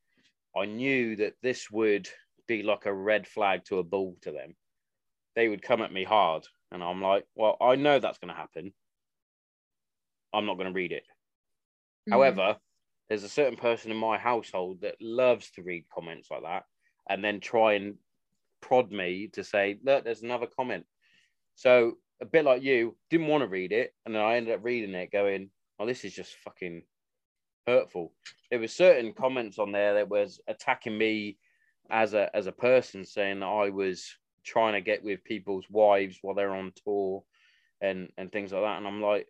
I 0.55 0.67
knew 0.67 1.17
that 1.17 1.35
this 1.43 1.71
would 1.71 2.09
be 2.47 2.63
like 2.63 2.87
a 2.87 2.93
red 2.95 3.27
flag 3.27 3.65
to 3.65 3.79
a 3.79 3.83
bull 3.85 4.17
to 4.23 4.31
them. 4.31 4.55
They 5.35 5.49
would 5.49 5.63
come 5.63 5.81
at 5.81 5.93
me 5.93 6.05
hard, 6.05 6.47
and 6.73 6.83
I'm 6.83 7.01
like, 7.01 7.27
well, 7.35 7.57
I 7.61 7.77
know 7.77 7.99
that's 7.99 8.19
going 8.19 8.33
to 8.33 8.41
happen. 8.41 8.73
I'm 10.33 10.47
not 10.47 10.57
going 10.57 10.69
to 10.69 10.75
read 10.75 10.93
it. 10.93 11.05
Mm. 12.09 12.13
However, 12.13 12.57
there's 13.09 13.25
a 13.25 13.29
certain 13.29 13.57
person 13.57 13.91
in 13.91 13.97
my 13.97 14.19
household 14.19 14.81
that 14.83 14.97
loves 15.01 15.51
to 15.53 15.63
read 15.63 15.85
comments 15.93 16.31
like 16.31 16.43
that 16.43 16.65
and 17.09 17.23
then 17.23 17.41
try 17.41 17.75
and 17.75 17.97
prod 18.61 18.91
me 18.91 19.29
to 19.35 19.45
say, 19.45 19.79
look, 19.85 20.05
there's 20.05 20.23
another 20.23 20.47
comment. 20.47 20.87
So 21.55 21.99
a 22.23 22.25
bit 22.25 22.45
like 22.45 22.63
you, 22.63 22.97
didn't 23.11 23.27
want 23.27 23.43
to 23.43 23.49
read 23.49 23.73
it, 23.73 23.93
and 24.07 24.15
then 24.15 24.23
I 24.23 24.37
ended 24.37 24.55
up 24.55 24.65
reading 24.65 24.95
it, 24.95 25.11
going, 25.11 25.51
"Oh, 25.79 25.87
this 25.87 26.05
is 26.05 26.15
just 26.15 26.37
fucking 26.37 26.83
hurtful." 27.67 28.15
There 28.51 28.61
were 28.61 28.69
certain 28.69 29.13
comments 29.13 29.59
on 29.59 29.73
there 29.73 29.95
that 29.95 30.09
was 30.09 30.41
attacking 30.47 30.97
me 30.97 31.37
as 31.91 32.15
a 32.15 32.35
as 32.35 32.47
a 32.47 32.53
person, 32.53 33.05
saying 33.05 33.41
that 33.41 33.47
I 33.47 33.71
was 33.71 34.17
trying 34.45 34.75
to 34.75 34.81
get 34.81 35.03
with 35.05 35.25
people's 35.25 35.67
wives 35.71 36.19
while 36.23 36.35
they're 36.35 36.55
on 36.55 36.73
tour, 36.85 37.25
and 37.81 38.11
and 38.17 38.31
things 38.33 38.53
like 38.53 38.63
that. 38.63 38.79
And 38.79 38.87
I'm 38.87 39.01
like, 39.03 39.27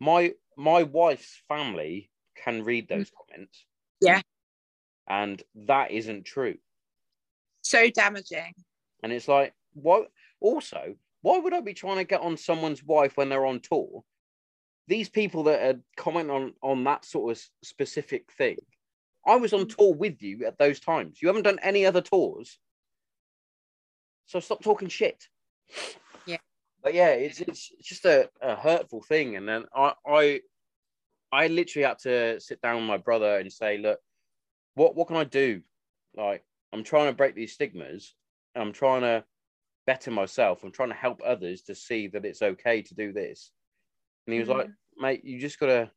my 0.00 0.32
my 0.56 0.82
wife's 0.84 1.40
family 1.48 2.10
can 2.44 2.64
read 2.64 2.86
mm. 2.88 2.96
those 2.96 3.10
comments, 3.10 3.64
Yeah. 4.00 4.20
and 5.08 5.42
that 5.66 5.90
isn't 5.92 6.24
true. 6.24 6.58
so 7.62 7.90
damaging. 7.90 8.54
And 9.02 9.12
it's 9.12 9.28
like, 9.28 9.54
what? 9.74 10.10
Also, 10.40 10.96
why 11.22 11.38
would 11.38 11.52
I 11.54 11.60
be 11.60 11.74
trying 11.74 11.98
to 11.98 12.04
get 12.04 12.20
on 12.20 12.36
someone's 12.36 12.82
wife 12.82 13.16
when 13.16 13.28
they're 13.28 13.46
on 13.46 13.60
tour? 13.60 14.04
These 14.88 15.08
people 15.10 15.44
that 15.44 15.60
are 15.62 15.80
commenting 15.96 16.34
on 16.34 16.54
on 16.62 16.84
that 16.84 17.04
sort 17.04 17.36
of 17.36 17.42
specific 17.62 18.32
thing, 18.32 18.56
I 19.26 19.36
was 19.36 19.52
on 19.52 19.66
mm. 19.66 19.76
tour 19.76 19.94
with 19.94 20.22
you 20.22 20.46
at 20.46 20.58
those 20.58 20.80
times. 20.80 21.20
You 21.20 21.28
haven't 21.28 21.42
done 21.44 21.58
any 21.62 21.84
other 21.86 22.00
tours, 22.00 22.58
so 24.28 24.40
stop 24.40 24.62
talking 24.62 24.88
shit. 24.88 25.26
Yeah. 26.26 26.36
But 26.82 26.94
yeah, 26.94 27.08
it's 27.08 27.40
it's 27.40 27.72
just 27.82 28.04
a, 28.04 28.28
a 28.40 28.54
hurtful 28.54 29.02
thing. 29.02 29.36
And 29.36 29.48
then 29.48 29.64
I 29.74 29.94
I 30.06 30.40
I 31.32 31.46
literally 31.48 31.86
had 31.86 31.98
to 32.00 32.38
sit 32.38 32.60
down 32.60 32.76
with 32.76 32.84
my 32.84 32.98
brother 32.98 33.38
and 33.38 33.50
say, 33.50 33.78
look, 33.78 33.98
what 34.74 34.94
what 34.94 35.08
can 35.08 35.16
I 35.16 35.24
do? 35.24 35.62
Like 36.14 36.44
I'm 36.72 36.84
trying 36.84 37.10
to 37.10 37.16
break 37.16 37.34
these 37.34 37.54
stigmas. 37.54 38.14
I'm 38.54 38.72
trying 38.72 39.00
to 39.00 39.24
better 39.86 40.10
myself. 40.10 40.62
I'm 40.62 40.72
trying 40.72 40.90
to 40.90 40.94
help 40.94 41.22
others 41.24 41.62
to 41.62 41.74
see 41.74 42.08
that 42.08 42.26
it's 42.26 42.42
okay 42.42 42.82
to 42.82 42.94
do 42.94 43.12
this. 43.12 43.50
And 44.26 44.34
he 44.34 44.40
was 44.40 44.50
like, 44.50 44.66
mm-hmm. 44.66 45.02
mate, 45.02 45.24
you 45.24 45.40
just 45.40 45.58
gotta 45.58 45.90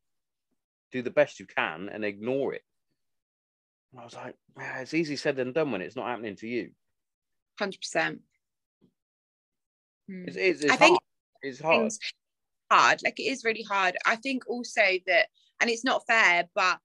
do 0.93 1.01
the 1.01 1.11
best 1.11 1.39
you 1.41 1.45
can 1.45 1.89
and 1.89 2.05
ignore 2.05 2.53
it. 2.53 2.63
And 3.91 3.99
I 3.99 4.05
was 4.05 4.15
like, 4.15 4.35
"Man, 4.55 4.81
it's 4.81 4.93
easy 4.93 5.17
said 5.17 5.35
than 5.35 5.51
done 5.51 5.71
when 5.71 5.81
it's 5.81 5.97
not 5.97 6.07
happening 6.07 6.37
to 6.37 6.47
you. 6.47 6.71
Hundred 7.61 7.79
percent. 7.79 8.21
Hmm. 10.09 10.23
It's, 10.27 10.35
it's, 10.35 10.61
it's 10.63 10.73
I 10.73 10.77
think. 10.77 10.97
It's 11.43 11.61
hard. 11.61 11.91
hard. 12.71 13.01
Like 13.03 13.19
it 13.19 13.23
is 13.23 13.45
really 13.45 13.61
hard. 13.61 13.97
I 14.03 14.15
think 14.15 14.49
also 14.49 14.81
that, 15.05 15.27
and 15.59 15.69
it's 15.69 15.83
not 15.83 16.01
fair, 16.07 16.45
but 16.55 16.79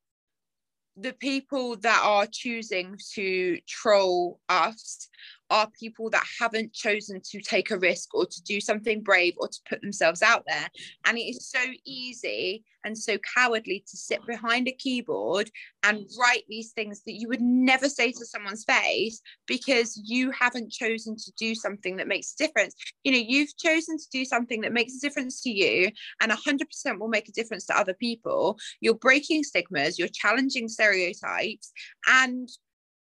the 0.98 1.14
people 1.14 1.76
that 1.76 2.02
are 2.04 2.26
choosing 2.30 2.98
to 3.14 3.58
troll 3.66 4.38
us 4.50 5.08
are 5.50 5.68
people 5.78 6.10
that 6.10 6.24
haven't 6.40 6.72
chosen 6.72 7.20
to 7.24 7.40
take 7.40 7.70
a 7.70 7.78
risk 7.78 8.14
or 8.14 8.26
to 8.26 8.42
do 8.42 8.60
something 8.60 9.02
brave 9.02 9.34
or 9.38 9.48
to 9.48 9.58
put 9.68 9.80
themselves 9.80 10.22
out 10.22 10.44
there. 10.46 10.68
And 11.04 11.18
it 11.18 11.22
is 11.22 11.48
so 11.48 11.60
easy 11.84 12.64
and 12.84 12.96
so 12.96 13.18
cowardly 13.34 13.84
to 13.88 13.96
sit 13.96 14.24
behind 14.26 14.68
a 14.68 14.72
keyboard 14.72 15.50
and 15.82 16.06
write 16.18 16.44
these 16.48 16.70
things 16.70 17.02
that 17.04 17.14
you 17.14 17.28
would 17.28 17.40
never 17.40 17.88
say 17.88 18.12
to 18.12 18.24
someone's 18.24 18.64
face 18.64 19.20
because 19.46 20.00
you 20.04 20.30
haven't 20.30 20.70
chosen 20.70 21.16
to 21.16 21.32
do 21.36 21.54
something 21.54 21.96
that 21.96 22.06
makes 22.06 22.34
a 22.34 22.44
difference. 22.44 22.74
You 23.02 23.12
know, 23.12 23.18
you've 23.18 23.56
chosen 23.56 23.98
to 23.98 24.04
do 24.12 24.24
something 24.24 24.60
that 24.60 24.72
makes 24.72 24.96
a 24.96 25.00
difference 25.00 25.42
to 25.42 25.50
you 25.50 25.90
and 26.20 26.30
100% 26.30 26.98
will 27.00 27.08
make 27.08 27.28
a 27.28 27.32
difference 27.32 27.66
to 27.66 27.78
other 27.78 27.94
people. 27.94 28.56
You're 28.80 28.94
breaking 28.94 29.42
stigmas, 29.42 29.98
you're 29.98 30.08
challenging 30.08 30.68
stereotypes, 30.68 31.72
and 32.06 32.48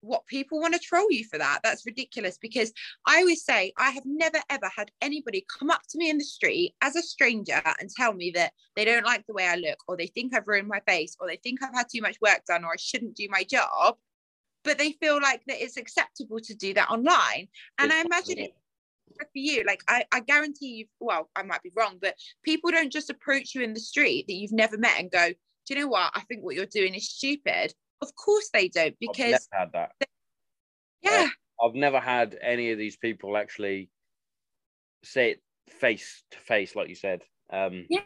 what 0.04 0.28
people 0.28 0.60
want 0.60 0.74
to 0.74 0.80
troll 0.80 1.10
you 1.10 1.26
for 1.26 1.38
that. 1.38 1.60
That's 1.64 1.86
ridiculous 1.86 2.38
because 2.38 2.72
i 3.08 3.20
always 3.20 3.44
say 3.44 3.72
i 3.78 3.90
have 3.92 4.04
never 4.06 4.40
ever 4.50 4.70
had 4.76 4.92
anybody 5.02 5.46
come 5.60 5.70
up 5.70 5.82
to 5.90 5.98
me 5.98 6.10
in 6.10 6.18
the 6.18 6.24
street 6.24 6.76
as 6.82 6.96
a 6.96 7.02
stranger 7.02 7.62
and 7.80 7.90
tell 7.90 8.14
me 8.14 8.32
that 8.32 8.54
they 8.76 8.86
don't 8.86 9.06
like 9.06 9.26
the 9.26 9.34
way 9.34 9.48
i 9.48 9.56
look 9.56 9.78
or 9.88 9.96
they 9.98 10.08
think 10.08 10.34
i've 10.34 10.48
ruined 10.48 10.68
my 10.68 10.82
face 10.88 11.16
or 11.20 11.28
they 11.28 11.38
think 11.38 11.62
i've 11.62 11.74
had 11.74 11.88
too 11.92 12.02
much 12.02 12.18
work 12.22 12.42
done 12.48 12.64
or 12.64 12.74
i 12.74 12.78
shouldn't 12.78 13.16
do 13.16 13.28
my 13.30 13.44
job 13.44 13.96
but 14.64 14.78
they 14.78 14.94
feel 14.94 15.22
like 15.22 15.42
that 15.48 15.62
it's 15.62 15.78
acceptable 15.78 16.40
to 16.40 16.54
do 16.54 16.74
that 16.74 16.90
online. 16.90 17.50
And 17.80 17.92
i 17.92 18.02
imagine 18.02 18.40
it 18.40 18.54
for 19.18 19.28
you 19.34 19.64
like 19.66 19.84
I, 19.88 20.06
I 20.12 20.22
guarantee 20.22 20.74
you 20.74 20.86
well 21.00 21.30
i 21.36 21.44
might 21.44 21.62
be 21.62 21.72
wrong 21.76 21.98
but 22.02 22.16
people 22.44 22.72
don't 22.72 22.92
just 22.92 23.12
approach 23.12 23.54
you 23.54 23.62
in 23.62 23.74
the 23.74 23.80
street 23.80 24.26
that 24.28 24.34
you've 24.34 24.52
never 24.52 24.76
met 24.76 24.98
and 24.98 25.12
go 25.12 25.34
do 25.66 25.74
you 25.74 25.80
know 25.80 25.88
what? 25.88 26.12
I 26.14 26.22
think 26.22 26.44
what 26.44 26.56
you're 26.56 26.66
doing 26.66 26.94
is 26.94 27.10
stupid 27.10 27.74
of 28.04 28.16
course 28.16 28.50
they 28.54 28.68
don't 28.68 28.88
I've 28.88 29.00
because 29.00 29.32
never 29.32 29.44
had 29.52 29.72
that. 29.74 29.92
yeah 31.02 31.28
I've 31.64 31.76
never 31.76 32.00
had 32.00 32.38
any 32.42 32.72
of 32.72 32.78
these 32.78 32.98
people 32.98 33.38
actually 33.38 33.90
say 35.04 35.32
it 35.32 35.42
face 35.70 36.24
to 36.32 36.38
face, 36.40 36.76
like 36.76 36.90
you 36.90 36.96
said. 36.96 37.24
Um, 37.52 37.86
yeah 37.90 38.02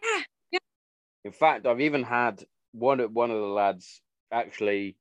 In 1.23 1.31
fact, 1.31 1.65
I've 1.65 1.81
even 1.81 2.03
had 2.03 2.43
one 2.71 2.99
of 2.99 3.11
one 3.11 3.31
of 3.31 3.37
the 3.37 3.47
lads 3.47 4.01
actually 4.31 4.97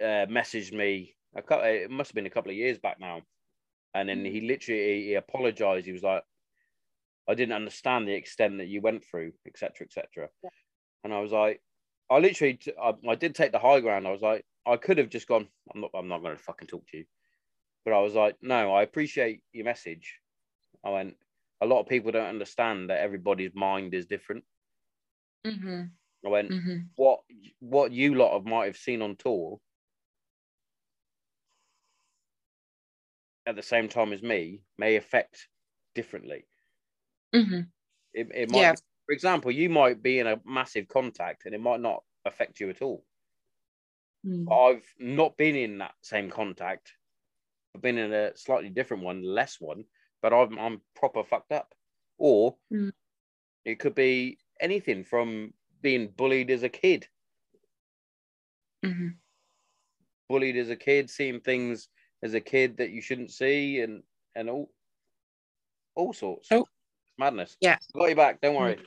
uh, 0.00 0.26
messaged 0.28 0.72
me. 0.72 1.14
A 1.36 1.42
couple, 1.42 1.64
it 1.66 1.90
must 1.90 2.10
have 2.10 2.14
been 2.14 2.26
a 2.26 2.30
couple 2.30 2.50
of 2.50 2.56
years 2.56 2.78
back 2.78 2.98
now, 3.00 3.22
and 3.94 4.08
then 4.08 4.24
he 4.24 4.40
literally 4.40 5.04
he 5.04 5.14
apologized. 5.14 5.86
He 5.86 5.92
was 5.92 6.02
like, 6.02 6.22
"I 7.28 7.34
didn't 7.34 7.54
understand 7.54 8.06
the 8.06 8.14
extent 8.14 8.58
that 8.58 8.68
you 8.68 8.80
went 8.80 9.04
through, 9.04 9.32
etc., 9.46 9.86
etc." 9.86 10.28
Yeah. 10.42 10.50
And 11.04 11.12
I 11.14 11.20
was 11.20 11.32
like, 11.32 11.60
I 12.10 12.18
literally, 12.18 12.58
I 13.08 13.14
did 13.14 13.34
take 13.34 13.52
the 13.52 13.58
high 13.58 13.80
ground. 13.80 14.06
I 14.06 14.12
was 14.12 14.22
like, 14.22 14.44
I 14.66 14.76
could 14.76 14.98
have 14.98 15.10
just 15.10 15.28
gone. 15.28 15.48
I'm 15.74 15.80
not. 15.82 15.90
I'm 15.94 16.08
not 16.08 16.22
going 16.22 16.36
to 16.36 16.42
fucking 16.42 16.68
talk 16.68 16.86
to 16.88 16.98
you. 16.98 17.04
But 17.84 17.94
I 17.94 18.00
was 18.00 18.14
like, 18.14 18.36
no, 18.42 18.74
I 18.74 18.82
appreciate 18.82 19.42
your 19.52 19.64
message. 19.64 20.18
I 20.84 20.90
went. 20.90 21.16
A 21.60 21.66
lot 21.66 21.80
of 21.80 21.88
people 21.88 22.12
don't 22.12 22.26
understand 22.26 22.90
that 22.90 23.00
everybody's 23.00 23.54
mind 23.54 23.94
is 23.94 24.06
different. 24.06 24.44
mm-hmm. 25.46 25.82
I 26.24 26.28
went, 26.28 26.50
Mm-hmm. 26.50 26.76
what 26.96 27.20
what 27.60 27.92
you 27.92 28.14
lot 28.14 28.36
of 28.36 28.44
might 28.44 28.66
have 28.66 28.76
seen 28.76 29.02
on 29.02 29.16
tour 29.16 29.58
at 33.46 33.56
the 33.56 33.62
same 33.62 33.88
time 33.88 34.12
as 34.12 34.22
me 34.22 34.62
may 34.76 34.96
affect 34.96 35.48
differently. 35.94 36.46
Mm-hmm. 37.34 37.60
It, 38.12 38.28
it 38.34 38.50
might, 38.50 38.60
Yeah. 38.60 38.74
For 39.08 39.14
example, 39.14 39.50
you 39.50 39.70
might 39.70 40.02
be 40.02 40.18
in 40.18 40.26
a 40.26 40.38
massive 40.44 40.86
contact 40.86 41.46
and 41.46 41.54
it 41.54 41.62
might 41.62 41.80
not 41.80 42.04
affect 42.26 42.60
you 42.60 42.68
at 42.68 42.82
all. 42.82 43.06
Mm. 44.26 44.46
I've 44.52 44.84
not 44.98 45.34
been 45.38 45.56
in 45.56 45.78
that 45.78 45.94
same 46.02 46.28
contact. 46.30 46.92
I've 47.74 47.80
been 47.80 47.96
in 47.96 48.12
a 48.12 48.36
slightly 48.36 48.68
different 48.68 49.02
one, 49.04 49.22
less 49.22 49.58
one, 49.58 49.84
but 50.20 50.34
I'm 50.34 50.58
I'm 50.58 50.82
proper 50.94 51.24
fucked 51.24 51.52
up. 51.52 51.74
Or 52.18 52.56
Mm. 52.70 52.92
it 53.64 53.78
could 53.78 53.94
be 53.94 54.36
anything 54.60 55.04
from 55.04 55.54
being 55.80 56.08
bullied 56.08 56.50
as 56.50 56.62
a 56.62 56.68
kid, 56.68 57.08
Mm-hmm. 58.84 59.08
bullied 60.28 60.56
as 60.58 60.68
a 60.68 60.76
kid, 60.76 61.08
seeing 61.08 61.40
things 61.40 61.88
as 62.22 62.34
a 62.34 62.40
kid 62.40 62.76
that 62.76 62.90
you 62.90 63.00
shouldn't 63.00 63.30
see, 63.30 63.80
and 63.80 64.02
and 64.34 64.50
all 64.50 64.70
all 65.94 66.12
sorts. 66.12 66.48
Oh. 66.50 66.60
It's 66.60 67.14
madness. 67.18 67.56
Yeah. 67.62 67.78
got 67.94 68.10
you 68.10 68.16
back. 68.16 68.42
Don't 68.42 68.54
worry. 68.54 68.78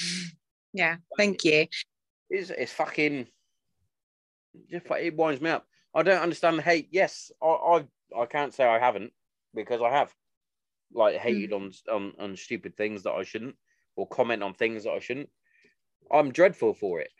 Yeah. 0.74 0.96
Thank 1.18 1.44
you. 1.44 1.66
It's 2.30 2.48
it's 2.48 2.72
fucking. 2.72 3.26
just 4.70 4.86
it 4.90 5.14
winds 5.14 5.42
me 5.42 5.50
up. 5.50 5.66
I 5.94 6.02
don't 6.02 6.22
understand 6.22 6.56
the 6.58 6.62
hate. 6.62 6.88
Yes, 6.90 7.30
I 7.42 7.46
I, 7.46 7.84
I 8.18 8.24
can't 8.24 8.54
say 8.54 8.64
I 8.64 8.78
haven't 8.78 9.12
because 9.54 9.82
I 9.82 9.90
have 9.90 10.14
like 10.94 11.16
hmm. 11.16 11.20
hated 11.20 11.52
on, 11.52 11.72
on 11.92 12.14
on 12.18 12.36
stupid 12.36 12.74
things 12.74 13.02
that 13.02 13.12
I 13.12 13.22
shouldn't 13.22 13.56
or 13.96 14.08
comment 14.08 14.42
on 14.42 14.54
things 14.54 14.84
that 14.84 14.92
I 14.92 14.98
shouldn't. 15.00 15.28
I'm 16.10 16.32
dreadful 16.32 16.74
for 16.74 17.00
it 17.00 17.10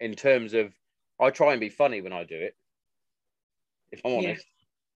in 0.00 0.14
terms 0.14 0.54
of 0.54 0.72
I 1.20 1.30
try 1.30 1.52
and 1.52 1.60
be 1.60 1.68
funny 1.68 2.00
when 2.00 2.12
I 2.12 2.24
do 2.24 2.36
it, 2.36 2.56
if 3.92 4.04
I'm 4.04 4.12
Yeah. 4.12 4.18
honest. 4.30 4.46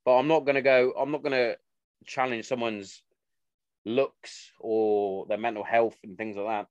But 0.05 0.17
I'm 0.17 0.27
not 0.27 0.45
gonna 0.45 0.61
go. 0.61 0.93
I'm 0.97 1.11
not 1.11 1.23
gonna 1.23 1.55
challenge 2.05 2.45
someone's 2.45 3.03
looks 3.85 4.51
or 4.59 5.25
their 5.27 5.37
mental 5.37 5.63
health 5.63 5.97
and 6.03 6.17
things 6.17 6.35
like 6.35 6.47
that. 6.47 6.67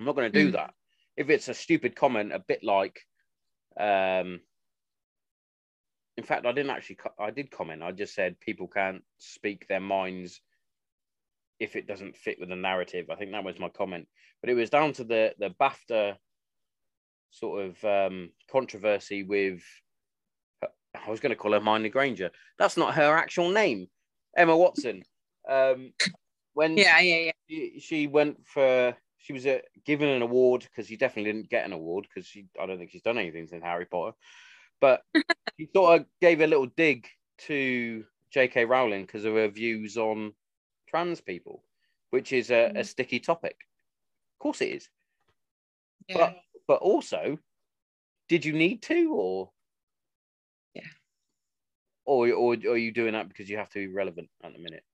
I'm 0.00 0.06
not 0.06 0.16
gonna 0.16 0.30
do 0.30 0.48
Mm. 0.48 0.52
that. 0.52 0.74
If 1.16 1.28
it's 1.28 1.48
a 1.48 1.54
stupid 1.54 1.94
comment, 1.94 2.32
a 2.32 2.38
bit 2.38 2.64
like, 2.64 3.06
um, 3.76 4.40
in 6.16 6.24
fact, 6.24 6.46
I 6.46 6.52
didn't 6.52 6.70
actually. 6.70 6.96
co- 6.96 7.14
I 7.18 7.30
did 7.30 7.50
comment. 7.50 7.82
I 7.82 7.92
just 7.92 8.14
said 8.14 8.40
people 8.40 8.66
can't 8.66 9.04
speak 9.18 9.68
their 9.68 9.80
minds 9.80 10.40
if 11.58 11.76
it 11.76 11.86
doesn't 11.86 12.16
fit 12.16 12.40
with 12.40 12.48
the 12.48 12.56
narrative. 12.56 13.10
I 13.10 13.16
think 13.16 13.32
that 13.32 13.44
was 13.44 13.58
my 13.58 13.68
comment. 13.68 14.08
But 14.40 14.48
it 14.48 14.54
was 14.54 14.70
down 14.70 14.94
to 14.94 15.04
the 15.04 15.34
the 15.38 15.50
BAFTA 15.50 16.16
sort 17.30 17.64
of 17.66 17.84
um, 17.84 18.32
controversy 18.50 19.22
with. 19.22 19.62
I 20.94 21.08
was 21.08 21.20
going 21.20 21.30
to 21.30 21.36
call 21.36 21.52
her 21.52 21.60
Minor 21.60 21.88
Granger. 21.90 22.30
That's 22.58 22.76
not 22.76 22.94
her 22.94 23.16
actual 23.16 23.50
name, 23.50 23.88
Emma 24.36 24.56
Watson. 24.56 25.04
Um, 25.48 25.92
when 26.54 26.76
Yeah, 26.76 26.98
yeah, 27.00 27.16
yeah. 27.18 27.32
she, 27.48 27.78
she 27.80 28.06
went 28.08 28.44
for 28.46 28.96
she 29.20 29.32
was 29.32 29.46
uh, 29.46 29.58
given 29.84 30.08
an 30.08 30.22
award 30.22 30.62
because 30.62 30.86
she 30.88 30.96
definitely 30.96 31.32
didn't 31.32 31.50
get 31.50 31.66
an 31.66 31.72
award 31.72 32.06
because 32.08 32.26
she 32.26 32.46
I 32.60 32.66
don't 32.66 32.78
think 32.78 32.90
she's 32.90 33.02
done 33.02 33.18
anything 33.18 33.46
since 33.46 33.62
Harry 33.62 33.86
Potter, 33.86 34.16
but 34.80 35.02
she 35.58 35.68
sort 35.74 36.00
of 36.00 36.06
gave 36.20 36.40
a 36.40 36.46
little 36.46 36.66
dig 36.66 37.06
to 37.46 38.04
J.K. 38.30 38.64
Rowling 38.64 39.02
because 39.02 39.24
of 39.24 39.34
her 39.34 39.48
views 39.48 39.96
on 39.96 40.32
trans 40.88 41.20
people, 41.20 41.64
which 42.10 42.32
is 42.32 42.50
a, 42.50 42.72
a 42.76 42.80
Mm. 42.80 42.86
sticky 42.86 43.20
topic. 43.20 43.56
Of 44.34 44.42
course, 44.42 44.60
it 44.62 44.70
is, 44.70 44.88
yeah. 46.08 46.16
but 46.16 46.36
but 46.66 46.80
also, 46.80 47.38
did 48.28 48.44
you 48.44 48.52
need 48.54 48.82
to 48.82 49.12
or 49.12 49.50
Yeah. 50.74 50.88
or 52.06 52.32
or 52.32 52.52
are 52.54 52.76
you 52.76 52.92
doing 52.92 53.12
that 53.12 53.28
because 53.28 53.50
you 53.50 53.58
have 53.58 53.70
to 53.70 53.78
be 53.78 53.92
relevant 53.92 54.30
at 54.42 54.52
the 54.52 54.58
minute? 54.58 54.84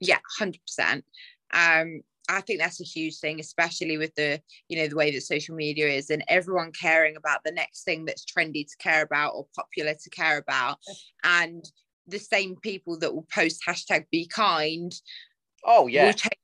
yeah 0.00 0.18
100% 0.40 1.04
um 1.52 2.02
i 2.28 2.40
think 2.40 2.58
that's 2.60 2.80
a 2.80 2.84
huge 2.84 3.18
thing 3.18 3.40
especially 3.40 3.98
with 3.98 4.14
the 4.14 4.40
you 4.68 4.76
know 4.76 4.88
the 4.88 4.96
way 4.96 5.10
that 5.10 5.20
social 5.22 5.54
media 5.54 5.88
is 5.88 6.10
and 6.10 6.24
everyone 6.28 6.72
caring 6.72 7.16
about 7.16 7.40
the 7.44 7.52
next 7.52 7.84
thing 7.84 8.04
that's 8.04 8.24
trendy 8.24 8.64
to 8.66 8.76
care 8.78 9.02
about 9.02 9.32
or 9.34 9.46
popular 9.54 9.94
to 9.94 10.10
care 10.10 10.38
about. 10.38 10.78
And 11.22 11.64
the 12.06 12.18
same 12.18 12.56
people 12.56 12.98
that 12.98 13.14
will 13.14 13.26
post 13.32 13.62
hashtag 13.66 14.04
be 14.10 14.26
kind 14.26 14.92
Oh 15.64 15.86
yeah, 15.86 16.06
will 16.06 16.12
take 16.12 16.38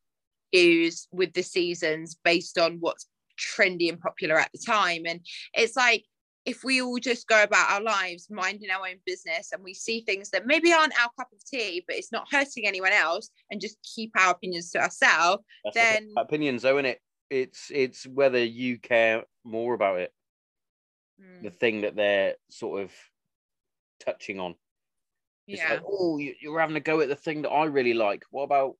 views 0.55 1.07
with 1.13 1.33
the 1.35 1.43
seasons 1.43 2.17
based 2.25 2.59
on 2.59 2.79
what's 2.81 3.07
trendy 3.39 3.89
and 3.89 4.01
popular 4.01 4.39
at 4.39 4.51
the 4.53 4.63
time. 4.65 5.03
And 5.07 5.21
it's 5.55 5.77
like 5.77 6.05
if 6.47 6.65
we 6.65 6.81
all 6.81 6.99
just 6.99 7.29
go 7.29 7.43
about 7.43 7.71
our 7.71 7.83
lives 7.83 8.29
minding 8.31 8.71
our 8.71 8.87
own 8.89 8.97
business 9.05 9.51
and 9.53 9.63
we 9.63 9.75
see 9.75 10.01
things 10.01 10.31
that 10.31 10.47
maybe 10.47 10.73
aren't 10.73 10.99
our 10.99 11.11
cup 11.19 11.29
of 11.33 11.45
tea 11.45 11.85
but 11.87 11.97
it's 11.97 12.13
not 12.13 12.27
hurting 12.33 12.67
anyone 12.67 12.93
else 12.93 13.31
and 13.51 13.61
just 13.61 13.77
keep 13.83 14.11
our 14.19 14.31
opinions 14.31 14.71
to 14.71 14.79
ourselves 14.81 15.43
That's 15.65 15.77
then- 15.77 16.13
the 16.15 16.21
opinions, 16.23 16.63
though, 16.63 16.77
isn't 16.77 16.87
it? 16.87 17.01
It's 17.29 17.71
it's 17.73 18.07
whether 18.09 18.43
you 18.43 18.79
care 18.79 19.23
more 19.45 19.75
about 19.75 20.01
it, 20.01 20.13
hmm. 21.21 21.45
the 21.45 21.51
thing 21.51 21.83
that 21.83 21.95
they're 21.95 22.35
sort 22.51 22.83
of 22.83 22.93
touching 24.01 24.41
on. 24.41 24.57
It's 25.47 25.61
yeah 25.61 25.75
like, 25.75 25.83
oh, 25.87 26.19
you, 26.19 26.35
you're 26.41 26.59
having 26.59 26.75
a 26.75 26.81
go 26.81 27.01
at 27.01 27.09
the 27.09 27.15
thing 27.15 27.43
that 27.43 27.51
I 27.51 27.67
really 27.67 27.95
like. 27.95 28.25
What 28.31 28.43
about 28.43 28.75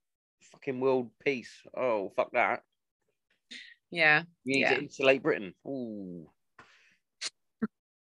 fucking 0.51 0.81
world 0.81 1.11
peace? 1.25 1.53
Oh, 1.77 2.11
fuck 2.17 2.33
that. 2.33 2.63
yeah 3.93 4.23
You 4.43 4.55
need 4.55 4.61
Yeah. 4.63 4.75
to 4.75 4.81
insulate 4.81 5.23
Britain. 5.23 5.55
Ooh. 5.65 6.29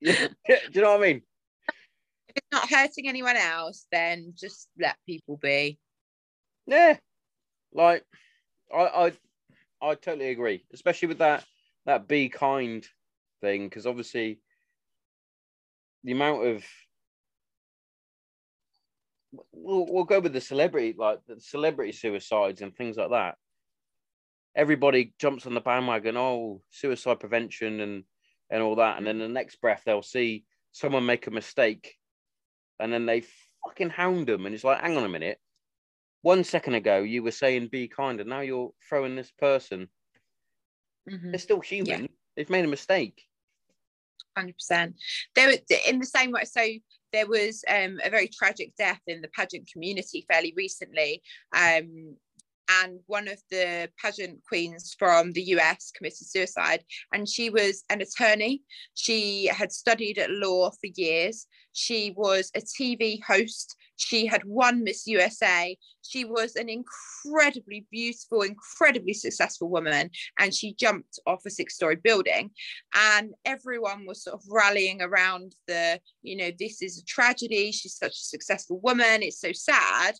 Yeah, 0.01 0.29
Do 0.49 0.57
you 0.73 0.81
know 0.83 0.93
what 0.97 1.03
I 1.03 1.07
mean? 1.13 1.23
if 2.29 2.37
it's 2.37 2.47
not 2.53 2.69
hurting 2.69 3.09
anyone 3.09 3.37
else 3.37 3.87
then 3.91 4.33
just 4.37 4.69
let 4.79 4.97
people 5.07 5.39
be 5.39 5.79
Yeah. 6.67 6.97
Like, 7.73 8.05
I 8.75 8.83
I 9.07 9.13
I 9.81 9.95
totally 9.95 10.31
agree, 10.31 10.65
especially 10.73 11.09
with 11.09 11.19
that 11.19 11.45
that 11.87 12.09
be 12.09 12.29
kind 12.29 12.87
thing, 13.41 13.69
because 13.69 13.87
obviously 13.87 14.41
the 16.05 16.13
amount 16.13 16.47
of 16.47 16.65
we'll, 19.53 19.87
we'll 19.89 20.05
go 20.05 20.21
with 20.21 20.33
the 20.33 20.41
celebrity 20.41 20.95
like 20.97 21.21
the 21.27 21.41
celebrity 21.41 21.93
suicides 21.93 22.61
and 22.63 22.75
things 22.75 22.97
like 22.97 23.11
that. 23.11 23.37
Everybody 24.55 25.15
jumps 25.19 25.47
on 25.47 25.55
the 25.55 25.61
bandwagon, 25.61 26.17
oh, 26.17 26.63
suicide 26.71 27.21
prevention 27.21 27.81
and 27.81 28.05
and 28.51 28.63
all 28.63 28.77
that, 28.77 28.99
and 28.99 29.07
then 29.07 29.19
the 29.19 29.29
next 29.29 29.61
breath 29.61 29.83
they'll 29.85 30.03
see 30.03 30.45
someone 30.73 31.07
make 31.07 31.27
a 31.27 31.31
mistake, 31.31 31.97
and 32.81 32.93
then 32.93 33.07
they 33.07 33.23
fucking 33.65 33.91
hound 33.91 34.27
them, 34.27 34.47
and 34.47 34.55
it's 34.55 34.65
like, 34.65 34.81
hang 34.81 34.97
on 34.97 35.05
a 35.05 35.09
minute, 35.09 35.39
one 36.23 36.45
second 36.45 36.75
ago 36.75 36.99
you 36.99 37.23
were 37.23 37.31
saying 37.31 37.69
be 37.69 37.89
kind, 37.89 38.21
and 38.21 38.29
now 38.31 38.41
you're 38.41 38.71
throwing 38.89 39.17
this 39.17 39.31
person. 39.33 39.89
Mhm. 41.09 41.31
They're 41.31 41.39
still 41.39 41.61
human. 41.61 42.09
They've 42.37 42.51
made 42.51 42.65
a 42.65 42.69
mistake. 42.69 43.25
hundred 44.37 44.55
percent. 44.55 44.95
There, 45.35 45.49
were- 45.49 45.77
in 45.89 45.99
the 45.99 46.07
same 46.07 46.31
way. 46.31 46.45
So 46.45 46.65
there 47.13 47.27
was 47.27 47.65
um, 47.69 47.99
a 48.05 48.11
very 48.11 48.29
tragic 48.29 48.73
death 48.77 49.01
in 49.07 49.21
the 49.21 49.29
pageant 49.29 49.69
community 49.73 50.25
fairly 50.31 50.53
recently, 50.57 51.23
um, 51.57 52.17
and 52.83 53.01
one 53.07 53.29
of 53.29 53.41
the 53.51 53.89
pageant 54.03 54.41
queens 54.47 54.95
from 54.99 55.33
the 55.33 55.43
US 55.55 55.91
committed 55.97 56.29
suicide. 56.29 56.85
And 57.13 57.29
she 57.29 57.51
was 57.51 57.85
an 57.91 58.01
attorney. 58.01 58.63
She 58.95 59.47
had 59.47 59.73
studied 59.73 60.19
at 60.19 60.31
law 60.31 60.71
for 60.71 60.91
years. 60.95 61.47
She 61.73 62.13
was 62.17 62.51
a 62.55 62.61
TV 62.61 63.23
host. 63.23 63.77
She 63.97 64.27
had 64.27 64.45
won 64.45 64.85
Miss 64.85 65.07
USA. 65.07 65.77
She 66.03 66.25
was 66.25 66.57
an 66.57 66.69
incredibly 66.69 67.87
beautiful, 67.91 68.43
incredibly 68.43 69.13
successful 69.13 69.69
woman, 69.69 70.11
and 70.39 70.55
she 70.55 70.75
jumped 70.75 71.19
off 71.27 71.43
a 71.47 71.51
six-story 71.51 71.97
building 71.97 72.51
and 72.95 73.35
everyone 73.45 74.07
was 74.07 74.23
sort 74.23 74.35
of 74.35 74.43
rallying 74.51 75.03
around 75.03 75.55
the 75.67 76.01
you 76.23 76.37
know 76.37 76.51
this 76.59 76.83
is 76.83 76.99
a 76.99 77.05
tragedy 77.05 77.73
she's 77.73 77.97
such 77.97 78.13
a 78.13 78.29
successful 78.35 78.81
woman 78.81 79.23
it's 79.23 79.41
so 79.41 79.53
sad 79.53 80.15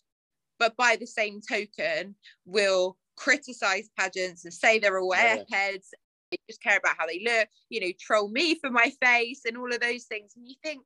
but 0.59 0.75
by 0.77 0.97
the 0.99 1.07
same 1.07 1.39
token 1.41 2.13
will 2.45 2.97
criticize 3.15 3.89
pageants 3.97 4.45
and 4.45 4.53
say 4.53 4.77
they're 4.77 4.99
all 4.99 5.13
Yeah. 5.15 5.37
airheads 5.37 5.87
they 6.31 6.37
just 6.47 6.61
care 6.61 6.77
about 6.77 6.95
how 6.97 7.07
they 7.07 7.21
look 7.25 7.47
you 7.69 7.81
know 7.81 7.91
troll 7.99 8.29
me 8.29 8.55
for 8.59 8.69
my 8.69 8.91
face 9.01 9.41
and 9.45 9.57
all 9.57 9.73
of 9.73 9.79
those 9.79 10.03
things. 10.05 10.33
And 10.35 10.47
you 10.47 10.55
think 10.63 10.81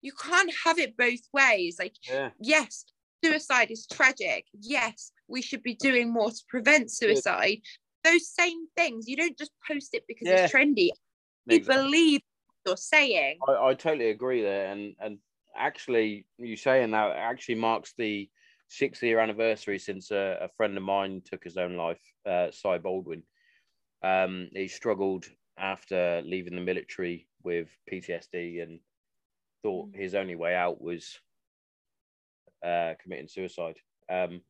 you 0.00 0.12
can't 0.12 0.52
have 0.64 0.78
it 0.78 0.96
both 0.96 1.20
ways. 1.32 1.76
Like 1.78 1.96
Yeah. 2.08 2.30
yes 2.38 2.84
suicide 3.24 3.70
is 3.70 3.86
tragic. 3.86 4.46
Yes 4.60 5.10
we 5.26 5.42
should 5.42 5.62
be 5.62 5.74
doing 5.74 6.12
more 6.12 6.30
to 6.30 6.42
prevent 6.48 6.90
suicide. 6.92 7.58
Those 8.04 8.28
same 8.28 8.68
things 8.76 9.08
you 9.08 9.16
don't 9.16 9.36
just 9.36 9.50
post 9.66 9.92
it 9.94 10.04
because 10.06 10.28
it's 10.28 10.52
trendy. 10.52 10.90
You 11.46 11.60
believe 11.60 12.20
what 12.46 12.70
you're 12.70 12.76
saying. 12.76 13.38
I, 13.48 13.52
I 13.70 13.74
totally 13.74 14.10
agree 14.10 14.42
there, 14.42 14.70
and 14.70 14.94
and 15.00 15.18
actually, 15.56 16.26
you 16.38 16.56
saying 16.56 16.92
that 16.92 17.16
actually 17.16 17.56
marks 17.56 17.94
the 17.96 18.28
sixth 18.68 19.02
year 19.02 19.20
anniversary 19.20 19.78
since 19.78 20.10
a, 20.10 20.38
a 20.42 20.48
friend 20.48 20.76
of 20.76 20.82
mine 20.82 21.22
took 21.24 21.44
his 21.44 21.56
own 21.56 21.76
life, 21.76 22.00
uh, 22.26 22.50
Cy 22.50 22.78
Baldwin. 22.78 23.22
Um, 24.02 24.48
he 24.52 24.68
struggled 24.68 25.26
after 25.58 26.22
leaving 26.24 26.54
the 26.54 26.60
military 26.60 27.28
with 27.42 27.68
PTSD 27.90 28.62
and 28.62 28.80
thought 29.62 29.92
Mm. 29.92 29.96
his 29.96 30.14
only 30.14 30.36
way 30.36 30.54
out 30.54 30.80
was 30.80 31.20
uh, 32.64 32.94
committing 33.02 33.28
suicide. 33.28 33.76
Um, 34.08 34.42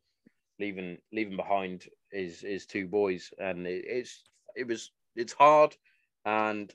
leaving 0.58 0.98
leaving 1.12 1.36
behind 1.36 1.84
his 2.12 2.40
his 2.40 2.66
two 2.66 2.86
boys, 2.88 3.32
and 3.38 3.66
it, 3.66 3.84
it's 3.86 4.24
it 4.54 4.66
was 4.66 4.90
it's 5.14 5.32
hard 5.32 5.76
and 6.24 6.74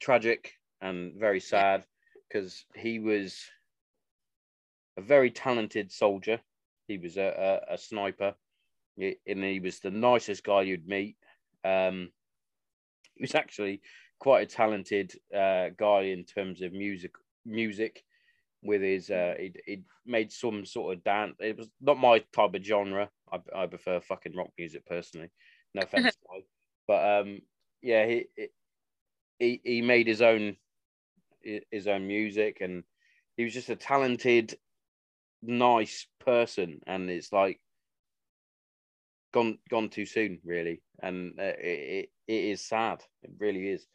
tragic 0.00 0.58
and 0.80 1.14
very 1.18 1.40
sad 1.40 1.86
because 2.28 2.64
he 2.74 2.98
was 2.98 3.50
a 4.96 5.02
very 5.02 5.30
talented 5.30 5.90
soldier. 5.90 6.40
He 6.90 6.98
was 6.98 7.16
a, 7.16 7.62
a, 7.70 7.74
a 7.74 7.78
sniper, 7.78 8.34
and 8.98 9.44
he 9.44 9.60
was 9.60 9.78
the 9.78 9.92
nicest 9.92 10.42
guy 10.42 10.62
you'd 10.62 10.88
meet. 10.88 11.16
Um, 11.64 12.10
he 13.14 13.22
was 13.22 13.36
actually 13.36 13.80
quite 14.18 14.42
a 14.42 14.54
talented 14.54 15.12
uh, 15.32 15.68
guy 15.76 16.02
in 16.02 16.24
terms 16.24 16.62
of 16.62 16.72
music. 16.72 17.12
Music 17.46 18.02
with 18.62 18.82
his, 18.82 19.08
uh, 19.08 19.34
he'd, 19.38 19.62
he'd 19.66 19.84
made 20.04 20.32
some 20.32 20.66
sort 20.66 20.96
of 20.96 21.04
dance. 21.04 21.36
It 21.38 21.56
was 21.56 21.68
not 21.80 21.96
my 21.96 22.18
type 22.34 22.54
of 22.54 22.64
genre. 22.64 23.08
I, 23.32 23.38
I 23.54 23.66
prefer 23.66 24.00
fucking 24.00 24.36
rock 24.36 24.50
music 24.58 24.84
personally. 24.84 25.30
No 25.74 25.82
offense, 25.84 26.16
but 26.88 27.20
um, 27.20 27.40
yeah, 27.82 28.04
he, 28.04 28.24
he 29.38 29.60
he 29.62 29.80
made 29.80 30.08
his 30.08 30.22
own 30.22 30.56
his 31.70 31.86
own 31.86 32.06
music, 32.06 32.58
and 32.60 32.82
he 33.36 33.44
was 33.44 33.54
just 33.54 33.70
a 33.70 33.76
talented, 33.76 34.58
nice 35.42 36.06
person. 36.20 36.80
And 36.86 37.08
it's 37.10 37.32
like 37.32 37.60
gone 39.32 39.58
gone 39.68 39.88
too 39.88 40.06
soon, 40.06 40.40
really, 40.44 40.82
and 41.02 41.38
uh, 41.38 41.42
it, 41.58 41.58
it 41.58 42.10
it 42.26 42.44
is 42.44 42.66
sad. 42.66 43.02
It 43.22 43.32
really 43.38 43.68
is. 43.68 43.86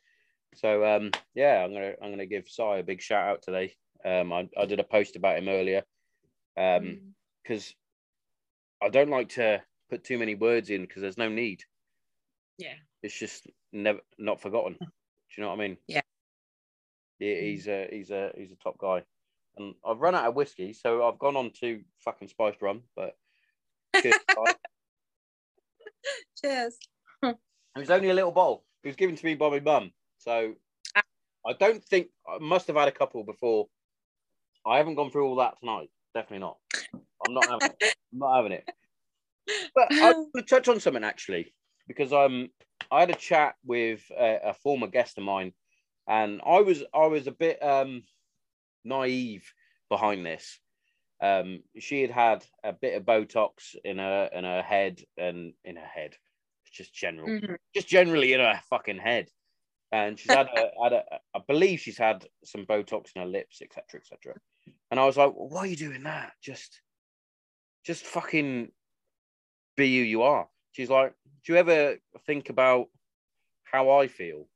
So 0.55 0.85
um, 0.85 1.11
yeah, 1.34 1.63
I'm 1.63 1.73
gonna 1.73 1.93
I'm 2.01 2.11
gonna 2.11 2.26
give 2.26 2.47
Sai 2.47 2.77
a 2.77 2.84
big 2.84 3.01
shout 3.01 3.27
out 3.27 3.41
today. 3.41 3.76
Um, 4.03 4.31
I, 4.31 4.47
I 4.57 4.65
did 4.65 4.80
a 4.80 4.84
post 4.84 5.15
about 5.15 5.38
him 5.38 5.49
earlier, 5.49 5.84
um, 6.57 6.63
Mm. 6.63 6.99
because 7.43 7.73
I 8.81 8.89
don't 8.89 9.09
like 9.09 9.30
to 9.30 9.61
put 9.89 10.03
too 10.03 10.17
many 10.19 10.35
words 10.35 10.69
in 10.69 10.81
because 10.81 11.01
there's 11.01 11.17
no 11.17 11.30
need. 11.30 11.63
Yeah. 12.57 12.76
It's 13.01 13.17
just 13.17 13.47
never 13.73 13.99
not 14.17 14.41
forgotten. 14.41 14.77
Do 14.80 14.85
you 15.38 15.43
know 15.43 15.49
what 15.49 15.59
I 15.59 15.67
mean? 15.67 15.77
Yeah. 15.88 16.01
Yeah, 17.19 17.35
he's 17.41 17.67
a 17.67 17.88
he's 17.91 18.11
a 18.11 18.31
he's 18.38 18.51
a 18.51 18.55
top 18.55 18.77
guy. 18.77 19.03
And 19.57 19.76
I've 19.86 19.99
run 19.99 20.15
out 20.15 20.26
of 20.26 20.36
whiskey, 20.36 20.73
so 20.73 21.07
I've 21.07 21.19
gone 21.19 21.36
on 21.36 21.52
to 21.61 21.82
fucking 21.99 22.27
spiced 22.27 22.61
rum. 22.61 22.84
But 22.95 23.15
cheers, 26.41 26.77
it 27.23 27.38
was 27.76 27.90
only 27.90 28.10
a 28.10 28.14
little 28.14 28.32
bowl. 28.32 28.65
It 28.84 28.88
was 28.88 28.95
given 28.95 29.15
to 29.15 29.26
me 29.26 29.36
by 29.36 29.49
my 29.49 29.60
mum, 29.60 29.91
so. 30.18 30.56
I 31.45 31.53
don't 31.53 31.84
think 31.84 32.07
I 32.27 32.40
must 32.40 32.68
have 32.68 32.76
had 32.76 32.88
a 32.88 32.91
couple 32.91 33.23
before. 33.23 33.68
I 34.65 34.77
haven't 34.77 34.95
gone 34.95 35.11
through 35.11 35.27
all 35.27 35.36
that 35.36 35.60
tonight. 35.60 35.90
Definitely 36.14 36.40
not. 36.40 36.57
I'm 36.94 37.34
not 37.34 37.48
having 37.48 37.76
it. 37.80 37.95
I'm 38.14 38.19
not 38.19 38.36
having 38.36 38.52
it. 38.53 38.65
But 39.76 39.91
I 39.91 40.11
want 40.14 40.32
to 40.36 40.41
touch 40.41 40.68
on 40.68 40.80
something 40.80 41.03
actually, 41.03 41.53
because 41.88 42.11
um, 42.11 42.49
I 42.91 43.02
had 43.02 43.11
a 43.11 43.15
chat 43.15 43.56
with 43.64 44.02
a, 44.18 44.40
a 44.45 44.53
former 44.53 44.88
guest 44.88 45.18
of 45.18 45.23
mine, 45.23 45.53
and 46.07 46.41
I 46.45 46.61
was 46.61 46.84
I 46.94 47.06
was 47.06 47.27
a 47.27 47.32
bit 47.32 47.64
um 47.64 48.03
naive 48.86 49.52
behind 49.90 50.26
this. 50.26 50.60
Um, 51.22 51.64
she 51.80 52.02
had 52.02 52.12
had 52.12 52.45
a 52.64 52.74
bit 52.74 52.95
of 52.95 53.03
Botox 53.03 53.76
in 53.84 53.98
her 53.98 54.30
in 54.34 54.44
her 54.44 54.62
head 54.62 55.02
and 55.18 55.53
in 55.64 55.76
her 55.78 55.86
head, 55.86 56.16
just 56.72 56.94
general, 56.94 57.28
Mhm. 57.30 57.57
just 57.74 57.88
generally 57.88 58.34
in 58.34 58.40
her 58.40 58.62
fucking 58.70 58.98
head. 58.99 59.30
And 59.91 60.20
she's 60.20 60.32
had 60.32 60.48
a, 60.48 60.72
had 60.84 60.94
a, 60.94 61.03
I 61.34 61.40
believe 61.48 61.80
she's 61.80 61.98
had 61.98 62.28
some 62.44 62.66
Botox 62.66 63.16
in 63.16 63.22
her 63.22 63.28
lips, 63.28 63.62
etc., 63.62 64.02
etc. 64.02 64.36
And 64.91 64.99
I 64.99 65.06
was 65.06 65.16
like, 65.16 65.32
why 65.32 65.60
are 65.60 65.68
you 65.68 65.76
doing 65.78 66.03
that? 66.03 66.34
Just, 66.41 66.82
just 67.86 68.03
fucking 68.06 68.72
be 69.78 69.98
who 69.98 70.03
you 70.03 70.24
are. 70.24 70.49
She's 70.72 70.90
like, 70.90 71.14
do 71.45 71.53
you 71.53 71.60
ever 71.60 71.98
think 72.26 72.49
about 72.49 72.88
how 73.64 73.91
I 73.91 74.07
feel 74.07 74.49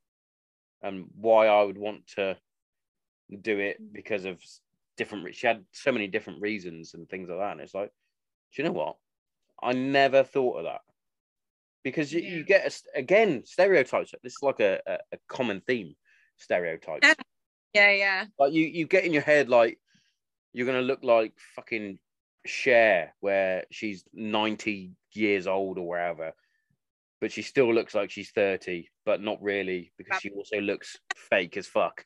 and 0.82 1.10
why 1.16 1.48
I 1.48 1.64
would 1.64 1.78
want 1.78 2.08
to 2.16 2.38
do 3.38 3.60
it 3.60 3.82
mm. 3.82 3.94
because 3.94 4.26
of 4.26 4.42
different? 4.98 5.26
re- 5.26 5.34
She 5.34 5.48
had 5.48 5.64
so 5.72 5.92
many 5.92 6.08
different 6.08 6.42
reasons 6.42 6.94
and 6.94 7.08
things 7.08 7.30
like 7.30 7.40
that. 7.40 7.52
And 7.54 7.62
it's 7.62 7.74
like, 7.74 7.92
do 8.54 8.62
you 8.62 8.68
know 8.68 8.74
what? 8.74 8.96
I 9.62 9.74
never 9.74 10.24
thought 10.24 10.60
of 10.60 10.66
that 10.66 10.82
because 11.84 12.14
you, 12.14 12.22
Yeah. 12.22 12.30
you 12.30 12.44
get 12.44 12.84
a, 12.96 13.00
again 13.00 13.44
stereotypes. 13.46 14.14
This 14.24 14.34
is 14.34 14.44
like 14.44 14.60
a, 14.60 14.80
a, 14.88 14.94
a 15.14 15.18
common 15.28 15.62
theme. 15.62 15.96
Stereotypes. 16.38 17.06
Yeah. 17.06 17.14
Yeah, 17.74 17.92
yeah. 17.92 18.26
like 18.40 18.52
you 18.52 18.66
you 18.66 18.88
get 18.88 19.06
in 19.06 19.14
your 19.14 19.22
head 19.22 19.48
like 19.48 19.78
you're 20.54 20.66
gonna 20.66 20.82
look 20.82 21.04
like 21.04 21.34
fucking 21.56 22.00
Cher, 22.46 23.14
where 23.20 23.66
she's 23.70 24.06
90 24.14 24.94
years 25.12 25.46
old 25.46 25.78
or 25.78 25.88
wherever, 25.88 26.34
but 27.22 27.32
she 27.32 27.42
still 27.42 27.72
looks 27.72 27.94
like 27.94 28.10
she's 28.10 28.32
30, 28.32 28.90
but 29.06 29.22
not 29.22 29.42
really 29.42 29.92
because 29.98 30.20
she 30.22 30.32
also 30.32 30.60
looks 30.62 30.98
fake 31.30 31.58
as 31.58 31.68
fuck. 31.68 32.06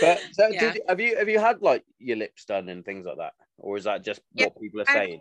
But 0.00 0.20
so 0.32 0.48
Yeah. 0.48 0.72
did, 0.72 0.82
have 0.88 1.00
you 1.00 1.16
have 1.16 1.28
you 1.28 1.38
had 1.38 1.62
like 1.62 1.84
your 1.98 2.16
lips 2.16 2.44
done 2.44 2.68
and 2.68 2.84
things 2.84 3.06
like 3.06 3.18
that, 3.18 3.34
or 3.58 3.76
is 3.76 3.84
that 3.84 4.04
just 4.04 4.20
Yeah, 4.34 4.46
what 4.46 4.60
people 4.60 4.80
are 4.80 4.84
I've- 4.88 4.98
saying? 4.98 5.20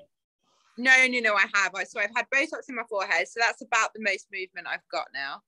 No, 0.78 0.92
no, 1.08 1.20
no, 1.20 1.36
I 1.36 1.46
have. 1.54 1.76
I 1.76 1.84
so 1.84 2.00
I've 2.00 2.16
had 2.16 2.26
Botox 2.34 2.70
in 2.70 2.76
my 2.76 2.84
forehead, 2.90 3.28
so 3.28 3.40
that's 3.42 3.62
about 3.62 3.94
the 3.94 4.02
most 4.02 4.28
movement 4.34 4.68
I've 4.68 4.88
got 4.92 5.08
now. 5.14 5.42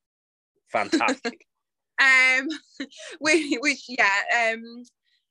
Fantastic. 0.72 1.46
Um, 2.02 2.50
which, 3.20 3.56
which 3.62 3.86
yeah, 3.88 4.52
um, 4.52 4.84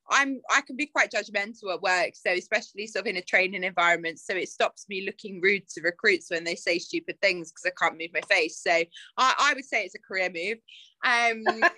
I'm 0.08 0.40
I 0.48 0.60
can 0.60 0.76
be 0.76 0.86
quite 0.86 1.10
judgmental 1.10 1.74
at 1.74 1.82
work, 1.82 2.12
so 2.14 2.30
especially 2.30 2.86
sort 2.86 3.02
of 3.04 3.08
in 3.08 3.16
a 3.16 3.22
training 3.22 3.64
environment. 3.64 4.20
So 4.20 4.34
it 4.34 4.48
stops 4.48 4.86
me 4.88 5.04
looking 5.04 5.40
rude 5.42 5.68
to 5.70 5.80
recruits 5.82 6.30
when 6.30 6.44
they 6.44 6.54
say 6.54 6.78
stupid 6.78 7.20
things 7.20 7.50
because 7.50 7.66
I 7.66 7.84
can't 7.84 7.98
move 7.98 8.10
my 8.14 8.20
face. 8.22 8.58
So 8.62 8.70
I, 8.70 8.86
I 9.18 9.52
would 9.54 9.64
say 9.64 9.82
it's 9.84 9.96
a 9.96 9.98
career 9.98 10.30
move. 10.32 10.58
Um, 11.04 11.68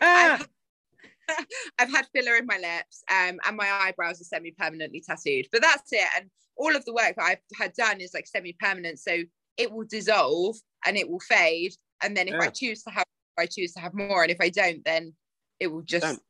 I've, 1.78 1.90
had 1.90 2.06
filler 2.14 2.36
in 2.36 2.46
my 2.46 2.56
lips, 2.56 3.02
um, 3.10 3.38
and 3.46 3.56
my 3.56 3.70
eyebrows 3.70 4.20
are 4.20 4.24
semi-permanently 4.24 5.02
tattooed. 5.06 5.46
But 5.52 5.62
that's 5.62 5.92
it. 5.92 6.06
And 6.16 6.30
all 6.56 6.74
of 6.74 6.84
the 6.84 6.92
work 6.92 7.14
that 7.16 7.24
I've 7.24 7.59
had 7.59 7.72
done 7.74 8.01
is 8.01 8.14
like 8.14 8.26
semi-permanent, 8.26 8.98
so 8.98 9.18
it 9.56 9.70
will 9.70 9.86
dissolve 9.88 10.56
and 10.86 10.96
it 10.96 11.09
will 11.09 11.20
fade. 11.20 11.72
And 12.02 12.16
then 12.16 12.28
if 12.28 12.34
I 12.34 12.48
choose 12.48 12.82
to 12.82 12.90
have, 12.90 13.06
I 13.38 13.46
choose 13.46 13.72
to 13.74 13.80
have 13.80 13.94
more, 13.94 14.22
and 14.22 14.30
if 14.30 14.40
I 14.40 14.51
don't, 14.51 14.84
then 14.84 15.14
it 15.60 15.68
will 15.68 15.82
just 15.82 16.05
Don't. 16.05 16.22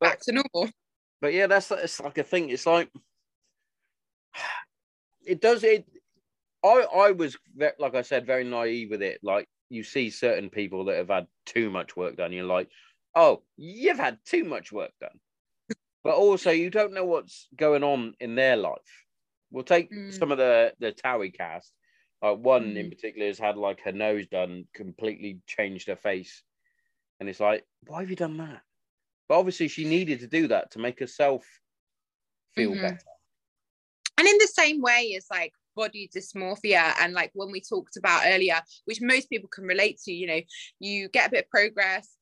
back 0.00 0.20
to 0.22 0.32
normal. 0.32 0.72
But 1.20 1.34
yeah, 1.34 1.46
that's 1.46 1.70
it's 1.70 2.00
like 2.00 2.18
a 2.18 2.22
thing. 2.22 2.50
It's 2.50 2.66
like 2.66 2.90
it 5.26 5.40
does 5.40 5.64
it. 5.64 5.86
I 6.64 6.86
I 6.94 7.10
was 7.10 7.36
like 7.78 7.94
I 7.94 8.02
said, 8.02 8.26
very 8.26 8.44
naive 8.44 8.90
with 8.90 9.02
it. 9.02 9.20
Like 9.22 9.48
you 9.68 9.82
see 9.82 10.10
certain 10.10 10.50
people 10.50 10.84
that 10.84 10.96
have 10.96 11.08
had 11.08 11.26
too 11.46 11.70
much 11.70 11.96
work 11.96 12.16
done, 12.16 12.32
you're 12.32 12.44
like, 12.44 12.68
oh, 13.14 13.44
you've 13.56 13.98
had 13.98 14.24
too 14.24 14.44
much 14.44 14.72
work 14.72 14.92
done. 15.00 15.20
but 16.04 16.16
also, 16.16 16.50
you 16.50 16.70
don't 16.70 16.94
know 16.94 17.04
what's 17.04 17.48
going 17.56 17.84
on 17.84 18.14
in 18.20 18.34
their 18.34 18.56
life. 18.56 19.06
We'll 19.50 19.64
take 19.64 19.92
Mm. 19.92 20.10
some 20.10 20.32
of 20.32 20.38
the 20.38 20.74
the 20.80 20.92
Towie 20.92 21.34
cast. 21.36 21.74
Uh, 22.22 22.34
one 22.34 22.76
in 22.76 22.88
Mm. 22.88 22.90
particular 22.90 23.26
has 23.28 23.38
had 23.38 23.56
like 23.56 23.80
her 23.82 23.92
nose 23.92 24.28
done, 24.28 24.66
completely 24.74 25.42
changed 25.46 25.88
her 25.88 25.96
face, 25.96 26.44
and 27.20 27.28
it's 27.28 27.40
like, 27.40 27.66
why 27.86 28.00
have 28.02 28.10
you 28.10 28.16
done 28.16 28.38
that? 28.38 28.62
But 29.28 29.38
obviously, 29.40 29.68
she 29.68 29.84
needed 29.86 30.20
to 30.20 30.28
do 30.28 30.48
that 30.48 30.72
to 30.72 30.80
make 30.80 31.00
herself 31.00 31.46
feel 32.54 32.74
Mhm. 32.74 32.76
better. 32.76 33.10
and 34.18 34.26
in 34.28 34.38
the 34.38 34.46
same 34.46 34.80
way 34.80 35.14
as 35.16 35.26
like 35.30 35.52
body 35.74 36.08
dysmorphia 36.14 36.94
and 37.00 37.14
like 37.14 37.30
when 37.34 37.50
we 37.50 37.60
talked 37.60 37.96
about 37.96 38.24
earlier 38.26 38.60
which 38.84 39.00
most 39.00 39.30
people 39.30 39.48
can 39.48 39.64
relate 39.64 39.98
to 39.98 40.12
you 40.12 40.26
know 40.26 40.40
you 40.80 41.08
get 41.08 41.28
a 41.28 41.30
bit 41.30 41.44
of 41.44 41.50
progress 41.50 42.16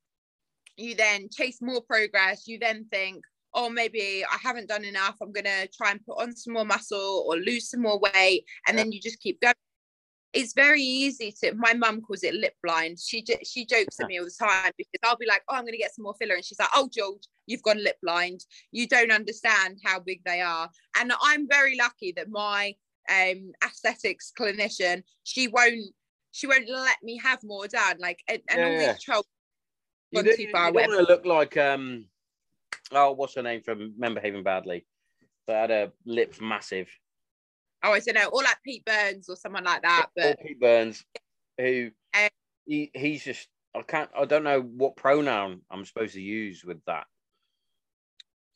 you 0.80 0.94
then 0.94 1.28
chase 1.30 1.58
more 1.60 1.82
progress 1.82 2.46
you 2.46 2.58
then 2.58 2.86
think 2.90 3.22
oh 3.54 3.68
maybe 3.68 4.24
i 4.30 4.36
haven't 4.42 4.68
done 4.68 4.84
enough 4.84 5.16
i'm 5.20 5.32
going 5.32 5.44
to 5.44 5.68
try 5.76 5.90
and 5.90 6.04
put 6.06 6.20
on 6.20 6.34
some 6.34 6.54
more 6.54 6.64
muscle 6.64 7.24
or 7.28 7.36
lose 7.36 7.68
some 7.68 7.82
more 7.82 7.98
weight 7.98 8.44
and 8.66 8.78
then 8.78 8.90
you 8.92 9.00
just 9.00 9.20
keep 9.20 9.40
going. 9.40 9.54
It's 10.32 10.52
very 10.52 10.80
easy 10.80 11.34
to 11.42 11.54
my 11.56 11.74
mum 11.74 12.02
calls 12.02 12.22
it 12.22 12.34
lip 12.34 12.54
blind. 12.62 13.00
She 13.00 13.24
she 13.44 13.66
jokes 13.66 13.98
at 13.98 14.06
me 14.06 14.20
all 14.20 14.24
the 14.24 14.30
time 14.38 14.70
because 14.78 15.00
i'll 15.02 15.16
be 15.16 15.26
like 15.26 15.42
oh 15.48 15.56
i'm 15.56 15.62
going 15.64 15.72
to 15.72 15.78
get 15.78 15.92
some 15.92 16.04
more 16.04 16.14
filler 16.20 16.36
and 16.36 16.44
she's 16.44 16.60
like 16.60 16.68
oh 16.72 16.88
george 16.92 17.24
you've 17.48 17.64
gone 17.64 17.82
lip 17.82 17.96
blind. 18.00 18.44
You 18.70 18.86
don't 18.86 19.10
understand 19.10 19.80
how 19.84 19.98
big 19.98 20.22
they 20.24 20.40
are. 20.40 20.70
And 20.96 21.12
i'm 21.20 21.48
very 21.48 21.76
lucky 21.76 22.12
that 22.12 22.30
my 22.30 22.74
um 23.10 23.50
aesthetics 23.64 24.32
clinician 24.38 25.02
she 25.24 25.48
won't 25.48 25.92
she 26.30 26.46
won't 26.46 26.68
let 26.68 26.98
me 27.02 27.18
have 27.18 27.40
more 27.42 27.66
done. 27.66 27.96
Like 27.98 28.20
and, 28.28 28.40
and 28.48 28.62
all 28.64 28.70
Yeah. 28.70 28.92
these 28.92 29.02
trolls 29.02 29.26
You 30.12 30.22
don't, 30.22 30.38
you 30.38 30.52
don't 30.52 30.74
want 30.74 30.90
to 30.92 31.02
look 31.02 31.24
like 31.24 31.56
um, 31.56 32.06
oh, 32.92 33.12
what's 33.12 33.34
her 33.36 33.42
name 33.42 33.62
from 33.62 33.94
Men 33.96 34.14
Behaving 34.14 34.42
Badly? 34.42 34.84
That 35.46 35.70
had 35.70 35.70
her 35.70 35.92
lips 36.04 36.40
massive. 36.40 36.88
oh 37.82 37.92
i 37.92 37.98
don't 38.00 38.14
know 38.14 38.28
or 38.32 38.42
like 38.42 38.58
pete 38.64 38.84
burns 38.84 39.28
or 39.28 39.36
someone 39.36 39.64
like 39.64 39.82
that 39.82 40.06
Or 40.16 40.22
but 40.22 40.40
Pete 40.40 40.60
Burns, 40.60 41.04
who 41.58 41.90
Um, 42.14 42.28
he, 42.66 42.90
he's 42.94 43.24
just 43.24 43.48
I 43.74 43.82
can't 43.82 44.10
I 44.16 44.24
don't 44.26 44.44
know 44.44 44.60
what 44.60 44.96
pronoun 44.96 45.62
I'm 45.70 45.84
supposed 45.84 46.14
to 46.14 46.20
use 46.20 46.64
with 46.64 46.84
that. 46.86 47.06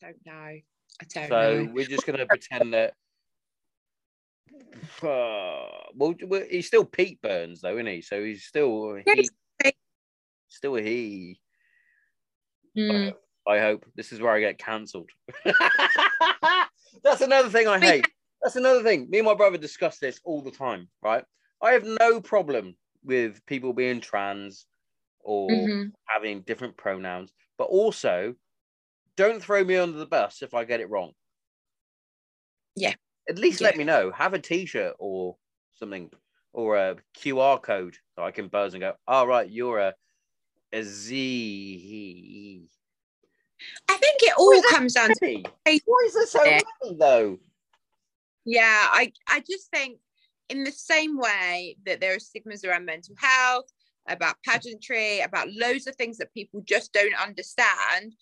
I 0.02 0.06
don't 0.12 0.26
know 0.26 0.32
i 0.32 1.04
don't 1.12 1.28
So 1.28 1.64
know 1.64 1.70
we're 1.72 1.86
just 1.86 2.06
gonna 2.06 2.26
pretend 2.26 2.74
that. 2.74 2.94
Uh, 5.02 5.66
well, 5.94 6.14
he's 6.50 6.66
still 6.66 6.84
Pete 6.84 7.20
Burns 7.22 7.60
though, 7.60 7.74
isn't 7.74 7.86
he? 7.86 8.02
So 8.02 8.22
he's 8.22 8.44
still 8.44 8.94
he, 8.96 9.02
he's- 9.62 9.72
still 10.48 10.76
a 10.76 10.82
he. 10.82 11.40
Hmm. 12.76 13.10
I 13.46 13.58
hope 13.58 13.84
this 13.94 14.12
is 14.12 14.20
where 14.20 14.32
I 14.32 14.40
get 14.40 14.58
cancelled. 14.58 15.10
That's 17.02 17.20
another 17.20 17.50
thing 17.50 17.68
I 17.68 17.78
hate. 17.78 18.06
That's 18.42 18.56
another 18.56 18.82
thing. 18.82 19.08
Me 19.10 19.18
and 19.18 19.26
my 19.26 19.34
brother 19.34 19.58
discuss 19.58 19.98
this 19.98 20.20
all 20.24 20.42
the 20.42 20.50
time, 20.50 20.88
right? 21.02 21.24
I 21.62 21.72
have 21.72 21.84
no 21.84 22.20
problem 22.20 22.76
with 23.02 23.44
people 23.46 23.72
being 23.72 24.00
trans 24.00 24.66
or 25.20 25.50
Mhm. 25.68 25.92
having 26.06 26.42
different 26.42 26.76
pronouns, 26.76 27.32
but 27.58 27.64
also 27.64 28.34
don't 29.16 29.42
throw 29.42 29.62
me 29.64 29.76
under 29.76 29.98
the 29.98 30.06
bus 30.06 30.42
if 30.42 30.54
I 30.54 30.64
get 30.64 30.80
it 30.80 30.90
wrong. 30.90 31.12
Yeah. 32.74 32.94
At 33.28 33.38
least 33.38 33.60
let 33.60 33.76
me 33.76 33.84
know. 33.84 34.10
Have 34.10 34.34
a 34.34 34.38
t-shirt 34.38 34.96
or 34.98 35.36
something 35.74 36.10
or 36.52 36.76
a 36.76 36.96
QR 37.16 37.58
code 37.62 37.96
that 38.16 38.22
I 38.22 38.30
can 38.30 38.48
buzz 38.48 38.74
and 38.74 38.80
go, 38.80 38.94
all 39.06 39.26
right, 39.26 39.48
you're 39.48 39.78
a, 39.78 39.94
a 40.74 40.82
Z. 40.82 42.68
I 43.88 43.96
think 43.96 44.22
it 44.22 44.34
all 44.36 44.48
Why 44.50 44.56
is 44.56 44.62
that 44.62 44.70
comes 44.70 44.94
down 44.94 45.08
to 45.10 45.18
many? 45.22 45.44
Hey, 45.64 45.80
Why 45.86 46.02
is 46.06 46.14
there 46.14 46.26
so 46.26 46.44
yeah. 46.44 46.60
many 46.82 46.96
though? 46.98 47.38
Yeah, 48.44 48.88
I 48.90 49.12
I 49.28 49.40
just 49.40 49.70
think 49.70 49.98
in 50.48 50.64
the 50.64 50.72
same 50.72 51.18
way 51.18 51.76
that 51.86 52.00
there 52.00 52.14
are 52.16 52.18
stigmas 52.18 52.64
around 52.64 52.84
mental 52.84 53.14
health, 53.18 53.72
about 54.08 54.36
pageantry, 54.44 55.20
about 55.20 55.48
loads 55.50 55.86
of 55.86 55.94
things 55.96 56.18
that 56.18 56.34
people 56.34 56.60
just 56.64 56.92
don't 56.92 57.14
understand, 57.14 58.14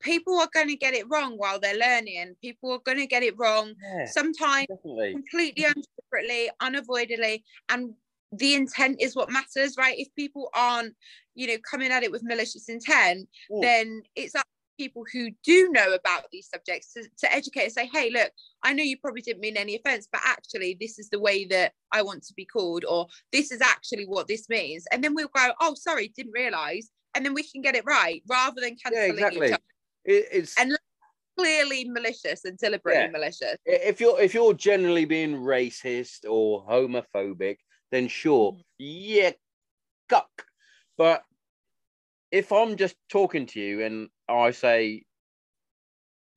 people 0.00 0.38
are 0.38 0.50
going 0.52 0.68
to 0.68 0.76
get 0.76 0.94
it 0.94 1.06
wrong 1.08 1.38
while 1.38 1.58
they're 1.58 1.78
learning. 1.78 2.34
People 2.42 2.72
are 2.72 2.80
going 2.84 2.98
to 2.98 3.06
get 3.06 3.22
it 3.22 3.34
wrong 3.38 3.74
Yeah, 3.82 4.04
sometimes 4.06 4.66
definitely. 4.68 5.12
completely 5.12 5.64
undeliberately, 5.64 6.50
unavoidably, 6.60 7.44
and 7.68 7.94
the 8.32 8.54
intent 8.54 9.00
is 9.00 9.16
what 9.16 9.30
matters, 9.30 9.76
right? 9.76 9.98
If 9.98 10.08
people 10.14 10.50
aren't, 10.54 10.94
you 11.34 11.46
know, 11.48 11.56
coming 11.68 11.90
at 11.90 12.02
it 12.02 12.12
with 12.12 12.22
malicious 12.22 12.68
intent, 12.68 13.28
Mm. 13.50 13.62
then 13.62 14.02
it's 14.14 14.34
up 14.34 14.44
to 14.44 14.84
people 14.84 15.04
who 15.12 15.30
do 15.42 15.68
know 15.70 15.94
about 15.94 16.30
these 16.30 16.48
subjects 16.48 16.92
to, 16.92 17.02
to 17.18 17.32
educate 17.32 17.64
and 17.64 17.72
say, 17.72 17.90
hey, 17.92 18.10
look, 18.10 18.30
I 18.62 18.72
know 18.72 18.84
you 18.84 18.98
probably 18.98 19.22
didn't 19.22 19.40
mean 19.40 19.56
any 19.56 19.76
offense, 19.76 20.08
but 20.10 20.20
actually, 20.24 20.76
this 20.80 20.98
is 20.98 21.08
the 21.10 21.18
way 21.18 21.44
that 21.46 21.72
I 21.92 22.02
want 22.02 22.22
to 22.24 22.34
be 22.34 22.44
called, 22.44 22.84
or 22.84 23.08
this 23.32 23.50
is 23.50 23.60
actually 23.60 24.06
what 24.06 24.28
this 24.28 24.48
means. 24.48 24.86
And 24.92 25.02
then 25.02 25.14
we'll 25.14 25.28
go, 25.28 25.52
oh, 25.60 25.74
sorry, 25.74 26.08
didn't 26.08 26.32
realize. 26.32 26.90
And 27.14 27.26
then 27.26 27.34
we 27.34 27.42
can 27.42 27.60
get 27.62 27.74
it 27.74 27.84
right 27.84 28.22
rather 28.28 28.60
than 28.60 28.76
Yeah, 28.84 28.90
cancelling 28.92 29.24
exactly. 29.24 29.46
each 29.48 29.52
other. 29.52 29.62
It, 30.04 30.28
it's 30.30 30.56
And 30.56 30.78
clearly 31.36 31.88
malicious 31.88 32.44
and 32.44 32.56
deliberately 32.58 33.04
Yeah. 33.06 33.10
malicious. 33.10 33.56
if 33.64 34.00
you're 34.00 34.20
if 34.20 34.34
you're 34.34 34.54
generally 34.54 35.04
being 35.04 35.34
racist 35.34 36.28
or 36.28 36.64
homophobic, 36.66 37.56
then 37.90 38.08
sure, 38.08 38.52
Mhm. 38.52 38.64
yeah, 38.78 39.32
cuck. 40.08 40.46
But 40.96 41.24
if 42.30 42.52
I'm 42.52 42.76
just 42.76 42.96
talking 43.08 43.46
to 43.46 43.60
you 43.60 43.82
and 43.84 44.10
I 44.28 44.52
say 44.52 45.04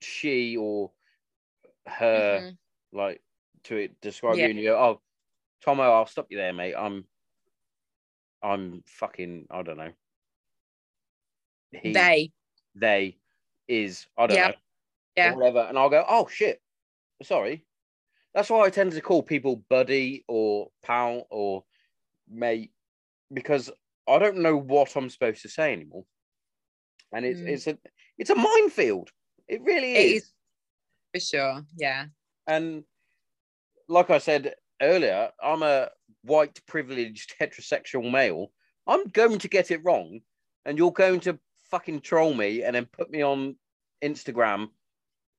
she 0.01 0.57
or 0.57 0.91
her, 1.87 2.41
Mhm. 2.41 2.57
like 2.91 3.21
to 3.63 3.77
it, 3.77 4.01
describe 4.01 4.37
Yeah. 4.37 4.45
you, 4.45 4.49
and 4.51 4.59
you 4.59 4.65
go, 4.69 4.77
"Oh, 4.79 5.01
Tomo, 5.61 5.83
I'll 5.83 6.05
stop 6.07 6.27
you 6.29 6.37
there, 6.37 6.53
mate. 6.53 6.75
I'm, 6.75 7.07
I'm 8.41 8.83
fucking, 8.87 9.47
I 9.49 9.61
don't 9.61 9.77
know. 9.77 9.93
He, 11.71 11.93
They, 11.93 12.31
they 12.75 13.17
is, 13.67 14.07
I 14.17 14.27
don't 14.27 14.35
Yeah. 14.37 14.47
know, 14.49 14.55
Yeah. 15.15 15.35
whatever, 15.35 15.59
and 15.59 15.77
I'll 15.77 15.89
go, 15.89 16.03
oh 16.07 16.27
shit, 16.27 16.61
sorry. 17.21 17.65
That's 18.33 18.49
why 18.49 18.65
I 18.65 18.69
tend 18.69 18.91
to 18.93 19.01
call 19.01 19.21
people 19.23 19.57
buddy 19.69 20.25
or 20.27 20.69
pal 20.83 21.27
or 21.29 21.63
mate 22.29 22.71
because 23.31 23.69
I 24.07 24.17
don't 24.19 24.37
know 24.39 24.57
what 24.57 24.95
I'm 24.95 25.09
supposed 25.09 25.41
to 25.43 25.49
say 25.49 25.71
anymore, 25.73 26.05
and 27.11 27.25
it's 27.25 27.39
Mm. 27.39 27.47
it's 27.49 27.67
a 27.67 27.77
it's 28.17 28.29
a 28.29 28.35
minefield. 28.35 29.11
It 29.47 29.61
really 29.61 29.93
It 29.95 30.05
is. 30.15 30.23
is. 30.23 30.33
for 31.13 31.19
sure. 31.19 31.61
Yeah. 31.77 32.05
And 32.47 32.83
like 33.87 34.09
I 34.09 34.17
said 34.17 34.55
earlier, 34.81 35.31
I'm 35.41 35.63
a 35.63 35.89
white 36.23 36.59
privileged 36.67 37.35
heterosexual 37.39 38.09
male. 38.11 38.51
I'm 38.87 39.07
going 39.09 39.39
to 39.39 39.47
get 39.47 39.71
it 39.71 39.81
wrong, 39.83 40.21
and 40.65 40.77
you're 40.77 40.91
going 40.91 41.19
to 41.21 41.39
fucking 41.69 42.01
troll 42.01 42.33
me 42.33 42.63
and 42.63 42.75
then 42.75 42.85
put 42.85 43.09
me 43.09 43.21
on 43.21 43.55
Instagram 44.03 44.69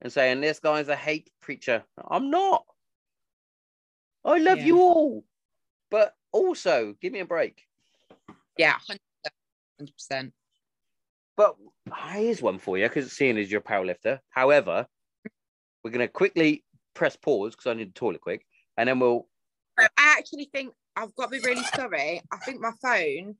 and 0.00 0.12
saying 0.12 0.40
this 0.40 0.58
guy's 0.60 0.88
a 0.88 0.96
hate 0.96 1.30
preacher. 1.40 1.84
I'm 2.08 2.30
not. 2.30 2.64
I 4.24 4.38
love 4.38 4.58
Yeah. 4.58 4.64
you 4.66 4.80
all, 4.80 5.24
but 5.90 6.14
also 6.32 6.94
give 7.00 7.12
me 7.12 7.20
a 7.20 7.24
break. 7.26 7.62
Yeah. 8.56 8.78
100%. 9.80 10.32
But 11.36 11.56
here's 12.12 12.40
one 12.40 12.58
for 12.58 12.78
you 12.78 12.88
because 12.88 13.12
seeing 13.12 13.36
as 13.38 13.50
you're 13.50 13.60
a 13.60 13.64
powerlifter. 13.64 14.20
However, 14.30 14.86
we're 15.82 15.90
going 15.90 16.06
to 16.06 16.12
quickly 16.12 16.64
press 16.94 17.16
pause 17.16 17.54
because 17.54 17.66
I 17.70 17.74
need 17.74 17.88
the 17.88 17.92
toilet 17.98 18.20
quick, 18.20 18.46
and 18.76 18.88
then 18.88 19.00
we'll. 19.00 19.26
I 19.76 19.88
actually 19.98 20.48
think 20.52 20.72
I've 20.94 21.14
got 21.16 21.32
to 21.32 21.40
be 21.40 21.44
really 21.44 21.64
sorry. 21.74 22.22
I 22.32 22.36
think 22.38 22.60
my 22.60 22.70
phone 22.80 23.36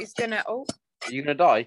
is 0.00 0.12
gonna 0.12 0.44
oh 0.46 0.66
Are 1.06 1.10
you 1.10 1.22
going 1.22 1.36
to 1.36 1.42
die? 1.42 1.66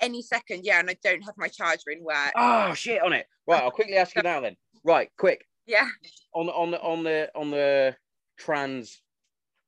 any 0.00 0.22
second, 0.22 0.64
yeah, 0.64 0.78
and 0.78 0.88
I 0.88 0.96
don't 1.02 1.22
have 1.22 1.34
my 1.36 1.48
charger 1.48 1.90
in 1.90 2.04
work. 2.04 2.30
Oh 2.36 2.72
shit 2.74 3.02
on 3.02 3.12
it. 3.12 3.26
Right, 3.48 3.60
I'll 3.64 3.72
quickly 3.72 3.96
ask 3.96 4.14
you 4.14 4.22
now 4.22 4.40
then. 4.40 4.56
Right, 4.84 5.10
quick. 5.18 5.44
Yeah. 5.68 5.88
On 6.34 6.46
the 6.46 6.52
on 6.52 6.70
the 6.70 6.80
on 6.80 7.04
the 7.04 7.30
on 7.34 7.50
the 7.50 7.96
trans 8.38 9.02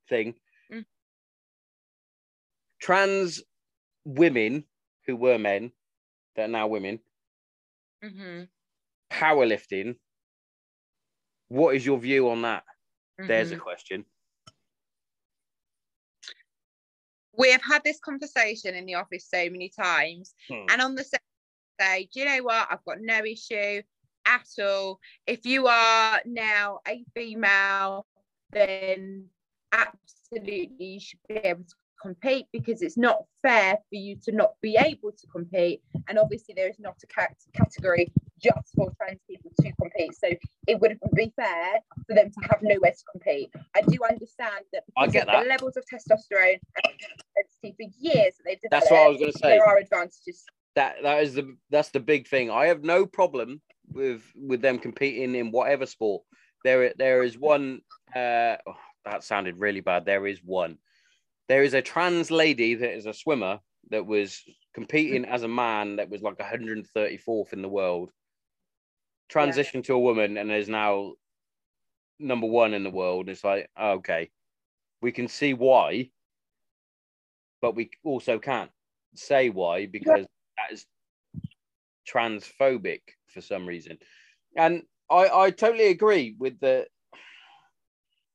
thing. 0.09 0.35
Mm. 0.73 0.85
Trans 2.81 3.43
women 4.05 4.65
who 5.07 5.15
were 5.17 5.39
men 5.39 5.73
that 6.37 6.45
are 6.45 6.49
now 6.49 6.67
women, 6.69 7.01
hmm 8.03 8.45
powerlifting. 9.13 9.97
What 11.49 11.75
is 11.77 11.85
your 11.85 11.99
view 11.99 12.31
on 12.31 12.43
that? 12.43 12.65
There's 13.19 13.51
a 13.53 13.57
Mm-hmm. 13.57 13.63
question. 13.63 14.07
We 17.37 17.51
have 17.53 17.63
had 17.63 17.83
this 17.85 18.01
conversation 18.01 18.75
in 18.75 18.87
the 18.87 18.95
office 18.95 19.29
so 19.29 19.51
many 19.51 19.69
times, 19.69 20.35
Hmm. 20.49 20.67
and 20.71 20.81
on 20.81 20.95
the 20.95 21.05
same 21.05 21.21
day, 21.79 22.09
do 22.13 22.21
you 22.21 22.27
know 22.27 22.43
what? 22.45 22.69
I've 22.71 22.85
got 22.85 23.01
no 23.01 23.25
issue 23.25 23.83
Ah, 24.27 24.41
at 24.41 24.65
all. 24.65 25.01
If 25.27 25.45
you 25.47 25.67
are 25.67 26.21
now 26.25 26.81
a 26.87 27.05
female, 27.15 28.07
then 28.53 29.27
absolutely 29.73 30.71
you 30.79 31.01
should 31.01 31.21
be 31.29 31.37
able 31.37 31.65
to 31.65 31.75
compete 32.01 32.47
because 32.53 32.81
it's 32.83 32.97
not 32.97 33.25
fair 33.43 33.75
for 33.75 33.95
you 33.95 34.17
to 34.25 34.33
not 34.33 34.53
be 34.63 34.77
able 34.77 35.13
to 35.13 35.27
compete. 35.27 35.83
And 36.09 36.19
obviously, 36.19 36.55
there 36.57 36.69
is 36.69 36.79
not 36.79 36.97
a 37.03 37.07
cat- 37.07 37.37
category 37.55 38.11
just 38.43 38.75
for 38.75 38.91
trans 38.97 39.21
people 39.29 39.51
to 39.61 39.73
compete. 39.81 40.15
So 40.15 40.29
it 40.67 40.81
wouldn't 40.81 41.01
be 41.15 41.33
fair 41.37 41.75
for 42.07 42.15
them 42.15 42.31
to 42.31 42.49
have 42.49 42.61
nowhere 42.63 42.93
to 42.93 43.05
compete. 43.13 43.53
I 43.77 43.83
do 43.83 43.99
understand 44.09 44.65
that 44.73 44.85
I 44.97 45.07
get 45.09 45.27
that. 45.27 45.43
the 45.43 45.49
levels 45.49 45.77
of 45.77 45.85
testosterone 45.93 46.59
and 46.85 46.95
intensity 47.37 47.75
for 47.77 47.91
years 48.01 48.35
that 48.37 48.43
they've 48.47 48.61
developed, 48.61 48.71
That's 48.71 48.91
what 48.91 49.01
I 49.01 49.09
was 49.09 49.19
going 49.19 49.33
to 49.33 49.39
say. 49.39 49.49
there 49.51 49.67
are 49.67 49.77
advantages. 49.79 50.45
That 50.77 51.03
that 51.03 51.23
is 51.23 51.35
the 51.35 51.57
that's 51.71 51.91
the 51.91 52.01
big 52.01 52.29
thing. 52.29 52.51
I 52.51 52.67
have 52.67 52.83
no 52.83 53.05
problem 53.05 53.61
with 53.93 54.23
with 54.35 54.61
them 54.61 54.79
competing 54.79 55.35
in 55.35 55.51
whatever 55.51 55.87
sport. 55.87 56.23
There 56.65 56.93
there 56.97 57.23
is 57.23 57.39
one. 57.39 57.81
Uh, 58.15 58.57
oh, 58.67 58.77
that 59.05 59.25
sounded 59.25 59.59
really 59.59 59.81
bad. 59.81 60.05
There 60.05 60.27
is 60.27 60.41
one. 60.43 60.79
There 61.49 61.63
is 61.63 61.75
a 61.75 61.83
trans 61.83 62.31
lady 62.31 62.75
that 62.77 62.95
is 62.95 63.07
a 63.07 63.15
swimmer 63.15 63.61
that 63.91 64.07
was 64.07 64.43
competing 64.75 65.25
as 65.25 65.43
a 65.43 65.49
man 65.49 65.97
that 65.97 66.09
was 66.09 66.23
like 66.23 66.39
134th 66.39 67.53
in 67.53 67.63
the 67.63 67.69
world. 67.69 68.13
Transitioned 69.33 69.85
to 69.85 69.95
a 69.95 69.99
woman 69.99 70.37
and 70.37 70.51
is 70.51 70.69
now 70.69 71.13
number 72.19 72.47
one 72.47 72.75
in 72.75 72.85
the 72.85 72.91
world. 72.91 73.29
It's 73.29 73.45
like 73.45 73.69
okay, 73.81 74.31
we 75.01 75.13
can 75.13 75.29
see 75.29 75.55
why, 75.55 76.11
but 77.63 77.75
we 77.75 77.91
also 78.05 78.39
can't 78.39 78.71
say 79.15 79.49
why 79.49 79.87
because 79.87 80.27
that 80.57 80.73
is 80.73 80.87
transphobic 82.09 83.01
for 83.31 83.41
some 83.41 83.67
reason. 83.67 83.99
And 84.57 84.85
I, 85.11 85.29
I 85.29 85.51
totally 85.51 85.89
agree 85.89 86.37
with 86.39 86.61
the 86.61 86.89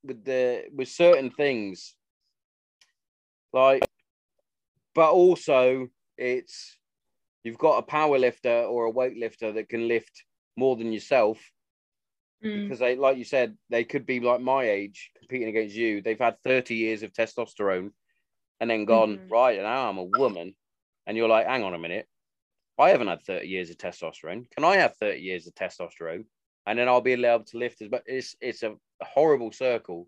with 0.03 0.23
the 0.23 0.65
with 0.73 0.87
certain 0.89 1.31
things. 1.31 1.95
Like 3.53 3.83
but 4.93 5.11
also 5.11 5.89
it's 6.17 6.77
you've 7.43 7.57
got 7.57 7.79
a 7.79 7.83
power 7.83 8.17
lifter 8.19 8.63
or 8.63 8.87
a 8.87 8.93
weightlifter 8.93 9.53
that 9.53 9.69
can 9.69 9.87
lift 9.87 10.25
more 10.57 10.75
than 10.75 10.91
yourself 10.93 11.51
because 12.53 12.79
they 12.79 12.95
like 12.95 13.17
you 13.17 13.23
said 13.23 13.57
they 13.69 13.83
could 13.83 14.05
be 14.05 14.19
like 14.19 14.41
my 14.41 14.63
age 14.69 15.11
competing 15.17 15.49
against 15.49 15.75
you 15.75 16.01
they've 16.01 16.19
had 16.19 16.37
30 16.43 16.75
years 16.75 17.03
of 17.03 17.11
testosterone 17.11 17.91
and 18.59 18.69
then 18.69 18.85
gone 18.85 19.19
Mhm. 19.19 19.31
right 19.31 19.59
now 19.59 19.89
i'm 19.89 19.97
a 19.97 20.03
woman 20.03 20.55
and 21.05 21.17
you're 21.17 21.29
like 21.29 21.47
hang 21.47 21.63
on 21.63 21.73
a 21.73 21.79
minute 21.79 22.07
i 22.77 22.89
haven't 22.89 23.07
had 23.07 23.21
30 23.23 23.47
years 23.47 23.69
of 23.69 23.77
testosterone. 23.77 24.49
Can 24.51 24.63
i 24.63 24.77
have 24.77 24.95
30 24.97 25.19
years 25.19 25.47
of 25.47 25.55
testosterone? 25.55 26.25
And 26.67 26.79
then 26.79 26.87
i'll 26.87 27.01
be 27.01 27.13
allowed 27.13 27.47
to 27.47 27.57
lift 27.57 27.81
as 27.81 27.89
but 27.89 28.03
it's 28.05 28.35
it's 28.41 28.63
a 28.63 28.75
horrible 29.01 29.51
circle. 29.51 30.07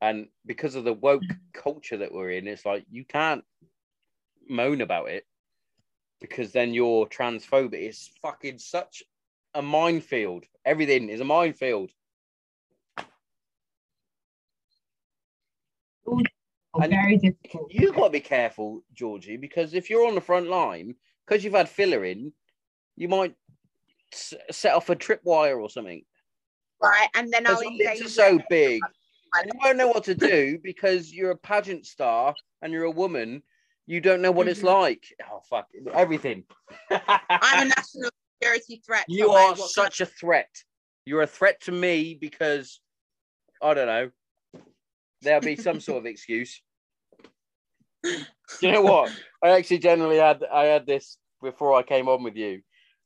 And 0.00 0.28
because 0.46 0.76
of 0.76 0.84
the 0.84 0.92
woke 0.92 1.22
mm. 1.22 1.36
culture 1.52 1.98
that 1.98 2.12
we're 2.12 2.30
in 2.30 2.46
it's 2.46 2.64
like 2.64 2.84
you 2.90 3.04
can't 3.04 3.44
moan 4.48 4.80
about 4.80 5.10
it 5.10 5.24
because 6.20 6.52
then 6.52 6.74
you're 6.74 7.06
transphobic. 7.06 7.74
It's 7.74 8.10
fucking 8.22 8.58
such 8.58 9.02
a 9.54 9.62
minefield. 9.62 10.44
Everything 10.64 11.08
is 11.08 11.20
a 11.20 11.24
minefield. 11.24 11.90
And- 16.06 16.90
very 16.90 17.16
difficult. 17.16 17.72
you 17.72 17.92
got 17.92 18.04
to 18.04 18.10
be 18.10 18.20
careful, 18.20 18.84
Georgie, 18.94 19.36
because 19.36 19.74
if 19.74 19.90
you're 19.90 20.06
on 20.06 20.14
the 20.14 20.20
front 20.20 20.48
line, 20.48 20.94
because 21.28 21.44
you've 21.44 21.54
had 21.54 21.68
filler 21.68 22.04
in, 22.04 22.32
you 22.96 23.08
might 23.08 23.34
s- 24.12 24.34
set 24.50 24.74
off 24.74 24.88
a 24.88 24.96
tripwire 24.96 25.60
or 25.60 25.68
something. 25.68 26.02
Right, 26.80 27.08
and 27.14 27.30
then 27.32 27.46
I'll 27.46 27.58
lips 27.76 28.00
are 28.02 28.08
so 28.08 28.40
big, 28.48 28.80
you 29.44 29.52
won't 29.62 29.76
know 29.76 29.88
what 29.88 30.04
to 30.04 30.14
do 30.14 30.58
because 30.62 31.12
you're 31.12 31.32
a 31.32 31.36
pageant 31.36 31.86
star 31.86 32.34
and 32.62 32.72
you're 32.72 32.84
a 32.84 32.90
woman. 32.90 33.42
You 33.86 34.00
don't 34.00 34.22
know 34.22 34.30
what 34.30 34.48
it's 34.48 34.60
Mhm. 34.60 34.64
like. 34.64 35.04
Oh 35.30 35.40
fuck 35.48 35.66
everything. 35.92 36.44
I'm 36.90 37.62
a 37.62 37.64
national 37.76 38.10
security 38.40 38.82
threat. 38.84 39.06
you 39.08 39.30
are 39.30 39.56
such 39.56 40.00
a 40.00 40.06
threat. 40.06 40.50
You're 41.04 41.22
a 41.22 41.26
threat 41.26 41.60
to 41.62 41.72
me 41.72 42.14
because 42.14 42.80
I 43.62 43.74
don't 43.74 43.86
know. 43.86 44.10
There'll 45.22 45.40
be 45.40 45.56
some 45.56 45.80
sort 45.80 45.98
of 45.98 46.06
excuse. 46.06 46.62
you 48.62 48.72
know 48.72 48.82
what? 48.82 49.12
I 49.42 49.50
actually 49.50 49.78
generally 49.78 50.18
had 50.18 50.42
I 50.44 50.64
had 50.64 50.86
this 50.86 51.18
before 51.42 51.74
I 51.74 51.82
came 51.82 52.08
on 52.08 52.22
with 52.22 52.36
you. 52.36 52.62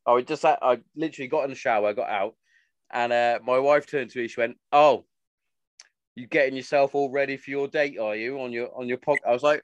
I 0.07 0.13
was 0.13 0.25
just 0.25 0.45
I 0.45 0.79
literally 0.97 1.29
got 1.29 1.45
in 1.45 1.51
the 1.51 1.57
shower, 1.57 1.95
got 1.95 2.09
out, 2.09 2.35
and 2.93 3.13
uh, 3.13 3.39
my 3.45 3.59
wife 3.59 3.87
turned 3.87 4.11
to 4.11 4.19
me. 4.19 4.29
She 4.29 4.41
went, 4.41 4.57
"Oh, 4.73 5.05
you 6.17 6.27
getting 6.27 6.57
yourself 6.57 6.95
all 6.95 7.11
ready 7.11 7.37
for 7.37 7.51
your 7.51 7.69
date? 7.69 7.99
Are 7.99 8.17
you 8.17 8.41
on 8.41 8.53
your 8.53 8.77
on 8.77 8.89
your 8.89 8.99
pod?" 8.99 9.19
I 9.27 9.33
was 9.33 9.43
like, 9.43 9.63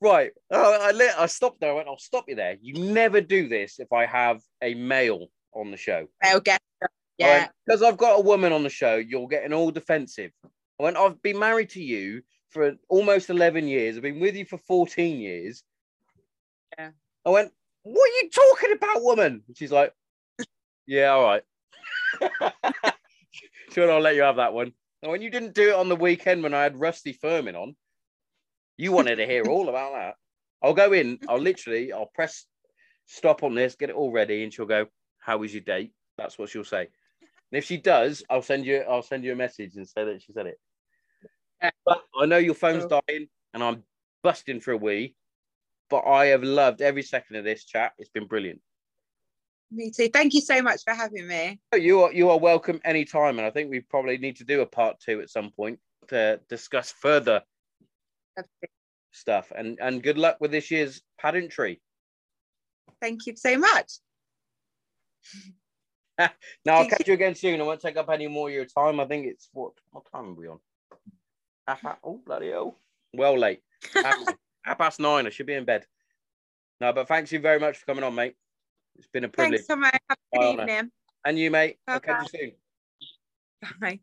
"Right." 0.00 0.32
Oh, 0.50 0.78
I 0.80 0.92
lit. 0.92 1.14
I 1.18 1.26
stopped 1.26 1.60
there. 1.60 1.70
I 1.70 1.74
went, 1.74 1.88
"I'll 1.88 1.98
stop 1.98 2.26
you 2.28 2.34
there. 2.34 2.56
You 2.60 2.92
never 2.92 3.20
do 3.20 3.48
this 3.48 3.78
if 3.78 3.92
I 3.92 4.06
have 4.06 4.40
a 4.62 4.74
male 4.74 5.28
on 5.54 5.70
the 5.70 5.76
show." 5.76 6.06
Male 6.22 6.40
guest. 6.40 6.60
Yeah. 7.20 7.48
Because 7.66 7.82
I've 7.82 7.98
got 7.98 8.18
a 8.18 8.22
woman 8.22 8.52
on 8.52 8.62
the 8.62 8.70
show, 8.70 8.96
you're 8.96 9.28
getting 9.28 9.52
all 9.52 9.70
defensive. 9.70 10.30
I 10.44 10.82
went, 10.82 10.96
I've 10.96 11.20
been 11.20 11.38
married 11.38 11.68
to 11.70 11.82
you 11.82 12.22
for 12.50 12.76
almost 12.88 13.30
11 13.30 13.66
years. 13.68 13.96
I've 13.96 14.02
been 14.02 14.20
with 14.20 14.36
you 14.36 14.44
for 14.44 14.58
14 14.58 15.18
years. 15.18 15.62
Yeah. 16.78 16.90
I 17.24 17.30
went, 17.30 17.52
What 17.82 18.08
are 18.08 18.22
you 18.22 18.30
talking 18.30 18.72
about, 18.72 19.02
woman? 19.02 19.42
And 19.46 19.56
she's 19.56 19.72
like, 19.72 19.92
Yeah, 20.86 21.10
all 21.10 21.22
right. 21.22 21.42
sure, 23.72 23.90
I'll 23.90 24.00
let 24.00 24.16
you 24.16 24.22
have 24.22 24.36
that 24.36 24.52
one. 24.52 24.72
And 25.02 25.10
when 25.10 25.22
you 25.22 25.30
didn't 25.30 25.54
do 25.54 25.70
it 25.70 25.76
on 25.76 25.88
the 25.88 25.96
weekend 25.96 26.42
when 26.42 26.54
I 26.54 26.62
had 26.62 26.78
Rusty 26.78 27.12
Furman 27.12 27.56
on, 27.56 27.74
you 28.76 28.92
wanted 28.92 29.16
to 29.16 29.26
hear 29.26 29.44
all 29.46 29.68
about 29.68 29.92
that. 29.92 30.14
I'll 30.62 30.74
go 30.74 30.92
in, 30.92 31.18
I'll 31.28 31.40
literally, 31.40 31.92
I'll 31.92 32.10
press 32.14 32.44
stop 33.06 33.42
on 33.42 33.54
this, 33.54 33.76
get 33.76 33.90
it 33.90 33.96
all 33.96 34.12
ready, 34.12 34.42
and 34.42 34.52
she'll 34.52 34.66
go, 34.66 34.86
How 35.18 35.38
was 35.38 35.52
your 35.52 35.62
date? 35.62 35.92
That's 36.18 36.38
what 36.38 36.50
she'll 36.50 36.64
say. 36.64 36.88
And 37.52 37.58
if 37.58 37.64
she 37.64 37.76
does, 37.76 38.22
I'll 38.30 38.42
send 38.42 38.66
you 38.66 38.78
I'll 38.88 39.02
send 39.02 39.24
you 39.24 39.32
a 39.32 39.36
message 39.36 39.76
and 39.76 39.88
say 39.88 40.04
that 40.04 40.22
she 40.22 40.32
said 40.32 40.46
it. 40.46 40.58
Yeah. 41.62 41.70
But 41.84 42.04
I 42.20 42.26
know 42.26 42.38
your 42.38 42.54
phone's 42.54 42.84
Cool. 42.86 43.02
dying 43.08 43.28
and 43.54 43.62
I'm 43.62 43.84
busting 44.22 44.60
for 44.60 44.72
a 44.72 44.76
wee. 44.76 45.14
But 45.88 46.06
I 46.06 46.26
have 46.26 46.44
loved 46.44 46.82
every 46.82 47.02
second 47.02 47.36
of 47.36 47.44
this 47.44 47.64
chat. 47.64 47.92
It's 47.98 48.10
been 48.10 48.26
brilliant. 48.26 48.60
Me 49.72 49.90
too. 49.90 50.08
Thank 50.08 50.34
you 50.34 50.40
so 50.40 50.62
much 50.62 50.82
for 50.84 50.94
having 50.94 51.26
me. 51.26 51.60
You 51.76 52.02
are 52.02 52.12
you 52.12 52.30
are 52.30 52.38
welcome 52.38 52.80
anytime, 52.84 53.38
and 53.38 53.46
I 53.46 53.50
think 53.50 53.70
we 53.70 53.80
probably 53.80 54.18
need 54.18 54.36
to 54.36 54.44
do 54.44 54.62
a 54.62 54.66
part 54.66 54.98
two 55.00 55.20
at 55.20 55.30
some 55.30 55.50
point 55.50 55.78
to 56.08 56.40
discuss 56.48 56.92
further 56.92 57.42
stuff. 59.12 59.52
And 59.54 59.78
and 59.80 60.02
good 60.02 60.18
luck 60.18 60.38
with 60.40 60.50
this 60.50 60.70
year's 60.70 61.02
pageantry. 61.20 61.80
Thank 63.00 63.26
you 63.26 63.34
so 63.36 63.58
much. 63.58 63.92
Now 66.66 66.74
I'll 66.74 66.86
catch 66.86 67.08
you 67.08 67.14
again 67.14 67.34
soon. 67.34 67.62
I 67.62 67.64
won't 67.64 67.80
take 67.80 67.96
up 67.96 68.10
any 68.10 68.28
more 68.28 68.48
of 68.48 68.54
your 68.54 68.66
time. 68.66 69.00
I 69.00 69.06
think 69.06 69.26
it's 69.26 69.48
what 69.54 69.72
what 69.90 70.04
time 70.12 70.26
are 70.26 70.34
we 70.34 70.48
on? 70.48 70.58
Half 71.68 71.82
pa- 71.82 71.98
oh 72.04 72.20
bloody 72.24 72.50
hell. 72.50 72.76
Well 73.14 73.38
late. 73.38 73.62
Half, 73.94 74.16
half 74.64 74.78
past 74.78 75.00
nine. 75.00 75.26
I 75.26 75.30
should 75.30 75.46
be 75.46 75.54
in 75.54 75.64
bed. 75.64 75.86
No, 76.80 76.92
but 76.92 77.08
thanks 77.08 77.30
you 77.32 77.40
very 77.40 77.60
much 77.60 77.78
for 77.78 77.86
coming 77.86 78.04
on, 78.04 78.14
mate. 78.14 78.34
It's 78.96 79.06
been 79.08 79.24
a 79.24 79.28
privilege. 79.28 79.60
Thanks 79.62 79.66
so 79.66 79.76
much. 79.76 79.92
Have 80.08 80.18
a 80.32 80.36
good 80.36 80.40
Bye, 80.40 80.62
Anna. 80.62 80.62
evening. 80.72 80.90
And 81.24 81.38
you, 81.38 81.50
mate. 81.50 81.78
I'll 81.86 82.00
catch 82.00 82.32
you 82.32 82.38
soon. 82.40 82.52
Bye. 83.80 84.00